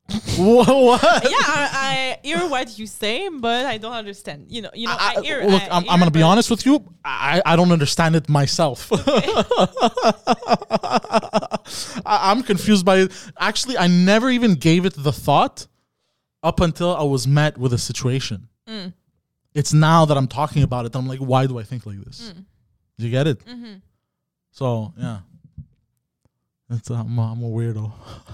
what? 0.36 1.02
yeah, 1.24 1.30
I, 1.40 2.18
I 2.22 2.26
hear 2.26 2.46
what 2.48 2.78
you 2.78 2.86
say, 2.86 3.28
but 3.30 3.64
I 3.66 3.78
don't 3.78 3.92
understand. 3.94 4.46
You 4.48 4.62
know, 4.62 4.70
you 4.74 4.86
know, 4.86 4.96
I, 4.98 5.14
I- 5.16 5.22
hear. 5.22 5.42
look, 5.44 5.62
I 5.62 5.78
I'm 5.78 5.98
gonna 5.98 6.11
be 6.11 6.22
honest 6.22 6.50
with 6.50 6.66
you. 6.66 6.84
I, 7.05 7.40
I 7.46 7.57
don't 7.57 7.72
understand 7.72 8.14
it 8.14 8.28
myself. 8.28 8.90
I, 12.07 12.30
I'm 12.30 12.42
confused 12.42 12.84
by 12.84 12.98
it. 12.98 13.12
Actually, 13.38 13.78
I 13.78 13.86
never 13.86 14.30
even 14.30 14.55
gave 14.55 14.84
it 14.84 14.94
the 14.96 15.12
thought 15.12 15.66
up 16.42 16.61
until 16.61 16.94
I 16.94 17.02
was 17.05 17.26
met 17.26 17.57
with 17.59 17.72
a 17.72 17.78
situation. 17.78 18.48
Mm. 18.68 18.92
It's 19.55 19.72
now 19.72 20.05
that 20.05 20.16
I'm 20.16 20.28
talking 20.28 20.62
about 20.62 20.84
it. 20.86 20.92
that 20.92 20.98
I'm 20.98 21.07
like, 21.07 21.20
why 21.20 21.46
do 21.46 21.59
I 21.59 21.62
think 21.62 21.86
like 21.86 21.98
this? 22.05 22.30
Mm. 22.34 22.44
You 22.98 23.11
get 23.11 23.26
it? 23.26 23.44
Mhm. 23.46 23.80
So 24.52 24.92
yeah, 24.98 25.18
it's 26.70 26.90
I'm, 26.90 27.18
I'm 27.18 27.42
a 27.42 27.48
weirdo, 27.48 27.90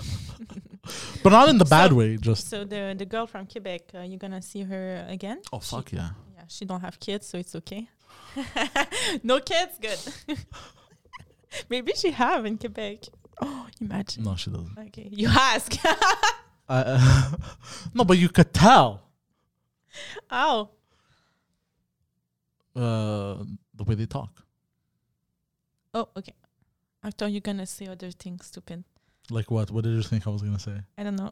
but 1.22 1.30
not 1.30 1.48
in 1.48 1.58
the 1.58 1.64
bad 1.64 1.90
So- 1.90 1.96
way. 1.96 2.16
Just 2.16 2.48
So 2.48 2.64
the 2.64 2.94
the 2.96 3.04
girl 3.06 3.26
from 3.26 3.46
Quebec, 3.46 3.82
uh, 3.94 4.00
you're 4.00 4.18
gonna 4.18 4.42
see 4.42 4.62
her 4.62 5.06
again? 5.08 5.40
oh 5.52 5.60
She- 5.60 5.70
fuck 5.76 5.92
yeah. 5.92 6.10
Yeah, 6.36 6.44
she 6.48 6.64
don't 6.64 6.80
have 6.80 6.98
kids, 7.00 7.26
so 7.26 7.38
it's 7.38 7.54
okay. 7.54 7.88
no 9.22 9.40
kids, 9.40 9.78
good. 9.80 9.98
Maybe 11.68 11.92
she 11.94 12.10
have 12.12 12.46
in 12.46 12.56
Quebec. 12.58 12.98
Oh, 13.42 13.66
imagine. 13.80 14.22
No, 14.24 14.36
she 14.36 14.50
doesn't. 14.50 14.78
Okay, 14.88 15.08
you 15.10 15.28
ask. 15.28 15.72
Uh, 16.70 17.32
no, 17.94 18.04
but 18.04 18.16
you 18.16 18.28
could 18.28 18.54
tell 18.54 19.02
oh, 20.30 20.70
uh, 22.76 23.42
the 23.74 23.82
way 23.84 23.96
they 23.96 24.06
talk. 24.06 24.30
oh, 25.94 26.08
okay. 26.16 26.34
I 27.02 27.10
thought 27.10 27.32
you're 27.32 27.40
gonna 27.40 27.66
say 27.66 27.86
other 27.88 28.12
things 28.12 28.46
stupid. 28.46 28.84
Like 29.30 29.50
what? 29.50 29.70
What 29.70 29.84
did 29.84 29.94
you 29.94 30.02
think 30.02 30.26
I 30.26 30.30
was 30.30 30.42
gonna 30.42 30.58
say? 30.58 30.76
I 30.98 31.02
don't 31.02 31.16
know. 31.16 31.30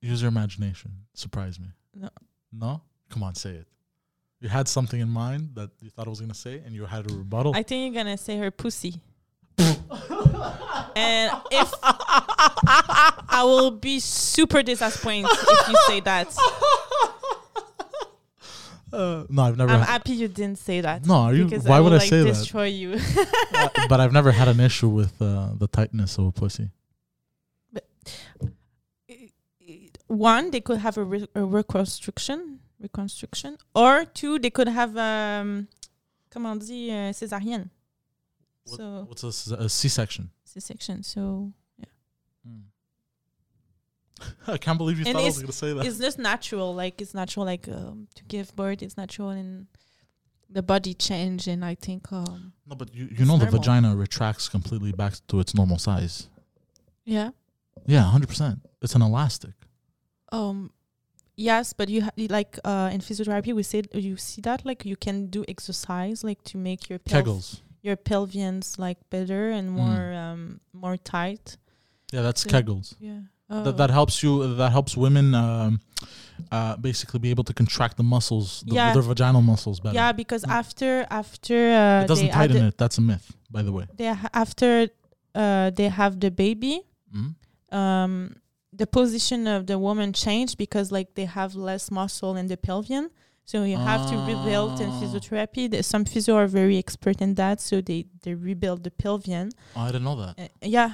Use 0.00 0.20
your 0.22 0.28
imagination. 0.28 0.90
Surprise 1.14 1.60
me. 1.60 1.68
No. 1.94 2.08
No? 2.52 2.82
Come 3.08 3.22
on, 3.22 3.34
say 3.34 3.50
it. 3.50 3.66
You 4.40 4.48
had 4.48 4.66
something 4.66 5.00
in 5.00 5.08
mind 5.08 5.50
that 5.54 5.70
you 5.80 5.90
thought 5.90 6.06
I 6.06 6.10
was 6.10 6.20
gonna 6.20 6.34
say, 6.34 6.60
and 6.64 6.74
you 6.74 6.84
had 6.84 7.08
a 7.10 7.14
rebuttal. 7.14 7.54
I 7.54 7.62
think 7.62 7.94
you're 7.94 8.02
gonna 8.02 8.16
say 8.18 8.36
her 8.38 8.50
pussy. 8.50 9.00
and 9.58 11.30
if 11.52 11.72
I 11.82 13.42
will 13.44 13.70
be 13.70 14.00
super 14.00 14.62
disappointed 14.62 15.30
if 15.30 15.68
you 15.68 15.76
say 15.86 16.00
that. 16.00 16.34
Uh, 18.92 19.24
no, 19.28 19.42
I've 19.42 19.56
never. 19.56 19.72
I'm 19.72 19.80
happy 19.80 20.12
you 20.12 20.28
didn't 20.28 20.58
say 20.58 20.80
that. 20.82 21.06
no, 21.06 21.14
are 21.14 21.34
you? 21.34 21.46
Why 21.48 21.76
I 21.76 21.80
would 21.80 21.92
will, 21.92 21.94
I 21.94 21.98
like, 21.98 22.08
say 22.08 22.22
that? 22.22 22.28
destroy 22.28 22.66
you. 22.66 22.98
Uh, 23.54 23.68
but 23.88 24.00
I've 24.00 24.12
never 24.12 24.32
had 24.32 24.48
an 24.48 24.60
issue 24.60 24.88
with 24.88 25.20
uh, 25.20 25.50
the 25.56 25.66
tightness 25.66 26.18
of 26.18 26.26
a 26.26 26.32
pussy. 26.32 26.68
But 27.72 27.84
One, 30.08 30.50
they 30.50 30.60
could 30.60 30.78
have 30.78 30.98
a, 30.98 31.04
re- 31.04 31.28
a 31.34 31.42
reconstruction, 31.44 32.58
reconstruction, 32.78 33.56
or 33.74 34.04
two, 34.04 34.38
they 34.38 34.50
could 34.50 34.68
have 34.68 34.94
um, 34.96 35.68
comment 36.30 36.50
on 36.50 36.58
dit 36.58 36.90
euh, 36.90 37.12
césarienne. 37.12 37.70
What- 38.64 38.76
So 38.76 39.04
What's 39.08 39.24
a, 39.50 39.54
a 39.56 39.68
C-section? 39.68 40.30
C-section. 40.44 41.02
So 41.02 41.52
I 44.46 44.58
can't 44.58 44.78
believe 44.78 44.98
you 44.98 45.04
And 45.06 45.14
thought 45.14 45.22
I 45.22 45.26
was 45.26 45.38
gonna 45.40 45.52
say 45.52 45.72
that. 45.74 45.84
it's 45.86 45.98
just 45.98 46.18
natural. 46.18 46.74
Like 46.74 47.00
it's 47.02 47.14
natural. 47.14 47.46
Like 47.46 47.68
um, 47.68 48.08
to 48.14 48.24
give 48.24 48.54
birth, 48.56 48.82
it's 48.82 48.96
natural, 48.96 49.30
and 49.30 49.66
the 50.50 50.62
body 50.62 50.94
change. 50.94 51.46
And 51.48 51.64
I 51.64 51.74
think 51.74 52.12
um, 52.12 52.52
No, 52.66 52.74
but 52.76 52.94
you, 52.94 53.08
you 53.18 53.24
know 53.24 53.38
the 53.38 53.46
vagina 53.46 53.94
retracts 53.96 54.48
completely 54.48 54.92
back 54.92 55.14
to 55.28 55.40
its 55.40 55.54
normal 55.54 55.78
size. 55.78 56.28
yeah. 57.04 57.30
Yeah, 57.86 58.02
hundred 58.04 58.28
percent. 58.28 58.60
It's 58.82 58.94
an 58.94 59.02
elastic. 59.02 59.54
Um, 60.30 60.70
yes, 61.36 61.72
but 61.72 61.88
you 61.88 62.02
ha- 62.02 62.10
like 62.28 62.58
uh, 62.64 62.90
in 62.92 63.00
physiotherapy, 63.00 63.52
we 63.54 63.62
said 63.64 63.88
you 63.92 64.16
see 64.16 64.40
that 64.42 64.64
like 64.64 64.84
you 64.84 64.94
can 64.96 65.26
do 65.26 65.44
exercise 65.48 66.22
like 66.22 66.42
to 66.44 66.58
make 66.58 66.88
your 66.88 66.98
pelv- 67.00 67.24
Kegels. 67.24 67.60
your 67.82 67.96
pelvians 67.96 68.78
like 68.78 68.98
better 69.10 69.50
and 69.50 69.70
Mm. 69.70 69.72
more 69.72 70.12
um 70.14 70.60
more 70.72 70.96
tight. 70.96 71.56
Yeah, 72.12 72.22
that's 72.22 72.44
Yeah. 72.46 72.52
Kegels. 72.52 72.94
Yeah. 73.00 73.20
That, 73.48 73.76
that 73.76 73.90
helps 73.90 74.22
you. 74.22 74.54
That 74.56 74.72
helps 74.72 74.96
women 74.96 75.34
um, 75.34 75.80
uh, 76.50 76.76
basically 76.76 77.18
be 77.20 77.30
able 77.30 77.44
to 77.44 77.52
contract 77.54 77.96
the 77.96 78.02
muscles, 78.02 78.62
the, 78.66 78.74
Yeah. 78.74 78.92
their 78.94 79.02
vaginal 79.02 79.42
muscles 79.42 79.78
better. 79.80 79.94
yeah, 79.94 80.12
because 80.12 80.42
Mm. 80.44 80.52
after 80.60 81.06
after 81.10 81.56
uh, 81.72 82.04
it 82.04 82.08
doesn't 82.08 82.30
tighten 82.30 82.64
it. 82.68 82.78
That's 82.78 82.98
a 82.98 83.02
myth, 83.02 83.26
by 83.50 83.62
the 83.62 83.72
way. 83.72 83.86
They 83.96 84.06
ha- 84.14 84.30
after 84.32 84.88
uh 85.34 85.70
they 85.70 85.88
have 85.88 86.20
the 86.20 86.30
baby. 86.30 86.74
Mm? 87.14 87.34
um 87.80 88.36
the 88.74 88.86
position 88.86 89.46
of 89.46 89.66
the 89.66 89.78
woman 89.78 90.12
changed 90.12 90.56
because 90.56 90.90
like 90.90 91.08
they 91.14 91.26
have 91.26 91.54
less 91.54 91.90
muscle 91.90 92.34
in 92.40 92.46
the 92.48 92.56
pelvian 92.56 93.10
so 93.44 93.64
you 93.64 93.76
have 93.76 94.02
to 94.10 94.16
rebuild 94.30 94.80
in 94.80 94.88
Ah. 94.90 94.98
physiotherapy 95.00 95.62
some 95.84 96.04
physio 96.06 96.34
are 96.36 96.46
very 96.60 96.76
expert 96.78 97.20
in 97.20 97.34
that 97.34 97.60
so 97.60 97.74
they 97.82 98.00
they 98.22 98.34
rebuild 98.34 98.82
the 98.84 98.90
pelvian 98.90 99.50
Oh, 99.76 99.80
I 99.82 99.86
didn't 99.88 100.04
know 100.04 100.16
that. 100.24 100.34
Uh, 100.38 100.48
yeah 100.78 100.90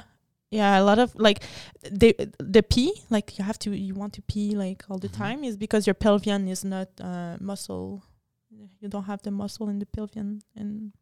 yeah 0.51 0.81
a 0.81 0.83
lot 0.83 0.99
of 0.99 1.15
like 1.17 1.43
the 1.91 2.15
the 2.39 2.63
pee 2.63 2.93
like 3.11 3.39
you 3.39 3.45
have 3.45 3.59
to 3.59 3.71
you 3.77 3.95
want 3.95 4.13
to 4.15 4.23
pee 4.23 4.57
like 4.57 4.83
all 4.89 4.99
the 4.99 5.09
Mhm. 5.09 5.19
time 5.19 5.45
is 5.45 5.57
because 5.57 5.87
your 5.87 5.95
pelvian 5.95 6.49
is 6.49 6.65
not 6.65 6.89
uh 7.01 7.37
muscle 7.41 8.03
you 8.81 8.89
don't 8.89 9.05
have 9.05 9.21
the 9.23 9.31
muscle 9.31 9.69
in 9.69 9.79
the 9.79 9.87
pelvian 9.87 10.41
and 10.57 10.93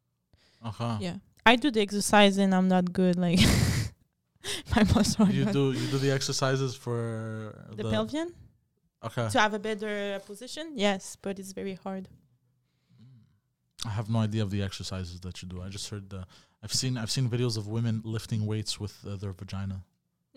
Okay. 0.64 0.96
yeah 1.00 1.16
i 1.44 1.54
do 1.56 1.70
the 1.70 1.80
exercise 1.80 2.38
and 2.38 2.52
i'm 2.54 2.66
not 2.68 2.92
good 2.92 3.16
like 3.16 3.38
my 4.76 4.82
muscle 4.94 5.28
You 5.30 5.44
do 5.44 5.72
you 5.72 5.86
do 5.94 5.98
the 5.98 6.10
exercises 6.10 6.74
for 6.74 6.98
the 7.76 7.84
pelvian 7.84 8.28
Okay. 9.04 9.28
to 9.28 9.38
have 9.38 9.54
a 9.54 9.58
better 9.60 10.18
position 10.26 10.72
yes 10.74 11.16
but 11.22 11.38
it's 11.38 11.52
very 11.52 11.74
hard 11.74 12.08
I 13.84 13.90
have 13.90 14.08
no 14.10 14.18
idea 14.18 14.42
of 14.42 14.50
the 14.50 14.62
exercises 14.62 15.20
that 15.20 15.40
you 15.42 15.48
do. 15.48 15.62
I 15.62 15.68
just 15.68 15.88
heard 15.90 16.10
the. 16.10 16.26
I've 16.66 16.72
seen 16.82 16.98
I've 16.98 17.12
seen 17.16 17.26
videos 17.34 17.56
of 17.56 17.64
women 17.76 17.94
lifting 18.16 18.40
weights 18.50 18.72
with 18.82 18.94
uh, 19.06 19.14
their 19.22 19.32
vagina. 19.42 19.76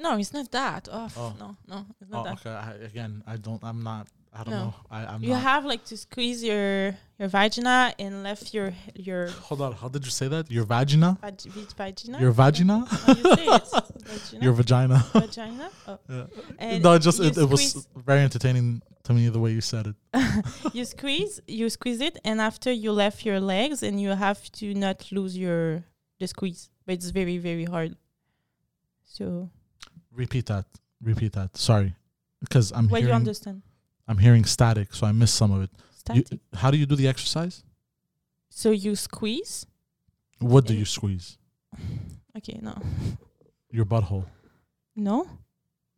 no 0.06 0.12
it's 0.22 0.32
not 0.38 0.48
that 0.52 0.84
oh, 0.98 1.08
Oh. 1.24 1.34
no 1.44 1.48
no 1.72 1.78
it's 2.02 2.12
Oh, 2.14 2.16
not 2.18 2.24
that 2.26 2.38
okay. 2.40 2.56
I, 2.68 2.72
again, 2.92 3.14
I 3.34 3.36
don't. 3.46 3.62
I'm 3.70 3.82
not. 3.92 4.06
I 4.40 4.42
don't 4.44 4.54
No. 4.58 4.64
know. 4.66 4.74
I, 4.98 5.00
I'm 5.12 5.22
you 5.24 5.34
not. 5.38 5.42
have 5.52 5.62
like 5.72 5.84
to 5.92 5.96
squeeze 6.06 6.40
your 6.50 6.70
your 7.20 7.30
vagina 7.38 7.78
and 8.04 8.14
lift 8.30 8.46
your 8.58 8.70
your 9.08 9.24
Hold 9.50 9.62
on. 9.66 9.72
How 9.82 9.90
did 9.96 10.04
you 10.08 10.14
say 10.20 10.28
that? 10.34 10.44
Your 10.58 10.66
vagina? 10.76 11.10
vag- 11.26 11.52
vag- 11.56 11.74
vagina 11.82 12.18
Your 12.24 12.34
vagina? 12.42 12.78
You 13.08 13.24
say 13.38 13.48
it? 13.58 13.68
Vagina? 14.12 14.42
Your 14.46 14.54
vagina? 14.62 14.98
vagina 15.24 15.68
oh. 15.88 15.98
Yeah. 16.16 16.26
and 16.66 16.84
no, 16.86 16.90
it 16.98 17.02
just 17.10 17.20
it, 17.28 17.34
it 17.44 17.48
was 17.54 17.64
very 18.10 18.22
entertaining 18.30 18.68
to 19.06 19.12
me 19.18 19.24
the 19.36 19.42
way 19.44 19.52
you 19.58 19.62
said 19.74 19.86
it. 19.92 19.96
you 20.78 20.86
squeeze 20.96 21.34
you 21.60 21.66
squeeze 21.78 22.02
it 22.10 22.16
and 22.30 22.38
after 22.50 22.72
you 22.84 22.90
left 23.04 23.20
your 23.30 23.40
legs 23.56 23.78
and 23.88 23.96
you 24.04 24.12
have 24.28 24.40
to 24.60 24.66
not 24.86 24.98
lose 25.18 25.34
your 25.46 25.64
the 26.20 26.28
squeeze 26.28 26.70
but 26.86 26.94
it's 26.94 27.10
very 27.10 27.38
very 27.38 27.66
hard 27.66 27.96
so 29.06 29.50
Repeat 30.12 30.48
that. 30.48 30.66
Repeat 31.02 31.34
that. 31.34 31.56
Sorry, 31.56 31.94
because 32.42 32.72
I'm 32.74 32.90
what 32.90 33.02
you 33.04 33.12
understand 33.12 33.62
I'm 34.08 34.18
hearing 34.18 34.44
static, 34.44 34.94
so 34.94 35.06
I 35.08 35.12
missed 35.12 35.36
some 35.36 35.52
of 35.52 35.62
it. 35.64 35.70
You, 36.14 36.24
static 36.24 36.40
how 36.54 36.72
do 36.72 36.78
you 36.78 36.86
do 36.86 36.96
the 36.96 37.08
exercise? 37.08 37.64
so 38.50 38.72
you 38.72 38.96
squeeze 38.96 39.66
What 40.40 40.66
do 40.66 40.74
you 40.74 40.86
squeeze? 40.86 41.38
okay 42.38 42.60
no 42.62 42.76
Your 43.72 43.86
butthole. 43.86 44.26
no 44.96 45.28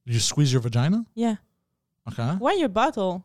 You 0.06 0.20
squeeze 0.20 0.52
your 0.54 0.62
vagina? 0.62 1.06
yeah 1.16 1.36
Okay. 2.10 2.32
why 2.40 2.54
your 2.54 2.70
butthole? 2.70 3.24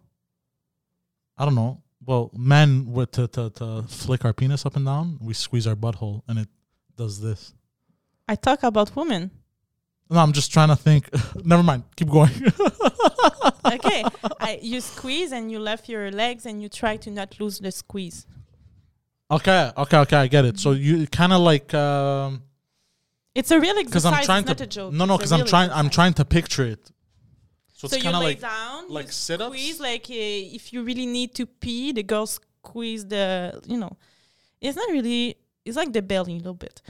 I 1.38 1.44
don't 1.44 1.54
know. 1.54 1.82
Well, 2.04 2.30
men 2.36 2.92
with 2.92 3.10
to, 3.12 3.26
to 3.28 3.50
to 3.50 3.82
flick 3.88 4.24
our 4.24 4.32
penis 4.32 4.64
up 4.64 4.76
and 4.76 4.86
down, 4.86 5.18
we 5.20 5.34
squeeze 5.34 5.66
our 5.66 5.74
butthole 5.74 6.22
and 6.28 6.38
it 6.38 6.48
does 6.96 7.20
this. 7.20 7.52
I 8.28 8.34
talk 8.34 8.62
about 8.62 8.94
women. 8.96 9.30
No, 10.10 10.18
I'm 10.20 10.32
just 10.32 10.52
trying 10.52 10.68
to 10.68 10.76
think. 10.76 11.08
Never 11.44 11.62
mind. 11.62 11.84
Keep 11.96 12.10
going. 12.10 12.30
Okay, 13.64 14.04
I, 14.40 14.60
you 14.62 14.80
squeeze 14.80 15.32
and 15.32 15.50
you 15.50 15.58
left 15.58 15.88
your 15.88 16.12
legs 16.12 16.46
and 16.46 16.62
you 16.62 16.68
try 16.68 16.96
to 16.98 17.10
not 17.10 17.40
lose 17.40 17.58
the 17.58 17.72
squeeze. 17.72 18.24
okay, 19.28 19.72
okay, 19.76 19.98
okay. 19.98 20.16
I 20.16 20.26
get 20.28 20.44
it. 20.44 20.58
So 20.60 20.70
you 20.70 21.06
kind 21.08 21.32
of 21.32 21.40
like 21.40 21.74
um 21.74 22.42
It's 23.34 23.50
a 23.50 23.58
real 23.58 23.76
exercise. 23.76 24.04
I'm 24.04 24.24
trying 24.24 24.40
it's 24.42 24.48
not 24.48 24.58
to 24.58 24.64
a 24.64 24.66
joke. 24.68 24.92
no 24.92 25.04
no 25.04 25.16
because 25.18 25.32
I'm 25.32 25.44
trying 25.46 25.70
I'm 25.72 25.90
trying 25.90 26.14
to 26.14 26.24
picture 26.24 26.64
it. 26.64 26.82
So 27.72 27.88
So 27.88 27.96
it's 27.96 27.96
you 27.96 28.02
kind 28.04 28.16
of 28.16 28.22
like 28.22 28.40
down, 28.40 28.88
like 28.88 29.10
sit-ups? 29.10 29.50
squeeze 29.52 29.80
like 29.80 30.04
uh, 30.08 30.56
if 30.58 30.72
you 30.72 30.84
really 30.84 31.06
need 31.06 31.34
to 31.34 31.44
pee, 31.46 31.90
the 31.92 32.04
girl 32.04 32.26
squeeze 32.26 33.04
the 33.04 33.60
you 33.66 33.78
know. 33.78 33.96
It's 34.60 34.76
not 34.76 34.88
really. 34.90 35.36
It's 35.66 35.76
like 35.76 35.92
the 35.92 36.02
belly 36.02 36.34
a 36.34 36.36
little 36.36 36.54
bit, 36.54 36.80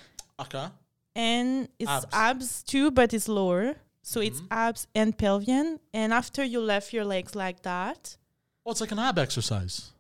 okay. 0.41 0.67
and 1.15 1.69
it's 1.79 1.91
Abs. 1.91 2.07
abs, 2.13 2.63
too, 2.63 2.91
but 2.91 3.13
it's 3.15 3.27
lower. 3.29 3.77
So 4.03 4.21
it's 4.21 4.41
Mhm. 4.41 4.47
abs 4.53 4.87
and 4.95 5.19
pelvian. 5.19 5.81
And 5.93 6.13
after 6.13 6.45
you 6.45 6.61
left 6.61 6.93
your 6.93 7.05
legs 7.05 7.35
like 7.35 7.63
that, 7.63 8.17
Oh, 8.65 8.71
it's 8.71 8.81
like 8.81 8.93
an 8.93 8.99
ab 9.01 9.19
exercise. 9.19 9.91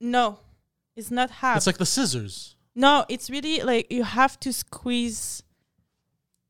no, 0.00 0.40
it's 0.96 1.10
not 1.12 1.30
abs. 1.42 1.58
It's 1.58 1.66
like 1.66 1.78
the 1.78 1.86
scissors. 1.86 2.56
No, 2.74 3.04
it's 3.08 3.28
really 3.30 3.60
like 3.62 3.86
you 3.92 4.02
have 4.04 4.40
to 4.40 4.52
squeeze 4.52 5.42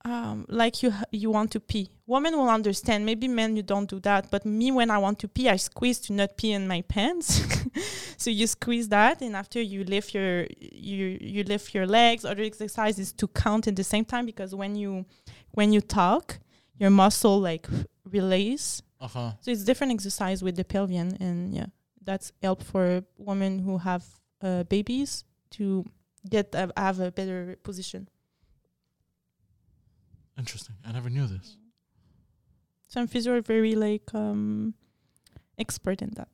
um 0.05 0.47
like 0.49 0.83
you 0.83 0.93
you 1.11 1.31
want 1.31 1.51
to 1.53 1.61
pee. 1.61 1.91
Women 2.07 2.37
will 2.39 2.49
understand. 2.49 3.05
Maybe 3.07 3.29
men 3.29 3.57
you 3.57 3.63
don't 3.63 3.89
do 3.91 4.01
that, 4.01 4.31
but 4.31 4.45
me 4.45 4.71
when 4.73 4.91
I 4.91 4.99
want 4.99 5.19
to 5.21 5.29
pee, 5.29 5.49
I 5.49 5.57
squeeze 5.57 5.99
to 6.07 6.13
not 6.13 6.37
pee 6.37 6.53
in 6.53 6.67
my 6.67 6.83
pants. 6.83 7.41
so 8.23 8.31
you 8.31 8.47
squeeze 8.47 8.89
that 8.89 9.21
and 9.21 9.35
after 9.35 9.61
you 9.61 9.85
lift 9.85 10.15
your 10.15 10.47
you 10.61 11.19
you 11.21 11.43
lift 11.45 11.75
your 11.75 11.87
legs. 11.87 12.25
Other 12.25 12.43
exercise 12.43 12.99
is 12.99 13.13
to 13.15 13.27
count 13.29 13.67
at 13.67 13.77
the 13.77 13.85
same 13.85 14.05
time 14.05 14.27
because 14.27 14.55
when 14.55 14.77
you 14.77 15.05
when 15.53 15.73
you 15.73 15.81
talk, 15.81 16.39
your 16.79 16.91
muscle 16.91 17.39
like 17.41 17.67
release. 18.05 18.83
Uh-huh. 19.01 19.33
So 19.41 19.51
it's 19.51 19.65
different 19.65 19.93
exercise 19.93 20.43
with 20.43 20.57
the 20.57 20.65
pelvian 20.65 21.17
and 21.21 21.53
yeah, 21.53 21.67
that's 22.03 22.33
help 22.43 22.63
for 22.63 23.03
women 23.19 23.59
who 23.59 23.79
have 23.79 24.05
uh, 24.41 24.63
babies 24.65 25.25
to 25.51 25.85
get 26.29 26.55
uh, 26.55 26.69
have 26.77 27.01
a 27.01 27.11
better 27.11 27.57
position. 27.63 28.09
Interesting. 30.39 30.77
I 30.87 30.93
never 30.93 31.11
knew 31.11 31.27
this. 31.27 31.57
Some 32.87 33.07
physio 33.07 33.35
are 33.37 33.41
very 33.41 33.75
like 33.75 34.15
um 34.15 34.75
expert 35.59 36.03
in 36.03 36.11
that. 36.17 36.29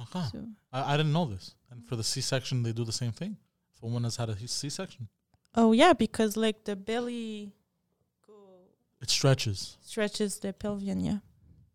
Okay. 0.00 0.24
So 0.32 0.44
I, 0.72 0.94
I 0.94 0.96
didn't 0.96 1.12
know 1.12 1.26
this. 1.26 1.54
And 1.70 1.84
for 1.86 1.96
the 1.96 2.04
C-section, 2.04 2.62
they 2.62 2.72
do 2.72 2.84
the 2.84 2.92
same 2.92 3.12
thing. 3.12 3.36
If 3.74 3.82
a 3.82 3.86
woman 3.86 4.04
has 4.04 4.16
had 4.16 4.28
a 4.28 4.36
C-section, 4.48 5.08
oh 5.54 5.72
yeah, 5.72 5.92
because 5.92 6.36
like 6.36 6.64
the 6.64 6.76
belly 6.76 7.52
it 9.00 9.10
stretches. 9.10 9.76
stretches 9.80 10.40
the 10.40 10.52
pelvian. 10.52 11.00
Yeah, 11.00 11.18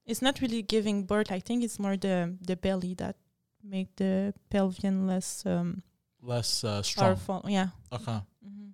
it's 0.06 0.22
not 0.22 0.42
really 0.42 0.62
giving 0.62 1.06
birth. 1.06 1.32
I 1.32 1.40
think 1.40 1.64
it's 1.64 1.80
more 1.80 1.96
the 1.96 2.36
the 2.42 2.56
belly 2.58 2.94
that 2.96 3.16
make 3.64 3.96
the 3.96 4.34
pelvian 4.50 5.08
less 5.08 5.46
um 5.46 5.84
Less 6.22 6.64
uh, 6.64 6.82
strong. 6.84 7.16
powerful. 7.16 7.46
Yeah. 7.50 7.68
Okay. 7.92 8.20
hmm 8.44 8.70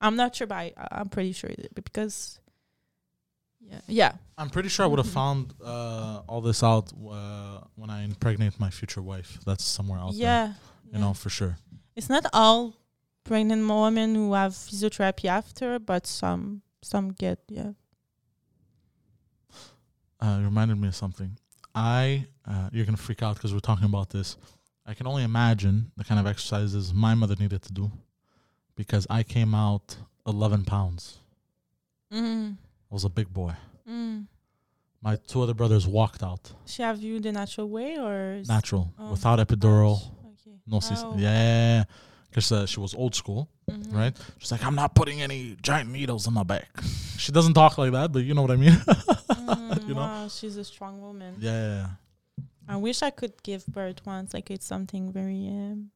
I'm 0.00 0.14
not 0.16 0.34
sure, 0.36 0.46
but 0.46 0.56
I, 0.56 0.72
I'm 0.90 1.08
pretty 1.08 1.32
sure 1.32 1.50
it- 1.50 1.74
because 1.74 2.38
Yeah. 3.70 3.80
Yeah. 3.88 4.12
I'm 4.38 4.50
pretty 4.50 4.68
sure 4.68 4.84
I 4.84 4.88
would 4.88 4.98
have 4.98 5.08
Mhm. 5.08 5.20
found 5.22 5.54
uh, 5.64 6.22
all 6.28 6.40
this 6.40 6.62
out 6.62 6.92
uh, 6.92 7.60
when 7.74 7.90
I 7.90 8.02
impregnate 8.04 8.58
my 8.60 8.70
future 8.70 9.02
wife. 9.02 9.38
That's 9.46 9.64
somewhere 9.64 9.98
out 9.98 10.12
there. 10.12 10.20
Yeah. 10.22 10.46
You 10.48 10.54
yeah. 10.92 10.98
know, 11.00 11.14
for 11.14 11.30
sure. 11.30 11.58
It's 11.96 12.08
not 12.08 12.24
all 12.32 12.74
pregnant 13.24 13.66
women 13.68 14.14
who 14.14 14.34
have 14.34 14.52
physiotherapy 14.52 15.24
after, 15.28 15.78
but 15.78 16.06
some 16.06 16.62
some 16.82 17.12
get 17.12 17.38
yeah. 17.48 17.72
Uh, 20.20 20.40
reminded 20.42 20.78
me 20.78 20.88
of 20.88 20.94
something. 20.94 21.36
I, 21.74 22.26
uh, 22.46 22.70
you're 22.72 22.86
gonna 22.86 22.96
freak 22.96 23.22
out 23.22 23.34
because 23.36 23.52
we're 23.52 23.60
talking 23.60 23.84
about 23.84 24.10
this. 24.10 24.36
I 24.86 24.94
can 24.94 25.06
only 25.06 25.24
imagine 25.24 25.90
the 25.96 26.04
kind 26.04 26.18
of 26.20 26.26
exercises 26.26 26.94
my 26.94 27.14
mother 27.14 27.34
needed 27.38 27.62
to 27.62 27.72
do, 27.72 27.90
because 28.76 29.06
I 29.10 29.22
came 29.24 29.54
out 29.54 29.96
11 30.26 30.64
pounds. 30.64 31.18
Mm. 32.12 32.56
I 32.90 32.94
was 32.94 33.04
a 33.04 33.08
big 33.08 33.32
boy. 33.32 33.52
Mm. 33.88 34.26
My 35.02 35.16
two 35.16 35.42
other 35.42 35.54
brothers 35.54 35.86
walked 35.86 36.22
out 36.22 36.52
She 36.66 36.82
have 36.82 37.00
you 37.02 37.20
the 37.20 37.30
natural 37.32 37.68
way 37.68 37.96
or 37.98 38.42
natural, 38.48 38.92
Oh, 38.98 39.10
without 39.12 39.38
epidural, 39.38 39.96
Okay. 40.32 40.56
no. 40.66 40.80
Oh. 40.82 41.14
Yeah, 41.18 41.84
because 42.28 42.50
uh, 42.52 42.66
she 42.66 42.80
was 42.80 42.94
old 42.94 43.14
school, 43.14 43.48
Mhm. 43.70 43.92
right? 43.94 44.16
She's 44.38 44.50
like, 44.50 44.64
I'm 44.64 44.74
not 44.74 44.94
putting 44.94 45.20
any 45.22 45.56
giant 45.62 45.90
needles 45.90 46.26
in 46.26 46.32
my 46.34 46.42
back. 46.44 46.68
she 47.18 47.30
doesn't 47.32 47.54
talk 47.54 47.78
like 47.78 47.92
that, 47.92 48.12
but 48.12 48.20
you 48.24 48.34
know 48.34 48.42
what 48.42 48.50
I 48.50 48.56
mean. 48.56 48.72
Mm, 49.46 49.88
you 49.88 49.94
know? 49.94 50.00
wow, 50.00 50.28
she's 50.28 50.56
a 50.56 50.64
strong 50.64 51.00
woman. 51.00 51.34
yeah. 51.38 51.86
I 52.68 52.76
wish 52.76 53.00
I 53.02 53.10
could 53.10 53.40
give 53.44 53.64
birth 53.66 54.04
once. 54.04 54.34
Like 54.34 54.50
it's 54.50 54.66
something 54.66 55.12
very 55.12 55.46
um, 55.46 55.90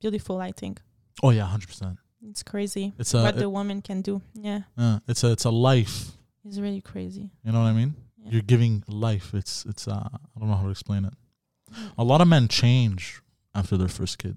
beautiful. 0.00 0.40
I 0.40 0.52
think 0.52 0.80
Oh 1.22 1.28
yeah, 1.30 1.44
hundred 1.44 1.68
percent. 1.68 1.98
it's 2.26 2.42
crazy 2.42 2.94
It's 2.98 3.12
a 3.12 3.22
what 3.22 3.34
it- 3.36 3.40
the 3.40 3.50
woman 3.50 3.82
can 3.82 4.00
do. 4.00 4.22
Yeah, 4.32 4.60
uh, 4.78 5.00
it's 5.06 5.22
a 5.22 5.32
it's 5.32 5.44
a 5.44 5.50
life. 5.50 6.12
It's 6.46 6.58
really 6.58 6.80
crazy. 6.80 7.30
You 7.44 7.52
know 7.52 7.60
what 7.60 7.68
I 7.68 7.72
mean? 7.72 7.94
Yeah. 8.22 8.30
You're 8.32 8.42
giving 8.42 8.82
life. 8.88 9.32
It's 9.34 9.64
it's 9.66 9.86
uh 9.88 10.08
I 10.12 10.38
don't 10.40 10.48
know 10.48 10.56
how 10.56 10.64
to 10.64 10.70
explain 10.70 11.04
it. 11.04 11.14
A 11.98 12.04
lot 12.04 12.20
of 12.20 12.28
men 12.28 12.48
change 12.48 13.20
after 13.54 13.76
their 13.76 13.88
first 13.88 14.18
kid. 14.18 14.36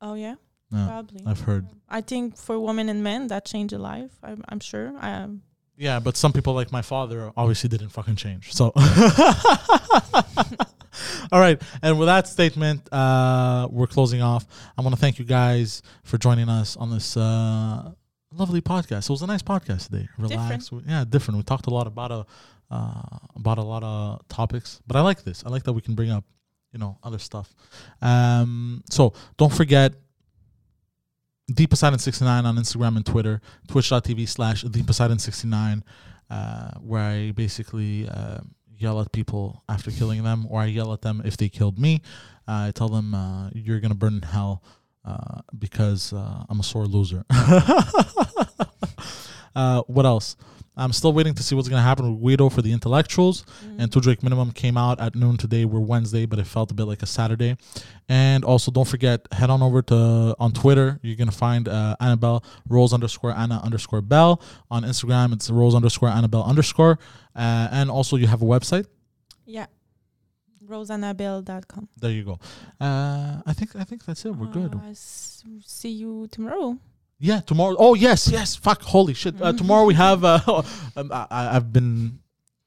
Oh 0.00 0.14
yeah, 0.14 0.34
Yeah, 0.72 0.86
probably. 0.88 1.22
I've 1.26 1.40
heard. 1.40 1.66
I 1.88 2.00
think 2.00 2.36
for 2.36 2.58
women 2.58 2.88
and 2.88 3.02
men 3.02 3.28
that 3.28 3.44
change 3.44 3.72
a 3.72 3.78
life. 3.78 4.10
I'm, 4.22 4.42
I'm 4.48 4.60
sure. 4.60 4.92
Um, 5.00 5.42
Yeah, 5.76 6.00
but 6.00 6.16
some 6.16 6.32
people 6.32 6.54
like 6.54 6.72
my 6.72 6.82
father 6.82 7.30
obviously 7.36 7.68
didn't 7.68 7.90
fucking 7.90 8.16
change. 8.16 8.52
So 8.52 8.72
All 11.32 11.40
right. 11.40 11.60
And 11.82 11.98
with 11.98 12.06
that 12.06 12.26
statement, 12.28 12.92
uh 12.92 13.68
we're 13.70 13.86
closing 13.86 14.20
off. 14.22 14.44
I 14.76 14.82
want 14.82 14.94
to 14.94 15.00
thank 15.00 15.18
you 15.18 15.24
guys 15.24 15.82
for 16.04 16.18
joining 16.18 16.48
us 16.48 16.76
on 16.76 16.90
this 16.90 17.16
uh 17.16 17.92
lovely 18.34 18.60
podcast. 18.60 19.04
It 19.04 19.10
was 19.10 19.22
a 19.22 19.26
nice 19.26 19.42
podcast 19.42 19.88
today. 19.90 20.08
Relax. 20.18 20.70
We- 20.72 20.82
Yeah, 20.86 21.04
different. 21.08 21.36
We 21.38 21.42
talked 21.44 21.66
a 21.66 21.70
lot 21.70 21.86
about 21.86 22.10
a 22.12 22.26
uh 22.70 23.18
about 23.36 23.58
a 23.58 23.62
lot 23.62 23.82
of 23.84 24.26
topics. 24.28 24.80
But 24.86 24.96
I 24.96 25.00
like 25.00 25.24
this. 25.24 25.44
I 25.44 25.50
like 25.50 25.64
that 25.64 25.72
we 25.74 25.80
can 25.82 25.94
bring 25.94 26.10
up, 26.10 26.24
you 26.72 26.78
know, 26.78 26.98
other 27.02 27.18
stuff. 27.18 27.54
Um 28.00 28.82
so 28.90 29.12
don't 29.36 29.52
forget 29.52 29.92
The 31.48 31.66
Poseidon69 31.66 32.44
on 32.44 32.56
Instagram 32.56 32.96
and 32.96 33.04
Twitter, 33.04 33.40
twitch.tv 33.68 34.28
slash 34.28 34.62
The 34.62 34.82
Poseidon69, 34.82 35.82
uh, 36.30 36.70
where 36.80 37.02
I 37.02 37.32
basically 37.32 38.08
uh, 38.08 38.38
yell 38.78 39.00
at 39.00 39.12
people 39.12 39.62
after 39.68 39.90
killing 39.90 40.22
them, 40.22 40.46
or 40.48 40.60
I 40.62 40.66
yell 40.66 40.92
at 40.92 41.02
them 41.02 41.20
if 41.24 41.36
they 41.36 41.48
killed 41.50 41.78
me. 41.78 42.00
Uh, 42.48 42.68
I 42.68 42.70
tell 42.74 42.88
them, 42.88 43.14
uh, 43.14 43.50
you're 43.54 43.80
going 43.80 43.90
to 43.92 43.96
burn 43.98 44.14
in 44.14 44.22
hell 44.22 44.62
uh, 45.04 45.40
because 45.58 46.12
uh, 46.12 46.44
I'm 46.48 46.60
a 46.60 46.62
sore 46.62 46.86
loser. 46.86 47.24
uh, 49.54 49.82
what 49.86 50.06
else? 50.06 50.36
I'm 50.74 50.92
still 50.92 51.12
waiting 51.12 51.34
to 51.34 51.42
see 51.42 51.54
what's 51.54 51.68
going 51.68 51.80
to 51.80 51.84
happen 51.84 52.10
with 52.10 52.22
Guido 52.22 52.48
for 52.48 52.62
the 52.62 52.72
intellectuals. 52.72 53.44
mm. 53.64 53.76
And 53.78 53.92
Two 53.92 54.00
Drake 54.00 54.22
Minimum 54.22 54.52
came 54.52 54.78
out 54.78 55.00
at 55.00 55.14
noon 55.14 55.36
today. 55.36 55.66
We're 55.66 55.80
Wednesday, 55.80 56.24
but 56.24 56.38
it 56.38 56.46
felt 56.46 56.70
a 56.70 56.74
bit 56.74 56.84
like 56.84 57.02
a 57.02 57.06
Saturday. 57.06 57.58
And 58.08 58.42
also, 58.42 58.70
don't 58.70 58.88
forget, 58.88 59.26
head 59.32 59.50
on 59.50 59.62
over 59.62 59.82
to 59.82 60.34
on 60.38 60.52
Twitter. 60.52 60.98
You're 61.02 61.16
gonna 61.16 61.30
find 61.30 61.68
uh, 61.68 61.96
Annabelle 62.00 62.42
Rose 62.68 62.94
underscore 62.94 63.32
Anna 63.32 63.60
underscore 63.62 64.00
Bell 64.00 64.40
on 64.70 64.82
Instagram. 64.84 65.34
It's 65.34 65.50
Rose 65.50 65.74
underscore 65.74 66.08
Annabelle 66.08 66.44
underscore. 66.44 66.98
Uh, 67.36 67.68
and 67.70 67.90
also, 67.90 68.16
you 68.16 68.26
have 68.26 68.40
a 68.40 68.46
website. 68.46 68.86
yeah, 69.44 69.66
roseannabelle.com. 70.68 71.88
There 72.00 72.10
you 72.10 72.24
go. 72.24 72.38
Uh, 72.80 73.40
I 73.46 73.52
think 73.52 73.74
I 73.76 73.84
think 73.84 74.04
that's 74.04 74.24
it. 74.24 74.34
We're 74.34 74.46
good. 74.46 74.74
Uh, 74.74 74.90
s- 74.90 75.42
see 75.64 75.90
you 75.90 76.28
tomorrow. 76.30 76.78
Yeah, 77.18 77.40
tomorrow. 77.40 77.76
Oh 77.78 77.94
yes, 77.94 78.28
yes. 78.28 78.56
Fuck, 78.56 78.82
holy 78.82 79.14
shit. 79.14 79.40
Uh, 79.40 79.52
tomorrow 79.52 79.84
we 79.84 79.94
have. 79.94 80.24
Uh, 80.24 80.40
um, 80.96 81.10
I, 81.12 81.26
I've 81.56 81.72
been 81.72 82.18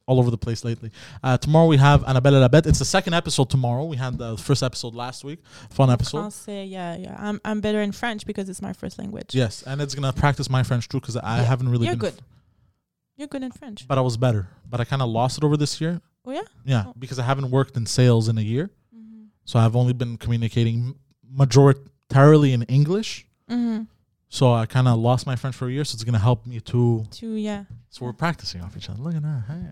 all 0.08 0.20
over 0.20 0.30
the 0.30 0.38
place 0.38 0.64
lately. 0.64 0.92
Uh, 1.24 1.36
tomorrow 1.38 1.66
we 1.68 1.78
have 1.78 2.04
Annabella 2.06 2.48
Labette. 2.48 2.68
It's 2.68 2.80
the 2.80 2.86
second 2.86 3.16
episode 3.16 3.50
tomorrow. 3.50 3.86
We 3.86 3.98
had 3.98 4.18
the 4.18 4.38
first 4.38 4.62
episode 4.64 4.94
last 4.94 5.24
week. 5.24 5.40
Fun 5.72 5.90
episode. 5.90 6.20
Français, 6.20 6.70
yeah, 6.70 6.96
yeah. 6.96 7.16
I'm 7.20 7.42
I'm 7.44 7.60
better 7.60 7.82
in 7.82 7.92
French 7.92 8.26
because 8.26 8.48
it's 8.48 8.62
my 8.62 8.72
first 8.74 8.98
language. 9.00 9.34
Yes, 9.34 9.64
and 9.64 9.82
it's 9.82 9.96
gonna 9.96 10.14
practice 10.14 10.50
my 10.50 10.64
French 10.64 10.88
too 10.88 11.00
because 11.00 11.18
I 11.18 11.38
Yeah, 11.38 11.44
haven't 11.44 11.70
really. 11.70 11.88
You're 11.88 11.96
been 11.96 12.12
good. 12.12 12.22
You're 13.18 13.28
good 13.30 13.44
in 13.44 13.52
French. 13.52 13.88
but 13.88 13.98
I 13.98 14.02
was 14.02 14.16
better. 14.18 14.48
But 14.70 14.80
I 14.82 14.84
kind 14.86 15.02
of 15.02 15.10
lost 15.10 15.38
it 15.38 15.44
over 15.44 15.56
this 15.58 15.80
year. 15.82 16.02
Oh 16.26 16.32
yeah. 16.32 16.48
Yeah, 16.66 16.84
Oh. 16.88 16.94
because 16.98 17.20
I 17.20 17.24
haven't 17.24 17.50
worked 17.52 17.78
in 17.78 17.86
sales 17.86 18.28
in 18.30 18.38
a 18.38 18.42
year, 18.42 18.70
Mm-hmm. 18.96 19.26
so 19.46 19.60
I've 19.60 19.76
only 19.76 19.94
been 19.94 20.18
communicating 20.18 20.96
majoritarily 21.42 22.52
in 22.54 22.64
English. 22.64 23.28
Mm-hmm. 23.50 23.84
So 24.30 24.54
I 24.54 24.66
kind 24.66 24.88
of 24.88 24.98
lost 25.00 25.26
my 25.28 25.36
French 25.36 25.56
for 25.56 25.68
a 25.68 25.72
year. 25.72 25.86
So 25.86 25.96
it's 25.96 26.04
gonna 26.04 26.20
help 26.30 26.46
me 26.46 26.60
to. 26.72 27.06
To 27.20 27.28
yeah. 27.36 27.64
So 27.90 28.06
we're 28.06 28.14
practicing 28.14 28.62
off 28.62 28.76
each 28.76 28.90
other. 28.90 29.02
Look 29.02 29.16
at 29.16 29.22
that. 29.22 29.44
Hey. 29.48 29.64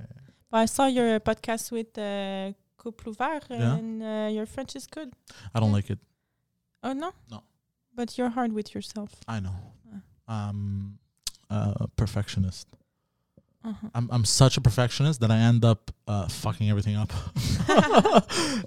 But 0.52 0.58
I 0.58 0.66
saw 0.66 0.86
your 0.86 1.20
podcast 1.20 1.72
with 1.72 1.98
uh, 1.98 2.54
Couple 2.82 3.14
Ouvert 3.14 3.44
Yeah. 3.50 3.76
and 3.76 4.04
uh, 4.04 4.30
your 4.32 4.46
French 4.46 4.76
is 4.76 4.86
good. 4.88 5.10
I 5.54 5.60
don't 5.60 5.70
Yeah. 5.70 5.76
like 5.80 5.90
it. 5.90 6.00
Oh 6.84 6.94
no. 6.94 7.12
No. 7.32 7.44
But 7.96 8.18
you're 8.18 8.30
hard 8.30 8.54
with 8.54 8.74
yourself. 8.76 9.10
I 9.28 9.40
know. 9.40 9.56
Ah. 10.28 10.50
Um, 10.50 11.00
a 11.50 11.88
perfectionist. 11.96 12.68
Uh-huh. 13.66 13.88
I'm 13.96 14.10
I'm 14.12 14.26
such 14.26 14.58
a 14.58 14.62
perfectionist 14.62 15.22
that 15.22 15.32
I 15.32 15.38
end 15.38 15.64
up 15.64 15.90
uh, 16.08 16.28
fucking 16.28 16.70
everything 16.70 16.98
up. 16.98 17.12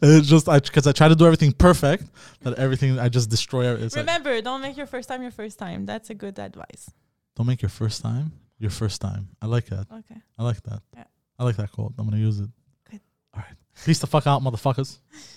it's 0.02 0.26
just 0.26 0.48
I 0.48 0.58
because 0.58 0.86
I 0.86 0.92
try 0.92 1.08
to 1.08 1.14
do 1.14 1.26
everything 1.26 1.52
perfect 1.52 2.04
that 2.42 2.54
everything 2.58 2.98
I 2.98 3.08
just 3.08 3.28
destroy. 3.28 3.66
it. 3.74 3.82
It's 3.82 3.94
like, 3.94 4.02
Remember, 4.06 4.40
don't 4.40 4.62
make 4.62 4.76
your 4.76 4.86
first 4.86 5.08
time 5.08 5.20
your 5.22 5.30
first 5.30 5.58
time. 5.58 5.84
That's 5.86 6.08
a 6.10 6.14
good 6.14 6.38
advice. 6.38 6.90
don't 7.36 7.46
make 7.46 7.60
your 7.60 7.68
first 7.68 8.00
time 8.02 8.32
your 8.58 8.70
first 8.70 9.00
time. 9.02 9.28
I 9.42 9.46
like 9.46 9.66
that. 9.66 9.86
Okay. 9.92 10.16
I 10.38 10.42
like 10.42 10.62
that. 10.62 10.80
Yeah. 10.94 11.04
I 11.38 11.44
like 11.44 11.56
that 11.56 11.72
quote. 11.72 11.92
I'm 11.98 12.08
gonna 12.08 12.16
use 12.16 12.40
it. 12.40 12.48
Good. 12.90 13.00
All 13.34 13.42
right. 13.42 13.56
Peace 13.84 13.98
the 13.98 14.06
fuck 14.06 14.26
out, 14.26 14.42
motherfuckers. 14.42 14.98